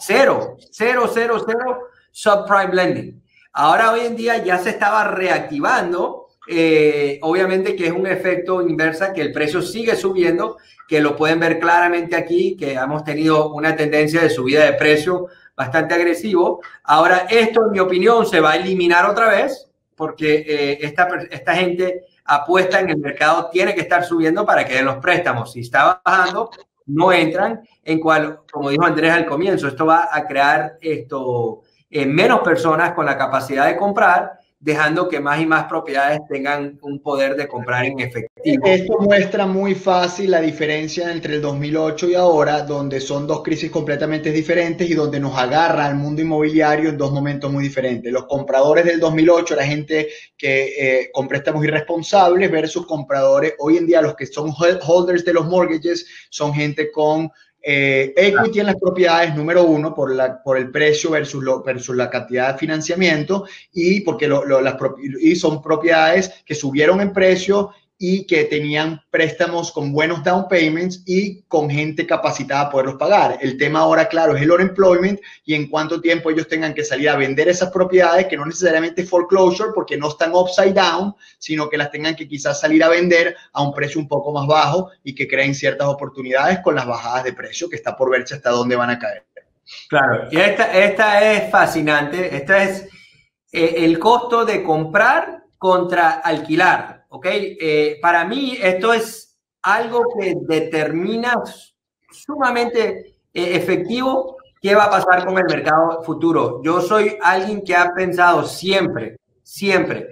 Cero, 0.00 0.56
cero, 0.70 1.10
cero, 1.12 1.44
cero 1.46 1.80
subprime 2.10 2.74
lending. 2.74 3.22
Ahora 3.52 3.92
hoy 3.92 4.00
en 4.00 4.16
día 4.16 4.42
ya 4.42 4.56
se 4.56 4.70
estaba 4.70 5.04
reactivando 5.08 6.20
eh, 6.48 7.20
obviamente 7.22 7.76
que 7.76 7.86
es 7.86 7.92
un 7.92 8.06
efecto 8.06 8.60
inversa, 8.60 9.12
que 9.12 9.20
el 9.20 9.30
precio 9.30 9.62
sigue 9.62 9.94
subiendo, 9.94 10.56
que 10.88 11.00
lo 11.00 11.14
pueden 11.14 11.38
ver 11.38 11.60
claramente 11.60 12.16
aquí, 12.16 12.56
que 12.56 12.72
hemos 12.72 13.04
tenido 13.04 13.52
una 13.52 13.76
tendencia 13.76 14.22
de 14.22 14.30
subida 14.30 14.64
de 14.64 14.72
precio 14.72 15.28
bastante 15.60 15.92
agresivo. 15.92 16.62
Ahora, 16.84 17.26
esto, 17.28 17.66
en 17.66 17.72
mi 17.72 17.80
opinión, 17.80 18.24
se 18.24 18.40
va 18.40 18.52
a 18.52 18.56
eliminar 18.56 19.04
otra 19.04 19.28
vez, 19.28 19.70
porque 19.94 20.36
eh, 20.48 20.78
esta, 20.80 21.06
esta 21.30 21.54
gente 21.54 22.06
apuesta 22.24 22.80
en 22.80 22.88
el 22.88 22.96
mercado, 22.96 23.50
tiene 23.50 23.74
que 23.74 23.82
estar 23.82 24.02
subiendo 24.02 24.46
para 24.46 24.64
que 24.64 24.76
den 24.76 24.86
los 24.86 24.96
préstamos. 24.96 25.52
Si 25.52 25.60
está 25.60 26.00
bajando, 26.02 26.50
no 26.86 27.12
entran, 27.12 27.60
en 27.84 28.00
cual, 28.00 28.40
como 28.50 28.70
dijo 28.70 28.86
Andrés 28.86 29.12
al 29.12 29.26
comienzo, 29.26 29.68
esto 29.68 29.84
va 29.84 30.08
a 30.10 30.26
crear 30.26 30.78
esto, 30.80 31.60
eh, 31.90 32.06
menos 32.06 32.40
personas 32.40 32.94
con 32.94 33.04
la 33.04 33.18
capacidad 33.18 33.66
de 33.66 33.76
comprar 33.76 34.39
dejando 34.60 35.08
que 35.08 35.20
más 35.20 35.40
y 35.40 35.46
más 35.46 35.64
propiedades 35.64 36.20
tengan 36.28 36.78
un 36.82 37.00
poder 37.00 37.34
de 37.34 37.48
comprar 37.48 37.86
en 37.86 37.98
efectivo. 37.98 38.66
Esto 38.66 38.98
muestra 39.00 39.46
muy 39.46 39.74
fácil 39.74 40.30
la 40.30 40.40
diferencia 40.42 41.10
entre 41.10 41.36
el 41.36 41.40
2008 41.40 42.10
y 42.10 42.14
ahora, 42.14 42.60
donde 42.60 43.00
son 43.00 43.26
dos 43.26 43.42
crisis 43.42 43.70
completamente 43.70 44.30
diferentes 44.30 44.88
y 44.88 44.92
donde 44.92 45.18
nos 45.18 45.36
agarra 45.36 45.86
al 45.86 45.94
mundo 45.94 46.20
inmobiliario 46.20 46.90
en 46.90 46.98
dos 46.98 47.10
momentos 47.10 47.50
muy 47.50 47.64
diferentes. 47.64 48.12
Los 48.12 48.26
compradores 48.26 48.84
del 48.84 49.00
2008 49.00 49.56
la 49.56 49.64
gente 49.64 50.08
que 50.36 50.74
eh, 50.78 51.10
con 51.10 51.26
préstamos 51.26 51.64
irresponsables 51.64 52.50
versus 52.50 52.86
compradores, 52.86 53.54
hoy 53.58 53.78
en 53.78 53.86
día 53.86 54.02
los 54.02 54.14
que 54.14 54.26
son 54.26 54.52
holders 54.86 55.24
de 55.24 55.32
los 55.32 55.46
mortgages 55.46 56.06
son 56.28 56.52
gente 56.52 56.92
con 56.92 57.30
eh, 57.62 58.14
equity 58.16 58.60
en 58.60 58.66
las 58.66 58.76
propiedades, 58.76 59.34
número 59.34 59.64
uno, 59.64 59.94
por, 59.94 60.14
la, 60.14 60.42
por 60.42 60.56
el 60.56 60.70
precio 60.70 61.10
versus, 61.10 61.42
lo, 61.42 61.62
versus 61.62 61.94
la 61.94 62.08
cantidad 62.08 62.52
de 62.52 62.58
financiamiento 62.58 63.44
y 63.72 64.00
porque 64.00 64.26
lo, 64.26 64.60
las, 64.60 64.76
y 65.20 65.36
son 65.36 65.60
propiedades 65.60 66.42
que 66.44 66.54
subieron 66.54 67.00
en 67.00 67.12
precio 67.12 67.70
y 68.02 68.26
que 68.26 68.44
tenían 68.44 69.02
préstamos 69.10 69.70
con 69.70 69.92
buenos 69.92 70.24
down 70.24 70.48
payments 70.48 71.02
y 71.04 71.42
con 71.42 71.68
gente 71.68 72.06
capacitada 72.06 72.62
a 72.62 72.70
poderlos 72.70 72.94
pagar. 72.94 73.36
El 73.42 73.58
tema 73.58 73.80
ahora, 73.80 74.08
claro, 74.08 74.34
es 74.34 74.40
el 74.40 74.50
unemployment 74.50 75.20
y 75.44 75.52
en 75.52 75.68
cuánto 75.68 76.00
tiempo 76.00 76.30
ellos 76.30 76.48
tengan 76.48 76.72
que 76.72 76.82
salir 76.82 77.10
a 77.10 77.16
vender 77.16 77.50
esas 77.50 77.70
propiedades, 77.70 78.26
que 78.26 78.38
no 78.38 78.46
necesariamente 78.46 79.04
foreclosure, 79.04 79.72
porque 79.74 79.98
no 79.98 80.08
están 80.08 80.34
upside 80.34 80.72
down, 80.72 81.14
sino 81.38 81.68
que 81.68 81.76
las 81.76 81.90
tengan 81.90 82.16
que 82.16 82.26
quizás 82.26 82.58
salir 82.58 82.82
a 82.82 82.88
vender 82.88 83.36
a 83.52 83.62
un 83.62 83.74
precio 83.74 84.00
un 84.00 84.08
poco 84.08 84.32
más 84.32 84.46
bajo 84.46 84.90
y 85.04 85.14
que 85.14 85.28
creen 85.28 85.54
ciertas 85.54 85.86
oportunidades 85.86 86.60
con 86.60 86.74
las 86.74 86.86
bajadas 86.86 87.24
de 87.24 87.34
precio, 87.34 87.68
que 87.68 87.76
está 87.76 87.94
por 87.94 88.10
verse 88.10 88.34
hasta 88.34 88.48
dónde 88.48 88.76
van 88.76 88.88
a 88.88 88.98
caer. 88.98 89.26
Claro, 89.90 90.26
y 90.30 90.38
esta, 90.38 90.72
esta 90.72 91.32
es 91.32 91.50
fascinante. 91.50 92.34
Esta 92.34 92.64
es 92.64 92.88
eh, 93.52 93.74
el 93.76 93.98
costo 93.98 94.46
de 94.46 94.62
comprar 94.62 95.44
contra 95.58 96.12
alquilar. 96.12 96.99
¿Ok? 97.10 97.26
Eh, 97.28 97.98
para 98.00 98.24
mí 98.24 98.56
esto 98.60 98.92
es 98.92 99.38
algo 99.62 100.04
que 100.18 100.34
determina 100.40 101.34
sumamente 102.10 103.18
eh, 103.32 103.56
efectivo 103.56 104.36
qué 104.60 104.74
va 104.74 104.84
a 104.84 104.90
pasar 104.90 105.26
con 105.26 105.38
el 105.38 105.44
mercado 105.44 106.02
futuro. 106.02 106.60
Yo 106.62 106.80
soy 106.80 107.16
alguien 107.22 107.62
que 107.62 107.76
ha 107.76 107.92
pensado 107.94 108.44
siempre, 108.44 109.16
siempre, 109.42 110.08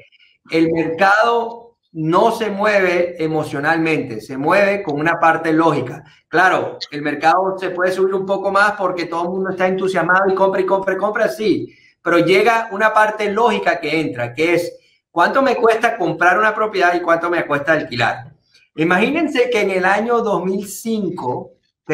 el 0.50 0.70
mercado 0.72 1.76
no 1.92 2.32
se 2.32 2.50
mueve 2.50 3.22
emocionalmente, 3.22 4.20
se 4.20 4.36
mueve 4.36 4.82
con 4.82 5.00
una 5.00 5.18
parte 5.18 5.52
lógica. 5.52 6.04
Claro, 6.28 6.78
el 6.90 7.02
mercado 7.02 7.56
se 7.58 7.70
puede 7.70 7.92
subir 7.92 8.14
un 8.14 8.26
poco 8.26 8.50
más 8.50 8.72
porque 8.72 9.06
todo 9.06 9.24
el 9.24 9.30
mundo 9.30 9.50
está 9.50 9.66
entusiasmado 9.66 10.30
y 10.30 10.34
compra 10.34 10.60
y 10.60 10.66
compra 10.66 10.94
y 10.94 10.98
compra, 10.98 11.28
sí, 11.28 11.74
pero 12.02 12.18
llega 12.18 12.68
una 12.72 12.92
parte 12.92 13.30
lógica 13.30 13.80
que 13.80 14.00
entra, 14.00 14.34
que 14.34 14.54
es 14.54 14.77
¿Cuánto 15.10 15.42
me 15.42 15.56
cuesta 15.56 15.96
comprar 15.96 16.38
una 16.38 16.54
propiedad 16.54 16.94
y 16.94 17.00
cuánto 17.00 17.30
me 17.30 17.46
cuesta 17.46 17.72
alquilar? 17.72 18.32
Imagínense 18.76 19.50
que 19.50 19.62
en 19.62 19.70
el 19.70 19.84
año 19.84 20.20
2005, 20.22 21.52
¿ok? 21.84 21.92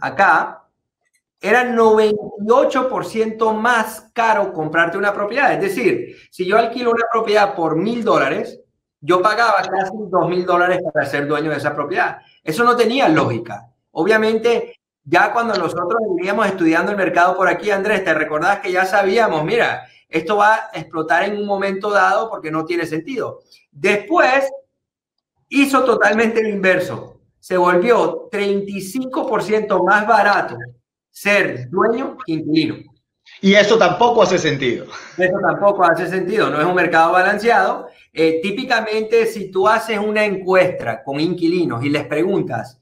Acá, 0.00 0.64
era 1.44 1.62
98% 1.62 3.52
más 3.52 4.10
caro 4.14 4.50
comprarte 4.52 4.96
una 4.96 5.12
propiedad. 5.12 5.52
Es 5.52 5.60
decir, 5.60 6.16
si 6.30 6.46
yo 6.46 6.56
alquilo 6.56 6.90
una 6.90 7.04
propiedad 7.12 7.54
por 7.54 7.76
mil 7.76 8.02
dólares, 8.02 8.60
yo 8.98 9.20
pagaba 9.20 9.56
casi 9.58 9.92
dos 10.08 10.28
mil 10.30 10.46
dólares 10.46 10.80
para 10.90 11.04
ser 11.04 11.26
dueño 11.26 11.50
de 11.50 11.58
esa 11.58 11.74
propiedad. 11.74 12.16
Eso 12.42 12.64
no 12.64 12.74
tenía 12.74 13.10
lógica. 13.10 13.68
Obviamente, 13.90 14.80
ya 15.04 15.32
cuando 15.32 15.54
nosotros 15.54 16.00
veníamos 16.16 16.46
estudiando 16.46 16.90
el 16.90 16.96
mercado 16.96 17.36
por 17.36 17.48
aquí, 17.48 17.70
Andrés, 17.70 18.04
te 18.04 18.14
recordás 18.14 18.60
que 18.60 18.72
ya 18.72 18.86
sabíamos, 18.86 19.44
mira, 19.44 19.86
esto 20.08 20.36
va 20.36 20.70
a 20.72 20.78
explotar 20.78 21.24
en 21.24 21.36
un 21.36 21.46
momento 21.46 21.90
dado 21.90 22.30
porque 22.30 22.50
no 22.50 22.64
tiene 22.64 22.86
sentido. 22.86 23.40
Después 23.70 24.50
hizo 25.48 25.84
totalmente 25.84 26.40
el 26.40 26.48
inverso. 26.48 27.20
Se 27.38 27.56
volvió 27.56 28.30
35% 28.30 29.84
más 29.84 30.06
barato 30.06 30.56
ser 31.10 31.68
dueño 31.68 32.16
que 32.24 32.32
inquilino. 32.32 32.76
Y 33.40 33.54
eso 33.54 33.76
tampoco 33.76 34.22
hace 34.22 34.38
sentido. 34.38 34.86
Eso 35.18 35.38
tampoco 35.40 35.84
hace 35.84 36.06
sentido. 36.06 36.50
No 36.50 36.60
es 36.60 36.66
un 36.66 36.74
mercado 36.74 37.12
balanceado. 37.12 37.88
Eh, 38.12 38.40
típicamente, 38.42 39.26
si 39.26 39.50
tú 39.50 39.68
haces 39.68 39.98
una 39.98 40.24
encuesta 40.24 41.02
con 41.02 41.20
inquilinos 41.20 41.84
y 41.84 41.90
les 41.90 42.06
preguntas, 42.06 42.80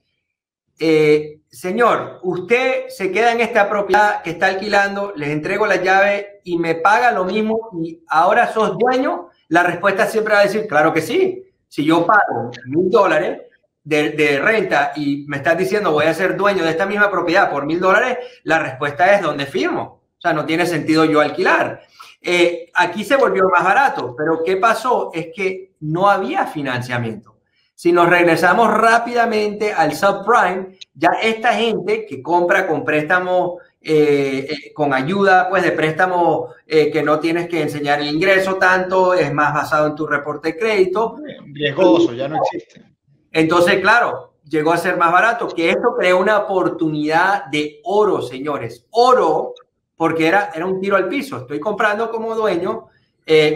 eh, 0.78 1.40
señor, 1.52 2.18
usted 2.22 2.88
se 2.88 3.12
queda 3.12 3.30
en 3.32 3.40
esta 3.40 3.68
propiedad 3.68 4.22
que 4.22 4.30
está 4.30 4.46
alquilando, 4.46 5.12
les 5.14 5.28
entrego 5.28 5.66
la 5.66 5.76
llave 5.76 6.40
y 6.44 6.58
me 6.58 6.74
paga 6.76 7.12
lo 7.12 7.24
mismo 7.24 7.70
y 7.78 8.02
ahora 8.08 8.50
sos 8.50 8.78
dueño, 8.78 9.28
la 9.48 9.62
respuesta 9.62 10.06
siempre 10.06 10.32
va 10.32 10.40
a 10.40 10.44
decir, 10.44 10.66
claro 10.66 10.94
que 10.94 11.02
sí. 11.02 11.44
Si 11.68 11.84
yo 11.84 12.06
pago 12.06 12.50
mil 12.66 12.90
dólares 12.90 13.42
de, 13.84 14.40
renta 14.42 14.92
y 14.96 15.26
me 15.28 15.38
estás 15.38 15.58
diciendo 15.58 15.92
voy 15.92 16.06
a 16.06 16.14
ser 16.14 16.36
dueño 16.36 16.64
de 16.64 16.70
esta 16.70 16.86
misma 16.86 17.10
propiedad 17.10 17.50
por 17.50 17.66
mil 17.66 17.80
dólares, 17.80 18.18
la 18.44 18.58
respuesta 18.58 19.14
es 19.14 19.20
¿dónde 19.20 19.44
firmo? 19.44 20.02
O 20.16 20.20
sea, 20.20 20.32
no 20.32 20.46
tiene 20.46 20.64
sentido 20.64 21.04
yo 21.04 21.20
alquilar. 21.20 21.82
Eh, 22.22 22.70
aquí 22.74 23.04
se 23.04 23.16
volvió 23.16 23.48
más 23.50 23.64
barato, 23.64 24.14
pero 24.16 24.42
¿qué 24.42 24.56
pasó? 24.56 25.10
Es 25.12 25.28
que 25.34 25.72
no 25.80 26.08
había 26.08 26.46
financiamiento. 26.46 27.36
Si 27.82 27.90
nos 27.90 28.08
regresamos 28.08 28.72
rápidamente 28.72 29.72
al 29.72 29.96
subprime, 29.96 30.78
ya 30.94 31.14
esta 31.20 31.52
gente 31.52 32.06
que 32.06 32.22
compra 32.22 32.68
con 32.68 32.84
préstamo, 32.84 33.58
eh, 33.80 34.46
eh, 34.48 34.72
con 34.72 34.94
ayuda 34.94 35.48
pues 35.50 35.64
de 35.64 35.72
préstamo 35.72 36.50
eh, 36.64 36.92
que 36.92 37.02
no 37.02 37.18
tienes 37.18 37.48
que 37.48 37.60
enseñar 37.60 38.00
el 38.00 38.14
ingreso 38.14 38.54
tanto, 38.54 39.14
es 39.14 39.34
más 39.34 39.52
basado 39.52 39.88
en 39.88 39.96
tu 39.96 40.06
reporte 40.06 40.52
de 40.52 40.58
crédito. 40.60 41.16
Riesgoso, 41.52 42.12
ya 42.12 42.28
no 42.28 42.36
existe. 42.36 42.84
Entonces, 43.32 43.80
claro, 43.80 44.34
llegó 44.48 44.72
a 44.72 44.78
ser 44.78 44.96
más 44.96 45.10
barato, 45.10 45.48
que 45.48 45.70
esto 45.70 45.96
creó 45.98 46.20
una 46.20 46.38
oportunidad 46.38 47.46
de 47.46 47.80
oro, 47.82 48.22
señores. 48.22 48.86
Oro, 48.92 49.54
porque 49.96 50.28
era, 50.28 50.52
era 50.54 50.66
un 50.66 50.80
tiro 50.80 50.94
al 50.94 51.08
piso. 51.08 51.38
Estoy 51.38 51.58
comprando 51.58 52.12
como 52.12 52.36
dueño, 52.36 52.90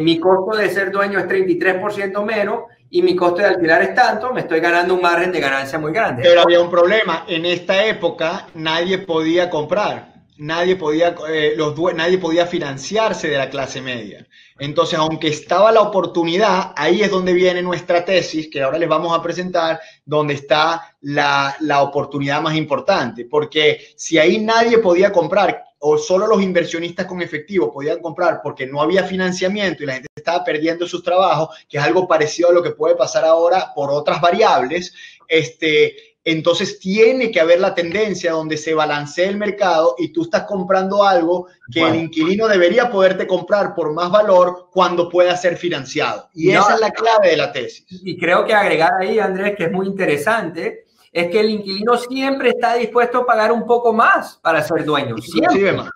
mi 0.00 0.18
costo 0.18 0.56
de 0.56 0.68
ser 0.68 0.90
dueño 0.90 1.20
es 1.20 1.26
33% 1.26 2.24
menos 2.24 2.62
y 2.90 3.02
mi 3.02 3.16
costo 3.16 3.38
de 3.38 3.46
alquilar 3.46 3.82
es 3.82 3.94
tanto, 3.94 4.32
me 4.32 4.40
estoy 4.40 4.60
ganando 4.60 4.94
un 4.94 5.00
margen 5.00 5.32
de 5.32 5.40
ganancia 5.40 5.78
muy 5.78 5.92
grande. 5.92 6.22
Pero 6.22 6.42
había 6.42 6.60
un 6.60 6.70
problema, 6.70 7.24
en 7.28 7.44
esta 7.44 7.84
época 7.84 8.46
nadie 8.54 8.98
podía 8.98 9.50
comprar, 9.50 10.14
nadie 10.38 10.76
podía, 10.76 11.14
eh, 11.28 11.56
nadie 11.94 12.18
podía 12.18 12.46
financiarse 12.46 13.28
de 13.28 13.38
la 13.38 13.50
clase 13.50 13.80
media. 13.80 14.26
Entonces, 14.58 14.98
aunque 14.98 15.28
estaba 15.28 15.70
la 15.70 15.82
oportunidad, 15.82 16.72
ahí 16.76 17.02
es 17.02 17.10
donde 17.10 17.32
viene 17.32 17.62
nuestra 17.62 18.04
tesis, 18.04 18.48
que 18.50 18.62
ahora 18.62 18.78
les 18.78 18.88
vamos 18.88 19.16
a 19.16 19.22
presentar, 19.22 19.80
donde 20.04 20.34
está 20.34 20.96
la, 21.02 21.54
la 21.60 21.82
oportunidad 21.82 22.40
más 22.40 22.56
importante. 22.56 23.26
Porque 23.26 23.88
si 23.96 24.18
ahí 24.18 24.38
nadie 24.38 24.78
podía 24.78 25.12
comprar, 25.12 25.66
o 25.78 25.98
solo 25.98 26.26
los 26.26 26.42
inversionistas 26.42 27.06
con 27.06 27.20
efectivo 27.20 27.72
podían 27.72 28.00
comprar 28.00 28.40
porque 28.42 28.66
no 28.66 28.80
había 28.80 29.04
financiamiento 29.04 29.82
y 29.82 29.86
la 29.86 29.92
gente 29.94 30.08
estaba 30.16 30.42
perdiendo 30.42 30.86
sus 30.86 31.02
trabajos, 31.02 31.50
que 31.68 31.76
es 31.78 31.84
algo 31.84 32.08
parecido 32.08 32.48
a 32.48 32.52
lo 32.52 32.62
que 32.62 32.70
puede 32.70 32.96
pasar 32.96 33.24
ahora 33.24 33.72
por 33.74 33.90
otras 33.90 34.20
variables, 34.20 34.94
este, 35.28 36.05
entonces 36.26 36.80
tiene 36.80 37.30
que 37.30 37.38
haber 37.38 37.60
la 37.60 37.72
tendencia 37.72 38.32
donde 38.32 38.56
se 38.56 38.74
balancee 38.74 39.28
el 39.28 39.36
mercado 39.36 39.94
y 39.96 40.08
tú 40.08 40.22
estás 40.22 40.42
comprando 40.42 41.04
algo 41.04 41.46
que 41.72 41.80
el 41.80 41.94
inquilino 41.94 42.48
debería 42.48 42.90
poderte 42.90 43.28
comprar 43.28 43.76
por 43.76 43.92
más 43.92 44.10
valor 44.10 44.68
cuando 44.72 45.08
pueda 45.08 45.36
ser 45.36 45.56
financiado. 45.56 46.28
Y 46.34 46.50
esa 46.50 46.74
es 46.74 46.80
la 46.80 46.90
clave 46.90 47.30
de 47.30 47.36
la 47.36 47.52
tesis. 47.52 47.86
Y 47.88 48.18
creo 48.18 48.44
que 48.44 48.52
agregar 48.52 48.90
ahí, 49.00 49.20
Andrés, 49.20 49.54
que 49.56 49.66
es 49.66 49.70
muy 49.70 49.86
interesante, 49.86 50.86
es 51.12 51.30
que 51.30 51.38
el 51.38 51.48
inquilino 51.48 51.96
siempre 51.96 52.48
está 52.48 52.74
dispuesto 52.74 53.18
a 53.18 53.26
pagar 53.26 53.52
un 53.52 53.64
poco 53.64 53.92
más 53.92 54.40
para 54.42 54.60
ser 54.62 54.84
dueño. 54.84 55.16
Siempre. 55.18 55.74
más. 55.74 55.90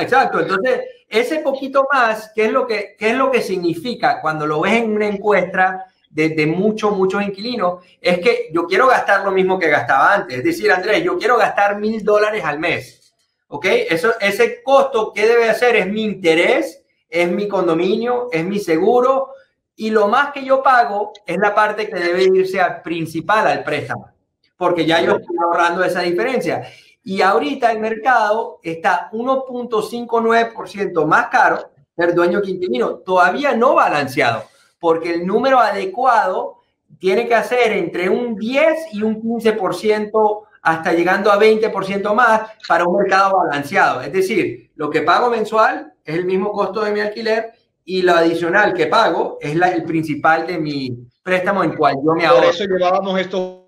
Exacto. 0.00 0.40
Entonces, 0.40 0.80
ese 1.06 1.40
poquito 1.40 1.86
más, 1.92 2.32
¿qué 2.34 2.46
es 2.46 2.50
lo 2.50 2.66
que, 2.66 2.96
qué 2.98 3.10
es 3.10 3.14
lo 3.14 3.30
que 3.30 3.42
significa 3.42 4.22
cuando 4.22 4.46
lo 4.46 4.62
ves 4.62 4.82
en 4.82 4.90
una 4.90 5.06
encuesta 5.06 5.84
de, 6.10 6.28
de 6.30 6.46
muchos, 6.46 6.94
muchos 6.94 7.22
inquilinos? 7.22 7.82
Es 8.00 8.18
que 8.18 8.50
yo 8.52 8.66
quiero 8.66 8.86
gastar 8.86 9.24
lo 9.24 9.30
mismo 9.30 9.58
que 9.58 9.68
gastaba 9.68 10.12
antes. 10.12 10.38
Es 10.38 10.44
decir, 10.44 10.70
Andrés, 10.70 11.02
yo 11.02 11.16
quiero 11.18 11.38
gastar 11.38 11.78
mil 11.78 12.04
dólares 12.04 12.44
al 12.44 12.58
mes. 12.58 13.14
¿Ok? 13.48 13.66
Eso, 13.66 14.12
ese 14.20 14.62
costo, 14.62 15.12
¿qué 15.14 15.26
debe 15.26 15.48
hacer? 15.48 15.76
Es 15.76 15.86
mi 15.86 16.04
interés, 16.04 16.84
es 17.08 17.30
mi 17.30 17.48
condominio, 17.48 18.28
es 18.30 18.44
mi 18.44 18.58
seguro. 18.58 19.30
Y 19.76 19.90
lo 19.90 20.08
más 20.08 20.32
que 20.32 20.44
yo 20.44 20.62
pago 20.62 21.12
es 21.24 21.38
la 21.38 21.54
parte 21.54 21.88
que 21.88 21.96
debe 21.96 22.24
irse 22.24 22.60
al 22.60 22.82
principal, 22.82 23.46
al 23.46 23.64
préstamo 23.64 24.10
porque 24.60 24.84
ya 24.84 25.00
yo 25.00 25.16
estoy 25.16 25.36
ahorrando 25.42 25.82
esa 25.82 26.02
diferencia. 26.02 26.68
Y 27.02 27.22
ahorita 27.22 27.72
el 27.72 27.80
mercado 27.80 28.60
está 28.62 29.08
1.59% 29.10 31.06
más 31.06 31.28
caro 31.28 31.70
ser 31.96 32.14
dueño 32.14 32.42
que 32.42 32.50
inquilino, 32.50 32.96
todavía 32.96 33.54
no 33.54 33.74
balanceado, 33.74 34.44
porque 34.80 35.14
el 35.14 35.26
número 35.26 35.60
adecuado 35.60 36.56
tiene 36.98 37.28
que 37.28 37.34
hacer 37.34 37.72
entre 37.72 38.08
un 38.08 38.34
10 38.34 38.94
y 38.94 39.02
un 39.02 39.22
15% 39.22 40.42
hasta 40.62 40.92
llegando 40.92 41.30
a 41.30 41.38
20% 41.38 42.14
más 42.14 42.50
para 42.66 42.84
un 42.84 42.96
mercado 42.96 43.38
balanceado. 43.38 44.00
Es 44.02 44.12
decir, 44.12 44.70
lo 44.74 44.90
que 44.90 45.02
pago 45.02 45.30
mensual 45.30 45.92
es 46.04 46.16
el 46.16 46.24
mismo 46.24 46.52
costo 46.52 46.82
de 46.82 46.92
mi 46.92 47.00
alquiler 47.00 47.52
y 47.84 48.02
lo 48.02 48.12
adicional 48.12 48.74
que 48.74 48.86
pago 48.86 49.38
es 49.40 49.54
la, 49.54 49.70
el 49.70 49.84
principal 49.84 50.46
de 50.46 50.58
mi 50.58 51.08
préstamo 51.22 51.62
en 51.64 51.76
cual 51.76 51.94
yo 52.04 52.12
me 52.14 52.26
ahorro. 52.26 52.46
Por 52.46 52.54
eso 52.54 52.64
llevábamos 52.64 53.20
estos 53.20 53.60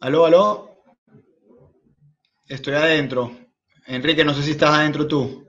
Aló, 0.00 0.26
aló. 0.26 0.82
Estoy 2.46 2.74
adentro. 2.74 3.36
Enrique, 3.86 4.24
no 4.24 4.32
sé 4.32 4.44
si 4.44 4.52
estás 4.52 4.70
adentro 4.70 5.08
tú. 5.08 5.48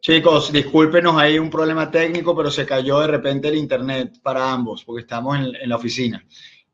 Chicos, 0.00 0.50
discúlpenos, 0.50 1.16
hay 1.16 1.38
un 1.38 1.50
problema 1.50 1.88
técnico, 1.88 2.34
pero 2.34 2.50
se 2.50 2.66
cayó 2.66 2.98
de 2.98 3.06
repente 3.06 3.46
el 3.46 3.54
internet 3.54 4.18
para 4.22 4.50
ambos, 4.50 4.82
porque 4.82 5.02
estamos 5.02 5.38
en, 5.38 5.68
la 5.68 5.76
oficina. 5.76 6.26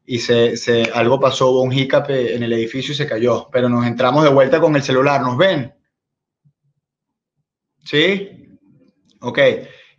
Y 0.07 0.21
se, 0.21 0.91
algo 0.95 1.21
pasó, 1.21 1.51
hubo 1.51 1.63
un 1.63 1.73
hiccup 1.73 2.09
en 2.09 2.43
el 2.43 2.53
edificio 2.55 2.93
y 2.93 2.97
se 2.97 3.07
cayó. 3.07 3.49
Pero 3.53 3.69
nos 3.69 3.85
entramos 3.85 4.25
de 4.25 4.31
vuelta 4.31 4.59
con 4.59 4.75
el 4.75 4.83
celular. 4.83 5.21
¿Nos 5.21 5.37
ven? 5.37 5.75
¿Sí? 7.85 8.59
Ok. 9.21 9.39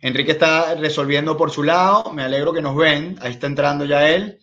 Enrique 0.00 0.32
está 0.32 0.74
resolviendo 0.74 1.36
por 1.36 1.52
su 1.52 1.62
lado. 1.62 2.12
Me 2.12 2.24
alegro 2.24 2.52
que 2.52 2.62
nos 2.62 2.74
ven. 2.74 3.16
Ahí 3.20 3.32
está 3.32 3.46
entrando 3.46 3.84
ya 3.84 4.08
él 4.10 4.40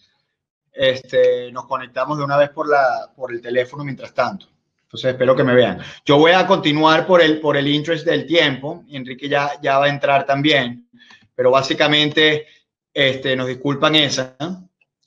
este, 0.75 1.51
nos 1.51 1.65
conectamos 1.65 2.17
de 2.17 2.23
una 2.23 2.37
vez 2.37 2.49
por, 2.49 2.69
la, 2.69 3.11
por 3.15 3.31
el 3.31 3.41
teléfono 3.41 3.83
mientras 3.83 4.13
tanto. 4.13 4.47
Entonces 4.83 5.11
espero 5.11 5.35
que 5.35 5.43
me 5.43 5.55
vean. 5.55 5.79
Yo 6.05 6.17
voy 6.17 6.31
a 6.31 6.45
continuar 6.45 7.07
por 7.07 7.21
el, 7.21 7.39
por 7.39 7.57
el 7.57 7.67
interest 7.67 8.05
del 8.05 8.25
tiempo. 8.25 8.83
Enrique 8.89 9.27
ya, 9.27 9.51
ya 9.61 9.79
va 9.79 9.85
a 9.85 9.89
entrar 9.89 10.25
también. 10.25 10.89
Pero 11.33 11.51
básicamente, 11.51 12.47
este, 12.93 13.35
nos 13.35 13.47
disculpan 13.47 13.95
esa. 13.95 14.35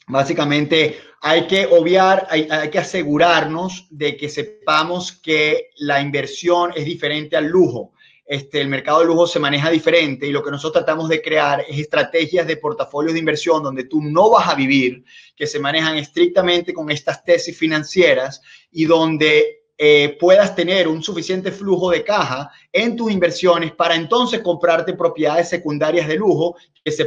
Básicamente, 0.07 0.99
hay 1.21 1.47
que 1.47 1.67
obviar, 1.67 2.27
hay, 2.31 2.49
hay, 2.51 2.71
que 2.71 2.79
asegurarnos 2.79 3.87
de 3.91 4.17
que 4.17 4.29
sepamos 4.29 5.13
que 5.13 5.71
la 5.79 6.01
inversión 6.01 6.73
es 6.75 6.85
diferente 6.85 7.37
al 7.37 7.47
lujo. 7.47 7.93
Este, 8.31 8.61
el 8.61 8.69
mercado 8.69 9.01
de 9.01 9.07
lujo 9.07 9.27
se 9.27 9.39
maneja 9.39 9.71
diferente 9.71 10.27
y 10.27 10.33
lo 10.33 10.43
que 10.43 10.51
nosotros 10.51 10.85
tratamos 10.85 11.09
de 11.09 11.23
crear 11.23 11.65
es 11.67 11.79
estrategias 11.79 12.47
de 12.47 12.59
portafolios 12.59 13.15
de 13.15 13.21
inversión 13.21 13.63
donde 13.63 13.85
tú 13.85 14.03
no 14.03 14.29
vas 14.29 14.51
a 14.51 14.55
vivir, 14.55 15.03
que 15.35 15.47
se 15.47 15.59
manejan 15.59 15.97
estrictamente 15.97 16.75
con 16.75 16.91
estas 16.91 17.25
tesis 17.25 17.57
financieras 17.57 18.43
y 18.71 18.85
donde 18.85 19.63
eh, 19.79 20.19
puedas 20.21 20.55
tener 20.55 20.89
un 20.89 21.03
suficiente 21.03 21.51
flujo 21.51 21.91
de 21.91 22.05
caja 22.05 22.51
en 22.71 22.97
tus 22.97 23.11
inversiones 23.11 23.73
para 23.73 23.95
entonces 23.95 24.41
comprarte 24.41 24.93
propiedades 24.93 25.49
secundarias 25.49 26.07
de 26.07 26.17
lujo 26.17 26.57
que 26.85 26.93
se 26.93 27.07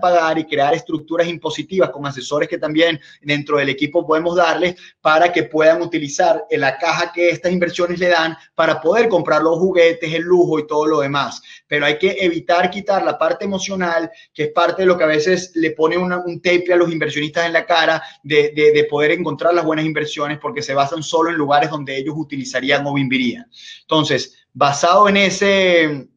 pagar 0.00 0.38
y 0.38 0.44
crear 0.44 0.74
estructuras 0.74 1.28
impositivas 1.28 1.90
con 1.90 2.06
asesores 2.06 2.48
que 2.48 2.58
también 2.58 3.00
dentro 3.22 3.58
del 3.58 3.68
equipo 3.68 4.06
podemos 4.06 4.36
darles 4.36 4.74
para 5.00 5.32
que 5.32 5.44
puedan 5.44 5.80
utilizar 5.82 6.44
la 6.50 6.76
caja 6.78 7.12
que 7.12 7.30
estas 7.30 7.52
inversiones 7.52 7.98
le 7.98 8.08
dan 8.08 8.36
para 8.54 8.80
poder 8.80 9.08
comprar 9.08 9.42
los 9.42 9.58
juguetes, 9.58 10.12
el 10.12 10.22
lujo 10.22 10.58
y 10.58 10.66
todo 10.66 10.86
lo 10.86 11.00
demás. 11.00 11.40
Pero 11.66 11.86
hay 11.86 11.98
que 11.98 12.16
evitar 12.20 12.70
quitar 12.70 13.04
la 13.04 13.16
parte 13.16 13.44
emocional, 13.44 14.10
que 14.34 14.44
es 14.44 14.52
parte 14.52 14.82
de 14.82 14.86
lo 14.86 14.98
que 14.98 15.04
a 15.04 15.08
veces 15.08 15.52
le 15.54 15.70
pone 15.70 15.96
un 15.96 16.40
tape 16.40 16.72
a 16.72 16.76
los 16.76 16.92
inversionistas 16.92 17.46
en 17.46 17.52
la 17.52 17.64
cara 17.64 18.02
de, 18.22 18.52
de 18.54 18.84
poder 18.84 19.12
encontrar 19.12 19.54
las 19.54 19.64
buenas 19.64 19.84
inversiones 19.84 20.38
porque 20.38 20.62
se 20.62 20.74
basan 20.74 21.02
solo 21.02 21.30
en 21.30 21.36
lugares 21.36 21.70
donde 21.70 21.96
ellos 21.96 22.14
utilizarían 22.16 22.86
o 22.86 22.94
vivirían. 22.94 23.48
Entonces, 23.82 24.46
basado 24.52 25.08
en 25.08 25.16
ese, 25.18 26.08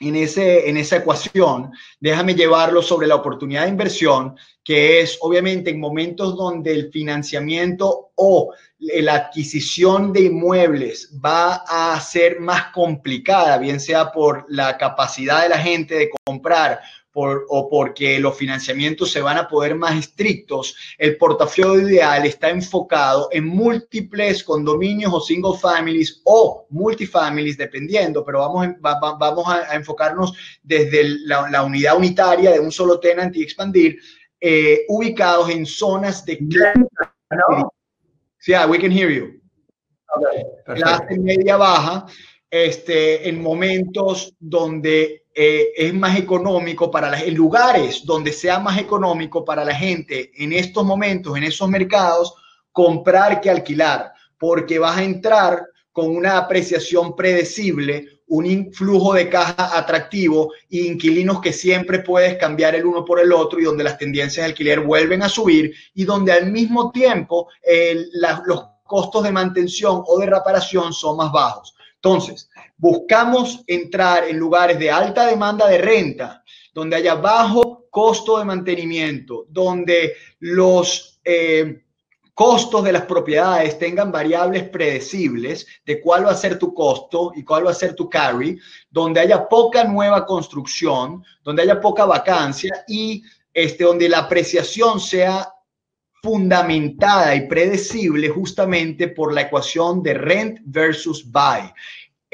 en, 0.00 0.16
ese, 0.16 0.68
en 0.68 0.76
esa 0.76 0.96
ecuación, 0.96 1.72
déjame 2.00 2.34
llevarlo 2.34 2.82
sobre 2.82 3.06
la 3.06 3.14
oportunidad 3.14 3.64
de 3.64 3.70
inversión, 3.70 4.36
que 4.62 5.00
es 5.00 5.18
obviamente 5.20 5.70
en 5.70 5.80
momentos 5.80 6.36
donde 6.36 6.72
el 6.72 6.90
financiamiento 6.90 8.10
o 8.14 8.52
la 8.78 9.14
adquisición 9.14 10.12
de 10.12 10.22
inmuebles 10.22 11.10
va 11.24 11.64
a 11.68 12.00
ser 12.00 12.40
más 12.40 12.72
complicada, 12.72 13.58
bien 13.58 13.80
sea 13.80 14.10
por 14.10 14.46
la 14.48 14.76
capacidad 14.76 15.42
de 15.42 15.48
la 15.50 15.58
gente 15.58 15.94
de 15.94 16.10
comprar 16.24 16.80
o 17.14 17.68
porque 17.68 18.18
los 18.18 18.36
financiamientos 18.36 19.12
se 19.12 19.20
van 19.20 19.38
a 19.38 19.48
poder 19.48 19.74
más 19.76 19.96
estrictos, 19.96 20.76
el 20.98 21.16
portafolio 21.16 21.88
ideal 21.88 22.26
está 22.26 22.50
enfocado 22.50 23.28
en 23.30 23.46
múltiples 23.46 24.42
condominios 24.42 25.12
o 25.14 25.20
single 25.20 25.56
families 25.60 26.20
o 26.24 26.66
multifamilies, 26.70 27.56
dependiendo, 27.56 28.24
pero 28.24 28.40
vamos, 28.40 28.68
vamos 28.80 29.44
a, 29.48 29.74
enfocarnos 29.74 30.32
desde 30.62 31.04
la, 31.26 31.62
unidad 31.62 31.96
unitaria 31.96 32.50
de 32.50 32.60
un 32.60 32.72
solo 32.72 32.98
tenant 32.98 33.34
y 33.36 33.42
expandir, 33.42 33.98
eh, 34.40 34.84
ubicados 34.88 35.50
en 35.50 35.64
zonas 35.64 36.24
de... 36.24 36.38
Sí, 38.38 38.52
yeah, 38.52 38.66
we 38.66 38.78
can 38.78 38.90
hear 38.90 39.10
you. 39.10 39.40
Okay, 40.16 41.18
media 41.18 41.56
baja, 41.56 42.06
este, 42.50 43.28
en 43.28 43.42
momentos 43.42 44.34
donde 44.38 45.23
eh, 45.36 45.72
es 45.76 45.92
más 45.92 46.16
económico 46.16 46.90
para 46.90 47.10
las 47.10 47.22
en 47.22 47.34
lugares 47.34 48.04
donde 48.04 48.32
sea 48.32 48.60
más 48.60 48.78
económico 48.78 49.44
para 49.44 49.64
la 49.64 49.74
gente 49.74 50.30
en 50.36 50.52
estos 50.52 50.84
momentos, 50.84 51.36
en 51.36 51.42
esos 51.42 51.68
mercados, 51.68 52.34
comprar 52.70 53.40
que 53.40 53.50
alquilar, 53.50 54.12
porque 54.38 54.78
vas 54.78 54.98
a 54.98 55.02
entrar 55.02 55.66
con 55.90 56.14
una 56.14 56.38
apreciación 56.38 57.16
predecible, 57.16 58.20
un 58.28 58.46
influjo 58.46 59.14
de 59.14 59.28
caja 59.28 59.76
atractivo 59.76 60.52
e 60.70 60.78
inquilinos 60.86 61.40
que 61.40 61.52
siempre 61.52 61.98
puedes 61.98 62.36
cambiar 62.36 62.76
el 62.76 62.86
uno 62.86 63.04
por 63.04 63.18
el 63.18 63.32
otro 63.32 63.58
y 63.60 63.64
donde 63.64 63.84
las 63.84 63.98
tendencias 63.98 64.44
de 64.44 64.50
alquiler 64.50 64.80
vuelven 64.80 65.22
a 65.22 65.28
subir 65.28 65.74
y 65.94 66.04
donde 66.04 66.32
al 66.32 66.50
mismo 66.50 66.92
tiempo 66.92 67.48
los 68.44 68.64
costos 68.84 69.24
de 69.24 69.32
mantención 69.32 70.02
o 70.06 70.18
de 70.18 70.26
reparación 70.26 70.92
son 70.92 71.16
más 71.16 71.32
bajos. 71.32 71.74
Entonces, 71.96 72.50
buscamos 72.76 73.62
entrar 73.66 74.24
en 74.24 74.38
lugares 74.38 74.78
de 74.78 74.90
alta 74.90 75.26
demanda 75.26 75.66
de 75.68 75.78
renta, 75.78 76.42
donde 76.72 76.96
haya 76.96 77.14
bajo 77.14 77.86
costo 77.90 78.38
de 78.38 78.44
mantenimiento, 78.44 79.46
donde 79.48 80.14
los 80.40 81.20
eh, 81.24 81.84
costos 82.34 82.82
de 82.82 82.92
las 82.92 83.02
propiedades 83.02 83.78
tengan 83.78 84.10
variables 84.10 84.68
predecibles 84.68 85.66
de 85.86 86.00
cuál 86.00 86.26
va 86.26 86.32
a 86.32 86.36
ser 86.36 86.58
tu 86.58 86.74
costo 86.74 87.32
y 87.34 87.44
cuál 87.44 87.66
va 87.66 87.70
a 87.70 87.74
ser 87.74 87.94
tu 87.94 88.10
carry, 88.10 88.58
donde 88.90 89.20
haya 89.20 89.48
poca 89.48 89.84
nueva 89.84 90.26
construcción, 90.26 91.24
donde 91.44 91.62
haya 91.62 91.80
poca 91.80 92.04
vacancia 92.04 92.84
y 92.88 93.22
este, 93.52 93.84
donde 93.84 94.08
la 94.08 94.18
apreciación 94.18 94.98
sea 94.98 95.48
fundamentada 96.20 97.36
y 97.36 97.46
predecible 97.46 98.30
justamente 98.30 99.08
por 99.08 99.32
la 99.32 99.42
ecuación 99.42 100.02
de 100.02 100.14
rent 100.14 100.58
versus 100.64 101.30
buy. 101.30 101.70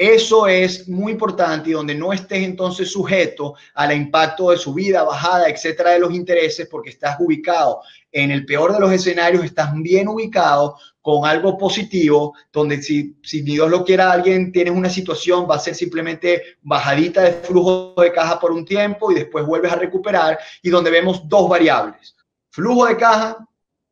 Eso 0.01 0.47
es 0.47 0.89
muy 0.89 1.11
importante 1.11 1.69
y 1.69 1.73
donde 1.73 1.93
no 1.93 2.11
estés 2.11 2.41
entonces 2.41 2.91
sujeto 2.91 3.53
al 3.75 3.95
impacto 3.95 4.49
de 4.49 4.57
subida, 4.57 5.03
bajada, 5.03 5.47
etcétera, 5.47 5.91
de 5.91 5.99
los 5.99 6.11
intereses, 6.11 6.67
porque 6.67 6.89
estás 6.89 7.17
ubicado 7.19 7.83
en 8.11 8.31
el 8.31 8.43
peor 8.47 8.73
de 8.73 8.79
los 8.79 8.91
escenarios, 8.91 9.45
estás 9.45 9.69
bien 9.75 10.07
ubicado 10.07 10.75
con 11.03 11.27
algo 11.27 11.55
positivo, 11.55 12.33
donde 12.51 12.81
si, 12.81 13.15
si 13.21 13.43
Dios 13.43 13.69
lo 13.69 13.85
quiera 13.85 14.11
alguien, 14.11 14.51
tienes 14.51 14.73
una 14.73 14.89
situación, 14.89 15.45
va 15.47 15.57
a 15.57 15.59
ser 15.59 15.75
simplemente 15.75 16.57
bajadita 16.63 17.21
de 17.21 17.33
flujo 17.33 17.93
de 18.01 18.11
caja 18.11 18.39
por 18.39 18.53
un 18.53 18.65
tiempo 18.65 19.11
y 19.11 19.15
después 19.15 19.45
vuelves 19.45 19.71
a 19.71 19.75
recuperar 19.75 20.39
y 20.63 20.71
donde 20.71 20.89
vemos 20.89 21.29
dos 21.29 21.47
variables, 21.47 22.15
flujo 22.49 22.87
de 22.87 22.97
caja 22.97 23.37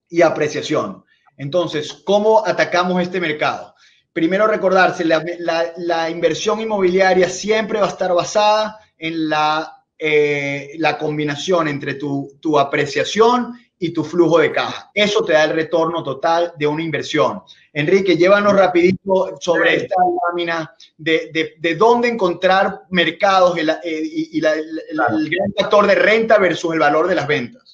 y 0.09 0.23
apreciación. 0.23 1.05
Entonces, 1.37 1.93
¿cómo 1.93 2.43
atacamos 2.43 2.99
este 2.99 3.19
mercado? 3.19 3.75
Primero 4.13 4.47
recordarse, 4.47 5.05
la, 5.05 6.09
inversión 6.09 6.59
inmobiliaria 6.59 7.29
siempre 7.29 7.79
va 7.79 7.85
a 7.87 7.89
estar 7.89 8.13
basada 8.13 8.79
en 8.97 9.29
la, 9.29 9.85
eh, 9.97 10.71
la 10.77 10.97
combinación 10.97 11.67
entre 11.67 11.95
tu, 11.95 12.37
tu, 12.39 12.59
apreciación 12.59 13.53
y 13.77 13.91
tu 13.91 14.03
flujo 14.03 14.39
de 14.39 14.51
caja. 14.51 14.91
Eso 14.93 15.23
te 15.23 15.33
da 15.33 15.45
el 15.45 15.51
retorno 15.51 16.03
total 16.03 16.53
de 16.57 16.67
una 16.67 16.83
inversión. 16.83 17.41
Enrique, 17.71 18.17
llévanos 18.17 18.53
rapidito 18.53 19.37
sobre 19.39 19.75
esta 19.75 19.95
lámina 20.27 20.75
de, 20.97 21.55
de, 21.57 21.75
dónde 21.75 22.09
encontrar 22.09 22.81
mercados 22.89 23.57
y, 23.57 23.61
eh, 23.61 23.77
y, 23.83 24.45
el 24.45 25.29
gran 25.29 25.53
factor 25.57 25.87
de 25.87 25.95
renta 25.95 26.37
versus 26.37 26.73
el 26.73 26.79
valor 26.79 27.07
de 27.07 27.15
las 27.15 27.27
ventas. 27.27 27.68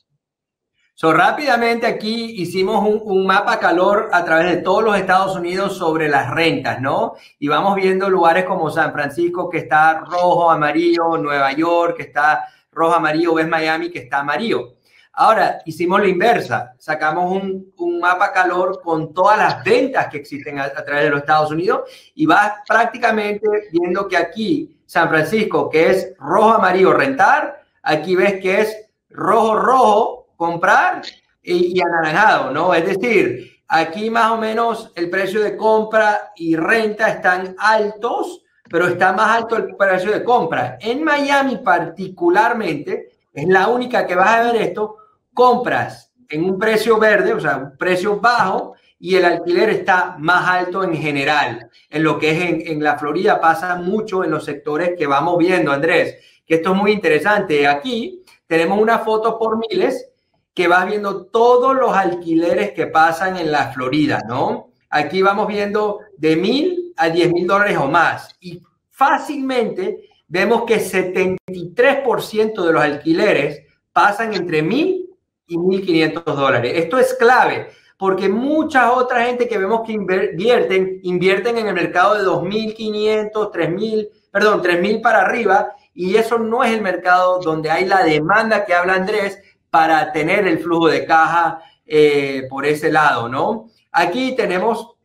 So, 0.97 1.11
rápidamente 1.11 1.87
aquí 1.87 2.41
hicimos 2.41 2.81
un, 3.03 3.27
mapa 3.27 3.59
calor 3.59 4.07
a 4.13 4.23
través 4.23 4.55
de 4.55 4.61
todos 4.61 4.81
los 4.81 4.97
Estados 4.97 5.35
Unidos 5.35 5.77
sobre 5.77 6.07
las 6.07 6.31
rentas, 6.31 6.79
¿no? 6.79 7.15
Y 7.37 7.49
vamos 7.49 7.75
viendo 7.75 8.09
lugares 8.09 8.45
como 8.45 8.69
San 8.69 8.93
Francisco, 8.93 9.49
que 9.49 9.57
está 9.57 9.99
rojo, 9.99 10.49
amarillo, 10.49 11.17
Nueva 11.17 11.51
York, 11.51 11.97
que 11.97 12.03
está 12.03 12.47
rojo, 12.71 12.95
amarillo, 12.95 13.33
ves 13.33 13.45
Miami, 13.45 13.91
que 13.91 13.99
está 13.99 14.19
amarillo. 14.19 14.75
Ahora, 15.11 15.59
hicimos 15.65 15.99
la 15.99 16.07
inversa, 16.07 16.73
sacamos 16.77 17.29
un, 17.29 17.99
mapa 17.99 18.31
calor 18.31 18.79
con 18.81 19.13
todas 19.13 19.37
las 19.37 19.63
ventas 19.65 20.07
que 20.07 20.17
existen 20.17 20.59
a, 20.59 20.63
a, 20.63 20.85
través 20.85 21.03
de 21.05 21.09
los 21.09 21.19
Estados 21.19 21.51
Unidos 21.51 21.89
y 22.13 22.25
vas 22.25 22.53
prácticamente 22.65 23.45
viendo 23.69 24.07
que 24.07 24.15
aquí, 24.15 24.79
San 24.85 25.09
Francisco, 25.09 25.69
que 25.69 25.89
es 25.89 26.13
rojo, 26.17 26.53
amarillo, 26.53 26.93
rentar, 26.93 27.61
aquí 27.83 28.15
ves 28.15 28.39
que 28.41 28.61
es 28.61 28.77
rojo, 29.09 29.55
rojo, 29.55 30.24
comprar 30.35 31.01
y, 31.41 31.79
anaranjado, 31.79 32.51
¿no? 32.51 32.73
Es 32.73 32.85
decir, 32.85 33.59
aquí 33.67 34.09
más 34.09 34.31
o 34.31 34.37
menos 34.37 34.91
el 34.95 35.09
precio 35.09 35.41
de 35.41 35.55
compra 35.55 36.31
y 36.35 36.55
renta 36.55 37.09
están 37.09 37.55
altos, 37.57 38.41
pero 38.69 38.87
está 38.87 39.13
más 39.13 39.37
alto 39.37 39.55
el 39.57 39.75
precio 39.75 40.11
de 40.11 40.23
compra. 40.23 40.77
En 40.81 41.03
Miami 41.03 41.57
particularmente, 41.57 43.09
es 43.33 43.47
la 43.47 43.67
única 43.67 44.07
que 44.07 44.15
vas 44.15 44.29
a 44.29 44.43
ver 44.51 44.61
esto, 44.61 44.97
compras 45.33 46.13
en 46.29 46.43
un 46.43 46.57
precio 46.57 46.97
verde, 46.97 47.33
o 47.33 47.39
sea, 47.39 47.57
un 47.57 47.77
precio 47.77 48.19
bajo, 48.19 48.75
y 48.97 49.15
el 49.15 49.25
alquiler 49.25 49.69
está 49.69 50.15
más 50.17 50.47
alto 50.47 50.83
en 50.83 50.95
general. 50.95 51.69
En 51.89 52.03
lo 52.03 52.17
que 52.17 52.31
es 52.31 52.41
en, 52.41 52.63
en, 52.65 52.83
la 52.83 52.97
Florida 52.97 53.39
pasa 53.39 53.75
mucho 53.75 54.23
en 54.23 54.31
los 54.31 54.45
sectores 54.45 54.93
que 54.97 55.05
vamos 55.05 55.37
viendo, 55.37 55.71
Andrés, 55.71 56.17
que 56.47 56.55
esto 56.55 56.71
es 56.71 56.77
muy 56.77 56.91
interesante. 56.91 57.67
Aquí 57.67 58.23
tenemos 58.47 58.79
una 58.79 58.99
foto 58.99 59.37
por 59.37 59.57
miles 59.57 60.11
que 60.55 60.67
vas 60.67 60.87
viendo 60.87 61.25
todos 61.25 61.75
los 61.75 61.95
alquileres 61.95 62.71
que 62.71 62.87
pasan 62.87 63.37
en 63.37 63.51
la 63.51 63.73
Florida, 63.73 64.23
¿no? 64.27 64.71
Aquí 64.89 65.21
vamos 65.21 65.47
viendo 65.47 65.99
de 66.17 66.37
mil 66.37 66.93
a 66.95 67.09
diez 67.09 67.31
mil 67.31 67.45
dólares 67.45 67.77
o 67.77 67.87
más. 67.87 68.33
Y 68.39 68.61
fácilmente 68.89 70.09
vemos 70.27 70.63
que 70.63 70.79
73% 70.79 72.65
de 72.65 72.73
los 72.73 72.81
alquileres 72.81 73.63
pasan 73.91 74.33
entre 74.33 74.61
mil 74.61 75.09
y 75.45 75.57
mil 75.57 75.85
quinientos 75.85 76.23
dólares. 76.25 76.71
Esto 76.75 76.97
es 76.97 77.13
clave 77.15 77.67
porque 77.97 78.29
mucha 78.29 78.91
otra 78.93 79.25
gente 79.25 79.47
que 79.47 79.57
vemos 79.57 79.81
que 79.85 79.93
invierten, 79.93 80.99
invierten 81.03 81.57
en 81.57 81.67
el 81.67 81.73
mercado 81.73 82.15
de 82.15 82.23
2.500, 82.23 83.31
3.000, 83.31 84.09
perdón, 84.31 84.61
3.000 84.61 85.01
para 85.01 85.21
arriba 85.21 85.73
y 85.93 86.15
eso 86.15 86.37
no 86.37 86.63
es 86.63 86.73
el 86.73 86.81
mercado 86.81 87.39
donde 87.39 87.71
hay 87.71 87.85
la 87.85 88.03
demanda 88.03 88.65
que 88.65 88.73
habla 88.73 88.95
Andrés, 88.95 89.41
para 89.69 90.11
tener 90.11 90.47
el 90.47 90.59
flujo 90.59 90.87
de 90.87 91.05
caja 91.05 91.61
eh, 91.85 92.47
por 92.49 92.65
ese 92.65 92.91
lado, 92.91 93.29
¿no? 93.29 93.69
Aquí 93.91 94.35
tenemos 94.35 94.95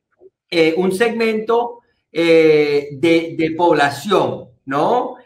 eh, 0.50 0.74
un 0.76 0.92
segmento 0.92 1.80
eh, 2.12 2.88
de, 2.92 3.54
población, 3.56 4.48
¿no? 4.64 5.16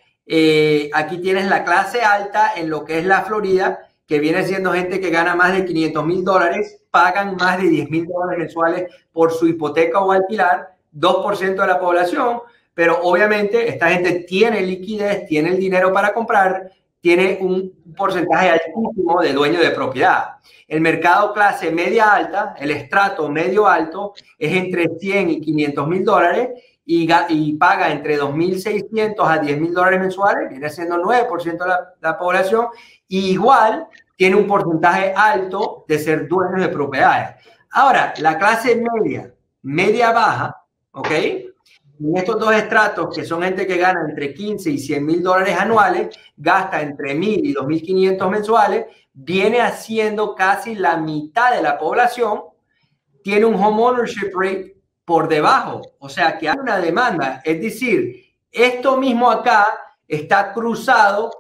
aquí 0.94 1.19
tienes 1.19 1.47
la 1.48 1.65
clase 1.65 2.01
alta 2.01 2.52
en 2.56 2.70
lo 2.70 2.82
que 2.85 2.98
es 2.98 3.05
la 3.05 3.23
Florida, 3.24 3.90
que 4.06 4.19
viene 4.19 4.44
siendo 4.44 4.73
gente 4.73 4.98
que 4.98 5.11
gana 5.11 5.35
más 5.36 5.52
de 5.52 5.66
500 5.66 6.06
mil 6.06 6.24
dólares, 6.24 6.82
pagan 6.90 7.36
más 7.36 7.59
de 7.59 7.69
10 7.69 7.90
mil 7.90 8.06
dólares 8.06 8.39
mensuales 8.39 8.90
por 9.12 9.32
su 9.32 9.47
hipoteca 9.47 10.01
o 10.01 10.12
alquilar, 10.12 10.77
2% 10.94 11.55
de 11.55 11.66
la 11.66 11.78
población, 11.78 12.40
pero 12.74 13.01
obviamente 13.02 13.69
esta 13.69 13.90
gente 13.90 14.24
tiene 14.27 14.61
liquidez, 14.62 15.27
tiene 15.27 15.51
el 15.51 15.59
dinero 15.59 15.93
para 15.93 16.12
comprar, 16.12 16.70
tiene 17.05 17.37
un 17.43 17.71
porcentaje 17.95 18.49
altísimo 18.49 19.21
de 19.21 19.35
dueño 19.35 19.61
de 19.61 19.73
propiedad. 19.73 20.37
El 20.67 20.81
mercado 20.81 21.35
clase 21.35 21.71
media 21.71 22.15
alta, 22.15 22.55
el 22.59 22.71
estrato 22.71 23.29
medio 23.29 23.69
alto, 23.69 24.15
es 24.39 24.51
entre 24.55 24.89
100 24.99 25.29
y 25.29 25.41
500 25.43 25.87
mil 25.87 26.03
dólares 26.03 26.49
y, 26.87 27.07
y, 27.29 27.53
paga 27.57 27.93
entre 27.93 28.19
2.600 28.19 29.17
a 29.19 29.37
10 29.37 29.61
mil 29.61 29.75
dólares 29.75 30.01
mensuales, 30.01 30.49
viene 30.49 30.71
siendo 30.71 30.97
9% 30.97 31.45
de 31.45 31.69
la, 31.69 31.93
la, 32.01 32.17
población, 32.17 32.69
y 33.07 33.33
igual 33.33 33.87
tiene 34.17 34.37
un 34.37 34.47
porcentaje 34.47 35.13
alto 35.15 35.85
de 35.87 35.99
ser 35.99 36.27
dueños 36.27 36.63
de 36.63 36.69
propiedades. 36.71 37.37
Ahora, 37.71 38.15
la 38.17 38.39
clase 38.39 38.77
media, 38.77 39.31
media 39.61 40.11
baja, 40.11 40.57
¿ok? 40.93 41.11
En 42.01 42.16
estos 42.16 42.39
dos 42.39 42.53
estratos, 42.55 43.15
que 43.15 43.25
son 43.25 43.43
gente 43.43 43.66
que 43.66 43.77
gana 43.77 44.01
entre 44.09 44.35
15 44.35 44.71
y 44.71 44.79
100 44.79 45.05
mil 45.07 45.23
dólares 45.23 45.57
anuales, 45.59 46.16
gasta 46.37 46.83
entre 46.83 47.16
1.000 47.16 47.41
y 47.45 47.55
2.500 47.55 48.31
mensuales, 48.31 48.87
viene 49.12 49.61
haciendo 49.61 50.35
casi 50.35 50.75
la 50.75 50.97
mitad 50.97 51.55
de 51.55 51.62
la 51.62 51.79
población, 51.79 52.43
tiene 53.23 53.47
un 53.47 53.55
home 53.55 53.83
ownership 53.83 54.31
rate 54.35 54.77
por 55.05 55.29
debajo, 55.29 55.83
o 55.99 56.09
sea 56.09 56.39
que 56.39 56.49
hay 56.49 56.57
una 56.59 56.79
demanda. 56.79 57.41
Es 57.45 57.61
decir, 57.61 58.35
esto 58.51 58.97
mismo 58.97 59.31
acá 59.31 59.66
está 60.09 60.53
cruzado 60.53 61.31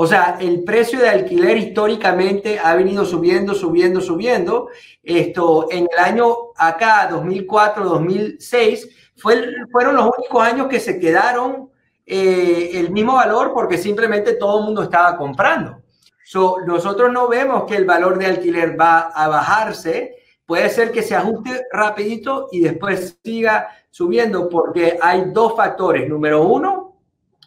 O 0.00 0.06
sea, 0.06 0.38
el 0.40 0.62
precio 0.62 1.00
de 1.00 1.08
alquiler 1.08 1.56
históricamente 1.56 2.60
ha 2.60 2.76
venido 2.76 3.04
subiendo, 3.04 3.52
subiendo, 3.52 4.00
subiendo. 4.00 4.68
Esto 5.02 5.66
en 5.72 5.88
el 5.92 5.98
año 5.98 6.36
acá, 6.54 7.08
2004, 7.10 7.84
2006, 7.84 8.90
fue, 9.16 9.42
fueron 9.72 9.96
los 9.96 10.08
únicos 10.16 10.40
años 10.40 10.68
que 10.68 10.78
se 10.78 11.00
quedaron 11.00 11.70
eh, 12.06 12.70
el 12.74 12.92
mismo 12.92 13.14
valor 13.14 13.50
porque 13.52 13.76
simplemente 13.76 14.34
todo 14.34 14.60
el 14.60 14.66
mundo 14.66 14.84
estaba 14.84 15.16
comprando. 15.16 15.82
So, 16.30 16.58
nosotros 16.66 17.10
no 17.10 17.26
vemos 17.26 17.64
que 17.64 17.74
el 17.74 17.86
valor 17.86 18.18
de 18.18 18.26
alquiler 18.26 18.78
va 18.78 19.08
a 19.14 19.28
bajarse. 19.28 20.14
Puede 20.44 20.68
ser 20.68 20.92
que 20.92 21.00
se 21.00 21.14
ajuste 21.14 21.62
rapidito 21.72 22.48
y 22.52 22.60
después 22.60 23.18
siga 23.24 23.68
subiendo 23.90 24.46
porque 24.46 24.98
hay 25.00 25.30
dos 25.32 25.56
factores. 25.56 26.06
Número 26.06 26.42
uno, 26.42 26.98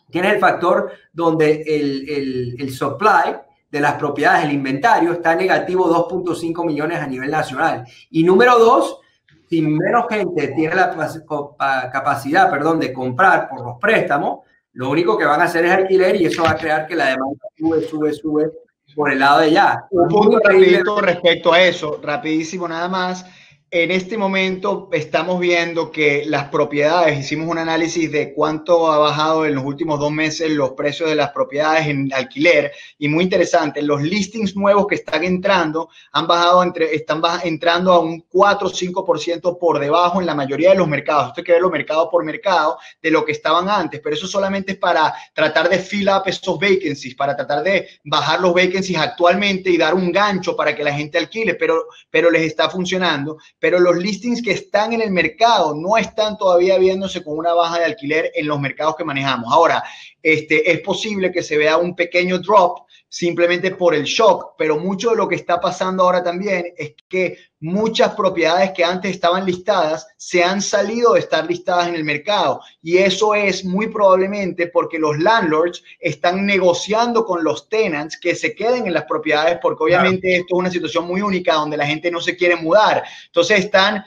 Tienes 0.10 0.34
el 0.34 0.40
factor 0.40 0.92
donde 1.14 1.62
el, 1.62 2.56
el, 2.60 2.72
supply 2.72 3.36
de 3.70 3.80
las 3.80 3.94
propiedades, 3.94 4.46
el 4.46 4.54
inventario, 4.54 5.14
está 5.14 5.36
negativo 5.36 5.88
2.5 5.88 6.66
millones 6.66 7.00
a 7.00 7.06
nivel 7.06 7.30
nacional. 7.30 7.86
Y 8.10 8.24
número 8.24 8.58
dos, 8.58 9.00
si 9.48 9.62
menos 9.62 10.08
gente 10.10 10.48
tiene 10.50 10.76
la 10.76 11.90
capacidad, 11.94 12.50
perdón, 12.50 12.80
de 12.80 12.92
comprar 12.92 13.48
por 13.48 13.62
los 13.62 13.80
préstamos, 13.80 14.40
lo 14.74 14.90
único 14.90 15.20
que 15.20 15.26
van 15.26 15.40
a 15.40 15.46
hacer 15.46 15.66
es 15.66 15.72
alquiler 15.72 16.16
y 16.16 16.26
eso 16.26 16.42
va 16.42 16.52
a 16.52 16.58
crear 16.58 16.88
que 16.88 16.96
la 16.96 17.10
demanda 17.10 17.46
sube, 17.56 17.82
sube, 17.84 18.14
sube 18.14 18.52
por 18.96 19.12
el 19.12 19.20
lado 19.20 19.40
de 19.40 19.48
allá. 19.48 19.86
Un 19.92 20.08
punto 20.08 20.40
rapidito 20.44 21.02
respecto 21.02 21.54
a 21.54 21.62
eso, 21.62 22.00
rapidísimo 22.02 22.68
nada 22.68 22.88
más 22.88 23.26
en 23.74 23.90
este 23.90 24.18
momento 24.18 24.90
estamos 24.92 25.40
viendo 25.40 25.92
que 25.92 26.26
las 26.26 26.50
propiedades, 26.50 27.18
hicimos 27.18 27.48
un 27.48 27.58
análisis 27.58 28.12
de 28.12 28.34
cuánto 28.34 28.92
ha 28.92 28.98
bajado 28.98 29.46
en 29.46 29.56
los 29.56 29.64
últimos 29.64 29.98
dos 29.98 30.12
meses 30.12 30.52
los 30.52 30.72
precios 30.72 31.08
de 31.08 31.16
las 31.16 31.32
propiedades 31.32 31.88
en 31.88 32.12
alquiler 32.14 32.74
y 32.98 33.08
muy 33.08 33.24
interesante, 33.24 33.82
los 33.82 34.02
listings 34.02 34.58
nuevos 34.58 34.88
que 34.88 34.96
están 34.96 35.24
entrando 35.24 35.88
han 36.12 36.28
bajado 36.28 36.64
entre, 36.64 36.94
están 36.94 37.22
entrando 37.46 37.94
a 37.94 38.00
un 38.00 38.26
4 38.28 38.68
o 38.68 38.72
5% 38.72 39.58
por 39.58 39.80
debajo 39.80 40.20
en 40.20 40.26
la 40.26 40.36
mayoría 40.36 40.72
de 40.72 40.76
los 40.76 40.90
mercados. 40.90 41.28
Esto 41.30 41.40
hay 41.40 41.46
que 41.46 41.54
verlo 41.54 41.70
mercado 41.70 42.10
por 42.10 42.26
mercado 42.26 42.78
de 43.02 43.10
lo 43.10 43.24
que 43.24 43.32
estaban 43.32 43.70
antes, 43.70 44.02
pero 44.04 44.18
eso 44.18 44.28
solamente 44.28 44.74
es 44.74 44.80
para 44.80 45.14
tratar 45.34 45.70
de 45.70 45.80
fill 45.80 46.10
up 46.10 46.24
esos 46.26 46.60
vacancies, 46.60 47.16
para 47.16 47.38
tratar 47.38 47.64
de 47.64 47.88
bajar 48.04 48.42
los 48.42 48.54
vacancies 48.54 49.00
actualmente 49.00 49.70
y 49.70 49.78
dar 49.78 49.94
un 49.94 50.12
gancho 50.12 50.58
para 50.58 50.76
que 50.76 50.84
la 50.84 50.94
gente 50.94 51.18
alquile, 51.18 51.56
pero, 51.56 51.86
pero 52.10 52.30
les 52.30 52.42
está 52.42 52.70
funcionando 52.70 53.38
pero 53.62 53.80
los 53.80 53.96
listings 53.96 54.42
que 54.42 54.54
están 54.54 54.92
en 54.92 55.02
el 55.02 55.12
mercado 55.12 55.76
no 55.76 55.96
están 55.96 56.36
todavía 56.36 56.80
viéndose 56.80 57.24
con 57.24 57.38
una 57.38 57.54
baja 57.54 57.78
de 57.78 57.86
alquiler 57.86 58.32
en 58.34 58.48
los 58.48 58.60
mercados 58.60 58.96
que 58.96 59.04
manejamos. 59.04 59.54
Ahora, 59.54 59.84
este, 60.24 60.72
es 60.72 60.80
posible 60.80 61.32
que 61.32 61.44
se 61.44 61.60
vea 61.60 61.78
un 61.78 61.96
pequeño 61.96 62.40
drop 62.40 62.88
simplemente 63.12 63.72
por 63.72 63.94
el 63.94 64.06
shock, 64.06 64.54
pero 64.58 64.78
mucho 64.78 65.10
de 65.10 65.18
lo 65.18 65.28
que 65.28 65.36
está 65.36 65.60
pasando 65.60 66.04
ahora 66.04 66.24
también 66.24 66.74
es 66.78 66.94
que 67.10 67.38
muchas 67.60 68.16
propiedades 68.16 68.72
que 68.72 68.86
antes 68.86 69.12
estaban 69.12 69.46
listadas 69.46 70.08
se 70.16 70.42
han 70.42 70.62
salido 70.62 71.14
de 71.14 71.20
estar 71.20 71.46
listadas 71.46 71.90
en 71.90 71.96
el 71.96 72.06
mercado 72.06 72.62
y 72.82 73.00
eso 73.00 73.36
es 73.36 73.66
muy 73.66 73.88
probablemente 73.88 74.68
porque 74.68 74.98
los 74.98 75.20
landlords 75.20 75.84
están 76.00 76.46
negociando 76.46 77.26
con 77.26 77.44
los 77.44 77.68
tenants 77.68 78.18
que 78.18 78.34
se 78.34 78.56
queden 78.56 78.88
en 78.88 78.94
las 78.94 79.04
propiedades 79.04 79.60
porque 79.62 79.84
obviamente 79.84 80.38
esto 80.38 80.56
es 80.56 80.60
una 80.60 80.72
situación 80.72 81.06
muy 81.06 81.22
única 81.22 81.56
donde 81.56 81.76
la 81.76 81.86
gente 81.86 82.10
no 82.10 82.22
se 82.22 82.38
quiere 82.38 82.56
mudar. 82.56 83.04
Entonces 83.26 83.60
están 83.60 84.06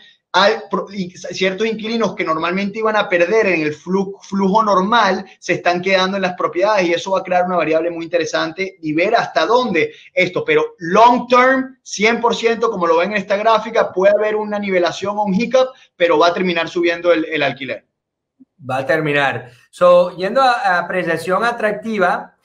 ciertos 1.31 1.66
inquilinos 1.66 2.15
que 2.15 2.24
normalmente 2.24 2.81
iban 2.81 2.97
a 2.97 3.09
perder 3.09 3.47
en 3.47 3.62
el 3.62 3.74
flujo, 3.74 4.62
normal 4.65 5.24
se 5.39 5.55
están 5.55 5.81
quedando 5.81 6.16
en 6.16 6.23
las 6.23 6.35
propiedades 6.35 6.89
y 6.89 6.93
eso 6.93 7.12
va 7.12 7.20
a 7.20 7.23
crear 7.23 7.44
una 7.44 7.56
variable 7.56 7.90
muy 7.90 8.05
interesante 8.05 8.77
y 8.81 8.93
ver 8.93 9.15
hasta 9.15 9.47
dónde 9.47 9.93
esto, 10.12 10.44
pero 10.44 10.74
long 10.78 11.28
term, 11.28 11.78
100%, 11.85 12.69
como 12.69 12.86
lo 12.86 12.97
ven 12.97 13.12
en 13.12 13.19
esta 13.19 13.36
gráfica, 13.36 13.93
puede 13.93 14.15
haber 14.15 14.35
una 14.35 14.59
nivelación 14.59 15.16
o 15.19 15.23
un 15.24 15.35
hiccup, 15.35 15.69
pero 15.97 16.19
va 16.19 16.28
a 16.28 16.35
terminar 16.35 16.69
subiendo 16.69 17.12
el, 17.12 17.43
alquiler. 17.43 17.86
Va 18.69 18.78
a 18.78 18.86
terminar. 18.86 19.51
So, 19.70 20.16
yendo 20.16 20.40
a, 20.40 20.78
apreciación 20.78 21.44
atractiva, 21.44 22.36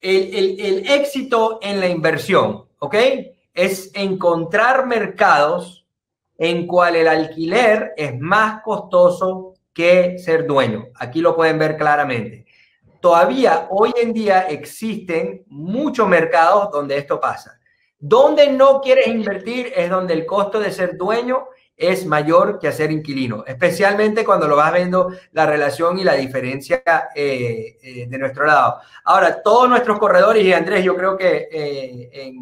el, 0.00 0.34
el, 0.34 0.60
el 0.60 0.90
éxito 0.90 1.60
en 1.62 1.80
la 1.80 1.88
inversión, 1.88 2.66
¿ok? 2.78 2.94
Es 3.54 3.90
encontrar 3.94 4.86
mercados 4.86 5.77
en 6.38 6.66
cual 6.68 6.94
el 6.94 7.08
alquiler 7.08 7.92
es 7.96 8.18
más 8.18 8.62
costoso 8.62 9.54
que 9.74 10.18
ser 10.18 10.46
dueño. 10.46 10.86
Aquí 10.94 11.20
lo 11.20 11.36
pueden 11.36 11.58
ver 11.58 11.76
claramente. 11.76 12.46
Todavía 13.00 13.66
hoy 13.70 13.92
en 14.00 14.12
día 14.12 14.42
existen 14.48 15.44
muchos 15.48 16.08
mercados 16.08 16.70
donde 16.70 16.96
esto 16.96 17.20
pasa. 17.20 17.58
Donde 17.98 18.48
no 18.48 18.80
quieres 18.80 19.08
invertir 19.08 19.72
es 19.74 19.90
donde 19.90 20.14
el 20.14 20.24
costo 20.24 20.60
de 20.60 20.70
ser 20.70 20.96
dueño 20.96 21.48
es 21.76 22.04
mayor 22.06 22.58
que 22.58 22.72
ser 22.72 22.90
inquilino, 22.90 23.44
especialmente 23.46 24.24
cuando 24.24 24.48
lo 24.48 24.56
vas 24.56 24.72
viendo 24.72 25.12
la 25.30 25.46
relación 25.46 25.96
y 25.98 26.04
la 26.04 26.14
diferencia 26.14 26.82
eh, 27.14 27.78
eh, 27.80 28.06
de 28.08 28.18
nuestro 28.18 28.46
lado. 28.46 28.80
Ahora, 29.04 29.40
todos 29.42 29.68
nuestros 29.68 29.98
corredores, 29.98 30.44
y 30.44 30.52
Andrés, 30.52 30.82
yo 30.84 30.96
creo 30.96 31.16
que 31.16 31.48
eh, 31.52 32.32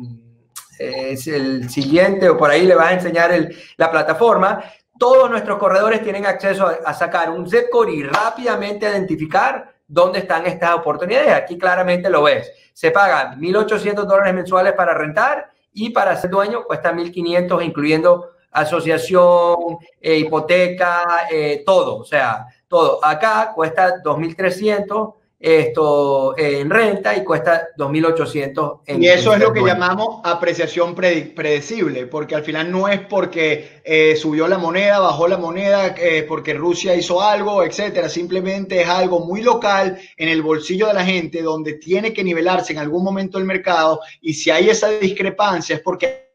es 0.78 1.26
el 1.26 1.68
siguiente 1.70 2.28
o 2.28 2.36
por 2.36 2.50
ahí 2.50 2.66
le 2.66 2.74
vas 2.74 2.88
a 2.88 2.94
enseñar 2.94 3.32
el, 3.32 3.56
la 3.76 3.90
plataforma. 3.90 4.62
Todos 4.98 5.30
nuestros 5.30 5.58
corredores 5.58 6.02
tienen 6.02 6.26
acceso 6.26 6.66
a, 6.66 6.94
sacar 6.94 7.30
un 7.30 7.48
zip 7.48 7.68
code 7.70 7.92
y 7.92 8.02
rápidamente 8.02 8.88
identificar 8.88 9.74
dónde 9.86 10.20
están 10.20 10.46
estas 10.46 10.74
oportunidades. 10.74 11.34
Aquí 11.34 11.58
claramente 11.58 12.08
lo 12.08 12.22
ves. 12.22 12.50
Se 12.72 12.90
pagan 12.90 13.40
1.800 13.40 14.04
dólares 14.04 14.34
mensuales 14.34 14.72
para 14.72 14.94
rentar 14.94 15.50
y 15.72 15.90
para 15.90 16.16
ser 16.16 16.30
dueño 16.30 16.64
cuesta 16.64 16.92
1.500, 16.92 17.62
incluyendo 17.64 18.30
asociación, 18.50 19.78
eh, 20.00 20.16
hipoteca, 20.16 21.26
eh, 21.30 21.62
todo. 21.66 21.98
O 21.98 22.04
sea, 22.04 22.46
todo. 22.68 23.04
Acá 23.04 23.52
cuesta 23.54 24.02
2.300 24.02 25.15
esto 25.38 26.36
en 26.38 26.70
renta 26.70 27.16
y 27.16 27.22
cuesta 27.22 27.68
2.800. 27.76 28.80
Y 28.98 29.06
eso 29.06 29.34
es 29.34 29.40
lo 29.40 29.52
que 29.52 29.60
llamamos 29.60 30.20
apreciación 30.24 30.94
predecible, 30.94 32.06
porque 32.06 32.34
al 32.34 32.42
final 32.42 32.70
no 32.70 32.88
es 32.88 33.00
porque 33.00 33.80
eh, 33.84 34.16
subió 34.16 34.48
la 34.48 34.58
moneda, 34.58 34.98
bajó 34.98 35.28
la 35.28 35.36
moneda, 35.36 35.94
eh, 35.98 36.24
porque 36.26 36.54
Rusia 36.54 36.94
hizo 36.94 37.20
algo, 37.20 37.62
etcétera. 37.62 38.08
Simplemente 38.08 38.80
es 38.80 38.88
algo 38.88 39.20
muy 39.20 39.42
local 39.42 39.98
en 40.16 40.28
el 40.28 40.42
bolsillo 40.42 40.86
de 40.86 40.94
la 40.94 41.04
gente, 41.04 41.42
donde 41.42 41.74
tiene 41.74 42.12
que 42.12 42.24
nivelarse 42.24 42.72
en 42.72 42.78
algún 42.78 43.04
momento 43.04 43.38
el 43.38 43.44
mercado. 43.44 44.00
Y 44.20 44.34
si 44.34 44.50
hay 44.50 44.70
esa 44.70 44.88
discrepancia 44.90 45.76
es 45.76 45.82
porque 45.82 46.26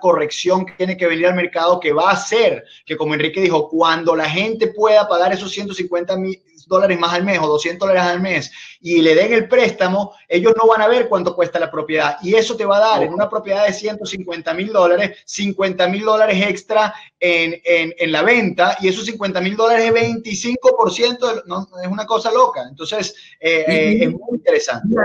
corrección 0.00 0.64
que 0.64 0.74
tiene 0.74 0.96
que 0.96 1.06
venir 1.06 1.26
al 1.26 1.34
mercado 1.34 1.80
que 1.80 1.92
va 1.92 2.10
a 2.10 2.14
hacer 2.14 2.64
que, 2.86 2.96
como 2.96 3.14
Enrique 3.14 3.40
dijo, 3.40 3.68
cuando 3.68 4.14
la 4.14 4.28
gente 4.28 4.68
pueda 4.68 5.08
pagar 5.08 5.32
esos 5.32 5.50
150 5.52 6.16
mil 6.16 6.40
dólares 6.66 6.98
más 6.98 7.12
al 7.12 7.24
mes 7.24 7.38
o 7.38 7.46
200 7.46 7.88
dólares 7.88 8.10
al 8.10 8.20
mes 8.20 8.50
y 8.80 9.00
le 9.00 9.14
den 9.14 9.32
el 9.32 9.48
préstamo, 9.48 10.14
ellos 10.28 10.54
no 10.56 10.68
van 10.68 10.82
a 10.82 10.88
ver 10.88 11.08
cuánto 11.08 11.34
cuesta 11.34 11.58
la 11.58 11.70
propiedad. 11.70 12.16
Y 12.22 12.34
eso 12.34 12.56
te 12.56 12.64
va 12.64 12.78
a 12.78 12.80
dar 12.80 13.02
en 13.02 13.12
una 13.12 13.28
propiedad 13.28 13.66
de 13.66 13.72
150 13.72 14.54
mil 14.54 14.72
dólares, 14.72 15.18
50 15.24 15.88
mil 15.88 16.04
dólares 16.04 16.44
extra 16.46 16.94
en, 17.18 17.60
en, 17.64 18.12
la 18.12 18.22
venta 18.22 18.76
y 18.80 18.88
esos 18.88 19.04
50 19.06 19.40
mil 19.40 19.56
dólares 19.56 19.86
es 19.86 19.94
25%, 19.94 21.44
no, 21.46 21.68
es 21.82 21.88
una 21.88 22.06
cosa 22.06 22.32
loca. 22.32 22.62
Entonces, 22.68 23.14
eh, 23.40 23.64
eh, 23.66 23.98
es 24.02 24.10
muy 24.10 24.38
interesante. 24.38 24.96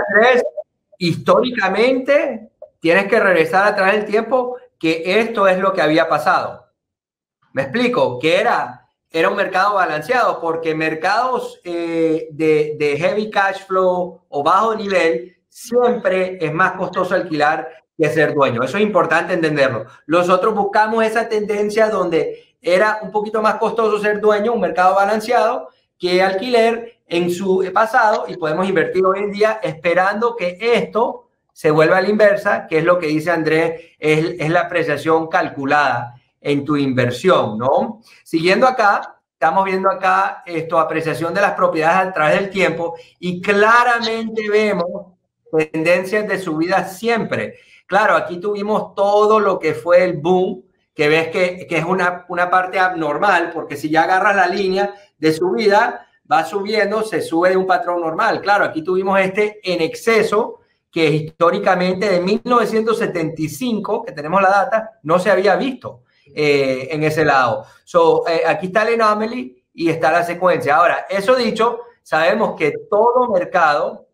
Históricamente, 0.98 2.50
tienes 2.80 3.06
que 3.06 3.20
regresar 3.20 3.66
atrás 3.66 3.92
del 3.92 4.04
tiempo 4.04 4.56
que 4.78 5.02
esto 5.20 5.46
es 5.46 5.58
lo 5.58 5.72
que 5.72 5.82
había 5.82 6.08
pasado. 6.08 6.66
Me 7.52 7.62
explico, 7.62 8.18
que 8.18 8.36
era, 8.36 8.77
era 9.10 9.28
un 9.28 9.36
mercado 9.36 9.74
balanceado, 9.74 10.40
porque 10.40 10.74
mercados 10.74 11.60
eh, 11.64 12.28
de, 12.30 12.76
de 12.78 12.96
heavy 12.98 13.30
cash 13.30 13.66
flow 13.66 14.22
o 14.28 14.42
bajo 14.42 14.74
nivel 14.74 15.36
siempre 15.48 16.38
es 16.40 16.52
más 16.52 16.72
costoso 16.72 17.14
alquilar 17.14 17.68
que 17.96 18.08
ser 18.10 18.34
dueño. 18.34 18.62
Eso 18.62 18.76
es 18.76 18.82
importante 18.82 19.34
entenderlo. 19.34 19.86
Nosotros 20.06 20.54
buscamos 20.54 21.04
esa 21.04 21.28
tendencia 21.28 21.88
donde 21.88 22.54
era 22.60 22.98
un 23.02 23.10
poquito 23.10 23.42
más 23.42 23.56
costoso 23.56 23.98
ser 23.98 24.20
dueño, 24.20 24.52
un 24.52 24.60
mercado 24.60 24.94
balanceado, 24.94 25.68
que 25.98 26.22
alquiler 26.22 26.98
en 27.06 27.30
su 27.30 27.68
pasado 27.72 28.26
y 28.28 28.36
podemos 28.36 28.68
invertir 28.68 29.04
hoy 29.04 29.20
en 29.20 29.32
día 29.32 29.60
esperando 29.62 30.36
que 30.36 30.58
esto 30.60 31.28
se 31.52 31.72
vuelve 31.72 31.96
a 31.96 32.00
la 32.00 32.08
inversa, 32.08 32.68
que 32.68 32.78
es 32.78 32.84
lo 32.84 33.00
que 33.00 33.08
dice 33.08 33.32
Andrés, 33.32 33.80
es, 33.98 34.48
la 34.48 34.60
apreciación 34.60 35.26
calculada 35.26 36.14
en 36.40 36.64
tu 36.64 36.76
inversión, 36.76 37.58
¿no? 37.58 38.00
Siguiendo 38.24 38.66
acá, 38.66 39.20
estamos 39.32 39.64
viendo 39.64 39.90
acá 39.90 40.42
esto, 40.46 40.78
apreciación 40.78 41.32
de 41.34 41.40
las 41.40 41.52
propiedades 41.52 42.08
a 42.08 42.12
través 42.12 42.40
del 42.40 42.50
tiempo 42.50 42.96
y 43.18 43.40
claramente 43.40 44.48
vemos 44.48 45.14
tendencias 45.72 46.26
de 46.26 46.38
subida 46.38 46.84
siempre. 46.84 47.54
Claro, 47.86 48.16
aquí 48.16 48.38
tuvimos 48.38 48.94
todo 48.94 49.40
lo 49.40 49.58
que 49.58 49.74
fue 49.74 50.04
el 50.04 50.18
boom, 50.18 50.64
que 50.94 51.08
ves 51.08 51.28
que, 51.28 51.66
que 51.68 51.78
es 51.78 51.84
una, 51.84 52.26
una 52.28 52.50
parte 52.50 52.78
abnormal, 52.78 53.50
porque 53.52 53.76
si 53.76 53.88
ya 53.88 54.02
agarras 54.02 54.36
la 54.36 54.48
línea 54.48 54.92
de 55.16 55.32
subida, 55.32 56.06
va 56.30 56.44
subiendo, 56.44 57.02
se 57.02 57.22
sube 57.22 57.50
de 57.50 57.56
un 57.56 57.66
patrón 57.66 58.00
normal. 58.00 58.40
Claro, 58.40 58.64
aquí 58.64 58.82
tuvimos 58.82 59.18
este 59.20 59.60
en 59.62 59.80
exceso, 59.80 60.60
que 60.90 61.08
históricamente 61.08 62.08
de 62.08 62.20
1975, 62.20 64.02
que 64.02 64.12
tenemos 64.12 64.42
la 64.42 64.50
data, 64.50 64.98
no 65.02 65.18
se 65.18 65.30
había 65.30 65.54
visto 65.56 66.02
eh, 66.34 66.88
en 66.90 67.04
ese 67.04 67.24
lado. 67.24 67.64
So, 67.84 68.26
eh, 68.28 68.42
aquí 68.46 68.66
está 68.66 68.82
el 68.82 69.00
anomaly 69.00 69.64
y 69.74 69.90
está 69.90 70.12
la 70.12 70.22
secuencia. 70.22 70.76
Ahora, 70.76 71.06
eso 71.08 71.34
dicho, 71.34 71.80
sabemos 72.02 72.54
que 72.56 72.72
todo 72.90 73.28
mercado 73.30 74.06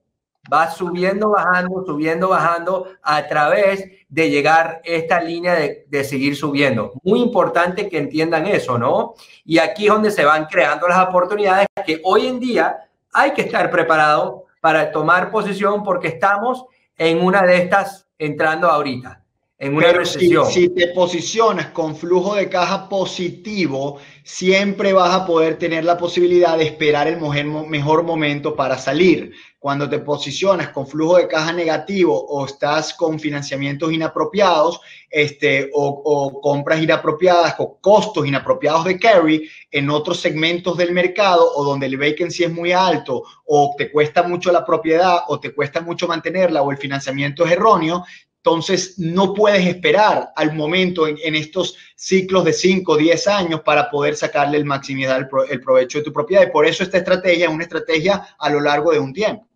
va 0.53 0.71
subiendo, 0.71 1.31
bajando, 1.31 1.85
subiendo, 1.87 2.29
bajando 2.29 2.87
a 3.03 3.27
través 3.27 3.85
de 4.09 4.31
llegar 4.31 4.81
esta 4.85 5.21
línea 5.21 5.55
de, 5.55 5.87
de, 5.89 6.05
seguir 6.05 6.37
subiendo. 6.37 6.93
Muy 7.03 7.21
importante 7.21 7.89
que 7.89 7.99
entiendan 7.99 8.47
eso, 8.47 8.79
¿no? 8.79 9.15
Y 9.45 9.59
aquí 9.59 9.87
es 9.87 9.93
donde 9.93 10.11
se 10.11 10.25
van 10.25 10.47
creando 10.47 10.87
las 10.87 11.09
oportunidades 11.09 11.67
que 11.87 12.01
hoy 12.05 12.27
en 12.27 12.39
día 12.39 12.77
hay 13.13 13.33
que 13.33 13.43
estar 13.43 13.71
preparado 13.71 14.45
para 14.61 14.91
tomar 14.93 15.31
posición 15.31 15.83
porque 15.83 16.09
estamos 16.09 16.67
en 16.97 17.23
una 17.23 17.43
de 17.43 17.59
estas 17.59 18.07
entrando 18.19 18.69
ahorita, 18.69 19.24
en 19.59 19.77
una 19.77 19.93
recesión. 19.93 20.47
Si, 20.47 20.69
te 20.69 20.89
posicionas 20.89 21.67
con 21.69 21.97
flujo 21.97 22.35
de 22.35 22.49
caja 22.49 22.89
positivo, 22.89 23.99
siempre 24.25 24.93
vas 24.93 25.15
a 25.15 25.27
poder 25.27 25.59
tener 25.59 25.85
la 25.85 25.97
posibilidad 25.97 26.59
de 26.59 26.65
esperar 26.65 27.07
el 27.07 27.19
mejor 27.19 28.03
momento 28.03 28.57
para 28.57 28.79
salir 28.79 29.33
cuando 29.65 29.89
te 29.89 29.99
posicionas 29.99 30.69
con 30.69 30.87
flujo 30.87 31.17
de 31.17 31.27
caja 31.27 31.51
negativo 31.51 32.23
o 32.27 32.45
estás 32.45 32.93
con 32.93 33.19
financiamientos 33.19 33.91
inapropiados 33.91 34.79
este, 35.09 35.71
o, 35.73 36.39
compras 36.43 36.83
inapropiadas 36.83 37.55
o 37.59 37.79
costos 37.81 38.27
inapropiados 38.27 38.85
de 38.85 38.99
carry 38.99 39.49
en 39.71 39.89
otros 39.89 40.21
segmentos 40.21 40.77
del 40.77 40.93
mercado 40.93 41.51
o 41.55 41.65
donde 41.65 41.87
el 41.87 41.97
vacancy 41.97 42.45
es 42.45 42.53
muy 42.53 42.73
alto 42.73 43.23
o 43.47 43.75
te 43.79 43.91
cuesta 43.91 44.23
mucho 44.23 44.53
la 44.53 44.67
propiedad 44.67 45.21
o 45.29 45.41
te 45.41 45.55
cuesta 45.55 45.81
mucho 45.81 46.07
mantenerla 46.09 46.61
o 46.61 46.71
el 46.71 46.77
financiamiento 46.77 47.47
es 47.47 47.53
erróneo, 47.53 48.05
entonces, 48.45 48.99
no 48.99 49.33
puedes 49.33 49.67
esperar 49.67 50.31
al 50.37 50.55
momento 50.55 51.07
en, 51.07 51.35
estos 51.35 51.79
ciclos 51.97 52.45
de 52.45 52.53
5 52.53 52.93
o 52.93 52.97
10 52.99 53.27
años 53.29 53.63
para 53.63 53.89
poder 53.89 54.17
sacarle 54.17 54.59
el 54.59 54.67
maximizar 54.67 55.19
el, 55.19 55.29
el, 55.51 55.61
provecho 55.63 55.97
de 55.97 56.05
tu 56.05 56.13
propiedad. 56.13 56.47
Y 56.47 56.51
por 56.51 56.67
eso 56.67 56.83
esta 56.83 56.99
estrategia 56.99 57.47
es 57.47 57.51
una 57.51 57.63
estrategia 57.63 58.37
a 58.39 58.51
lo 58.51 58.61
largo 58.61 58.93
de 58.93 58.99
un 58.99 59.15
tiempo. 59.15 59.49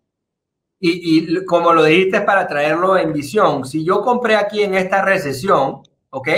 Y, 0.79 1.45
como 1.45 1.71
lo 1.71 1.83
dijiste, 1.83 2.21
para 2.21 2.47
traerlo 2.47 2.97
en 2.97 3.13
visión, 3.13 3.63
si 3.63 3.85
yo 3.85 4.01
compré 4.01 4.35
aquí 4.35 4.63
en 4.63 4.73
esta 4.73 5.03
recesión, 5.03 5.83
¿ok? 6.09 6.29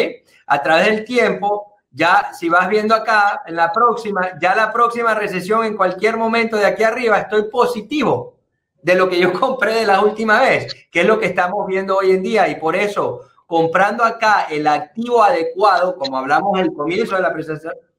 A 0.48 0.62
través 0.62 0.88
del 0.88 1.06
tiempo, 1.06 1.76
ya 1.90 2.34
si 2.38 2.50
vas 2.50 2.68
viendo 2.68 2.94
acá, 2.94 3.44
en 3.46 3.56
la 3.56 3.72
próxima, 3.72 4.38
ya 4.42 4.56
la 4.56 4.74
próxima 4.74 5.14
recesión, 5.14 5.64
en 5.64 5.78
cualquier 5.78 6.18
momento 6.18 6.58
de 6.58 6.66
aquí 6.66 6.84
arriba, 6.84 7.18
estoy 7.20 7.44
positivo 7.44 8.41
de 8.82 8.96
lo 8.96 9.10
que 9.10 9.20
yo 9.20 9.34
compré 9.40 9.74
de 9.74 9.86
la 9.86 10.02
última 10.02 10.42
vez, 10.42 10.76
que 10.92 11.02
es 11.02 11.06
lo 11.06 11.20
que 11.20 11.28
estamos 11.28 11.66
viendo 11.68 11.98
hoy 11.98 12.12
en 12.12 12.24
día. 12.24 12.48
Y 12.48 12.56
por 12.56 12.76
eso, 12.76 13.22
comprando 13.46 14.04
acá 14.04 14.48
el 14.50 14.68
activo 14.68 15.24
adecuado, 15.24 15.96
como 15.96 16.18
hablamos 16.18 16.60
el 16.60 16.74
comienzo 16.74 17.16
de 17.16 17.22
la 17.22 17.34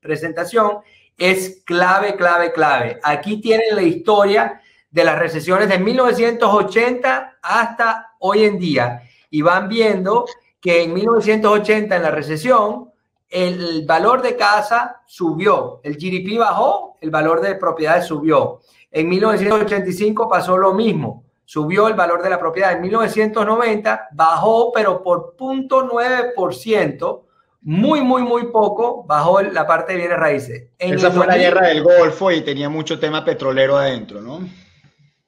presentación, 0.00 0.78
es 1.16 1.62
clave, 1.64 2.16
clave, 2.16 2.52
clave. 2.52 2.98
Aquí 3.02 3.40
tienen 3.40 3.76
la 3.76 3.82
historia 3.82 4.60
de 4.90 5.04
las 5.04 5.18
recesiones 5.18 5.68
de 5.68 5.78
1980 5.78 7.38
hasta 7.42 8.14
hoy 8.18 8.44
en 8.44 8.58
día. 8.58 9.02
Y 9.30 9.42
van 9.42 9.68
viendo 9.68 10.26
que 10.60 10.82
en 10.82 10.94
1980, 10.94 11.96
en 11.96 12.02
la 12.02 12.10
recesión, 12.10 12.90
el 13.28 13.84
valor 13.86 14.20
de 14.20 14.36
casa 14.36 15.00
subió, 15.06 15.80
el 15.82 15.96
GDP 15.96 16.38
bajó, 16.38 16.98
el 17.00 17.10
valor 17.10 17.40
de 17.40 17.54
propiedades 17.54 18.06
subió. 18.06 18.60
En 18.92 19.08
1985 19.08 20.28
pasó 20.28 20.56
lo 20.56 20.74
mismo, 20.74 21.24
subió 21.44 21.88
el 21.88 21.94
valor 21.94 22.22
de 22.22 22.30
la 22.30 22.38
propiedad. 22.38 22.72
En 22.72 22.82
1990 22.82 24.08
bajó, 24.12 24.70
pero 24.72 25.02
por 25.02 25.34
0.9%, 25.36 27.22
muy, 27.62 28.02
muy, 28.02 28.22
muy 28.22 28.52
poco 28.52 29.04
bajó 29.04 29.40
la 29.40 29.66
parte 29.66 29.92
de 29.92 29.98
bienes 29.98 30.18
raíces. 30.18 30.68
Esa 30.78 31.10
fue 31.10 31.26
la 31.26 31.38
guerra 31.38 31.68
del 31.68 31.82
Golfo 31.82 32.30
y 32.30 32.42
tenía 32.42 32.68
mucho 32.68 32.98
tema 32.98 33.24
petrolero 33.24 33.76
adentro, 33.76 34.20
¿no? 34.20 34.40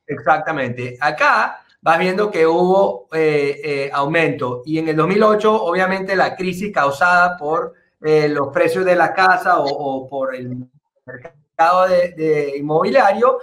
Exactamente. 0.07 0.97
Acá 1.01 1.65
vas 1.81 1.99
viendo 1.99 2.31
que 2.31 2.47
hubo 2.47 3.09
eh, 3.13 3.61
eh, 3.65 3.91
aumento 3.93 4.63
y 4.65 4.79
en 4.79 4.89
el 4.89 4.97
2008 4.97 5.65
obviamente 5.65 6.17
la 6.17 6.35
crisis 6.35 6.73
causada 6.73 7.37
por 7.37 7.75
eh, 8.03 8.29
los 8.29 8.49
precios 8.49 8.85
de 8.85 8.97
la 8.97 9.15
casa 9.15 9.59
o, 9.59 10.09
por 10.09 10.35
el 10.35 10.67
mercado 11.07 11.44
de, 11.89 12.55
inmobiliario, 12.57 13.39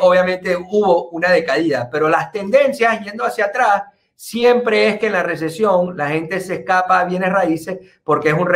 obviamente 0.00 0.56
hubo 0.56 1.10
una 1.10 1.30
decaída, 1.30 1.88
pero 1.90 2.08
las 2.08 2.32
tendencias 2.32 3.04
yendo 3.04 3.24
hacia 3.24 3.46
atrás 3.46 3.84
siempre 4.14 4.88
es 4.88 4.98
que 4.98 5.06
en 5.06 5.12
la 5.12 5.22
recesión 5.22 5.96
la 5.96 6.08
gente 6.08 6.40
se 6.40 6.54
escapa 6.54 7.00
a 7.00 7.04
bienes 7.04 7.32
raíces 7.32 7.78
porque 8.04 8.28
es 8.28 8.34
un 8.34 8.48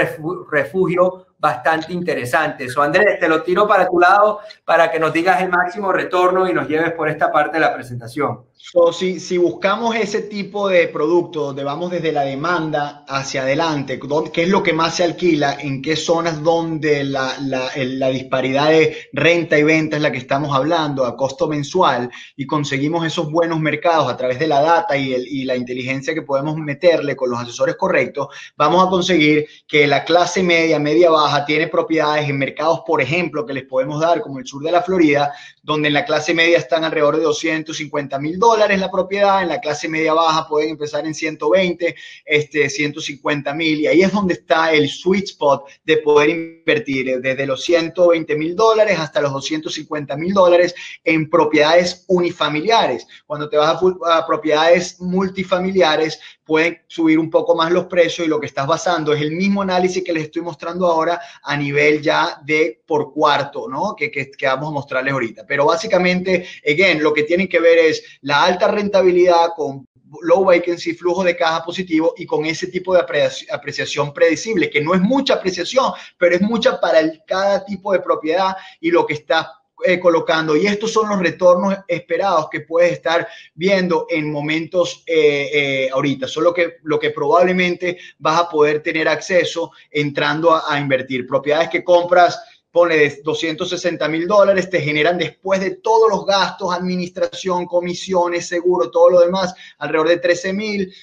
refugio 0.49 1.27
bastante 1.47 1.93
interesante. 1.93 2.69
So, 2.69 2.83
Andrés, 2.83 3.19
te 3.21 3.29
lo 3.29 3.43
tiro 3.43 3.67
para 3.67 3.89
tu 3.89 3.99
lado 3.99 4.41
para 4.65 4.91
que 4.91 4.99
nos 4.99 5.13
digas 5.13 5.41
el 5.43 5.49
máximo 5.49 5.93
retorno 5.93 6.49
y 6.49 6.53
nos 6.53 6.69
lleves 6.69 6.93
por 6.93 7.09
esta 7.09 7.31
parte 7.31 7.57
de 7.57 7.61
la 7.61 7.75
presentación. 7.75 8.41
So, 8.59 8.93
si, 8.93 9.21
si 9.21 9.39
buscamos 9.39 9.95
ese 9.95 10.23
tipo 10.23 10.69
de 10.69 10.89
producto 10.89 11.47
donde 11.47 11.63
vamos 11.63 11.91
desde 11.91 12.11
la 12.11 12.23
demanda 12.23 13.05
hacia 13.07 13.43
adelante, 13.43 14.01
¿qué 14.33 14.43
es 14.43 14.49
lo 14.49 14.63
que 14.63 14.73
más 14.73 14.97
se 14.97 15.05
alquila? 15.05 15.59
¿En 15.61 15.83
qué 15.83 15.95
zonas 15.95 16.43
donde 16.43 17.05
la, 17.05 17.35
la, 17.43 17.71
la 17.77 18.09
disparidad 18.09 18.71
de 18.71 18.97
renta 19.13 19.59
y 19.59 19.63
venta 19.63 19.97
es 19.97 20.03
la 20.03 20.11
que 20.11 20.19
estamos 20.19 20.57
hablando 20.57 21.05
a 21.05 21.17
costo 21.17 21.47
mensual 21.47 22.11
y 22.35 22.47
conseguimos 22.47 23.07
esos 23.07 23.31
buenos 23.31 23.61
mercados 23.61 24.11
a 24.11 24.17
través 24.17 24.39
de 24.39 24.49
la 24.49 24.61
data 24.61 24.97
y, 24.97 25.15
el, 25.15 25.27
y 25.29 25.45
la 25.45 25.55
inteligencia 25.55 26.15
que 26.15 26.23
podemos 26.23 26.57
meterle 26.57 27.15
con 27.15 27.31
los 27.31 27.39
asesores 27.39 27.77
correctos, 27.77 28.29
vamos 28.57 28.85
a 28.85 28.91
conseguir 28.91 29.47
que 29.69 29.87
la 29.87 30.03
clase 30.05 30.43
media, 30.43 30.79
media 30.79 31.11
baja, 31.11 31.36
tiene 31.45 31.69
propiedades 31.69 32.29
en 32.29 32.39
mercados, 32.39 32.81
por 32.87 33.03
ejemplo, 33.03 33.45
que 33.45 33.53
les 33.53 33.65
podemos 33.65 34.01
dar, 34.01 34.21
como 34.21 34.39
el 34.39 34.47
sur 34.47 34.63
de 34.63 34.71
la 34.73 34.83
Florida, 34.83 35.33
donde 35.63 35.89
en 35.89 35.95
la 35.95 36.05
clase 36.05 36.33
media 36.33 36.59
están 36.59 36.85
alrededor 36.85 37.17
de 37.17 37.25
250 37.25 38.19
mil 38.19 38.39
dólares 38.39 38.81
la 38.81 38.91
propiedad, 38.91 39.43
en 39.43 39.49
la 39.49 39.61
clase 39.61 39.89
media 39.89 40.15
baja 40.15 40.49
pueden 40.49 40.71
empezar 40.71 41.05
en 41.05 41.15
120, 41.15 41.97
este, 42.25 42.71
150 42.71 43.53
mil, 43.55 43.81
y 43.81 43.87
ahí 43.87 44.03
es 44.03 44.13
donde 44.13 44.35
está 44.35 44.73
el 44.73 44.89
sweet 44.89 45.25
spot 45.25 45.65
de 45.85 45.97
poder 45.99 46.31
invertir 46.31 47.09
eh, 47.09 47.21
desde 47.21 47.47
los 47.47 47.63
120 47.65 48.37
mil 48.37 48.55
dólares 48.55 48.99
hasta 48.99 49.21
los 49.21 49.33
250 49.33 50.17
mil 50.17 50.33
dólares 50.33 50.75
en 51.05 51.29
propiedades 51.29 52.05
unifamiliares. 52.07 53.07
Cuando 53.27 53.49
te 53.49 53.57
vas 53.57 53.77
a, 53.77 54.19
a 54.19 54.27
propiedades 54.27 55.01
multifamiliares, 55.01 56.21
pueden 56.47 56.79
subir 56.87 57.19
un 57.19 57.29
poco 57.29 57.57
más 57.57 57.73
los 57.73 57.87
precios 57.87 58.27
y 58.27 58.31
lo 58.31 58.39
que 58.39 58.47
estás 58.47 58.67
basando 58.67 59.13
es 59.13 59.21
el 59.21 59.33
mismo 59.33 59.63
análisis 59.63 60.03
que 60.05 60.13
les 60.13 60.25
estoy 60.25 60.43
mostrando 60.43 60.87
ahora 60.87 61.21
a 61.43 61.57
nivel 61.57 62.01
ya 62.01 62.41
de 62.45 62.81
por 62.87 63.13
cuarto, 63.13 63.69
¿no? 63.69 63.95
Que, 63.97 64.11
que, 64.11 64.31
vamos 64.47 64.69
a 64.69 64.73
mostrarles 64.73 65.13
ahorita. 65.13 65.45
Pero 65.47 65.67
básicamente, 65.67 66.47
again, 66.65 67.03
lo 67.03 67.13
que 67.13 67.25
tienen 67.25 67.49
que 67.49 67.59
ver 67.59 67.79
es 67.79 68.03
la 68.23 68.45
alta 68.45 68.69
rentabilidad 68.69 69.49
con 69.57 69.87
low 70.23 70.45
vacancy, 70.45 70.95
flujo 70.95 71.25
de 71.25 71.37
caja 71.37 71.65
positivo 71.65 72.15
y 72.17 72.25
con 72.25 72.47
ese 72.47 72.69
tipo 72.69 72.95
de 72.95 73.05
apreciación 73.51 74.15
predecible, 74.15 74.71
que 74.71 74.81
no 74.81 74.95
es 74.95 75.01
mucha 75.01 75.35
apreciación, 75.35 75.93
pero 76.17 76.37
es 76.37 76.43
mucha 76.43 76.81
para 76.81 77.01
cada 77.27 77.65
tipo 77.65 77.93
de 77.93 78.01
propiedad 78.01 78.57
y 78.81 78.93
lo 78.93 79.05
que 79.05 79.15
está 79.15 79.51
eh, 79.85 80.01
colocando. 80.01 80.57
Y 80.57 80.67
estos 80.67 80.93
son 80.93 81.09
los 81.09 81.21
retornos 81.21 81.77
esperados 81.87 82.49
que 82.51 82.61
puedes 82.61 82.93
estar 82.93 83.29
viendo 83.55 84.07
en 84.09 84.33
momentos 84.33 85.03
eh, 85.07 85.51
eh, 85.53 85.91
ahorita. 85.93 86.27
Solo 86.27 86.55
que 86.55 86.79
lo 86.85 86.99
que 86.99 87.11
probablemente 87.11 87.99
vas 88.19 88.41
a 88.41 88.49
poder 88.49 88.83
tener 88.83 89.07
acceso 89.07 89.73
entrando 89.91 90.55
a 90.55 90.81
invertir. 90.81 91.27
Propiedades 91.27 91.69
que 91.69 91.85
compras 91.85 92.41
pone 92.77 92.99
de 92.99 93.23
260 93.25 94.07
mil 94.11 94.27
dólares, 94.27 94.69
te 94.69 94.83
generan 94.83 95.17
después 95.17 95.61
de 95.61 95.77
todos 95.77 96.11
los 96.11 96.27
gastos, 96.27 96.75
administración, 96.75 97.65
comisiones, 97.65 98.49
seguro, 98.49 98.91
todo 98.91 99.09
lo 99.09 99.21
demás, 99.21 99.55
alrededor 99.79 100.09
de 100.09 100.19
13 100.19 100.53
mil, 100.53 100.95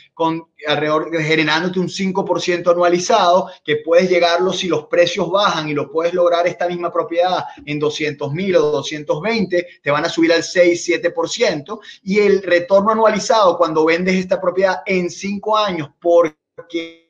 alrededor 0.68 1.10
generándote 1.20 1.80
un 1.80 1.88
5% 1.88 2.70
anualizado, 2.70 3.50
que 3.66 3.78
puedes 3.78 4.08
llegarlo 4.08 4.54
si 4.54 4.68
los 4.68 4.86
precios 4.86 5.32
bajan 5.32 5.68
y 5.68 5.74
lo 5.74 5.92
puedes 5.92 6.14
lograr 6.14 6.46
esta 6.46 6.68
misma 6.68 6.94
propiedad 6.94 7.44
en 7.66 7.80
200 7.80 8.32
mil 8.32 8.56
o 8.56 8.62
220, 8.70 9.68
te 9.82 9.90
van 9.90 10.06
a 10.06 10.10
subir 10.10 10.32
al 10.32 10.44
6, 10.44 11.02
7%, 11.02 11.80
y 12.04 12.20
el 12.20 12.44
retorno 12.44 12.92
anualizado 12.92 13.58
cuando 13.58 13.84
vendes 13.84 14.14
esta 14.14 14.40
propiedad 14.40 14.84
en 14.86 15.10
5 15.10 15.58
años, 15.58 15.90
porque 16.00 17.10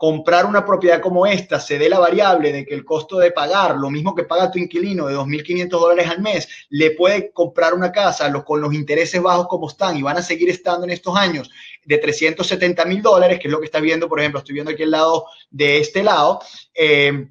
comprar 0.00 0.46
una 0.46 0.64
propiedad 0.64 0.98
como 0.98 1.26
esta 1.26 1.60
se 1.60 1.78
dé 1.78 1.90
la 1.90 1.98
variable 1.98 2.54
de 2.54 2.64
que 2.64 2.72
el 2.72 2.86
costo 2.86 3.18
de 3.18 3.32
pagar, 3.32 3.76
lo 3.76 3.90
mismo 3.90 4.14
que 4.14 4.22
paga 4.22 4.50
tu 4.50 4.58
inquilino 4.58 5.06
de 5.06 5.14
2.500 5.14 5.68
dólares 5.68 6.08
al 6.08 6.22
mes, 6.22 6.48
le 6.70 6.92
puede 6.92 7.30
comprar 7.32 7.74
una 7.74 7.92
casa 7.92 8.32
con 8.42 8.62
los 8.62 8.72
intereses 8.72 9.20
bajos 9.20 9.46
como 9.46 9.68
están 9.68 9.98
y 9.98 10.02
van 10.02 10.16
a 10.16 10.22
seguir 10.22 10.48
estando 10.48 10.84
en 10.84 10.92
estos 10.92 11.14
años 11.14 11.50
de 11.84 11.98
370 11.98 12.82
mil 12.86 13.02
dólares, 13.02 13.38
que 13.38 13.48
es 13.48 13.52
lo 13.52 13.60
que 13.60 13.66
estás 13.66 13.82
viendo, 13.82 14.08
por 14.08 14.20
ejemplo, 14.20 14.38
estoy 14.38 14.54
viendo 14.54 14.70
aquí 14.70 14.84
al 14.84 14.90
lado 14.90 15.26
de 15.50 15.80
este 15.80 16.02
lado, 16.02 16.40
eh, 16.74 17.28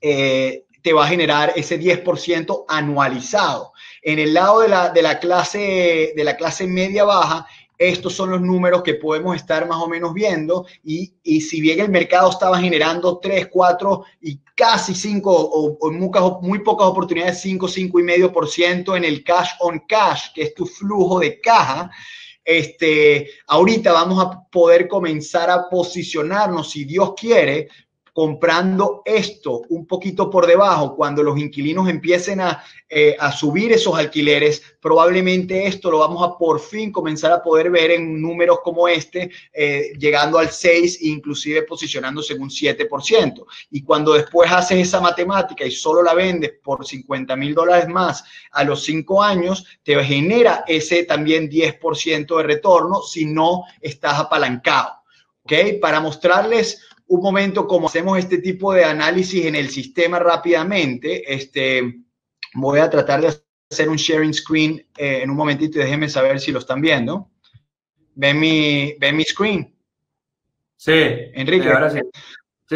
eh, 0.00 0.64
te 0.82 0.92
va 0.92 1.04
a 1.04 1.08
generar 1.08 1.52
ese 1.54 1.78
10% 1.78 2.64
anualizado. 2.66 3.72
En 4.02 4.18
el 4.18 4.34
lado 4.34 4.58
de 4.58 4.68
la, 4.68 4.88
de 4.88 5.02
la, 5.02 5.20
clase, 5.20 6.14
de 6.16 6.24
la 6.24 6.36
clase 6.36 6.66
media 6.66 7.04
baja, 7.04 7.46
estos 7.78 8.14
son 8.14 8.30
los 8.30 8.40
números 8.40 8.82
que 8.82 8.94
podemos 8.94 9.34
estar 9.34 9.66
más 9.66 9.78
o 9.78 9.88
menos 9.88 10.14
viendo. 10.14 10.66
Y, 10.84 11.14
si 11.40 11.60
bien 11.60 11.80
el 11.80 11.88
mercado 11.88 12.30
estaba 12.30 12.58
generando 12.60 13.18
3, 13.18 13.48
4 13.48 14.04
y 14.20 14.40
casi 14.54 14.94
5 14.94 15.30
o, 15.30 15.90
muy, 15.90 16.10
muy, 16.42 16.58
pocas 16.60 16.86
oportunidades, 16.86 17.40
5, 17.40 17.66
5 17.68 18.00
y 18.00 18.02
medio 18.02 18.32
por 18.32 18.48
ciento 18.48 18.96
en 18.96 19.04
el 19.04 19.24
cash 19.24 19.50
on 19.60 19.82
cash, 19.88 20.32
que 20.34 20.42
es 20.42 20.54
tu 20.54 20.66
flujo 20.66 21.18
de 21.18 21.40
caja, 21.40 21.90
este, 22.44 23.30
ahorita 23.46 23.92
vamos 23.92 24.24
a 24.24 24.42
poder 24.50 24.88
comenzar 24.88 25.50
a 25.50 25.68
posicionarnos, 25.68 26.70
si 26.70 26.84
Dios 26.84 27.14
quiere, 27.16 27.68
comprando 28.12 29.02
esto 29.06 29.62
un 29.70 29.86
poquito 29.86 30.28
por 30.28 30.46
debajo, 30.46 30.94
cuando 30.94 31.22
los 31.22 31.38
inquilinos 31.38 31.88
empiecen 31.88 32.40
a, 32.42 32.62
eh, 32.88 33.16
a, 33.18 33.32
subir 33.32 33.72
esos 33.72 33.96
alquileres, 33.96 34.62
probablemente 34.80 35.66
esto 35.66 35.90
lo 35.90 35.98
vamos 35.98 36.22
a 36.22 36.36
por 36.36 36.60
fin 36.60 36.92
comenzar 36.92 37.32
a 37.32 37.42
poder 37.42 37.70
ver 37.70 37.92
en 37.92 38.20
números 38.20 38.58
como 38.62 38.86
este, 38.86 39.30
eh, 39.54 39.92
llegando 39.98 40.38
al 40.38 40.50
6 40.50 40.98
e 41.00 41.06
inclusive 41.08 41.62
posicionándose 41.62 42.34
en 42.34 42.42
un 42.42 42.50
7%. 42.50 43.46
Y 43.70 43.82
cuando 43.82 44.12
después 44.12 44.52
haces 44.52 44.88
esa 44.88 45.00
matemática 45.00 45.64
y 45.64 45.70
solo 45.70 46.02
la 46.02 46.12
vendes 46.12 46.52
por 46.62 46.86
50 46.86 47.34
mil 47.36 47.54
dólares 47.54 47.88
más 47.88 48.24
a 48.50 48.62
los 48.62 48.82
5 48.84 49.22
años, 49.22 49.64
te 49.82 50.02
genera 50.04 50.64
ese 50.66 51.04
también 51.04 51.48
10% 51.48 52.36
de 52.36 52.42
retorno 52.42 53.00
si 53.00 53.24
no 53.24 53.64
estás 53.80 54.18
apalancado. 54.18 54.90
¿Ok? 55.44 55.80
Para 55.80 56.00
mostrarles 56.00 56.82
un 57.12 57.20
momento 57.20 57.66
como 57.66 57.88
hacemos 57.88 58.18
este 58.18 58.38
tipo 58.38 58.72
de 58.72 58.84
análisis 58.84 59.44
en 59.44 59.54
el 59.54 59.68
sistema 59.68 60.18
rápidamente. 60.18 61.32
Este, 61.32 62.00
voy 62.54 62.80
a 62.80 62.88
tratar 62.88 63.20
de 63.20 63.38
hacer 63.70 63.90
un 63.90 63.96
sharing 63.96 64.32
screen 64.32 64.86
eh, 64.96 65.20
en 65.22 65.28
un 65.28 65.36
momentito 65.36 65.78
y 65.78 65.82
déjenme 65.82 66.08
saber 66.08 66.40
si 66.40 66.52
lo 66.52 66.58
están 66.58 66.80
viendo. 66.80 67.30
¿Ven 68.14 68.40
mi, 68.40 68.94
ven 68.98 69.16
mi 69.16 69.24
screen? 69.24 69.74
Sí, 70.76 70.92
Enrique. 71.34 71.68
ahora 71.68 71.90
sí. 71.90 72.00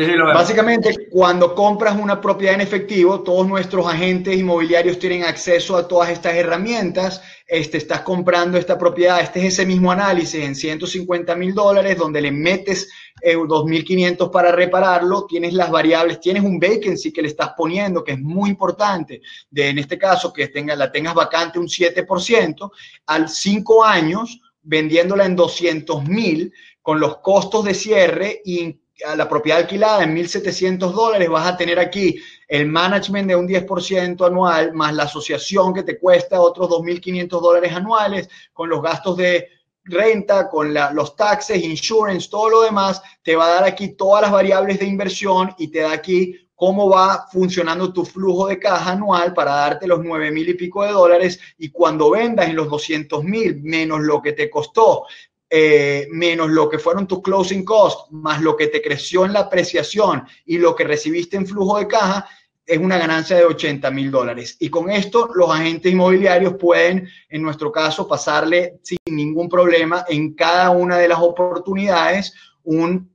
Básicamente, 0.05 1.09
cuando 1.11 1.55
compras 1.55 1.97
una 1.97 2.21
propiedad 2.21 2.55
en 2.55 2.61
efectivo, 2.61 3.23
todos 3.23 3.47
nuestros 3.47 3.87
agentes 3.87 4.37
inmobiliarios 4.37 4.99
tienen 4.99 5.25
acceso 5.25 5.77
a 5.77 5.89
todas 5.89 6.11
estas 6.11 6.35
herramientas. 6.35 7.23
Este, 7.47 7.79
estás 7.79 8.03
comprando 8.03 8.59
esta 8.59 8.77
propiedad, 8.77 9.21
este 9.21 9.41
es 9.41 9.55
ese 9.55 9.65
mismo 9.65 9.91
análisis 9.91 10.45
en 10.45 10.55
150 10.55 11.35
mil 11.37 11.55
dólares, 11.55 11.97
donde 11.97 12.21
le 12.21 12.31
metes 12.31 12.91
eh, 13.23 13.37
2.500 13.37 14.31
para 14.31 14.53
repararlo, 14.53 15.25
tienes 15.27 15.55
las 15.55 15.71
variables, 15.71 16.21
tienes 16.21 16.43
un 16.43 16.59
vacancy 16.59 17.13
que 17.13 17.23
le 17.23 17.29
estás 17.29 17.51
poniendo, 17.57 18.05
que 18.05 18.13
es 18.13 18.21
muy 18.21 18.51
importante, 18.51 19.23
de, 19.49 19.69
en 19.69 19.79
este 19.79 19.97
caso, 19.97 20.33
que 20.33 20.49
tenga, 20.49 20.77
la 20.77 20.93
tengas 20.93 21.15
vacante 21.15 21.59
un 21.59 21.69
7%, 21.69 22.71
al 23.07 23.29
5 23.29 23.85
años, 23.85 24.41
vendiéndola 24.63 25.25
en 25.25 25.37
200 25.37 26.05
mil, 26.05 26.53
con 26.83 27.01
los 27.01 27.19
costos 27.19 27.65
de 27.65 27.75
cierre 27.75 28.43
y 28.45 28.77
a 29.05 29.17
la 29.17 29.29
propiedad 29.29 29.61
alquilada 29.61 30.05
en 30.05 30.15
1.700 30.15 30.93
dólares, 30.93 31.29
vas 31.29 31.47
a 31.47 31.57
tener 31.57 31.79
aquí 31.79 32.19
el 32.49 32.67
management 32.67 33.29
de 33.29 33.37
un 33.37 33.47
10% 33.47 34.27
anual, 34.27 34.73
más 34.73 34.95
la 34.95 35.05
asociación 35.05 35.75
que 35.75 35.83
te 35.83 35.99
cuesta 35.99 36.41
otros 36.41 36.69
2.500 36.71 37.29
dólares 37.29 37.73
anuales, 37.73 38.29
con 38.53 38.69
los 38.69 38.83
gastos 38.83 39.17
de 39.17 39.49
renta, 39.85 40.49
con 40.49 40.75
los 40.75 41.15
taxes, 41.15 41.63
insurance, 41.63 42.29
todo 42.29 42.49
lo 42.51 42.63
demás, 42.63 43.03
te 43.23 43.37
va 43.37 43.47
a 43.47 43.55
dar 43.55 43.65
aquí 43.65 43.91
todas 43.91 44.23
las 44.23 44.33
variables 44.33 44.79
de 44.79 44.87
inversión 44.87 45.55
y 45.59 45.69
te 45.69 45.81
da 45.81 45.93
aquí 45.93 46.49
cómo 46.57 46.89
va 46.89 47.27
funcionando 47.31 47.93
tu 47.93 48.05
flujo 48.05 48.49
de 48.49 48.59
caja 48.59 48.93
anual 48.93 49.35
para 49.35 49.53
darte 49.53 49.87
los 49.87 50.03
9 50.03 50.31
mil 50.31 50.49
y 50.49 50.55
pico 50.55 50.83
de 50.83 50.91
dólares 50.91 51.39
y 51.59 51.71
cuando 51.71 52.11
vendas 52.11 52.49
en 52.49 52.57
los 52.57 52.69
200 52.69 53.23
mil 53.23 53.63
menos 53.63 54.01
lo 54.01 54.23
que 54.23 54.33
te 54.33 54.49
costó 54.49 55.05
eh, 55.49 56.09
menos 56.11 56.51
lo 56.51 56.69
que 56.69 56.79
fueron 56.79 57.07
tus 57.07 57.23
closing 57.23 57.65
costs, 57.65 58.11
más 58.11 58.43
lo 58.43 58.57
que 58.57 58.67
te 58.67 58.83
creció 58.83 59.25
en 59.25 59.33
la 59.33 59.41
apreciación 59.41 60.25
y 60.45 60.59
lo 60.59 60.75
que 60.75 60.85
recibiste 60.85 61.37
en 61.37 61.47
flujo 61.47 61.79
de 61.79 61.87
caja, 61.87 62.29
es 62.67 62.79
una 62.79 62.99
ganancia 62.99 63.37
de 63.37 63.45
80 63.45 63.91
mil 63.93 64.11
dólares. 64.11 64.57
Y 64.59 64.69
con 64.71 64.91
esto 64.91 65.31
los 65.35 65.49
agentes 65.51 65.93
inmobiliarios 65.93 66.55
pueden, 66.55 67.09
en 67.29 67.43
nuestro 67.43 67.71
caso, 67.71 68.09
pasarle 68.09 68.81
sin 68.83 68.99
ningún 69.07 69.49
problema 69.49 70.05
en 70.09 70.35
cada 70.35 70.71
una 70.71 70.99
de 70.99 71.09
las 71.09 71.21
oportunidades 71.21 72.35
un 72.65 73.09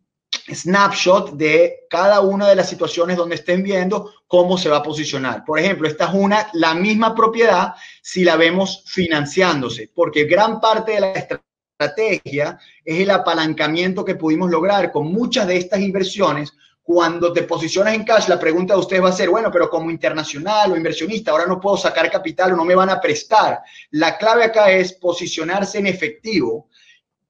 snapshot 0.48 1.34
de 1.34 1.86
cada 1.90 2.22
una 2.22 2.48
de 2.48 2.56
las 2.56 2.70
situaciones 2.70 3.18
donde 3.18 3.36
estén 3.36 3.62
viendo 3.62 4.12
cómo 4.28 4.58
se 4.58 4.70
va 4.70 4.78
a 4.78 4.84
posicionar. 4.84 5.44
Por 5.44 5.60
ejemplo, 5.60 5.88
esta 5.88 6.06
es 6.06 6.14
una, 6.14 6.48
la 6.54 6.74
misma 6.74 7.14
propiedad 7.14 7.74
si 8.02 8.24
la 8.24 8.38
vemos 8.38 8.84
financiándose, 8.88 9.92
porque 9.94 10.24
gran 10.24 10.62
parte 10.62 10.94
de 10.94 11.02
la 11.02 11.12
estrategia 11.12 11.51
estrategia 11.86 12.60
es 12.84 13.00
el 13.00 13.12
apalancamiento 13.12 14.06
que 14.06 14.16
pudimos 14.16 14.50
lograr 14.50 14.92
con 14.92 15.12
muchas 15.12 15.48
de 15.48 15.58
estas 15.58 15.80
inversiones. 15.80 16.54
Cuando 16.84 17.32
te 17.32 17.44
posicionas 17.44 17.94
en 17.94 18.04
cash, 18.04 18.28
la 18.28 18.40
pregunta 18.40 18.74
de 18.74 18.80
ustedes 18.80 19.04
va 19.04 19.10
a 19.10 19.14
ser, 19.14 19.30
bueno, 19.30 19.52
pero 19.52 19.70
como 19.70 19.92
internacional 19.92 20.72
o 20.72 20.78
inversionista, 20.78 21.32
ahora 21.32 21.46
no 21.46 21.60
puedo 21.60 21.78
sacar 21.78 22.10
capital 22.10 22.54
o 22.54 22.56
no 22.56 22.66
me 22.66 22.76
van 22.76 22.90
a 22.90 23.00
prestar. 23.00 23.60
La 23.92 24.18
clave 24.18 24.46
acá 24.46 24.72
es 24.72 24.94
posicionarse 24.94 25.78
en 25.78 25.88
efectivo 25.88 26.70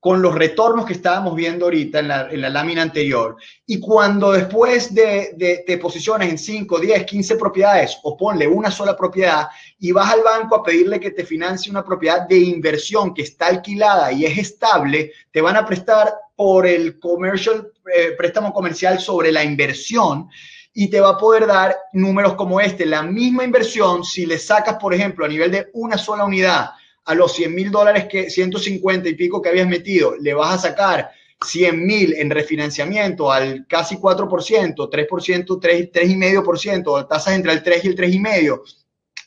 con 0.02 0.20
los 0.20 0.34
retornos 0.34 0.88
que 0.88 0.94
estábamos 0.94 1.36
viendo 1.36 1.66
ahorita 1.66 2.00
en 2.00 2.08
la, 2.08 2.50
lámina 2.50 2.82
anterior. 2.82 3.38
Y 3.68 3.80
cuando 3.80 4.32
después 4.32 4.92
de, 4.96 5.34
de, 5.36 5.64
te 5.66 5.78
posicionas 5.78 6.28
en 6.28 6.40
5, 6.40 6.80
10, 6.80 7.06
15 7.06 7.36
propiedades 7.36 8.00
o 8.02 8.18
ponle 8.18 8.48
una 8.48 8.72
sola 8.72 8.98
propiedad 8.98 9.48
y 9.80 9.92
vas 9.92 10.12
al 10.12 10.24
banco 10.24 10.56
a 10.56 10.64
pedirle 10.64 11.00
que 11.00 11.12
te 11.12 11.24
financie 11.24 11.70
una 11.72 11.86
propiedad 11.86 12.28
de 12.28 12.40
inversión 12.40 13.14
que 13.14 13.22
está 13.22 13.46
alquilada 13.46 14.12
y 14.12 14.26
es 14.26 14.40
estable, 14.40 15.12
te 15.32 15.40
van 15.40 15.56
a 15.56 15.66
prestar 15.68 16.12
por 16.36 16.66
el 16.66 17.00
commercial, 17.00 17.72
eh, 17.96 18.16
préstamo 18.18 18.52
comercial 18.52 19.00
sobre 19.00 19.32
la 19.32 19.44
inversión 19.44 20.30
y 20.74 20.88
te 20.90 21.00
va 21.00 21.10
a 21.10 21.18
poder 21.20 21.46
dar 21.46 21.78
números 21.94 22.34
como 22.34 22.60
este. 22.60 22.88
La 22.88 23.04
misma 23.04 23.44
inversión, 23.44 24.04
si 24.04 24.26
le 24.26 24.40
sacas, 24.40 24.78
por 24.78 24.96
ejemplo, 24.96 25.26
a 25.26 25.30
nivel 25.30 25.52
de 25.52 25.70
una 25.74 26.00
sola 26.00 26.26
unidad, 26.26 26.72
a 27.06 27.16
los 27.16 27.34
100 27.34 27.56
mil 27.56 27.72
dólares 27.72 28.06
que 28.10 28.30
150 28.30 29.10
y 29.10 29.16
pico 29.16 29.42
que 29.42 29.50
habías 29.50 29.68
metido, 29.68 30.16
le 30.20 30.34
vas 30.34 30.56
a 30.56 30.70
sacar 30.70 31.12
100 31.44 31.86
mil 31.86 32.14
en 32.14 32.30
refinanciamiento 32.30 33.32
al 33.32 33.66
casi 33.68 33.96
4%, 33.96 34.30
3%, 34.30 35.60
3, 35.60 35.92
3,5%, 35.92 37.08
tasas 37.08 37.34
entre 37.34 37.54
el 37.54 37.64
3 37.64 37.86
y 37.86 37.88
el 37.88 37.96
3,5%, 37.96 38.62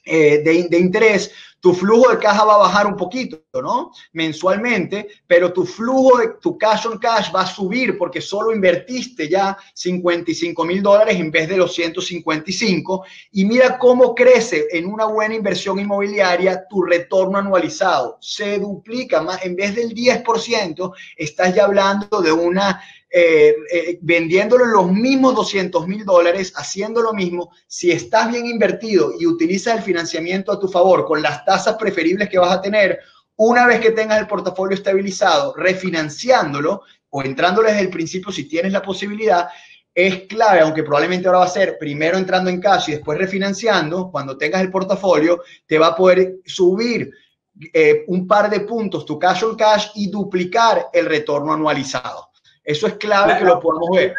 eh, 0.07 0.43
de, 0.45 0.69
de, 0.69 0.79
interés, 0.79 1.33
tu 1.65 1.73
flujo 1.73 2.11
de 2.11 2.19
caja 2.19 2.45
va 2.45 2.57
a 2.57 2.59
bajar 2.59 2.87
un 2.87 2.95
poquito, 2.95 3.41
¿no? 3.55 3.91
Mensualmente, 4.13 5.09
pero 5.27 5.51
tu 5.51 5.65
flujo 5.65 6.19
de 6.19 6.35
tu 6.39 6.59
cash 6.59 6.87
on 6.87 6.99
cash 6.99 7.35
va 7.35 7.41
a 7.41 7.47
subir 7.47 7.97
porque 7.97 8.21
solo 8.21 8.55
invertiste 8.55 9.31
ya 9.31 9.57
55 9.73 10.63
mil 10.67 10.83
dólares 10.83 11.19
en 11.19 11.31
vez 11.31 11.49
de 11.49 11.57
los 11.57 11.75
155. 11.75 13.07
Y 13.33 13.47
mira 13.47 13.79
cómo 13.79 14.15
crece 14.15 14.67
en 14.73 14.85
una 14.85 15.07
buena 15.07 15.37
inversión 15.37 15.79
inmobiliaria 15.79 16.69
tu 16.69 16.83
retorno 16.83 17.39
anualizado. 17.39 18.19
Se 18.21 18.59
duplica 18.59 19.23
más, 19.23 19.43
en 19.43 19.57
vez 19.57 19.75
del 19.75 19.95
10%, 19.95 20.93
estás 21.17 21.55
ya 21.55 21.65
hablando 21.65 22.21
de 22.21 22.31
una 22.31 22.79
eh, 23.17 23.55
eh, 23.71 23.99
vendiéndolo 24.03 24.65
en 24.65 24.73
los 24.73 24.91
mismos 24.91 25.37
200 25.37 25.87
mil 25.87 26.05
dólares, 26.05 26.53
haciendo 26.57 27.01
lo 27.01 27.13
mismo, 27.13 27.53
si 27.69 27.93
estás 27.93 28.29
bien 28.29 28.45
invertido 28.45 29.13
y 29.17 29.25
utilizas 29.25 29.77
el 29.77 29.85
financiamiento 29.85 30.51
a 30.51 30.59
tu 30.59 30.67
favor 30.67 31.05
con 31.05 31.23
las 31.23 31.45
tasas 31.45 31.77
preferibles 31.77 32.29
que 32.29 32.41
vas 32.41 32.51
a 32.51 32.61
tener, 32.61 32.99
una 33.37 33.69
vez 33.69 33.79
que 33.79 33.93
tengas 33.93 34.19
el 34.19 34.27
portafolio 34.27 34.75
estabilizado, 34.75 35.55
refinanciándolo 35.55 36.83
o 37.11 37.23
entrándole 37.23 37.69
desde 37.69 37.83
el 37.83 37.91
principio 37.91 38.33
si 38.33 38.49
tienes 38.49 38.73
la 38.73 38.83
posibilidad, 38.83 39.47
es 39.95 40.23
clave, 40.23 40.59
aunque 40.59 40.83
probablemente 40.83 41.29
ahora 41.29 41.39
va 41.39 41.45
a 41.45 41.49
ser 41.49 41.79
primero 41.79 42.19
entrando 42.19 42.51
en 42.51 42.61
cash 42.61 42.89
y 42.89 42.93
después 42.95 43.17
refinanciando, 43.17 44.11
cuando 44.11 44.37
tengas 44.37 44.61
el 44.61 44.73
portafolio, 44.73 45.41
te 45.69 45.79
va 45.79 45.87
a 45.87 45.97
poder 45.97 46.39
subir 46.45 47.13
eh, 47.73 48.03
un 48.09 48.27
par 48.27 48.51
de 48.51 48.59
puntos 48.59 49.07
tu 49.07 49.21
cash 49.21 49.45
on 49.45 49.55
cash 49.55 49.91
y 49.95 50.11
duplicar 50.11 50.89
el 50.93 51.07
retorno 51.07 51.53
anualizado. 51.53 52.34
Eso 52.65 52.87
es 52.87 52.95
clave 52.95 53.39
que 53.39 53.45
lo 53.45 53.61
podamos 53.61 53.91
ver. 53.95 54.15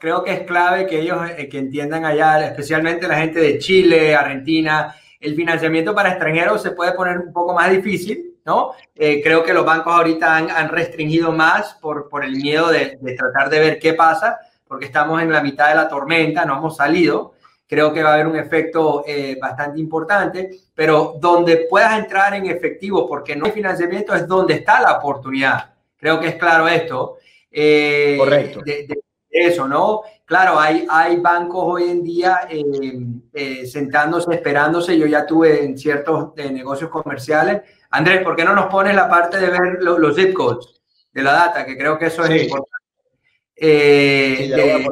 Creo 0.00 0.24
que 0.24 0.32
es 0.32 0.40
clave 0.42 0.86
que 0.86 1.00
ellos 1.00 1.18
eh, 1.36 1.48
que 1.48 1.58
entiendan 1.58 2.04
allá, 2.04 2.46
especialmente 2.46 3.06
la 3.06 3.18
gente 3.18 3.40
de 3.40 3.58
Chile, 3.58 4.14
Argentina, 4.14 4.94
el 5.20 5.34
financiamiento 5.34 5.94
para 5.94 6.10
extranjeros 6.10 6.62
se 6.62 6.70
puede 6.70 6.92
poner 6.92 7.18
un 7.18 7.32
poco 7.32 7.54
más 7.54 7.70
difícil, 7.70 8.38
¿no? 8.44 8.72
Eh, 8.94 9.20
creo 9.22 9.42
que 9.42 9.52
los 9.52 9.64
bancos 9.64 9.92
ahorita 9.92 10.36
han, 10.36 10.68
restringido 10.68 11.32
más 11.32 11.74
por, 11.74 12.08
por 12.08 12.24
el 12.24 12.36
miedo 12.36 12.68
de, 12.68 12.98
tratar 13.16 13.50
de 13.50 13.58
ver 13.58 13.78
qué 13.78 13.94
pasa, 13.94 14.38
porque 14.66 14.86
estamos 14.86 15.20
en 15.20 15.32
la 15.32 15.42
mitad 15.42 15.68
de 15.68 15.74
la 15.74 15.88
tormenta, 15.88 16.44
no 16.44 16.58
hemos 16.58 16.76
salido. 16.76 17.34
Creo 17.68 17.92
que 17.92 18.02
va 18.02 18.10
a 18.10 18.14
haber 18.14 18.28
un 18.28 18.36
efecto 18.36 19.02
eh, 19.04 19.36
bastante 19.40 19.80
importante, 19.80 20.50
pero 20.72 21.16
donde 21.18 21.66
puedas 21.68 21.98
entrar 21.98 22.34
en 22.34 22.46
efectivo, 22.46 23.08
porque 23.08 23.34
no 23.34 23.46
hay 23.46 23.52
financiamiento, 23.52 24.14
es 24.14 24.28
donde 24.28 24.54
está 24.54 24.80
la 24.80 24.92
oportunidad. 24.92 25.74
Creo 25.96 26.20
que 26.20 26.28
es 26.28 26.34
claro 26.36 26.68
esto. 26.68 27.15
Eh, 27.58 28.16
Correcto. 28.18 28.60
De, 28.62 28.86
eso, 29.30 29.66
¿no? 29.66 30.02
Claro, 30.24 30.58
hay, 30.58 30.86
hay 30.90 31.16
bancos 31.16 31.64
hoy 31.66 31.90
en 31.90 32.02
día 32.02 32.40
eh, 32.50 32.62
eh, 33.32 33.66
sentándose, 33.66 34.34
esperándose. 34.34 34.98
Yo 34.98 35.06
ya 35.06 35.24
tuve 35.24 35.64
en 35.64 35.76
ciertos 35.78 36.34
negocios 36.36 36.90
comerciales. 36.90 37.62
Andrés, 37.90 38.22
¿por 38.22 38.36
qué 38.36 38.44
no 38.44 38.54
nos 38.54 38.66
pones 38.66 38.94
la 38.94 39.08
parte 39.08 39.38
de 39.38 39.50
ver 39.50 39.82
los 39.82 40.14
zip 40.16 40.34
codes 40.34 40.80
de 41.12 41.22
la 41.22 41.32
data? 41.32 41.64
Que 41.64 41.76
creo 41.76 41.98
que 41.98 42.06
eso 42.06 42.24
es 42.24 42.42
importante. 42.42 42.76
Sí, 43.56 44.48
ya 44.48 44.56
de, 44.56 44.88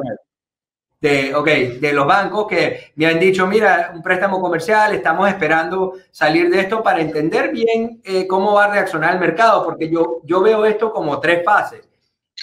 de, 1.01 1.35
okay, 1.35 1.77
de 1.77 1.93
los 1.93 2.07
bancos 2.07 2.47
que 2.47 2.91
me 2.95 3.05
han 3.05 3.19
dicho, 3.19 3.45
mira, 3.45 3.91
un 3.93 4.01
préstamo 4.01 4.41
comercial, 4.41 4.95
estamos 4.95 5.27
esperando 5.29 5.93
salir 6.11 6.49
de 6.49 6.61
esto 6.61 6.81
para 6.81 6.99
entender 6.99 7.51
bien 7.51 8.01
eh, 8.03 8.25
cómo 8.25 8.53
va 8.53 8.65
a 8.65 8.71
reaccionar 8.71 9.13
el 9.13 9.19
mercado, 9.19 9.63
porque 9.63 9.89
yo, 9.89 10.21
yo 10.23 10.41
veo 10.41 10.65
esto 10.65 10.91
como 10.91 11.19
tres 11.19 11.43
fases. 11.45 11.84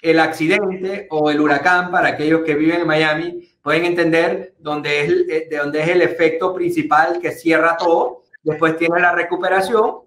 El 0.03 0.21
accidente 0.21 1.07
o 1.09 1.31
el 1.31 1.41
huracán, 1.41 1.91
para 1.91 2.09
aquellos 2.09 2.43
que 2.43 2.55
viven 2.55 2.83
en 2.83 2.87
Miami, 2.87 3.49
pueden 3.63 3.87
entender 3.87 4.55
dónde 4.59 5.01
es, 5.01 5.11
eh, 5.31 5.49
de 5.51 5.57
dónde 5.57 5.81
es 5.81 5.89
el 5.89 6.03
efecto 6.03 6.53
principal 6.53 7.19
que 7.19 7.31
cierra 7.31 7.79
todo. 7.79 8.25
Después 8.43 8.77
tienes 8.77 9.01
la 9.01 9.13
recuperación 9.13 10.01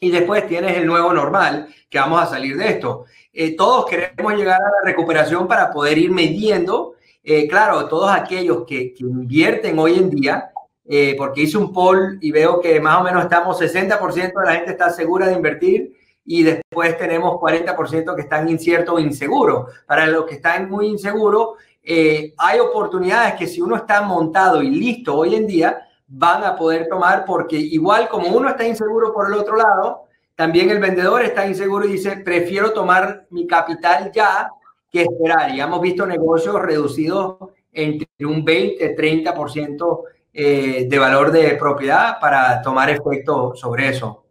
y 0.00 0.10
después 0.10 0.46
tienes 0.46 0.78
el 0.78 0.86
nuevo 0.86 1.12
normal, 1.12 1.68
que 1.90 1.98
vamos 1.98 2.22
a 2.22 2.26
salir 2.26 2.56
de 2.56 2.68
esto. 2.68 3.04
Eh, 3.30 3.54
todos 3.54 3.84
queremos 3.84 4.34
llegar 4.34 4.60
a 4.60 4.80
la 4.82 4.90
recuperación 4.90 5.46
para 5.46 5.70
poder 5.70 5.98
ir 5.98 6.10
midiendo 6.10 6.94
eh, 7.24 7.46
claro, 7.46 7.86
todos 7.88 8.10
aquellos 8.10 8.64
que, 8.66 8.94
invierten 8.98 9.78
hoy 9.78 9.94
en 9.94 10.10
día, 10.10 10.50
eh, 10.84 11.14
porque 11.16 11.42
hice 11.42 11.56
un 11.56 11.72
poll 11.72 12.18
y 12.20 12.32
veo 12.32 12.60
que 12.60 12.80
más 12.80 13.00
o 13.00 13.04
menos 13.04 13.22
estamos 13.22 13.60
60% 13.60 14.40
de 14.40 14.44
la 14.44 14.54
gente 14.54 14.72
está 14.72 14.90
segura 14.90 15.28
de 15.28 15.34
invertir 15.34 15.92
y 16.24 16.42
después 16.42 16.96
tenemos 16.98 17.34
40% 17.34 18.14
que 18.14 18.22
están 18.22 18.48
inciertos 18.48 18.94
o 18.94 18.98
inseguros. 18.98 19.70
Para 19.86 20.06
los 20.06 20.24
que 20.24 20.36
están 20.36 20.70
muy 20.70 20.86
inseguros, 20.86 21.56
eh, 21.82 22.32
hay 22.38 22.60
oportunidades 22.60 23.34
que 23.34 23.46
si 23.46 23.60
uno 23.60 23.76
está 23.76 24.02
montado 24.02 24.62
y 24.62 24.70
listo 24.70 25.16
hoy 25.16 25.34
en 25.34 25.46
día, 25.46 25.88
van 26.06 26.44
a 26.44 26.54
poder 26.54 26.88
tomar 26.88 27.24
porque 27.24 27.56
igual 27.56 28.08
como 28.08 28.28
uno 28.28 28.50
está 28.50 28.66
inseguro 28.66 29.12
por 29.12 29.26
el 29.26 29.34
otro 29.34 29.56
lado, 29.56 30.04
también 30.34 30.70
el 30.70 30.78
vendedor 30.78 31.22
está 31.22 31.46
inseguro 31.46 31.86
y 31.86 31.92
dice, 31.92 32.18
prefiero 32.18 32.72
tomar 32.72 33.26
mi 33.30 33.46
capital 33.46 34.10
ya 34.12 34.50
que 34.90 35.02
esperar. 35.02 35.54
Y 35.54 35.60
hemos 35.60 35.80
visto 35.80 36.06
negocios 36.06 36.60
reducidos 36.60 37.36
entre 37.72 38.08
un 38.26 38.44
20, 38.44 38.94
30% 38.96 40.00
eh, 40.34 40.86
de 40.88 40.98
valor 40.98 41.32
de 41.32 41.54
propiedad 41.56 42.20
para 42.20 42.60
tomar 42.62 42.90
efecto 42.90 43.54
sobre 43.54 43.88
eso. 43.88 44.21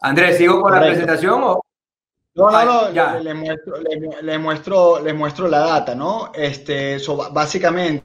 Andrés, 0.00 0.38
¿sigo 0.38 0.60
con 0.60 0.72
la 0.72 0.80
presentación 0.80 1.42
o? 1.42 1.60
No, 2.34 2.50
no, 2.50 2.64
no, 2.64 2.92
ya. 2.92 3.18
Le, 3.18 3.32
muestro, 3.32 3.76
le, 4.22 4.38
muestro, 4.38 5.00
le 5.00 5.12
muestro 5.14 5.48
la 5.48 5.60
data, 5.60 5.94
¿no? 5.94 6.30
Este, 6.34 6.98
básicamente, 7.32 8.04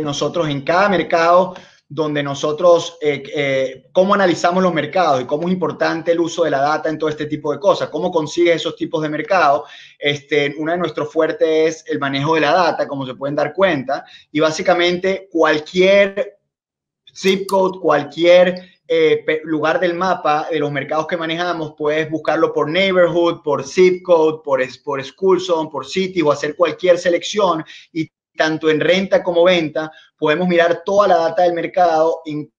nosotros 0.00 0.48
en 0.48 0.62
cada 0.62 0.88
mercado 0.88 1.54
donde 1.88 2.22
nosotros, 2.22 2.96
eh, 3.00 3.22
eh, 3.34 3.86
cómo 3.92 4.14
analizamos 4.14 4.62
los 4.62 4.72
mercados 4.72 5.20
y 5.20 5.26
cómo 5.26 5.48
es 5.48 5.54
importante 5.54 6.12
el 6.12 6.20
uso 6.20 6.44
de 6.44 6.50
la 6.50 6.60
data 6.60 6.88
en 6.88 6.98
todo 6.98 7.10
este 7.10 7.26
tipo 7.26 7.52
de 7.52 7.60
cosas, 7.60 7.88
cómo 7.88 8.10
consigue 8.10 8.52
esos 8.52 8.74
tipos 8.74 9.02
de 9.02 9.08
mercados. 9.08 9.70
Este, 9.98 10.54
uno 10.58 10.72
de 10.72 10.78
nuestros 10.78 11.12
fuertes 11.12 11.48
es 11.48 11.84
el 11.88 11.98
manejo 11.98 12.34
de 12.34 12.40
la 12.40 12.52
data, 12.52 12.88
como 12.88 13.06
se 13.06 13.14
pueden 13.14 13.36
dar 13.36 13.52
cuenta, 13.52 14.04
y 14.32 14.40
básicamente 14.40 15.28
cualquier 15.30 16.38
zip 17.14 17.46
code, 17.48 17.78
cualquier 17.80 18.73
eh, 18.86 19.24
lugar 19.44 19.80
del 19.80 19.94
mapa 19.94 20.48
de 20.50 20.58
los 20.58 20.70
mercados 20.70 21.06
que 21.06 21.16
manejamos, 21.16 21.74
puedes 21.76 22.10
buscarlo 22.10 22.52
por 22.52 22.68
neighborhood, 22.68 23.42
por 23.42 23.64
zip 23.64 24.02
code, 24.02 24.40
por, 24.44 24.60
por 24.82 25.02
school 25.02 25.40
zone, 25.40 25.70
por 25.70 25.86
city 25.86 26.20
o 26.22 26.30
hacer 26.30 26.54
cualquier 26.54 26.98
selección. 26.98 27.64
Y 27.92 28.10
tanto 28.36 28.68
en 28.68 28.80
renta 28.80 29.22
como 29.22 29.44
venta, 29.44 29.90
podemos 30.18 30.48
mirar 30.48 30.82
toda 30.84 31.08
la 31.08 31.16
data 31.16 31.42
del 31.42 31.54
mercado 31.54 32.20
en 32.26 32.52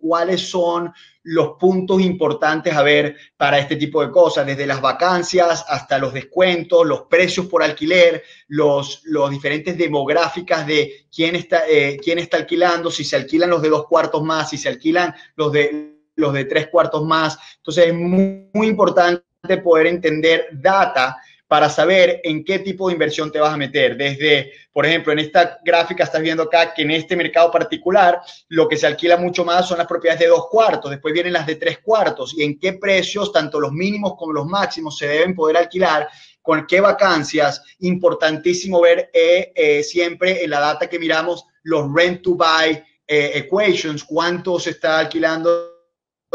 cuáles 0.00 0.48
son 0.48 0.92
los 1.30 1.58
puntos 1.58 2.00
importantes 2.00 2.74
a 2.74 2.82
ver 2.82 3.14
para 3.36 3.58
este 3.58 3.76
tipo 3.76 4.00
de 4.00 4.10
cosas, 4.10 4.46
desde 4.46 4.66
las 4.66 4.80
vacancias 4.80 5.62
hasta 5.68 5.98
los 5.98 6.14
descuentos, 6.14 6.86
los 6.86 7.02
precios 7.02 7.46
por 7.46 7.62
alquiler, 7.62 8.22
los, 8.46 9.02
los 9.04 9.30
diferentes 9.30 9.76
demográficas 9.76 10.66
de 10.66 11.06
quién 11.14 11.36
está, 11.36 11.68
eh, 11.68 11.98
quién 12.02 12.18
está 12.18 12.38
alquilando, 12.38 12.90
si 12.90 13.04
se 13.04 13.16
alquilan 13.16 13.50
los 13.50 13.60
de 13.60 13.68
dos 13.68 13.86
cuartos 13.86 14.22
más, 14.22 14.48
si 14.48 14.56
se 14.56 14.70
alquilan 14.70 15.14
los 15.36 15.52
de, 15.52 15.98
los 16.16 16.32
de 16.32 16.46
tres 16.46 16.68
cuartos 16.68 17.04
más. 17.04 17.38
Entonces 17.58 17.88
es 17.88 17.94
muy, 17.94 18.48
muy 18.54 18.66
importante 18.66 19.22
poder 19.62 19.88
entender 19.88 20.46
data 20.52 21.18
para 21.48 21.70
saber 21.70 22.20
en 22.24 22.44
qué 22.44 22.58
tipo 22.58 22.86
de 22.86 22.92
inversión 22.92 23.32
te 23.32 23.40
vas 23.40 23.54
a 23.54 23.56
meter. 23.56 23.96
Desde, 23.96 24.52
por 24.70 24.84
ejemplo, 24.84 25.12
en 25.12 25.18
esta 25.18 25.58
gráfica 25.64 26.04
estás 26.04 26.20
viendo 26.20 26.42
acá 26.42 26.74
que 26.74 26.82
en 26.82 26.90
este 26.90 27.16
mercado 27.16 27.50
particular 27.50 28.20
lo 28.48 28.68
que 28.68 28.76
se 28.76 28.86
alquila 28.86 29.16
mucho 29.16 29.46
más 29.46 29.66
son 29.66 29.78
las 29.78 29.86
propiedades 29.86 30.20
de 30.20 30.28
dos 30.28 30.46
cuartos, 30.50 30.90
después 30.90 31.14
vienen 31.14 31.32
las 31.32 31.46
de 31.46 31.56
tres 31.56 31.78
cuartos 31.78 32.34
y 32.36 32.44
en 32.44 32.58
qué 32.58 32.74
precios, 32.74 33.32
tanto 33.32 33.58
los 33.58 33.72
mínimos 33.72 34.14
como 34.16 34.34
los 34.34 34.46
máximos, 34.46 34.98
se 34.98 35.08
deben 35.08 35.34
poder 35.34 35.56
alquilar 35.56 36.08
con 36.42 36.66
qué 36.66 36.80
vacancias. 36.80 37.62
Importantísimo 37.80 38.82
ver 38.82 39.10
eh, 39.12 39.52
eh, 39.54 39.82
siempre 39.82 40.44
en 40.44 40.50
la 40.50 40.60
data 40.60 40.86
que 40.86 40.98
miramos 40.98 41.46
los 41.62 41.90
rent 41.92 42.22
to 42.22 42.34
buy 42.34 42.82
eh, 43.06 43.32
equations, 43.34 44.04
cuánto 44.04 44.60
se 44.60 44.70
está 44.70 44.98
alquilando 44.98 45.77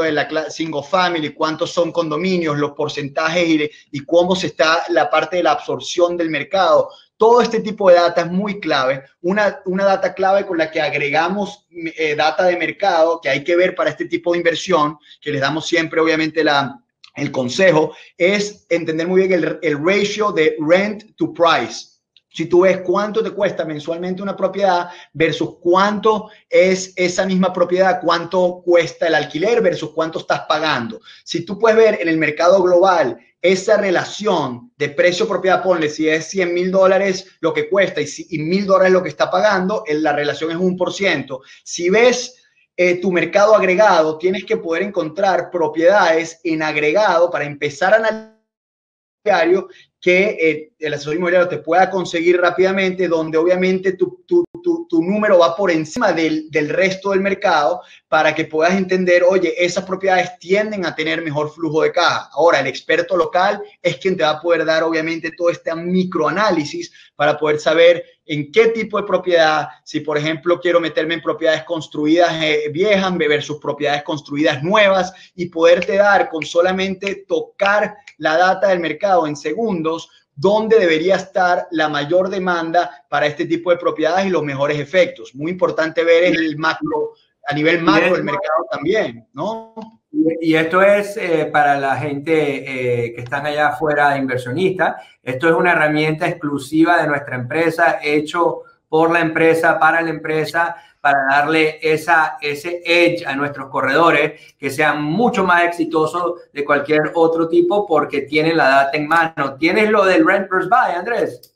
de 0.02 0.12
la 0.12 0.50
single 0.50 0.82
family, 0.82 1.34
cuántos 1.34 1.72
son 1.72 1.92
condominios, 1.92 2.58
los 2.58 2.72
porcentajes 2.72 3.48
y, 3.48 3.70
y, 3.92 4.00
cómo 4.06 4.36
se 4.36 4.48
está 4.48 4.84
la 4.90 5.10
parte 5.10 5.38
de 5.38 5.44
la 5.44 5.52
absorción 5.52 6.18
del 6.18 6.32
mercado. 6.32 6.90
Todo 7.16 7.42
este 7.42 7.60
tipo 7.60 7.90
de 7.90 7.96
data 7.96 8.22
es 8.22 8.32
muy 8.32 8.60
clave. 8.60 9.04
Una, 9.22 9.60
una 9.66 9.86
data 9.86 10.14
clave 10.16 10.48
con 10.48 10.58
la 10.58 10.72
que 10.72 10.82
agregamos 10.82 11.68
eh, 11.72 12.16
data 12.16 12.46
de 12.46 12.58
mercado 12.58 13.22
que 13.22 13.30
hay 13.30 13.44
que 13.44 13.56
ver 13.56 13.76
para 13.76 13.92
este 13.92 14.06
tipo 14.06 14.32
de 14.32 14.40
inversión, 14.40 14.98
que 15.22 15.32
les 15.32 15.42
damos 15.42 15.68
siempre 15.68 16.02
obviamente 16.02 16.44
la, 16.44 16.82
el 17.16 17.32
consejo, 17.32 17.96
es 18.18 18.66
entender 18.70 19.08
muy 19.08 19.28
bien 19.28 19.34
el, 19.34 19.60
el 19.62 19.86
ratio 19.86 20.32
de 20.32 20.56
rent 20.60 21.16
to 21.16 21.32
price 21.32 21.93
si 22.34 22.48
tú 22.48 22.62
ves 22.62 22.80
cuánto 22.80 23.24
te 23.24 23.30
cuesta 23.32 23.64
mensualmente 23.64 24.24
una 24.24 24.36
propiedad 24.36 24.90
versus 25.14 25.58
cuánto 25.62 26.30
es 26.50 26.92
esa 26.96 27.26
misma 27.26 27.54
propiedad, 27.54 28.02
cuánto 28.02 28.62
cuesta 28.66 29.08
el 29.08 29.16
alquiler 29.16 29.62
versus 29.62 29.92
cuánto 29.92 30.20
estás 30.20 30.42
pagando. 30.50 31.00
Si 31.24 31.46
tú 31.46 31.60
puedes 31.60 31.78
ver 31.78 32.00
en 32.02 32.10
el 32.10 32.18
mercado 32.18 32.62
global 32.64 33.20
esa 33.40 33.78
relación 33.78 34.72
de 34.78 34.90
precio-propiedad, 34.90 35.62
ponle 35.62 35.90
si 35.90 36.10
es 36.10 36.26
100 36.30 36.54
mil 36.54 36.72
dólares 36.72 37.28
lo 37.40 37.54
que 37.54 37.70
cuesta 37.70 38.02
y 38.02 38.40
mil 38.40 38.66
dólares 38.66 38.94
lo 38.94 39.04
que 39.04 39.10
está 39.10 39.30
pagando, 39.30 39.84
la 39.88 40.14
relación 40.14 40.50
es 40.50 40.58
un 40.58 40.76
por 40.76 40.92
ciento. 40.92 41.42
Si 41.64 41.90
ves 41.90 42.42
eh, 42.76 43.00
tu 43.00 43.12
mercado 43.12 43.54
agregado, 43.56 44.18
tienes 44.18 44.46
que 44.46 44.58
poder 44.58 44.82
encontrar 44.82 45.52
propiedades 45.52 46.40
en 46.44 46.64
agregado 46.64 47.30
para 47.30 47.46
empezar 47.46 47.94
a 47.94 47.98
analizar 47.98 49.68
que 50.04 50.38
eh, 50.38 50.74
el 50.80 50.94
asesor 50.94 51.16
inmobiliario 51.16 51.48
te 51.48 51.60
pueda 51.60 51.90
conseguir 51.90 52.38
rápidamente, 52.42 53.08
donde 53.08 53.38
obviamente 53.38 53.94
tu, 53.94 54.22
tu, 54.28 54.44
tu, 54.62 55.02
número 55.02 55.40
va 55.40 55.56
por 55.56 55.72
encima 55.72 56.12
del, 56.12 56.52
del, 56.52 56.68
resto 56.68 57.12
del 57.12 57.22
mercado 57.22 57.82
para 58.10 58.36
que 58.36 58.44
puedas 58.44 58.76
entender, 58.76 59.24
oye, 59.24 59.54
esas 59.58 59.86
propiedades 59.86 60.38
tienden 60.40 60.86
a 60.86 60.94
tener 60.94 61.22
mejor 61.22 61.54
flujo 61.54 61.84
de 61.84 61.94
caja. 61.94 62.30
Ahora, 62.34 62.60
el 62.60 62.68
experto 62.68 63.16
local 63.16 63.62
es 63.82 63.96
quien 63.96 64.18
te 64.18 64.24
va 64.24 64.32
a 64.32 64.42
poder 64.42 64.66
dar 64.66 64.84
obviamente 64.84 65.32
todo 65.38 65.50
este 65.50 65.74
microanálisis 65.74 66.92
para 67.16 67.38
poder 67.38 67.60
saber 67.60 68.04
en 68.26 68.52
qué 68.52 68.70
tipo 68.70 68.98
de 68.98 69.08
propiedad, 69.08 69.68
si 69.84 70.00
por 70.00 70.18
ejemplo 70.18 70.60
quiero 70.60 70.80
meterme 70.80 71.16
en 71.16 71.22
propiedades 71.22 71.64
construidas 71.64 72.34
eh, 72.42 72.70
viejas 72.72 73.14
sus 73.42 73.58
propiedades 73.58 74.04
construidas 74.04 74.64
nuevas 74.64 75.14
y 75.36 75.48
poderte 75.48 75.98
dar 75.98 76.30
con 76.30 76.44
solamente 76.44 77.26
tocar 77.28 77.96
la 78.18 78.38
data 78.38 78.70
del 78.70 78.80
mercado 78.80 79.28
en 79.28 79.36
segundos, 79.36 80.10
dónde 80.36 80.80
debería 80.80 81.16
estar 81.16 81.68
la 81.72 81.90
mayor 81.90 82.30
demanda 82.30 83.06
para 83.10 83.28
este 83.28 83.46
tipo 83.46 83.72
de 83.72 83.78
propiedades 83.78 84.26
y 84.26 84.30
los 84.30 84.44
mejores 84.44 84.80
efectos. 84.80 85.36
Muy 85.36 85.52
importante 85.52 86.04
ver 86.04 86.26
el 86.26 86.58
macro, 86.58 87.14
a 87.48 87.54
nivel 87.54 87.82
macro 87.82 88.14
del 88.14 88.24
mercado 88.24 88.66
también, 88.72 89.28
¿no? 89.34 90.03
Y 90.16 90.54
esto 90.56 90.84
es 90.84 91.18
eh, 91.18 91.50
para 91.52 91.80
la 91.80 91.96
gente 91.96 93.06
eh, 93.06 93.14
que 93.16 93.22
están 93.22 93.48
allá 93.48 93.70
afuera 93.70 94.12
de 94.12 94.20
inversionistas. 94.20 94.96
Esto 95.24 95.50
es 95.50 95.56
una 95.56 95.72
herramienta 95.72 96.28
exclusiva 96.28 97.02
de 97.02 97.08
nuestra 97.08 97.36
empresa, 97.36 98.00
hecho 98.02 98.62
por 98.88 99.12
la 99.12 99.22
empresa, 99.22 99.80
para 99.80 100.02
la 100.02 100.12
empresa, 100.12 100.76
para 101.02 101.26
darle 101.32 101.80
esa, 101.82 102.38
ese 102.40 102.84
edge 102.86 103.26
a 103.26 103.36
nuestros 103.36 103.70
corredores, 103.70 104.56
que 104.58 104.70
sean 104.70 105.02
mucho 105.02 105.44
más 105.44 105.64
exitosos 105.64 106.42
de 106.54 106.64
cualquier 106.64 107.12
otro 107.16 107.50
tipo 107.50 107.88
porque 107.88 108.22
tienen 108.22 108.56
la 108.56 108.70
data 108.70 108.98
en 108.98 109.08
mano. 109.08 109.58
¿Tienes 109.58 109.90
lo 109.90 110.06
del 110.06 110.28
rent 110.28 110.48
versus 110.48 110.70
buy, 110.70 110.94
Andrés? 110.96 111.56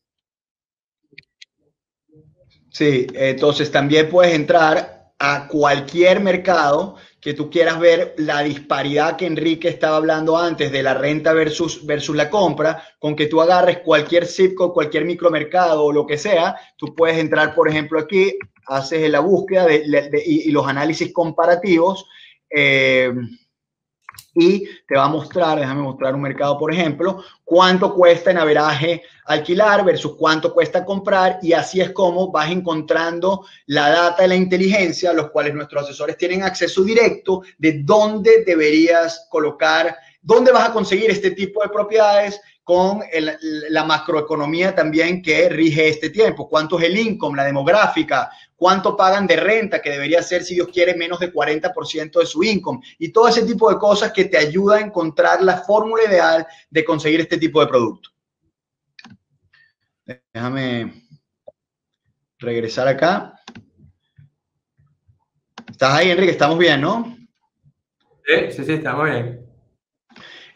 Sí, 2.72 3.06
entonces 3.14 3.72
también 3.72 4.10
puedes 4.10 4.34
entrar 4.34 5.12
a 5.20 5.48
cualquier 5.48 6.20
mercado 6.20 6.96
que 7.28 7.34
tú 7.34 7.50
quieras 7.50 7.78
ver 7.78 8.16
la 8.20 8.42
disparidad 8.42 9.18
que 9.18 9.26
Enrique 9.26 9.68
estaba 9.68 9.98
hablando 9.98 10.38
antes 10.38 10.72
de 10.72 10.82
la 10.82 10.94
renta 10.94 11.34
versus, 11.34 11.86
versus 11.86 12.16
la 12.16 12.30
compra, 12.30 12.82
con 13.00 13.18
que 13.18 13.26
tú 13.28 13.42
agarres 13.42 13.80
cualquier 13.80 14.26
zip 14.26 14.56
cualquier 14.56 15.04
micromercado 15.04 15.84
o 15.84 15.92
lo 15.92 16.08
que 16.08 16.18
sea, 16.18 16.56
tú 16.78 16.96
puedes 16.96 17.18
entrar, 17.18 17.54
por 17.54 17.68
ejemplo, 17.68 18.00
aquí, 18.00 18.34
haces 18.68 19.10
la 19.10 19.20
búsqueda 19.20 19.66
de, 19.66 20.24
y, 20.26 20.50
los 20.52 20.66
análisis 20.68 21.12
comparativos. 21.12 22.06
Eh, 22.50 23.12
y 24.38 24.66
te 24.88 24.96
va 24.96 25.06
a 25.06 25.10
mostrar, 25.10 25.60
déjame 25.60 25.82
mostrar 25.82 26.14
un 26.14 26.22
mercado, 26.22 26.58
por 26.60 26.72
ejemplo, 26.72 27.24
cuánto 27.44 27.94
cuesta 27.94 28.30
en 28.30 28.38
averaje 28.38 29.02
alquilar 29.26 29.84
versus 29.84 30.16
cuánto 30.16 30.54
cuesta 30.54 30.86
comprar 30.86 31.40
y 31.42 31.54
así 31.54 31.82
es 31.82 31.92
como 31.92 32.32
vas 32.32 32.52
encontrando 32.52 33.46
la 33.66 33.90
data 33.90 34.26
y 34.26 34.30
la 34.30 34.36
inteligencia, 34.36 35.12
los 35.12 35.32
cuales 35.32 35.56
nuestros 35.56 35.84
asesores 35.84 36.18
tienen 36.18 36.44
acceso 36.44 36.84
directo 36.84 37.42
de 37.58 37.82
dónde 37.84 38.44
deberías 38.46 39.28
colocar, 39.30 39.98
dónde 40.22 40.52
vas 40.52 40.70
a 40.70 40.74
conseguir 40.74 41.10
este 41.10 41.32
tipo 41.32 41.64
de 41.64 41.70
propiedades 41.70 42.40
con 42.68 43.00
la 43.70 43.86
macroeconomía 43.86 44.76
también 44.76 45.22
que 45.22 45.48
rige 45.48 45.88
este 45.88 46.10
tiempo. 46.10 46.50
¿Cuánto 46.50 46.78
es 46.78 46.84
el 46.84 46.98
income, 46.98 47.38
la 47.38 47.46
demográfica? 47.46 48.30
¿Cuánto 48.58 48.98
pagan 48.98 49.26
de 49.26 49.38
renta, 49.38 49.82
que 49.82 49.92
debería 49.92 50.22
ser, 50.22 50.44
si 50.44 50.56
Dios 50.56 50.68
quiere, 50.68 50.94
menos 50.94 51.18
de 51.22 51.32
40% 51.32 52.20
de 52.20 52.26
su 52.26 52.44
income? 52.44 52.82
Y 53.00 53.14
todo 53.14 53.30
ese 53.30 53.44
tipo 53.46 53.72
de 53.72 53.78
cosas 53.78 54.12
que 54.12 54.26
te 54.26 54.38
ayuda 54.38 54.76
a 54.76 54.82
encontrar 54.82 55.42
la 55.42 55.60
fórmula 55.60 56.04
ideal 56.04 56.46
de 56.70 56.84
conseguir 56.84 57.22
este 57.22 57.38
tipo 57.38 57.62
de 57.62 57.68
producto. 57.68 58.10
Déjame 60.34 61.06
regresar 62.38 62.90
acá. 62.90 63.34
¿Estás 65.72 65.94
ahí, 65.94 66.12
Enrique? 66.12 66.32
Estamos 66.32 66.58
bien, 66.58 66.82
¿no? 66.82 67.16
Sí, 68.26 68.52
sí, 68.52 68.66
sí, 68.66 68.74
estamos 68.74 69.06
bien. 69.06 69.47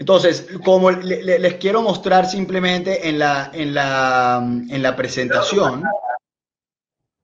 Entonces, 0.01 0.47
como 0.65 0.89
les 0.89 1.53
quiero 1.57 1.83
mostrar 1.83 2.25
simplemente 2.25 3.07
en 3.07 3.19
la, 3.19 3.51
en 3.53 3.71
la, 3.71 4.41
en 4.41 4.81
la 4.81 4.95
presentación. 4.95 5.83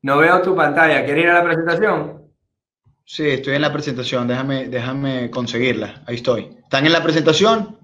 No 0.04 0.20
veo 0.20 0.44
tu 0.44 0.56
pantalla. 0.56 1.04
¿Quieres 1.04 1.24
ir 1.24 1.30
a 1.32 1.40
la 1.40 1.44
presentación? 1.44 2.32
Sí, 3.04 3.30
estoy 3.30 3.56
en 3.56 3.64
la 3.64 3.74
presentación. 3.74 4.28
Déjame, 4.28 4.68
déjame 4.68 5.32
conseguirla. 5.32 6.04
Ahí 6.06 6.18
estoy. 6.18 6.56
¿Están 6.62 6.86
en 6.86 6.92
la 6.92 7.02
presentación? 7.02 7.80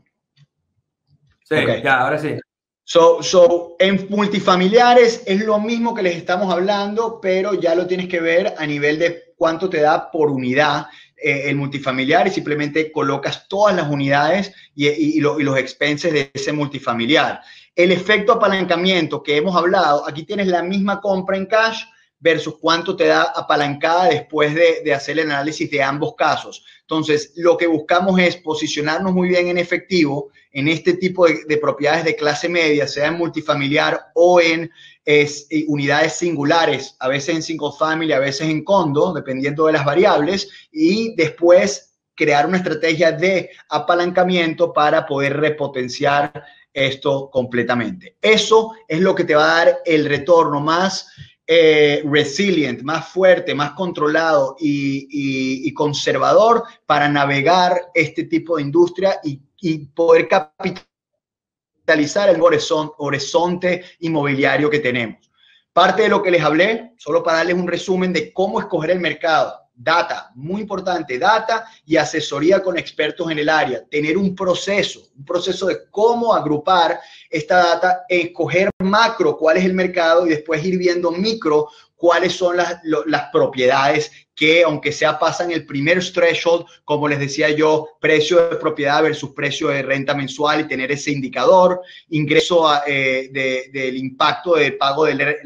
Sí, 1.43 1.55
ya, 1.83 2.01
ahora 2.01 2.19
sí. 2.19 2.37
So, 2.83 3.23
so, 3.23 3.75
en 3.79 4.05
multifamiliares 4.11 5.23
es 5.25 5.43
lo 5.43 5.59
mismo 5.59 5.95
que 5.95 6.03
les 6.03 6.17
estamos 6.17 6.53
hablando, 6.53 7.19
pero 7.19 7.55
ya 7.55 7.73
lo 7.73 7.87
tienes 7.87 8.07
que 8.07 8.19
ver 8.19 8.53
a 8.55 8.67
nivel 8.67 8.99
de 8.99 9.33
cuánto 9.35 9.71
te 9.71 9.81
da 9.81 10.11
por 10.11 10.29
unidad 10.29 10.85
eh, 11.23 11.49
el 11.49 11.55
multifamiliar 11.55 12.27
y 12.27 12.31
simplemente 12.31 12.91
colocas 12.91 13.47
todas 13.47 13.73
las 13.73 13.89
unidades 13.89 14.51
y, 14.75 15.21
los 15.21 15.57
expenses 15.57 16.11
de 16.11 16.29
ese 16.33 16.51
multifamiliar. 16.51 17.39
El 17.75 17.93
efecto 17.93 18.33
apalancamiento 18.33 19.23
que 19.23 19.37
hemos 19.37 19.55
hablado, 19.55 20.07
aquí 20.07 20.23
tienes 20.23 20.47
la 20.47 20.61
misma 20.61 20.99
compra 20.99 21.37
en 21.37 21.45
cash 21.45 21.83
versus 22.19 22.57
cuánto 22.59 22.95
te 22.95 23.07
da 23.07 23.23
apalancada 23.35 24.05
después 24.05 24.53
de, 24.53 24.93
hacer 24.93 25.17
el 25.17 25.31
análisis 25.31 25.71
de 25.71 25.81
ambos 25.81 26.13
casos. 26.15 26.65
Entonces, 26.81 27.31
lo 27.35 27.55
que 27.55 27.67
buscamos 27.67 28.19
es 28.19 28.35
posicionarnos 28.35 29.13
muy 29.13 29.29
bien 29.29 29.47
en 29.47 29.57
efectivo 29.57 30.29
en 30.53 30.67
este 30.69 30.93
tipo 30.93 31.27
de, 31.27 31.39
de 31.47 31.57
propiedades 31.57 32.05
de 32.05 32.15
clase 32.15 32.47
media, 32.47 32.87
sea 32.87 33.07
en 33.07 33.17
multifamiliar 33.17 34.11
o 34.13 34.39
en 34.39 34.71
eh, 35.05 35.27
unidades 35.67 36.13
singulares, 36.13 36.95
a 36.97 37.09
veces 37.09 37.35
en 37.35 37.43
single 37.43 37.71
family, 37.77 38.13
a 38.13 38.19
veces 38.19 38.47
en 38.47 38.63
condo, 38.63 39.11
dependiendo 39.11 39.65
de 39.65 39.73
las 39.73 39.83
variables, 39.83 40.49
y 40.71 41.13
después 41.15 41.97
crear 42.15 42.47
una 42.47 42.57
estrategia 42.57 43.11
de 43.11 43.49
apalancamiento 43.69 44.71
para 44.71 45.05
poder 45.05 45.35
repotenciar 45.37 46.45
esto 46.71 47.29
completamente. 47.29 48.15
Eso 48.21 48.71
es 48.87 49.01
lo 49.01 49.13
que 49.13 49.25
te 49.25 49.35
va 49.35 49.43
a 49.43 49.65
dar 49.65 49.79
el 49.83 50.05
retorno 50.05 50.61
más 50.61 51.11
eh, 51.45 52.01
resilient, 52.05 52.81
más 52.83 53.09
fuerte, 53.09 53.53
más 53.53 53.71
controlado 53.71 54.55
y, 54.57 55.73
conservador 55.73 56.63
para 56.85 57.09
navegar 57.09 57.89
este 57.93 58.23
tipo 58.23 58.55
de 58.55 58.61
industria 58.61 59.19
y, 59.21 59.41
y 59.63 59.85
poder 59.85 60.27
capitalizar 60.27 62.29
el 62.29 62.41
horizonte 62.41 63.83
inmobiliario 63.99 64.69
que 64.69 64.79
tenemos. 64.79 65.31
Parte 65.71 66.03
de 66.03 66.09
lo 66.09 66.21
que 66.21 66.31
les 66.31 66.43
hablé, 66.43 66.91
solo 66.97 67.23
para 67.23 67.37
darles 67.37 67.55
un 67.55 67.67
resumen 67.67 68.11
de 68.11 68.33
cómo 68.33 68.59
escoger 68.59 68.91
el 68.91 68.99
mercado. 68.99 69.57
Data, 69.73 70.31
muy 70.35 70.61
importante, 70.61 71.17
data 71.17 71.65
y 71.85 71.95
asesoría 71.95 72.61
con 72.61 72.77
expertos 72.77 73.31
en 73.31 73.39
el 73.39 73.47
área. 73.47 73.85
Tener 73.89 74.17
un 74.17 74.35
proceso, 74.35 74.99
un 75.17 75.23
proceso 75.23 75.67
de 75.67 75.89
cómo 75.89 76.33
agrupar 76.33 76.99
esta 77.29 77.55
data, 77.55 78.03
escoger 78.09 78.69
macro 78.79 79.37
cuál 79.37 79.57
es 79.57 79.63
el 79.63 79.73
mercado 79.73 80.27
y 80.27 80.31
después 80.31 80.63
ir 80.65 80.77
viendo 80.77 81.09
micro 81.09 81.69
cuáles 81.95 82.35
son 82.35 82.57
las, 82.57 82.81
las 82.83 83.29
propiedades 83.31 84.11
que, 84.35 84.63
aunque 84.63 84.91
sea, 84.91 85.19
pasan 85.19 85.51
el 85.51 85.65
primer 85.65 86.03
threshold, 86.11 86.65
como 86.83 87.07
les 87.07 87.19
decía 87.19 87.49
yo, 87.49 87.89
precio 87.99 88.49
de 88.49 88.55
propiedad 88.55 89.03
versus 89.03 89.31
precio 89.31 89.67
de 89.67 89.83
renta 89.83 90.15
mensual 90.15 90.61
y 90.61 90.67
tener 90.67 90.91
ese 90.91 91.11
indicador, 91.11 91.81
ingreso 92.09 92.67
eh, 92.87 93.29
del 93.71 93.97
impacto 93.97 94.55
del 94.55 94.77
pago 94.77 95.05
de 95.05 95.37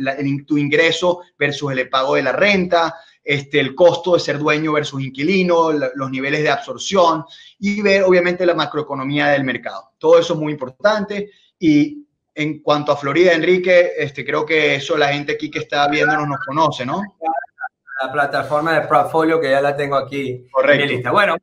tu 0.45 0.57
ingreso 0.57 1.21
versus 1.37 1.71
el 1.71 1.89
pago 1.89 2.15
de 2.15 2.23
la 2.23 2.31
renta, 2.31 2.95
este, 3.23 3.59
el 3.59 3.75
costo 3.75 4.13
de 4.13 4.21
ser 4.21 4.39
dueño 4.39 4.71
versus 4.71 5.03
inquilino, 5.03 5.73
los 5.73 6.09
niveles 6.09 6.43
de 6.43 6.49
absorción 6.49 7.25
y 7.59 7.81
ver, 7.81 8.03
obviamente, 8.03 8.45
la 8.45 8.53
macroeconomía 8.53 9.27
del 9.27 9.43
mercado. 9.43 9.91
Todo 9.97 10.17
eso 10.17 10.33
es 10.33 10.39
muy 10.39 10.53
importante 10.53 11.29
y 11.59 12.05
en 12.33 12.59
cuanto 12.61 12.91
a 12.91 12.97
Florida, 12.97 13.33
Enrique, 13.33 13.93
este, 13.97 14.23
creo 14.23 14.45
que 14.45 14.75
eso 14.75 14.95
la 14.95 15.09
gente 15.09 15.33
aquí 15.33 15.49
que 15.49 15.59
está 15.59 15.87
viéndonos 15.89 16.27
nos 16.27 16.39
conoce, 16.45 16.85
¿no? 16.85 17.01
La 18.01 18.11
plataforma 18.11 18.73
de 18.73 18.87
portfolio 18.87 19.39
que 19.39 19.51
ya 19.51 19.61
la 19.61 19.75
tengo 19.75 19.95
aquí 19.95 20.47
Correcto. 20.51 20.83
en 20.83 20.89
lista. 20.89 21.11
Bueno, 21.11 21.35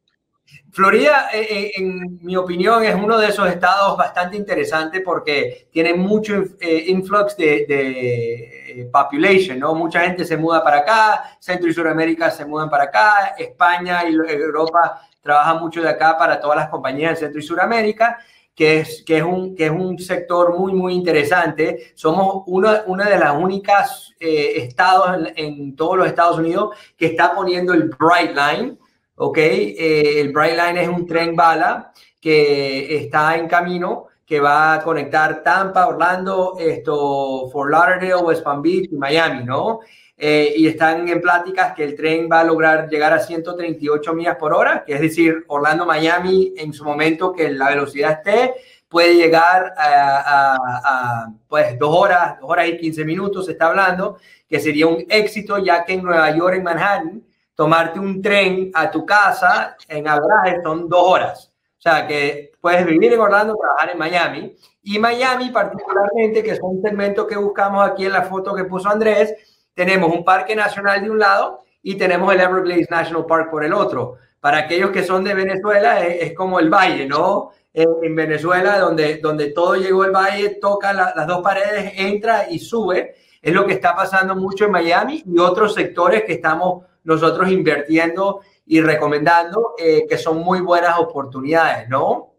Florida, 0.70 1.28
eh, 1.32 1.46
eh, 1.48 1.72
en 1.76 2.18
mi 2.22 2.36
opinión, 2.36 2.84
es 2.84 2.94
uno 2.94 3.16
de 3.16 3.28
esos 3.28 3.48
estados 3.48 3.96
bastante 3.96 4.36
interesantes 4.36 5.02
porque 5.04 5.68
tiene 5.70 5.94
mucho 5.94 6.44
eh, 6.60 6.84
influx 6.88 7.36
de, 7.36 7.64
de, 7.66 8.90
population, 8.92 9.58
¿no? 9.58 9.74
Mucha 9.74 10.00
gente 10.00 10.24
se 10.24 10.36
muda 10.36 10.62
para 10.64 10.78
acá, 10.78 11.36
Centro 11.38 11.70
y 11.70 11.72
Sudamérica 11.72 12.28
se 12.30 12.44
mudan 12.44 12.68
para 12.68 12.84
acá, 12.84 13.34
España 13.38 14.02
y 14.08 14.14
Europa 14.14 15.00
trabajan 15.20 15.60
mucho 15.60 15.80
de 15.80 15.88
acá 15.88 16.18
para 16.18 16.40
todas 16.40 16.56
las 16.56 16.68
compañías 16.68 17.12
de 17.12 17.16
Centro 17.16 17.38
y 17.38 17.42
Sudamérica 17.44 18.18
que 18.54 18.80
es, 18.80 19.02
que 19.04 19.18
es, 19.18 19.22
un, 19.22 19.56
que 19.56 19.66
es 19.66 19.70
un 19.70 19.98
sector 19.98 20.58
muy, 20.58 20.72
muy 20.72 20.94
interesante. 20.94 21.92
Somos 21.94 22.44
una, 22.46 22.84
una 22.86 23.08
de 23.08 23.18
las 23.18 23.36
únicas 23.36 24.12
eh, 24.20 24.52
estados 24.56 25.28
en, 25.36 25.74
todos 25.74 25.98
los 25.98 26.06
Estados 26.06 26.38
Unidos 26.38 26.76
que 26.96 27.06
está 27.06 27.34
poniendo 27.34 27.72
el 27.72 27.90
Bright 27.90 28.36
Line. 28.36 28.78
¿ok? 29.16 29.38
Eh, 29.38 30.20
el 30.20 30.32
Bright 30.32 30.56
Line 30.56 30.82
es 30.82 30.88
un 30.88 31.06
tren 31.06 31.34
bala 31.34 31.92
que 32.20 32.96
está 32.96 33.36
en 33.36 33.48
camino 33.48 34.06
que 34.24 34.40
va 34.40 34.74
a 34.74 34.82
conectar 34.82 35.42
Tampa, 35.42 35.86
Orlando, 35.86 36.56
esto, 36.58 37.48
Fort 37.50 37.70
Lauderdale, 37.70 38.16
West 38.16 38.42
Palm 38.42 38.62
Beach 38.62 38.88
y 38.90 38.96
Miami, 38.96 39.44
¿no? 39.44 39.80
Eh, 40.16 40.54
y 40.56 40.68
están 40.68 41.08
en 41.08 41.20
pláticas 41.20 41.74
que 41.74 41.82
el 41.82 41.96
tren 41.96 42.28
va 42.30 42.40
a 42.40 42.44
lograr 42.44 42.88
llegar 42.88 43.12
a 43.12 43.18
138 43.18 44.14
millas 44.14 44.36
por 44.36 44.54
hora, 44.54 44.84
que 44.84 44.94
es 44.94 45.00
decir, 45.00 45.44
Orlando-Miami 45.48 46.54
en 46.56 46.72
su 46.72 46.84
momento 46.84 47.32
que 47.32 47.50
la 47.50 47.70
velocidad 47.70 48.12
esté, 48.12 48.54
puede 48.88 49.16
llegar 49.16 49.74
a, 49.76 51.26
pues 51.48 51.76
dos 51.80 51.92
horas, 51.92 52.38
dos 52.40 52.48
horas 52.48 52.68
y 52.68 52.78
15 52.78 53.04
minutos, 53.04 53.46
se 53.46 53.52
está 53.52 53.66
hablando, 53.66 54.18
que 54.48 54.60
sería 54.60 54.86
un 54.86 55.04
éxito 55.08 55.58
ya 55.58 55.84
que 55.84 55.94
en 55.94 56.04
Nueva 56.04 56.30
York, 56.30 56.54
en 56.56 56.62
Manhattan, 56.62 57.24
tomarte 57.56 57.98
un 57.98 58.22
tren 58.22 58.70
a 58.72 58.90
tu 58.90 59.04
casa 59.04 59.76
en 59.88 60.06
abraje 60.06 60.60
son 60.62 60.88
dos 60.88 61.02
horas. 61.02 61.52
O 61.76 61.82
sea, 61.82 62.06
que 62.06 62.52
puedes 62.60 62.86
vivir 62.86 63.12
en 63.12 63.20
Orlando, 63.20 63.56
trabajar 63.56 63.90
en 63.90 63.98
Miami. 63.98 64.56
Y 64.84 64.98
Miami 64.98 65.50
particularmente, 65.50 66.42
que 66.42 66.52
es 66.52 66.60
un 66.62 66.80
segmento 66.80 67.26
que 67.26 67.36
buscamos 67.36 67.86
aquí 67.86 68.06
en 68.06 68.12
la 68.12 68.22
foto 68.22 68.54
que 68.54 68.64
puso 68.64 68.88
Andrés, 68.88 69.34
tenemos 69.74 70.12
un 70.12 70.24
parque 70.24 70.54
nacional 70.56 71.02
de 71.02 71.10
un 71.10 71.18
lado 71.18 71.62
y 71.82 71.96
tenemos 71.96 72.32
el 72.32 72.40
Everglades 72.40 72.90
National 72.90 73.26
Park 73.26 73.50
por 73.50 73.64
el 73.64 73.72
otro. 73.72 74.16
Para 74.40 74.58
aquellos 74.58 74.90
que 74.90 75.02
son 75.02 75.24
de 75.24 75.34
Venezuela, 75.34 76.04
es, 76.06 76.32
como 76.34 76.58
el 76.60 76.70
valle, 76.70 77.06
¿no? 77.06 77.50
En, 77.72 78.14
Venezuela, 78.14 78.78
donde, 78.78 79.16
donde 79.18 79.50
todo 79.50 79.74
llegó 79.74 80.04
el 80.04 80.12
valle, 80.12 80.58
toca 80.60 80.92
las 80.92 81.26
dos 81.26 81.42
paredes, 81.42 81.92
entra 81.96 82.48
y 82.48 82.58
sube. 82.58 83.14
Es 83.42 83.52
lo 83.52 83.66
que 83.66 83.72
está 83.72 83.94
pasando 83.96 84.36
mucho 84.36 84.66
en 84.66 84.70
Miami 84.70 85.22
y 85.26 85.38
otros 85.38 85.74
sectores 85.74 86.24
que 86.24 86.34
estamos 86.34 86.84
nosotros 87.02 87.50
invirtiendo 87.50 88.40
y 88.66 88.80
recomendando, 88.80 89.74
eh, 89.78 90.06
que 90.08 90.16
son 90.16 90.38
muy 90.38 90.60
buenas 90.60 90.98
oportunidades, 90.98 91.88
¿no? 91.88 92.33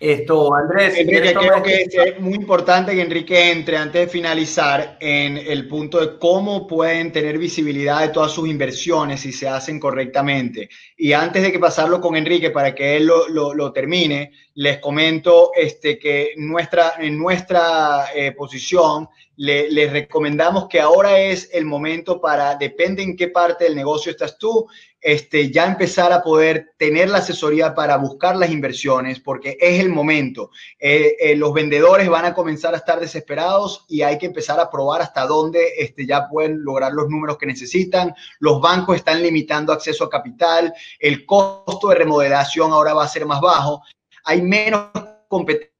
Esto, 0.00 0.54
Andrés. 0.54 0.96
Enrique, 0.96 1.34
creo 1.34 1.62
que 1.62 1.82
es 1.82 2.20
muy 2.20 2.32
importante 2.32 2.94
que 2.94 3.02
Enrique 3.02 3.50
entre 3.50 3.76
antes 3.76 4.00
de 4.00 4.08
finalizar 4.08 4.96
en 4.98 5.36
el 5.36 5.68
punto 5.68 6.00
de 6.00 6.18
cómo 6.18 6.66
pueden 6.66 7.12
tener 7.12 7.36
visibilidad 7.36 8.00
de 8.00 8.08
todas 8.08 8.32
sus 8.32 8.48
inversiones 8.48 9.20
si 9.20 9.30
se 9.30 9.46
hacen 9.46 9.78
correctamente. 9.78 10.70
Y 10.96 11.12
antes 11.12 11.42
de 11.42 11.52
que 11.52 11.58
pasarlo 11.58 12.00
con 12.00 12.16
Enrique 12.16 12.48
para 12.48 12.74
que 12.74 12.96
él 12.96 13.04
lo, 13.04 13.52
lo, 13.52 13.72
termine, 13.72 14.32
les 14.54 14.78
comento 14.78 15.50
este, 15.54 15.98
que 15.98 16.32
nuestra, 16.38 16.94
en 16.98 17.18
nuestra 17.18 18.06
eh, 18.14 18.32
posición 18.32 19.06
les 19.42 19.90
recomendamos 19.90 20.68
que 20.68 20.80
ahora 20.80 21.18
es 21.18 21.48
el 21.54 21.64
momento 21.64 22.20
para, 22.20 22.56
depende 22.56 23.02
en 23.02 23.16
qué 23.16 23.28
parte 23.28 23.64
del 23.64 23.74
negocio 23.74 24.12
estás 24.12 24.36
tú, 24.36 24.68
este, 25.00 25.50
ya 25.50 25.64
empezar 25.64 26.12
a 26.12 26.22
poder 26.22 26.72
tener 26.76 27.08
la 27.08 27.18
asesoría 27.18 27.74
para 27.74 27.96
buscar 27.96 28.36
las 28.36 28.50
inversiones, 28.50 29.18
porque 29.18 29.56
es 29.58 29.80
el 29.80 29.88
momento. 29.88 30.50
Eh, 30.78 31.16
eh, 31.18 31.36
los 31.36 31.54
vendedores 31.54 32.06
van 32.10 32.26
a 32.26 32.34
comenzar 32.34 32.74
a 32.74 32.76
estar 32.76 33.00
desesperados 33.00 33.86
y 33.88 34.02
hay 34.02 34.18
que 34.18 34.26
empezar 34.26 34.60
a 34.60 34.70
probar 34.70 35.00
hasta 35.00 35.26
dónde 35.26 35.72
este, 35.78 36.06
ya 36.06 36.28
pueden 36.28 36.62
lograr 36.62 36.92
los 36.92 37.08
números 37.08 37.38
que 37.38 37.46
necesitan. 37.46 38.14
Los 38.40 38.60
bancos 38.60 38.96
están 38.96 39.22
limitando 39.22 39.72
acceso 39.72 40.04
a 40.04 40.10
capital, 40.10 40.74
el 40.98 41.24
costo 41.24 41.88
de 41.88 41.94
remodelación 41.94 42.72
ahora 42.72 42.92
va 42.92 43.04
a 43.04 43.08
ser 43.08 43.24
más 43.24 43.40
bajo, 43.40 43.82
hay 44.24 44.42
menos 44.42 44.90
competencia 45.28 45.70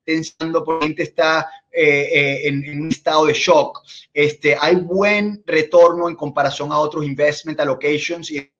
por 0.65 0.83
gente 0.83 1.03
está 1.03 1.49
eh, 1.73 2.09
eh, 2.13 2.49
en, 2.49 2.83
un 2.83 2.89
estado 2.89 3.27
de 3.27 3.33
shock. 3.33 3.83
Este, 4.13 4.57
hay 4.59 4.77
buen 4.77 5.43
retorno 5.47 6.09
en 6.09 6.17
comparación 6.17 6.73
a 6.73 6.79
otros 6.79 7.05
investment 7.05 7.61
allocations 7.61 8.31
y 8.31 8.53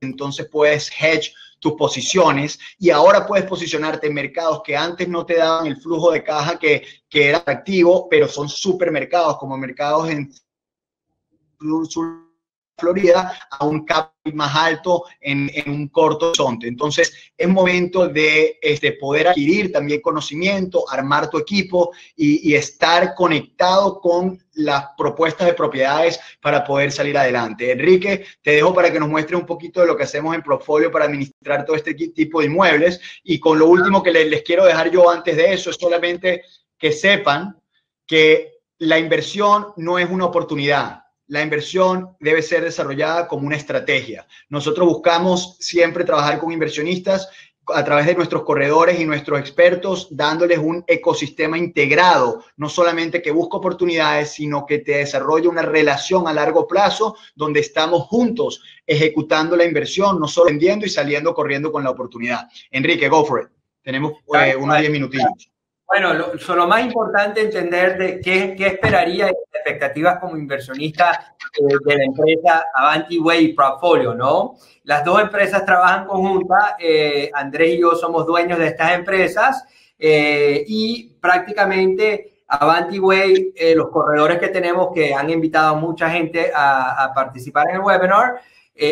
entonces 0.00 0.48
puedes 0.50 0.90
hedge 0.90 1.32
tus 1.60 1.72
posiciones 1.74 2.58
y 2.78 2.90
ahora 2.90 3.26
puedes 3.26 3.46
posicionarte 3.46 4.06
en 4.06 4.14
mercados 4.14 4.62
que 4.64 4.76
antes 4.76 5.08
no 5.08 5.26
te 5.26 5.36
daban 5.36 5.66
el 5.66 5.76
flujo 5.76 6.12
de 6.12 6.22
caja 6.22 6.58
que, 6.58 6.86
que 7.08 7.28
era 7.28 7.38
atractivo, 7.38 8.08
pero 8.08 8.28
son 8.28 8.48
supermercados 8.48 9.38
como 9.38 9.56
mercados 9.56 10.08
en 10.10 10.32
Florida 12.78 13.36
a 13.50 13.64
un 13.64 13.84
cap 13.84 14.12
más 14.32 14.54
alto 14.54 15.04
en, 15.20 15.50
un 15.66 15.88
corto 15.88 16.28
horizonte. 16.28 16.68
Entonces, 16.68 17.12
es 17.36 17.48
momento 17.48 18.08
de 18.08 18.58
este, 18.60 18.92
poder 18.92 19.28
adquirir 19.28 19.72
también 19.72 20.00
conocimiento, 20.00 20.88
armar 20.90 21.28
tu 21.30 21.38
equipo 21.38 21.92
y, 22.16 22.54
estar 22.54 23.14
conectado 23.14 24.00
con 24.00 24.38
las 24.54 24.86
propuestas 24.96 25.46
de 25.46 25.54
propiedades 25.54 26.18
para 26.40 26.64
poder 26.64 26.90
salir 26.90 27.16
adelante. 27.16 27.70
Enrique, 27.70 28.24
te 28.42 28.52
dejo 28.52 28.74
para 28.74 28.92
que 28.92 28.98
nos 28.98 29.08
muestre 29.08 29.36
un 29.36 29.46
poquito 29.46 29.80
de 29.80 29.86
lo 29.86 29.96
que 29.96 30.02
hacemos 30.02 30.34
en 30.34 30.42
Portfolio 30.42 30.90
para 30.90 31.04
administrar 31.04 31.64
todo 31.64 31.76
este 31.76 31.94
tipo 31.94 32.40
de 32.40 32.46
inmuebles. 32.46 33.00
Y 33.22 33.38
con 33.38 33.58
lo 33.58 33.66
último 33.66 34.02
que 34.02 34.10
les 34.10 34.42
quiero 34.42 34.64
dejar 34.64 34.90
yo 34.90 35.08
antes 35.08 35.36
de 35.36 35.52
eso 35.52 35.70
es 35.70 35.76
solamente 35.76 36.42
que 36.76 36.92
sepan 36.92 37.56
que 38.06 38.58
la 38.78 38.98
inversión 38.98 39.68
no 39.76 39.98
es 39.98 40.08
una 40.08 40.26
oportunidad 40.26 41.02
la 41.28 41.42
inversión 41.42 42.16
debe 42.18 42.42
ser 42.42 42.64
desarrollada 42.64 43.28
como 43.28 43.46
una 43.46 43.56
estrategia. 43.56 44.26
Nosotros 44.48 44.86
buscamos 44.88 45.56
siempre 45.60 46.04
trabajar 46.04 46.38
con 46.38 46.52
inversionistas 46.52 47.28
a 47.74 47.84
través 47.84 48.06
de 48.06 48.14
nuestros 48.14 48.44
corredores 48.44 48.98
y 48.98 49.04
nuestros 49.04 49.38
expertos, 49.38 50.08
dándoles 50.10 50.58
un 50.58 50.84
ecosistema 50.86 51.58
integrado, 51.58 52.42
no 52.56 52.68
solamente 52.68 53.20
que 53.20 53.30
busca 53.30 53.58
oportunidades, 53.58 54.30
sino 54.32 54.64
que 54.64 54.78
te 54.78 54.98
desarrolla 54.98 55.50
una 55.50 55.62
relación 55.62 56.26
a 56.28 56.32
largo 56.32 56.66
plazo 56.66 57.16
donde 57.34 57.60
estamos 57.60 58.04
juntos 58.04 58.62
ejecutando 58.86 59.54
la 59.54 59.64
inversión, 59.64 60.18
no 60.18 60.28
solo 60.28 60.46
vendiendo 60.46 60.86
y 60.86 60.88
saliendo 60.88 61.34
corriendo 61.34 61.70
con 61.70 61.84
la 61.84 61.90
oportunidad. 61.90 62.48
Enrique, 62.70 63.08
go 63.08 63.24
for 63.24 63.42
it. 63.42 63.48
Tenemos 63.82 64.12
eh, 64.34 64.56
unos 64.56 64.78
10 64.78 64.90
minutitos. 64.90 65.50
Bueno, 65.88 66.12
lo, 66.12 66.34
lo, 66.34 66.66
más 66.66 66.84
importante 66.84 67.40
entender 67.40 67.96
de 67.96 68.20
qué, 68.20 68.54
qué 68.54 68.66
esperaría 68.66 69.30
y 69.30 69.56
expectativas 69.56 70.18
como 70.18 70.36
inversionista 70.36 71.34
eh, 71.58 71.74
de 71.82 71.96
la 71.96 72.04
empresa 72.04 72.66
Avanti 72.74 73.18
Way 73.18 73.54
Portfolio, 73.54 74.14
¿no? 74.14 74.56
Las 74.84 75.02
dos 75.02 75.18
empresas 75.22 75.64
trabajan 75.64 76.06
conjuntas, 76.06 76.74
eh, 76.78 77.30
Andrés 77.32 77.70
y 77.70 77.80
yo 77.80 77.92
somos 77.92 78.26
dueños 78.26 78.58
de 78.58 78.66
estas 78.66 78.92
empresas 78.92 79.64
eh, 79.98 80.62
y 80.68 81.08
prácticamente 81.22 82.42
Avanti 82.48 82.98
Way, 82.98 83.54
los 83.74 83.88
corredores 83.88 84.38
que 84.38 84.48
tenemos 84.48 84.92
que 84.94 85.14
han 85.14 85.30
invitado 85.30 85.74
a 85.74 85.80
mucha 85.80 86.10
gente 86.10 86.52
a, 86.54 87.02
a 87.02 87.14
participar 87.14 87.70
en 87.70 87.76
el 87.76 87.80
webinar, 87.80 88.40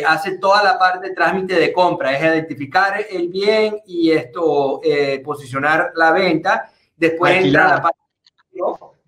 hace 0.06 0.38
toda 0.38 0.62
la 0.62 0.78
parte 0.78 1.08
de 1.08 1.14
trámite 1.14 1.54
de 1.54 1.72
compra, 1.72 2.12
es 2.12 2.22
identificar 2.22 2.98
el 3.08 3.28
bien 3.28 3.80
y 3.86 4.10
esto, 4.10 4.80
posicionar 5.24 5.92
la 5.94 6.12
venta 6.12 6.70
Después 6.96 7.44
entra 7.44 7.68
la 7.68 7.82
parte 7.82 7.98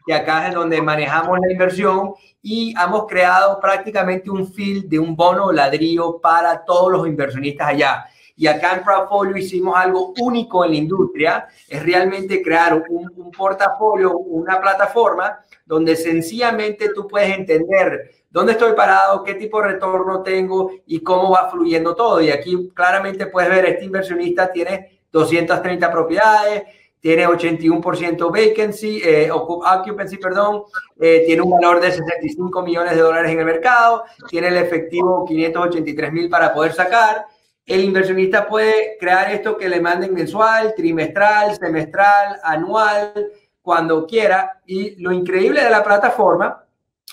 que 0.08 0.14
acá 0.14 0.48
es 0.48 0.54
donde 0.54 0.80
manejamos 0.80 1.38
la 1.38 1.52
inversión 1.52 2.14
y 2.40 2.74
hemos 2.82 3.06
creado 3.06 3.60
prácticamente 3.60 4.30
un 4.30 4.50
field 4.50 4.88
de 4.88 4.98
un 4.98 5.14
bono 5.14 5.52
ladrillo 5.52 6.18
para 6.18 6.64
todos 6.64 6.90
los 6.90 7.06
inversionistas 7.06 7.68
allá. 7.68 8.06
Y 8.34 8.46
acá 8.46 8.76
en 8.76 8.84
Portfolio 8.84 9.36
hicimos 9.36 9.76
algo 9.76 10.14
único 10.20 10.64
en 10.64 10.70
la 10.70 10.76
industria, 10.78 11.48
es 11.68 11.82
realmente 11.82 12.40
crear 12.40 12.82
un, 12.88 13.12
un 13.16 13.30
portafolio, 13.30 14.16
una 14.16 14.58
plataforma 14.58 15.40
donde 15.66 15.94
sencillamente 15.94 16.88
tú 16.94 17.06
puedes 17.06 17.36
entender 17.36 18.10
dónde 18.30 18.52
estoy 18.52 18.72
parado, 18.72 19.22
qué 19.24 19.34
tipo 19.34 19.60
de 19.60 19.72
retorno 19.72 20.22
tengo 20.22 20.70
y 20.86 21.00
cómo 21.00 21.32
va 21.32 21.50
fluyendo 21.50 21.94
todo. 21.94 22.22
Y 22.22 22.30
aquí 22.30 22.70
claramente 22.74 23.26
puedes 23.26 23.50
ver, 23.50 23.66
este 23.66 23.84
inversionista 23.84 24.50
tiene 24.50 25.00
230 25.12 25.90
propiedades, 25.90 26.62
tiene 27.00 27.26
81% 27.26 28.30
vacancy, 28.30 29.00
eh, 29.04 29.30
occupancy, 29.30 30.16
perdón, 30.16 30.64
eh, 31.00 31.22
tiene 31.26 31.42
un 31.42 31.50
valor 31.50 31.80
de 31.80 31.92
65 31.92 32.62
millones 32.62 32.94
de 32.94 33.00
dólares 33.00 33.30
en 33.30 33.38
el 33.38 33.44
mercado, 33.44 34.04
tiene 34.28 34.48
el 34.48 34.56
efectivo 34.56 35.24
583 35.24 36.12
mil 36.12 36.28
para 36.28 36.52
poder 36.52 36.72
sacar. 36.72 37.26
El 37.64 37.84
inversionista 37.84 38.48
puede 38.48 38.96
crear 38.98 39.30
esto 39.30 39.56
que 39.56 39.68
le 39.68 39.80
manden 39.80 40.14
mensual, 40.14 40.74
trimestral, 40.74 41.56
semestral, 41.56 42.38
anual, 42.42 43.12
cuando 43.60 44.06
quiera. 44.06 44.62
Y 44.64 44.96
lo 45.02 45.12
increíble 45.12 45.62
de 45.62 45.68
la 45.68 45.84
plataforma 45.84 46.64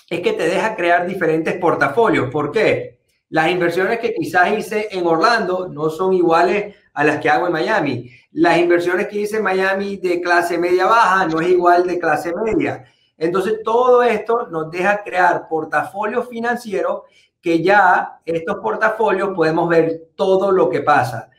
es 0.08 0.20
que 0.20 0.32
te 0.32 0.48
deja 0.48 0.74
crear 0.74 1.06
diferentes 1.06 1.54
portafolios. 1.58 2.30
¿Por 2.30 2.50
qué? 2.50 3.00
Las 3.28 3.50
inversiones 3.50 3.98
que 3.98 4.14
quizás 4.14 4.56
hice 4.56 4.88
en 4.92 5.06
Orlando 5.06 5.68
no 5.68 5.90
son 5.90 6.14
iguales 6.14 6.74
a 6.94 7.04
las 7.04 7.18
que 7.18 7.28
hago 7.28 7.46
en 7.46 7.52
Miami. 7.52 8.10
Las 8.36 8.58
inversiones 8.58 9.08
que 9.08 9.20
hice 9.20 9.38
en 9.38 9.44
Miami 9.44 9.96
de 9.96 10.20
clase 10.20 10.58
media 10.58 10.84
baja 10.84 11.26
no 11.26 11.40
es 11.40 11.48
igual 11.48 11.86
de 11.86 11.98
clase 11.98 12.34
media. 12.34 12.84
Entonces, 13.16 13.62
todo 13.64 14.02
esto 14.02 14.48
nos 14.48 14.70
deja 14.70 15.02
crear 15.02 15.48
portafolios 15.48 16.28
financieros 16.28 17.04
que 17.40 17.62
ya 17.62 18.20
estos 18.26 18.56
portafolios 18.56 19.30
podemos 19.34 19.70
ver 19.70 20.10
todo 20.14 20.52
lo 20.52 20.68
que 20.68 20.82
pasa. 20.82 21.30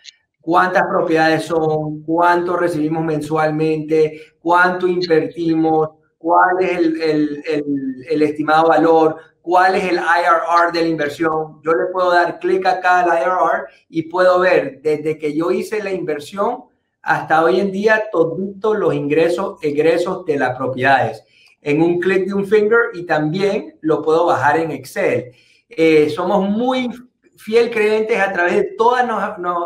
Cuántas 0.41 0.87
propiedades 0.87 1.43
son, 1.43 2.01
cuánto 2.01 2.57
recibimos 2.57 3.05
mensualmente, 3.05 4.19
cuánto 4.41 4.87
invertimos, 4.87 5.89
cuál 6.17 6.61
es 6.61 6.79
el, 6.99 8.23
estimado 8.23 8.69
valor, 8.69 9.17
cuál 9.43 9.75
es 9.75 9.83
el 9.83 9.97
IRR 9.97 10.71
de 10.73 10.81
la 10.81 10.87
inversión. 10.87 11.61
Yo 11.63 11.73
le 11.73 11.91
puedo 11.93 12.09
dar 12.09 12.39
clic 12.39 12.65
acá 12.65 13.01
al 13.01 13.21
IRR 13.21 13.67
y 13.87 14.01
puedo 14.09 14.39
ver 14.39 14.81
desde 14.81 15.19
que 15.19 15.35
yo 15.35 15.51
hice 15.51 15.83
la 15.83 15.91
inversión 15.91 16.63
hasta 17.07 17.41
hoy 17.41 17.61
en 17.61 17.71
día 17.71 18.03
todos 18.11 18.77
los 18.77 18.93
ingresos, 18.93 19.57
egresos 19.61 20.25
de 20.25 20.37
las 20.37 20.57
propiedades 20.57 21.23
en 21.61 21.81
un 21.81 21.99
clic 21.99 22.27
de 22.27 22.33
un 22.33 22.45
finger 22.45 22.79
y 22.93 23.05
también 23.05 23.77
lo 23.81 24.01
puedo 24.01 24.25
bajar 24.25 24.57
en 24.57 24.71
Excel. 24.71 25.31
Eh, 25.69 26.09
somos 26.09 26.49
muy 26.49 26.89
fiel 27.37 27.71
creyentes 27.71 28.19
a 28.19 28.33
través 28.33 28.55
de 28.55 28.63
todas 28.77 29.07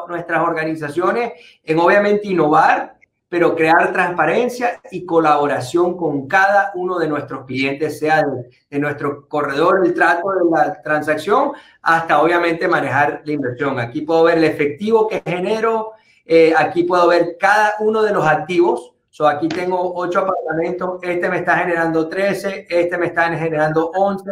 nuestras 0.08 0.42
organizaciones 0.42 1.34
en 1.64 1.80
obviamente 1.80 2.28
innovar 2.28 3.02
pero 3.32 3.56
crear 3.56 3.94
transparencia 3.94 4.82
y 4.92 5.06
colaboración 5.06 5.96
con 5.96 6.28
cada 6.28 6.74
uno 6.76 7.00
de 7.00 7.08
nuestros 7.08 7.46
clientes, 7.46 7.98
sea 7.98 8.26
de, 8.70 8.78
nuestro 8.78 9.26
corredor 9.30 9.82
del 9.82 9.94
trato 9.94 10.32
de 10.32 10.52
la 10.52 10.82
transacción 10.82 11.54
hasta 11.82 12.22
obviamente 12.22 12.68
manejar 12.68 13.22
la 13.24 13.32
inversión. 13.32 13.80
Aquí 13.80 14.02
puedo 14.02 14.26
ver 14.26 14.38
el 14.38 14.44
efectivo 14.44 15.08
que 15.08 15.24
genero, 15.26 15.94
eh, 16.26 16.54
aquí 16.58 16.84
puedo 16.84 17.08
ver 17.08 17.38
cada 17.40 17.76
uno 17.80 18.02
de 18.04 18.14
los 18.14 18.26
activos. 18.26 18.94
So, 19.10 19.28
aquí 19.28 19.50
tengo 19.50 19.94
ocho 19.96 20.20
apartamentos, 20.20 21.00
este 21.02 21.30
me 21.30 21.40
está 21.40 21.58
generando 21.58 22.08
13, 22.08 22.68
este 22.70 22.98
me 22.98 23.08
está 23.08 23.30
generando 23.36 23.92
11, 23.94 24.24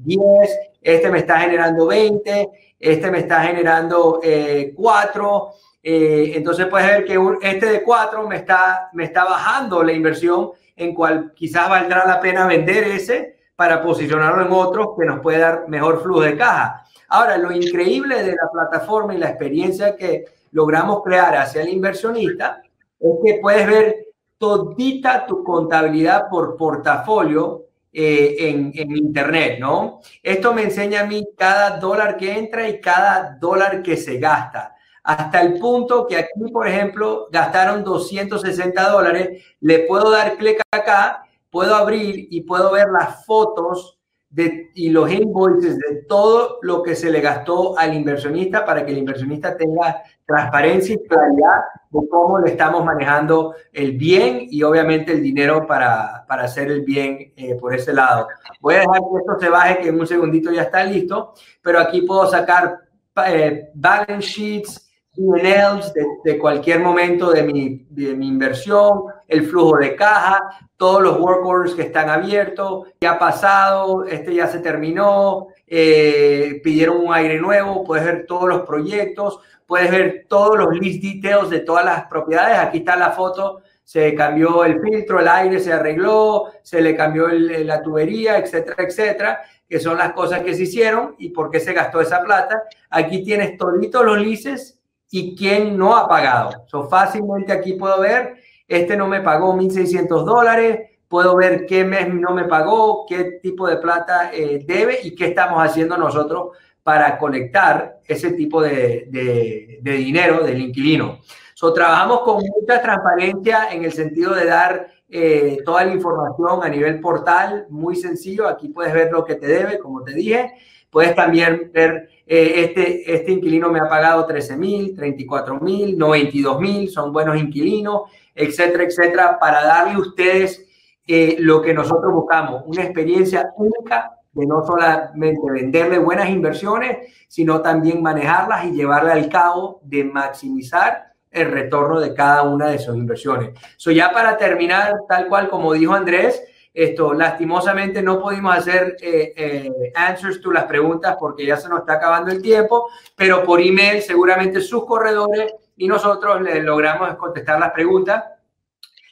10, 0.00 0.58
este 0.82 1.10
me 1.10 1.18
está 1.20 1.40
generando 1.40 1.86
20, 1.86 2.48
este 2.78 3.10
me 3.10 3.20
está 3.20 3.42
generando 3.42 4.20
eh, 4.22 4.74
4. 4.76 5.48
Eh, 5.82 6.32
entonces 6.34 6.66
puedes 6.66 6.86
ver 6.86 7.04
que 7.06 7.18
este 7.42 7.66
de 7.66 7.82
4 7.82 8.28
me 8.28 8.36
está, 8.36 8.90
me 8.92 9.04
está 9.04 9.24
bajando 9.24 9.82
la 9.82 9.92
inversión 9.92 10.50
en 10.76 10.94
cual 10.94 11.32
quizás 11.34 11.68
valdrá 11.68 12.06
la 12.06 12.20
pena 12.20 12.46
vender 12.46 12.84
ese 12.84 13.36
para 13.56 13.82
posicionarlo 13.82 14.44
en 14.44 14.52
otro 14.52 14.94
que 14.96 15.04
nos 15.04 15.20
puede 15.20 15.38
dar 15.38 15.68
mejor 15.68 16.02
flujo 16.02 16.20
de 16.20 16.36
caja. 16.36 16.84
Ahora, 17.08 17.38
lo 17.38 17.50
increíble 17.50 18.22
de 18.22 18.32
la 18.32 18.50
plataforma 18.52 19.14
y 19.14 19.18
la 19.18 19.30
experiencia 19.30 19.96
que 19.96 20.26
logramos 20.52 21.02
crear 21.02 21.36
hacia 21.36 21.62
el 21.62 21.68
inversionista 21.68 22.62
es 23.00 23.10
que 23.24 23.38
puedes 23.40 23.66
ver 23.66 24.06
todita 24.38 25.26
tu 25.26 25.42
contabilidad 25.42 26.28
por 26.28 26.56
portafolio 26.56 27.64
eh, 27.92 28.36
en, 28.38 28.72
en, 28.74 28.96
Internet, 28.96 29.58
¿no? 29.58 30.00
Esto 30.22 30.52
me 30.52 30.62
enseña 30.62 31.00
a 31.00 31.06
mí 31.06 31.26
cada 31.36 31.78
dólar 31.78 32.16
que 32.16 32.38
entra 32.38 32.68
y 32.68 32.80
cada 32.80 33.36
dólar 33.40 33.82
que 33.82 33.96
se 33.96 34.18
gasta. 34.18 34.74
Hasta 35.02 35.40
el 35.40 35.58
punto 35.58 36.06
que 36.06 36.16
aquí, 36.16 36.52
por 36.52 36.68
ejemplo, 36.68 37.28
gastaron 37.32 37.82
260 37.82 38.90
dólares, 38.90 39.42
le 39.60 39.80
puedo 39.80 40.10
dar 40.10 40.36
clic 40.36 40.60
acá, 40.70 41.24
puedo 41.50 41.74
abrir 41.74 42.28
y 42.30 42.42
puedo 42.42 42.72
ver 42.72 42.88
las 42.90 43.24
fotos 43.24 43.97
de, 44.30 44.70
y 44.74 44.90
los 44.90 45.10
invoices 45.10 45.78
de 45.78 46.02
todo 46.06 46.58
lo 46.62 46.82
que 46.82 46.94
se 46.94 47.10
le 47.10 47.20
gastó 47.20 47.78
al 47.78 47.94
inversionista 47.94 48.64
para 48.64 48.84
que 48.84 48.92
el 48.92 48.98
inversionista 48.98 49.56
tenga 49.56 50.02
transparencia 50.26 50.94
y 50.94 51.08
claridad 51.08 51.62
de 51.90 52.06
cómo 52.08 52.38
le 52.38 52.50
estamos 52.50 52.84
manejando 52.84 53.54
el 53.72 53.92
bien 53.96 54.46
y 54.50 54.62
obviamente 54.62 55.12
el 55.12 55.22
dinero 55.22 55.66
para, 55.66 56.26
para 56.28 56.44
hacer 56.44 56.70
el 56.70 56.82
bien 56.82 57.32
eh, 57.36 57.54
por 57.54 57.74
ese 57.74 57.94
lado. 57.94 58.28
Voy 58.60 58.74
a 58.74 58.80
dejar 58.80 59.00
que 59.00 59.18
esto 59.18 59.40
se 59.40 59.48
baje, 59.48 59.78
que 59.78 59.88
en 59.88 59.98
un 59.98 60.06
segundito 60.06 60.50
ya 60.50 60.62
está 60.62 60.84
listo, 60.84 61.32
pero 61.62 61.80
aquí 61.80 62.02
puedo 62.02 62.26
sacar 62.26 62.78
eh, 63.26 63.70
balance 63.74 64.20
sheets, 64.20 64.87
de, 65.18 66.06
de, 66.22 66.38
cualquier 66.38 66.78
momento 66.78 67.32
de 67.32 67.42
mi, 67.42 67.86
de 67.90 68.14
mi 68.14 68.28
inversión, 68.28 69.02
el 69.26 69.44
flujo 69.44 69.78
de 69.78 69.96
caja, 69.96 70.40
todos 70.76 71.02
los 71.02 71.18
work 71.18 71.44
orders 71.44 71.74
que 71.74 71.82
están 71.82 72.08
abiertos, 72.08 72.86
qué 73.00 73.08
ha 73.08 73.18
pasado, 73.18 74.04
este 74.04 74.32
ya 74.32 74.46
se 74.46 74.60
terminó, 74.60 75.48
eh, 75.66 76.60
pidieron 76.62 76.98
un 76.98 77.12
aire 77.12 77.40
nuevo, 77.40 77.82
puedes 77.82 78.04
ver 78.04 78.26
todos 78.26 78.48
los 78.48 78.60
proyectos, 78.62 79.40
puedes 79.66 79.90
ver 79.90 80.26
todos 80.28 80.56
los 80.56 80.72
list 80.78 81.02
details 81.02 81.50
de 81.50 81.60
todas 81.60 81.84
las 81.84 82.04
propiedades. 82.04 82.58
Aquí 82.58 82.78
está 82.78 82.94
la 82.94 83.10
foto, 83.10 83.62
se 83.82 84.14
cambió 84.14 84.64
el 84.64 84.80
filtro, 84.80 85.18
el 85.18 85.26
aire 85.26 85.58
se 85.58 85.72
arregló, 85.72 86.52
se 86.62 86.80
le 86.80 86.94
cambió 86.94 87.26
la 87.28 87.82
tubería, 87.82 88.38
etcétera, 88.38 88.84
etcétera, 88.84 89.40
que 89.68 89.80
son 89.80 89.98
las 89.98 90.12
cosas 90.12 90.42
que 90.42 90.54
se 90.54 90.62
hicieron 90.62 91.16
y 91.18 91.30
por 91.30 91.50
qué 91.50 91.58
se 91.58 91.72
gastó 91.72 92.00
esa 92.00 92.22
plata. 92.22 92.62
Aquí 92.88 93.24
tienes 93.24 93.58
toditos 93.58 94.04
los 94.04 94.18
leases 94.18 94.77
y 95.10 95.36
quién 95.36 95.76
no 95.76 95.96
ha 95.96 96.08
pagado. 96.08 96.64
So, 96.66 96.88
fácilmente 96.88 97.52
aquí 97.52 97.74
puedo 97.74 98.00
ver, 98.00 98.36
este 98.66 98.96
no 98.96 99.08
me 99.08 99.20
pagó 99.20 99.54
1.600 99.54 100.24
dólares, 100.24 100.80
puedo 101.08 101.36
ver 101.36 101.66
qué 101.66 101.84
mes 101.84 102.12
no 102.12 102.34
me 102.34 102.44
pagó, 102.44 103.06
qué 103.08 103.38
tipo 103.42 103.66
de 103.66 103.76
plata 103.76 104.30
eh, 104.32 104.62
debe 104.66 104.98
y 105.02 105.14
qué 105.14 105.26
estamos 105.26 105.64
haciendo 105.64 105.96
nosotros 105.96 106.56
para 106.82 107.18
conectar 107.18 108.00
ese 108.06 108.32
tipo 108.32 108.62
de, 108.62 109.80
dinero 109.82 110.42
del 110.44 110.60
inquilino. 110.60 111.18
So, 111.54 111.72
trabajamos 111.72 112.20
con 112.20 112.36
mucha 112.36 112.80
transparencia 112.80 113.68
en 113.72 113.84
el 113.84 113.92
sentido 113.92 114.34
de 114.34 114.44
dar 114.46 114.86
eh, 115.10 115.58
toda 115.64 115.84
la 115.84 115.92
información 115.92 116.62
a 116.62 116.68
nivel 116.68 117.00
portal, 117.00 117.66
muy 117.68 117.96
sencillo. 117.96 118.46
Aquí 118.46 118.68
puedes 118.68 118.92
ver 118.92 119.10
lo 119.10 119.24
que 119.24 119.34
te 119.34 119.46
debe, 119.46 119.78
como 119.78 120.02
te 120.04 120.12
dije. 120.12 120.52
Puedes 120.90 121.14
también 121.14 121.70
ver, 121.72 122.08
eh, 122.26 122.52
este, 122.56 123.14
este 123.14 123.32
inquilino 123.32 123.70
me 123.70 123.78
ha 123.78 123.88
pagado 123.88 124.26
13 124.26 124.56
mil, 124.56 124.96
34 124.96 125.60
mil, 125.60 125.98
92 125.98 126.60
mil, 126.60 126.88
son 126.88 127.12
buenos 127.12 127.36
inquilinos, 127.36 128.02
etcétera, 128.34 128.84
etcétera, 128.84 129.38
para 129.38 129.64
darle 129.64 129.94
a 129.94 129.98
ustedes 129.98 130.66
eh, 131.06 131.36
lo 131.40 131.60
que 131.60 131.74
nosotros 131.74 132.12
buscamos, 132.12 132.62
una 132.66 132.84
experiencia 132.84 133.50
única 133.56 134.12
de 134.32 134.46
no 134.46 134.64
solamente 134.64 135.40
venderle 135.50 135.98
buenas 135.98 136.28
inversiones, 136.30 137.12
sino 137.28 137.60
también 137.60 138.02
manejarlas 138.02 138.66
y 138.66 138.72
llevarle 138.72 139.12
al 139.12 139.28
cabo 139.28 139.80
de 139.84 140.04
maximizar 140.04 141.08
el 141.30 141.50
retorno 141.50 142.00
de 142.00 142.14
cada 142.14 142.42
una 142.42 142.68
de 142.68 142.78
sus 142.78 142.96
inversiones. 142.96 143.50
So 143.76 143.90
ya 143.90 144.12
para 144.12 144.36
terminar, 144.36 144.94
tal 145.08 145.28
cual 145.28 145.48
como 145.48 145.72
dijo 145.72 145.92
Andrés, 145.92 146.42
esto, 146.78 147.12
lastimosamente 147.12 148.00
no 148.00 148.20
pudimos 148.20 148.56
hacer 148.56 148.96
eh, 149.00 149.32
eh, 149.36 149.92
answers 149.96 150.40
to 150.40 150.52
las 150.52 150.62
preguntas 150.62 151.16
porque 151.18 151.44
ya 151.44 151.56
se 151.56 151.68
nos 151.68 151.80
está 151.80 151.94
acabando 151.94 152.30
el 152.30 152.40
tiempo, 152.40 152.88
pero 153.16 153.42
por 153.42 153.60
email 153.60 154.00
seguramente 154.00 154.60
sus 154.60 154.86
corredores 154.86 155.54
y 155.76 155.88
nosotros 155.88 156.40
les 156.40 156.62
logramos 156.62 157.16
contestar 157.16 157.58
las 157.58 157.72
preguntas. 157.72 158.22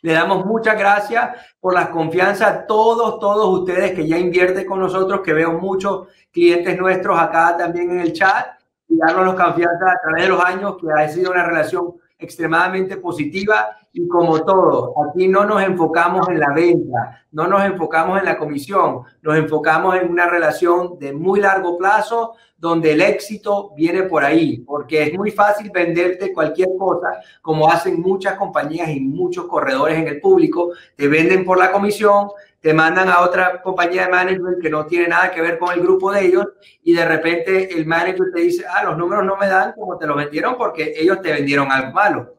Le 0.03 0.13
damos 0.13 0.47
muchas 0.47 0.79
gracias 0.79 1.41
por 1.59 1.75
la 1.75 1.91
confianza 1.91 2.47
a 2.47 2.67
todos, 2.67 3.19
todos 3.19 3.59
ustedes 3.59 3.95
que 3.95 4.07
ya 4.07 4.17
invierten 4.17 4.65
con 4.65 4.79
nosotros, 4.79 5.23
que 5.23 5.33
veo 5.33 5.55
muchos 5.55 6.07
clientes 6.31 6.79
nuestros 6.79 7.19
acá 7.19 7.57
también 7.59 7.91
en 7.91 7.99
el 7.99 8.13
chat 8.13 8.47
y 8.89 8.97
darnos 8.97 9.27
la 9.27 9.45
confianza 9.45 9.91
a 9.91 10.01
través 10.05 10.23
de 10.23 10.29
los 10.29 10.45
años 10.45 10.77
que 10.81 10.87
ha 10.97 11.09
sido 11.09 11.33
una 11.33 11.45
relación 11.45 11.95
extremadamente 12.19 12.97
positiva 12.97 13.77
y 13.93 14.07
como 14.09 14.43
todo, 14.45 14.95
aquí 15.09 15.29
no 15.29 15.45
nos 15.45 15.63
enfocamos 15.63 16.29
en 16.29 16.39
la 16.41 16.53
venta, 16.53 17.25
no 17.33 17.47
nos 17.47 17.65
enfocamos 17.65 18.19
en 18.19 18.25
la 18.25 18.39
comisión, 18.39 19.03
nos 19.23 19.37
enfocamos 19.37 19.97
en 19.97 20.11
una 20.11 20.29
relación 20.29 20.99
de 20.99 21.13
muy 21.13 21.41
largo 21.41 21.77
plazo 21.79 22.35
donde 22.59 22.93
el 22.93 23.03
éxito 23.03 23.73
viene 23.77 24.05
por 24.05 24.25
ahí, 24.25 24.59
porque 24.59 25.03
es 25.03 25.15
muy 25.15 25.31
fácil 25.31 25.71
venderte 25.71 26.33
cualquier 26.33 26.71
cosa, 26.79 27.21
como 27.43 27.69
hacen 27.71 28.01
muchas 28.01 28.37
compañías 28.37 28.89
y 28.89 29.01
muchos 29.01 29.47
corredores 29.47 29.99
en 29.99 30.09
el 30.09 30.21
público, 30.21 30.73
te 30.95 31.07
venden 31.09 31.45
por 31.45 31.59
la 31.59 31.71
comisión, 31.71 32.29
te 32.67 32.75
mandan 32.75 33.09
a 33.09 33.21
otra 33.21 33.63
compañía 33.63 34.07
de 34.07 34.11
management 34.11 34.61
que 34.61 34.69
no 34.69 34.87
tiene 34.87 35.07
nada 35.07 35.31
que 35.31 35.41
ver 35.41 35.57
con 35.57 35.73
el 35.73 35.81
grupo 35.81 36.11
de 36.11 36.27
ellos 36.27 36.47
y 36.83 36.95
de 36.95 37.05
repente 37.05 37.73
el 37.73 37.87
manager 37.87 38.33
te 38.35 38.41
dice, 38.41 38.65
ah, 38.69 38.83
los 38.83 38.99
números 38.99 39.25
no 39.25 39.37
me 39.37 39.47
dan 39.47 39.73
como 39.75 39.97
te 39.97 40.05
lo 40.05 40.17
vendieron 40.17 40.57
porque 40.59 40.93
ellos 40.97 41.23
te 41.23 41.33
vendieron 41.33 41.71
algo 41.71 41.93
malo. 41.93 42.35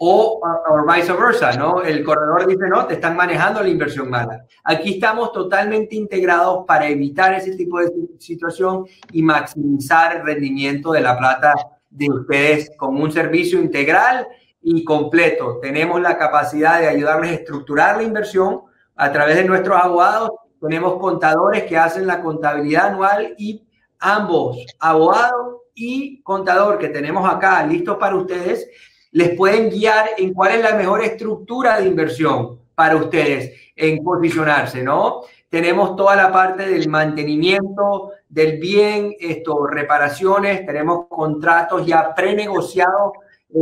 O, 0.00 0.40
o 0.42 0.92
viceversa, 0.92 1.52
¿no? 1.52 1.80
El 1.82 2.02
corredor 2.02 2.48
dice, 2.48 2.66
no, 2.68 2.88
te 2.88 2.94
están 2.94 3.14
manejando 3.14 3.62
la 3.62 3.68
inversión 3.68 4.10
mala. 4.10 4.44
Aquí 4.64 4.94
estamos 4.94 5.30
totalmente 5.30 5.94
integrados 5.94 6.64
para 6.66 6.88
evitar 6.88 7.34
ese 7.34 7.54
tipo 7.54 7.78
de 7.78 7.92
situación 8.18 8.84
y 9.12 9.22
maximizar 9.22 10.16
el 10.16 10.26
rendimiento 10.26 10.90
de 10.90 11.02
la 11.02 11.16
plata 11.16 11.54
de 11.88 12.10
ustedes 12.10 12.72
con 12.76 13.00
un 13.00 13.12
servicio 13.12 13.60
integral 13.60 14.26
y 14.60 14.82
completo. 14.82 15.60
Tenemos 15.62 16.00
la 16.00 16.18
capacidad 16.18 16.80
de 16.80 16.88
ayudarles 16.88 17.30
a 17.30 17.34
estructurar 17.34 17.96
la 17.98 18.02
inversión 18.02 18.62
a 18.98 19.12
través 19.12 19.36
de 19.36 19.44
nuestros 19.44 19.80
abogados. 19.80 20.30
Tenemos 20.60 20.98
contadores 20.98 21.62
que 21.62 21.78
hacen 21.78 22.06
la 22.06 22.20
contabilidad 22.20 22.88
anual 22.88 23.34
y 23.38 23.64
ambos, 24.00 24.58
abogado 24.80 25.62
y 25.74 26.20
contador 26.22 26.78
que 26.78 26.88
tenemos 26.88 27.28
acá 27.28 27.64
listos 27.64 27.96
para 27.96 28.16
ustedes, 28.16 28.68
les 29.12 29.36
pueden 29.36 29.70
guiar 29.70 30.10
en 30.18 30.34
cuál 30.34 30.56
es 30.56 30.62
la 30.62 30.74
mejor 30.74 31.02
estructura 31.02 31.80
de 31.80 31.86
inversión 31.86 32.58
para 32.74 32.96
ustedes 32.96 33.52
en 33.74 34.02
posicionarse, 34.02 34.82
¿no? 34.82 35.22
Tenemos 35.48 35.96
toda 35.96 36.16
la 36.16 36.32
parte 36.32 36.68
del 36.68 36.88
mantenimiento 36.88 38.12
del 38.28 38.58
bien, 38.58 39.14
esto, 39.18 39.66
reparaciones, 39.66 40.66
tenemos 40.66 41.06
contratos 41.08 41.86
ya 41.86 42.14
prenegociados 42.14 43.12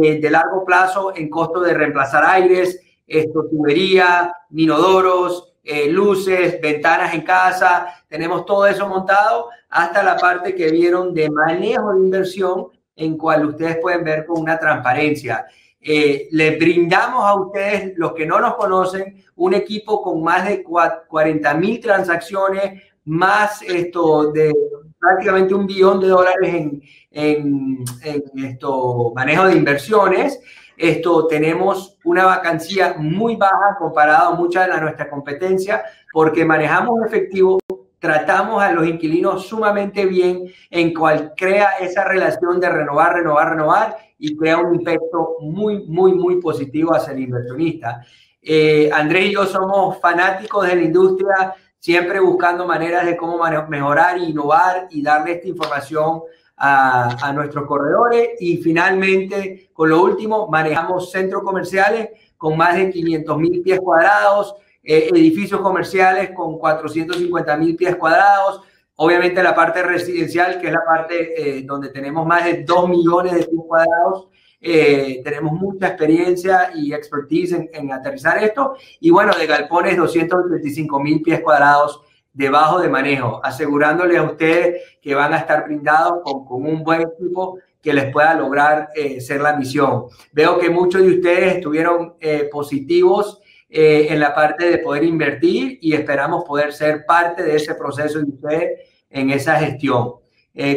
eh, 0.02 0.18
de 0.18 0.30
largo 0.30 0.64
plazo 0.64 1.14
en 1.14 1.28
costo 1.28 1.60
de 1.60 1.74
reemplazar 1.74 2.24
aires, 2.24 2.80
esto, 3.06 3.46
tubería, 3.48 4.32
minodoros, 4.50 5.54
eh, 5.62 5.90
luces, 5.90 6.60
ventanas 6.60 7.14
en 7.14 7.22
casa, 7.22 8.04
tenemos 8.08 8.46
todo 8.46 8.66
eso 8.66 8.88
montado 8.88 9.48
hasta 9.68 10.02
la 10.02 10.16
parte 10.16 10.54
que 10.54 10.70
vieron 10.70 11.12
de 11.12 11.28
manejo 11.30 11.92
de 11.92 12.00
inversión 12.00 12.66
en 12.94 13.18
cual 13.18 13.46
ustedes 13.46 13.78
pueden 13.78 14.04
ver 14.04 14.24
con 14.24 14.40
una 14.40 14.58
transparencia. 14.58 15.44
Eh, 15.80 16.28
les 16.30 16.58
brindamos 16.58 17.24
a 17.24 17.34
ustedes, 17.34 17.92
los 17.96 18.12
que 18.12 18.26
no 18.26 18.40
nos 18.40 18.54
conocen, 18.54 19.24
un 19.36 19.54
equipo 19.54 20.02
con 20.02 20.22
más 20.22 20.46
de 20.46 20.62
40 20.62 21.54
mil 21.54 21.80
transacciones, 21.80 22.82
más 23.04 23.62
esto 23.62 24.32
de 24.32 24.52
prácticamente 24.98 25.54
un 25.54 25.66
billón 25.66 26.00
de 26.00 26.08
dólares 26.08 26.54
en, 26.54 26.82
en, 27.10 27.84
en 28.02 28.44
esto, 28.44 29.12
manejo 29.14 29.46
de 29.46 29.56
inversiones 29.56 30.40
esto 30.76 31.26
tenemos 31.26 31.98
una 32.04 32.26
vacancia 32.26 32.96
muy 32.98 33.36
baja 33.36 33.76
comparado 33.78 34.32
a 34.32 34.34
mucha 34.34 34.66
de 34.66 34.80
nuestra 34.80 35.08
competencia 35.08 35.82
porque 36.12 36.44
manejamos 36.44 37.04
efectivo, 37.06 37.58
tratamos 37.98 38.62
a 38.62 38.72
los 38.72 38.86
inquilinos 38.86 39.46
sumamente 39.46 40.06
bien, 40.06 40.44
en 40.70 40.94
cual 40.94 41.32
crea 41.36 41.78
esa 41.80 42.04
relación 42.04 42.60
de 42.60 42.68
renovar, 42.68 43.14
renovar, 43.14 43.50
renovar 43.50 43.96
y 44.18 44.36
crea 44.36 44.58
un 44.58 44.80
efecto 44.80 45.36
muy, 45.40 45.86
muy, 45.86 46.12
muy 46.12 46.40
positivo 46.40 46.94
hacia 46.94 47.12
el 47.12 47.20
inversionista. 47.20 48.04
Eh, 48.42 48.90
Andrés 48.92 49.26
y 49.26 49.32
yo 49.32 49.44
somos 49.46 49.98
fanáticos 49.98 50.66
de 50.66 50.76
la 50.76 50.82
industria, 50.82 51.54
siempre 51.78 52.20
buscando 52.20 52.66
maneras 52.66 53.04
de 53.06 53.16
cómo 53.16 53.40
mejorar, 53.68 54.18
innovar 54.18 54.88
y 54.90 55.02
darle 55.02 55.32
esta 55.32 55.48
información 55.48 56.22
a, 56.56 57.32
nuestros 57.34 57.66
corredores 57.66 58.30
y 58.40 58.56
finalmente, 58.58 59.70
con 59.72 59.90
lo 59.90 60.02
último, 60.02 60.48
manejamos 60.48 61.10
centros 61.10 61.42
comerciales 61.42 62.10
con 62.36 62.56
más 62.56 62.76
de 62.76 62.90
500 62.90 63.38
mil 63.38 63.62
pies 63.62 63.80
cuadrados, 63.80 64.54
eh, 64.82 65.08
edificios 65.12 65.60
comerciales 65.60 66.30
con 66.34 66.58
450 66.58 67.56
mil 67.56 67.76
pies 67.76 67.96
cuadrados, 67.96 68.62
obviamente 68.96 69.42
la 69.42 69.54
parte 69.54 69.82
residencial, 69.82 70.60
que 70.60 70.68
es 70.68 70.72
la 70.72 70.84
parte 70.84 71.58
eh, 71.58 71.62
donde 71.62 71.90
tenemos 71.90 72.26
más 72.26 72.44
de 72.44 72.62
2 72.64 72.88
millones 72.88 73.34
de 73.34 73.44
pies 73.44 73.62
cuadrados, 73.66 74.28
Eh, 74.68 75.20
tenemos 75.22 75.52
mucha 75.52 75.88
experiencia 75.88 76.72
y 76.74 76.92
expertise 76.92 77.52
en, 77.72 77.92
aterrizar 77.92 78.42
esto. 78.42 78.74
Y 79.00 79.10
bueno, 79.10 79.32
de 79.38 79.46
galpones 79.46 79.96
225 79.96 80.98
mil 80.98 81.22
pies 81.22 81.40
cuadrados 81.40 82.00
debajo 82.36 82.80
de 82.80 82.88
manejo, 82.90 83.40
asegurándole 83.42 84.18
a 84.18 84.22
ustedes 84.22 84.98
que 85.00 85.14
van 85.14 85.32
a 85.32 85.38
estar 85.38 85.64
brindados 85.64 86.20
con, 86.22 86.44
con 86.44 86.66
un 86.66 86.84
buen 86.84 87.00
equipo 87.00 87.58
que 87.86 87.94
les 87.94 88.12
pueda 88.12 88.34
lograr 88.34 88.88
eh, 88.96 89.20
ser 89.20 89.40
la 89.40 89.56
misión. 89.56 90.06
Veo 90.32 90.58
que 90.58 90.68
muchos 90.68 91.02
de 91.02 91.08
ustedes 91.10 91.54
estuvieron 91.54 92.16
eh, 92.20 92.48
positivos 92.50 93.40
eh, 93.70 94.08
en 94.10 94.18
la 94.18 94.34
parte 94.34 94.68
de 94.68 94.78
poder 94.78 95.04
invertir 95.04 95.78
y 95.80 95.94
esperamos 95.94 96.42
poder 96.44 96.72
ser 96.72 97.06
parte 97.06 97.44
de 97.44 97.54
ese 97.54 97.76
proceso 97.76 98.18
de 98.18 98.24
ustedes 98.24 98.90
en 99.08 99.30
esa 99.30 99.54
gestión. 99.60 100.14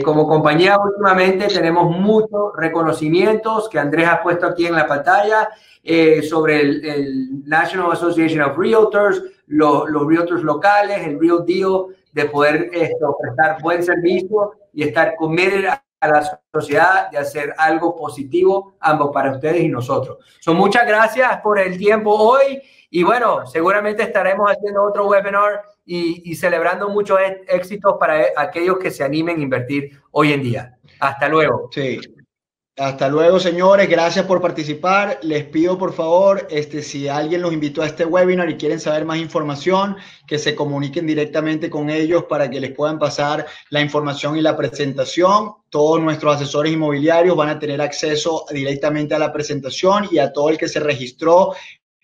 como 0.06 0.28
compañía, 0.28 0.78
últimamente 0.78 1.48
tenemos 1.48 1.90
muchos 1.98 2.52
reconocimientos 2.56 3.70
que 3.70 3.80
Andrés 3.80 4.08
ha 4.08 4.22
puesto 4.22 4.46
aquí 4.46 4.68
en 4.68 4.76
la 4.76 4.86
pantalla 4.86 5.50
sobre 6.30 6.62
el, 6.62 7.44
National 7.46 7.92
Association 7.94 8.42
of 8.42 8.58
Realtors, 8.58 9.24
los 9.50 10.08
realtors 10.08 10.44
locales, 10.44 11.06
el 11.06 11.20
Real 11.20 11.44
Deal, 11.46 11.88
de 12.12 12.26
poder 12.26 12.70
esto, 12.74 13.18
prestar 13.20 13.62
buen 13.62 13.84
servicio 13.84 14.54
y 14.74 14.84
estar 14.84 15.16
committed 15.16 15.66
a 15.68 16.08
la 16.08 16.40
sociedad 16.54 17.12
de 17.12 17.18
hacer 17.18 17.54
algo 17.58 17.96
positivo 17.96 18.76
ambos 18.80 19.12
para 19.14 19.32
ustedes 19.32 19.62
y 19.62 19.68
nosotros. 19.68 20.18
Son 20.40 20.56
muchas 20.56 20.88
gracias 20.88 21.42
por 21.42 21.60
el 21.60 21.78
tiempo 21.78 22.12
hoy 22.14 22.62
y 22.90 23.04
bueno, 23.04 23.46
seguramente 23.46 24.04
estaremos 24.04 24.50
haciendo 24.50 24.84
otro 24.84 25.08
webinar 25.08 25.64
y, 25.86 26.32
y 26.32 26.36
celebrando 26.36 26.90
muchos 26.90 27.20
éxitos 27.48 27.96
para 28.00 28.28
aquellos 28.38 28.78
que 28.78 28.92
se 28.92 29.04
animen 29.04 29.40
a 29.40 29.44
invertir 29.44 30.00
hoy 30.12 30.34
en 30.34 30.42
día. 30.42 30.78
Hasta 31.00 31.28
luego. 31.28 31.70
Sí. 31.72 32.00
Hasta 32.80 33.10
luego, 33.10 33.42
señores. 33.42 33.90
Gracias 33.90 34.26
por 34.26 34.42
participar. 34.42 35.20
Les 35.22 35.44
pido, 35.44 35.78
por 35.78 35.92
favor, 35.92 36.48
este, 36.50 36.82
si 36.82 37.10
alguien 37.10 37.42
los 37.42 37.52
invitó 37.52 37.82
a 37.82 37.86
este 37.86 38.06
webinar 38.06 38.50
y 38.50 38.56
quieren 38.56 38.80
saber 38.80 39.04
más 39.04 39.18
información, 39.18 39.98
que 40.26 40.40
se 40.40 40.56
comuniquen 40.56 41.06
directamente 41.06 41.70
con 41.70 41.90
ellos 41.90 42.24
para 42.30 42.50
que 42.50 42.62
les 42.62 42.72
puedan 42.72 42.98
pasar 42.98 43.46
la 43.70 43.82
información 43.82 44.38
y 44.38 44.42
la 44.42 44.56
presentación. 44.56 45.56
Todos 45.70 46.00
nuestros 46.00 46.38
asesores 46.38 46.72
inmobiliarios 46.72 47.36
van 47.36 47.50
a 47.50 47.60
tener 47.60 47.82
acceso 47.82 48.46
directamente 48.50 49.14
a 49.14 49.20
la 49.20 49.34
presentación 49.34 50.08
y 50.10 50.20
a 50.20 50.32
todo 50.32 50.48
el 50.48 50.58
que 50.58 50.70
se 50.70 50.80
registró 50.80 51.52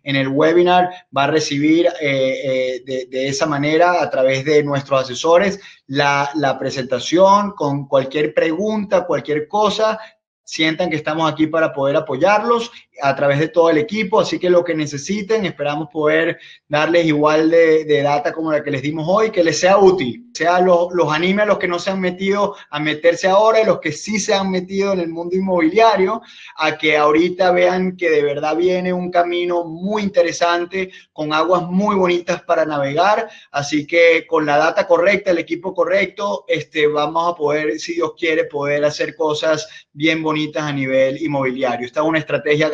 en 0.04 0.18
el 0.18 0.28
webinar 0.28 0.90
va 1.16 1.24
a 1.24 1.28
recibir 1.28 1.88
eh, 2.00 2.82
eh, 2.86 3.08
de, 3.10 3.28
esa 3.28 3.46
manera 3.46 4.04
a 4.04 4.10
través 4.10 4.46
de 4.46 4.62
nuestros 4.62 5.02
asesores 5.02 5.60
la, 5.88 6.30
la 6.36 6.60
presentación 6.60 7.54
con 7.54 7.88
cualquier 7.88 8.34
pregunta, 8.34 9.06
cualquier 9.06 9.48
cosa 9.48 10.00
sientan 10.46 10.90
que 10.90 10.96
estamos 10.96 11.30
aquí 11.30 11.48
para 11.48 11.74
poder 11.74 11.98
apoyarlos 11.98 12.72
a 13.02 13.16
través 13.16 13.40
de 13.40 13.50
todo 13.50 13.70
el 13.70 13.78
equipo, 13.78 14.20
así 14.20 14.40
que 14.40 14.50
lo 14.50 14.64
que 14.64 14.76
necesiten, 14.76 15.46
esperamos 15.46 15.90
poder 15.92 16.40
darles 16.68 17.06
igual 17.06 17.50
de, 17.50 18.02
data 18.04 18.34
como 18.34 18.52
la 18.52 18.64
que 18.64 18.72
les 18.72 18.82
dimos 18.82 19.06
hoy, 19.08 19.32
que 19.32 19.44
les 19.44 19.60
sea 19.60 19.78
útil, 19.78 20.30
sea 20.34 20.60
los, 20.60 20.94
los 20.94 21.12
anime 21.12 21.44
a 21.44 21.46
los 21.46 21.58
que 21.58 21.68
no 21.68 21.80
se 21.80 21.92
han 21.92 22.00
metido 22.00 22.56
a 22.70 22.80
meterse 22.80 23.28
ahora 23.28 23.62
y 23.62 23.66
los 23.66 23.80
que 23.80 23.92
sí 23.92 24.20
se 24.20 24.34
han 24.34 24.52
metido 24.52 24.94
en 24.94 25.00
el 25.00 25.10
mundo 25.10 25.36
inmobiliario, 25.36 26.22
a 26.58 26.78
que 26.78 26.98
ahorita 26.98 27.52
vean 27.52 27.96
que 27.96 28.10
de 28.10 28.22
verdad 28.22 28.56
viene 28.56 28.94
un 28.94 29.12
camino 29.12 29.64
muy 29.66 30.04
interesante, 30.04 30.92
con 31.14 31.34
aguas 31.34 31.64
muy 31.64 31.96
bonitas 31.96 32.44
para 32.44 32.66
navegar, 32.66 33.30
así 33.52 33.88
que 33.88 34.26
con 34.28 34.46
la 34.46 34.58
data 34.58 34.88
correcta, 34.88 35.32
el 35.32 35.40
equipo 35.40 35.74
correcto, 35.74 36.46
este, 36.48 36.88
vamos 36.88 37.34
a 37.34 37.36
poder, 37.36 37.80
si 37.80 37.94
Dios 37.94 38.14
quiere, 38.18 38.46
poder 38.46 38.86
hacer 38.86 39.16
cosas 39.16 39.68
bien 39.92 40.22
bonitas 40.22 40.64
a 40.64 40.74
nivel 40.74 41.22
inmobiliario. 41.22 41.86
Esta 41.86 42.02
es 42.02 42.06
una 42.06 42.20
estrategia 42.20 42.70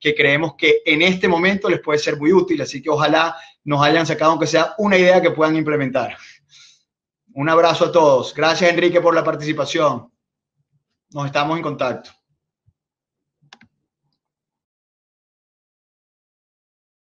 que 0.00 0.14
creemos 0.14 0.54
que 0.56 0.82
en 0.84 1.02
este 1.02 1.28
momento 1.28 1.68
les 1.68 1.80
puede 1.80 1.98
ser 1.98 2.16
muy 2.16 2.32
útil, 2.32 2.60
así 2.62 2.82
que 2.82 2.90
ojalá 2.90 3.36
nos 3.64 3.82
hayan 3.82 4.06
sacado 4.06 4.32
aunque 4.32 4.46
sea 4.46 4.74
una 4.78 4.96
idea 4.96 5.20
que 5.20 5.30
puedan 5.30 5.56
implementar. 5.56 6.16
Un 7.34 7.48
abrazo 7.48 7.86
a 7.86 7.92
todos. 7.92 8.34
Gracias 8.34 8.70
Enrique 8.70 9.00
por 9.00 9.14
la 9.14 9.22
participación. 9.22 10.10
Nos 11.10 11.26
estamos 11.26 11.56
en 11.56 11.62
contacto. 11.62 12.17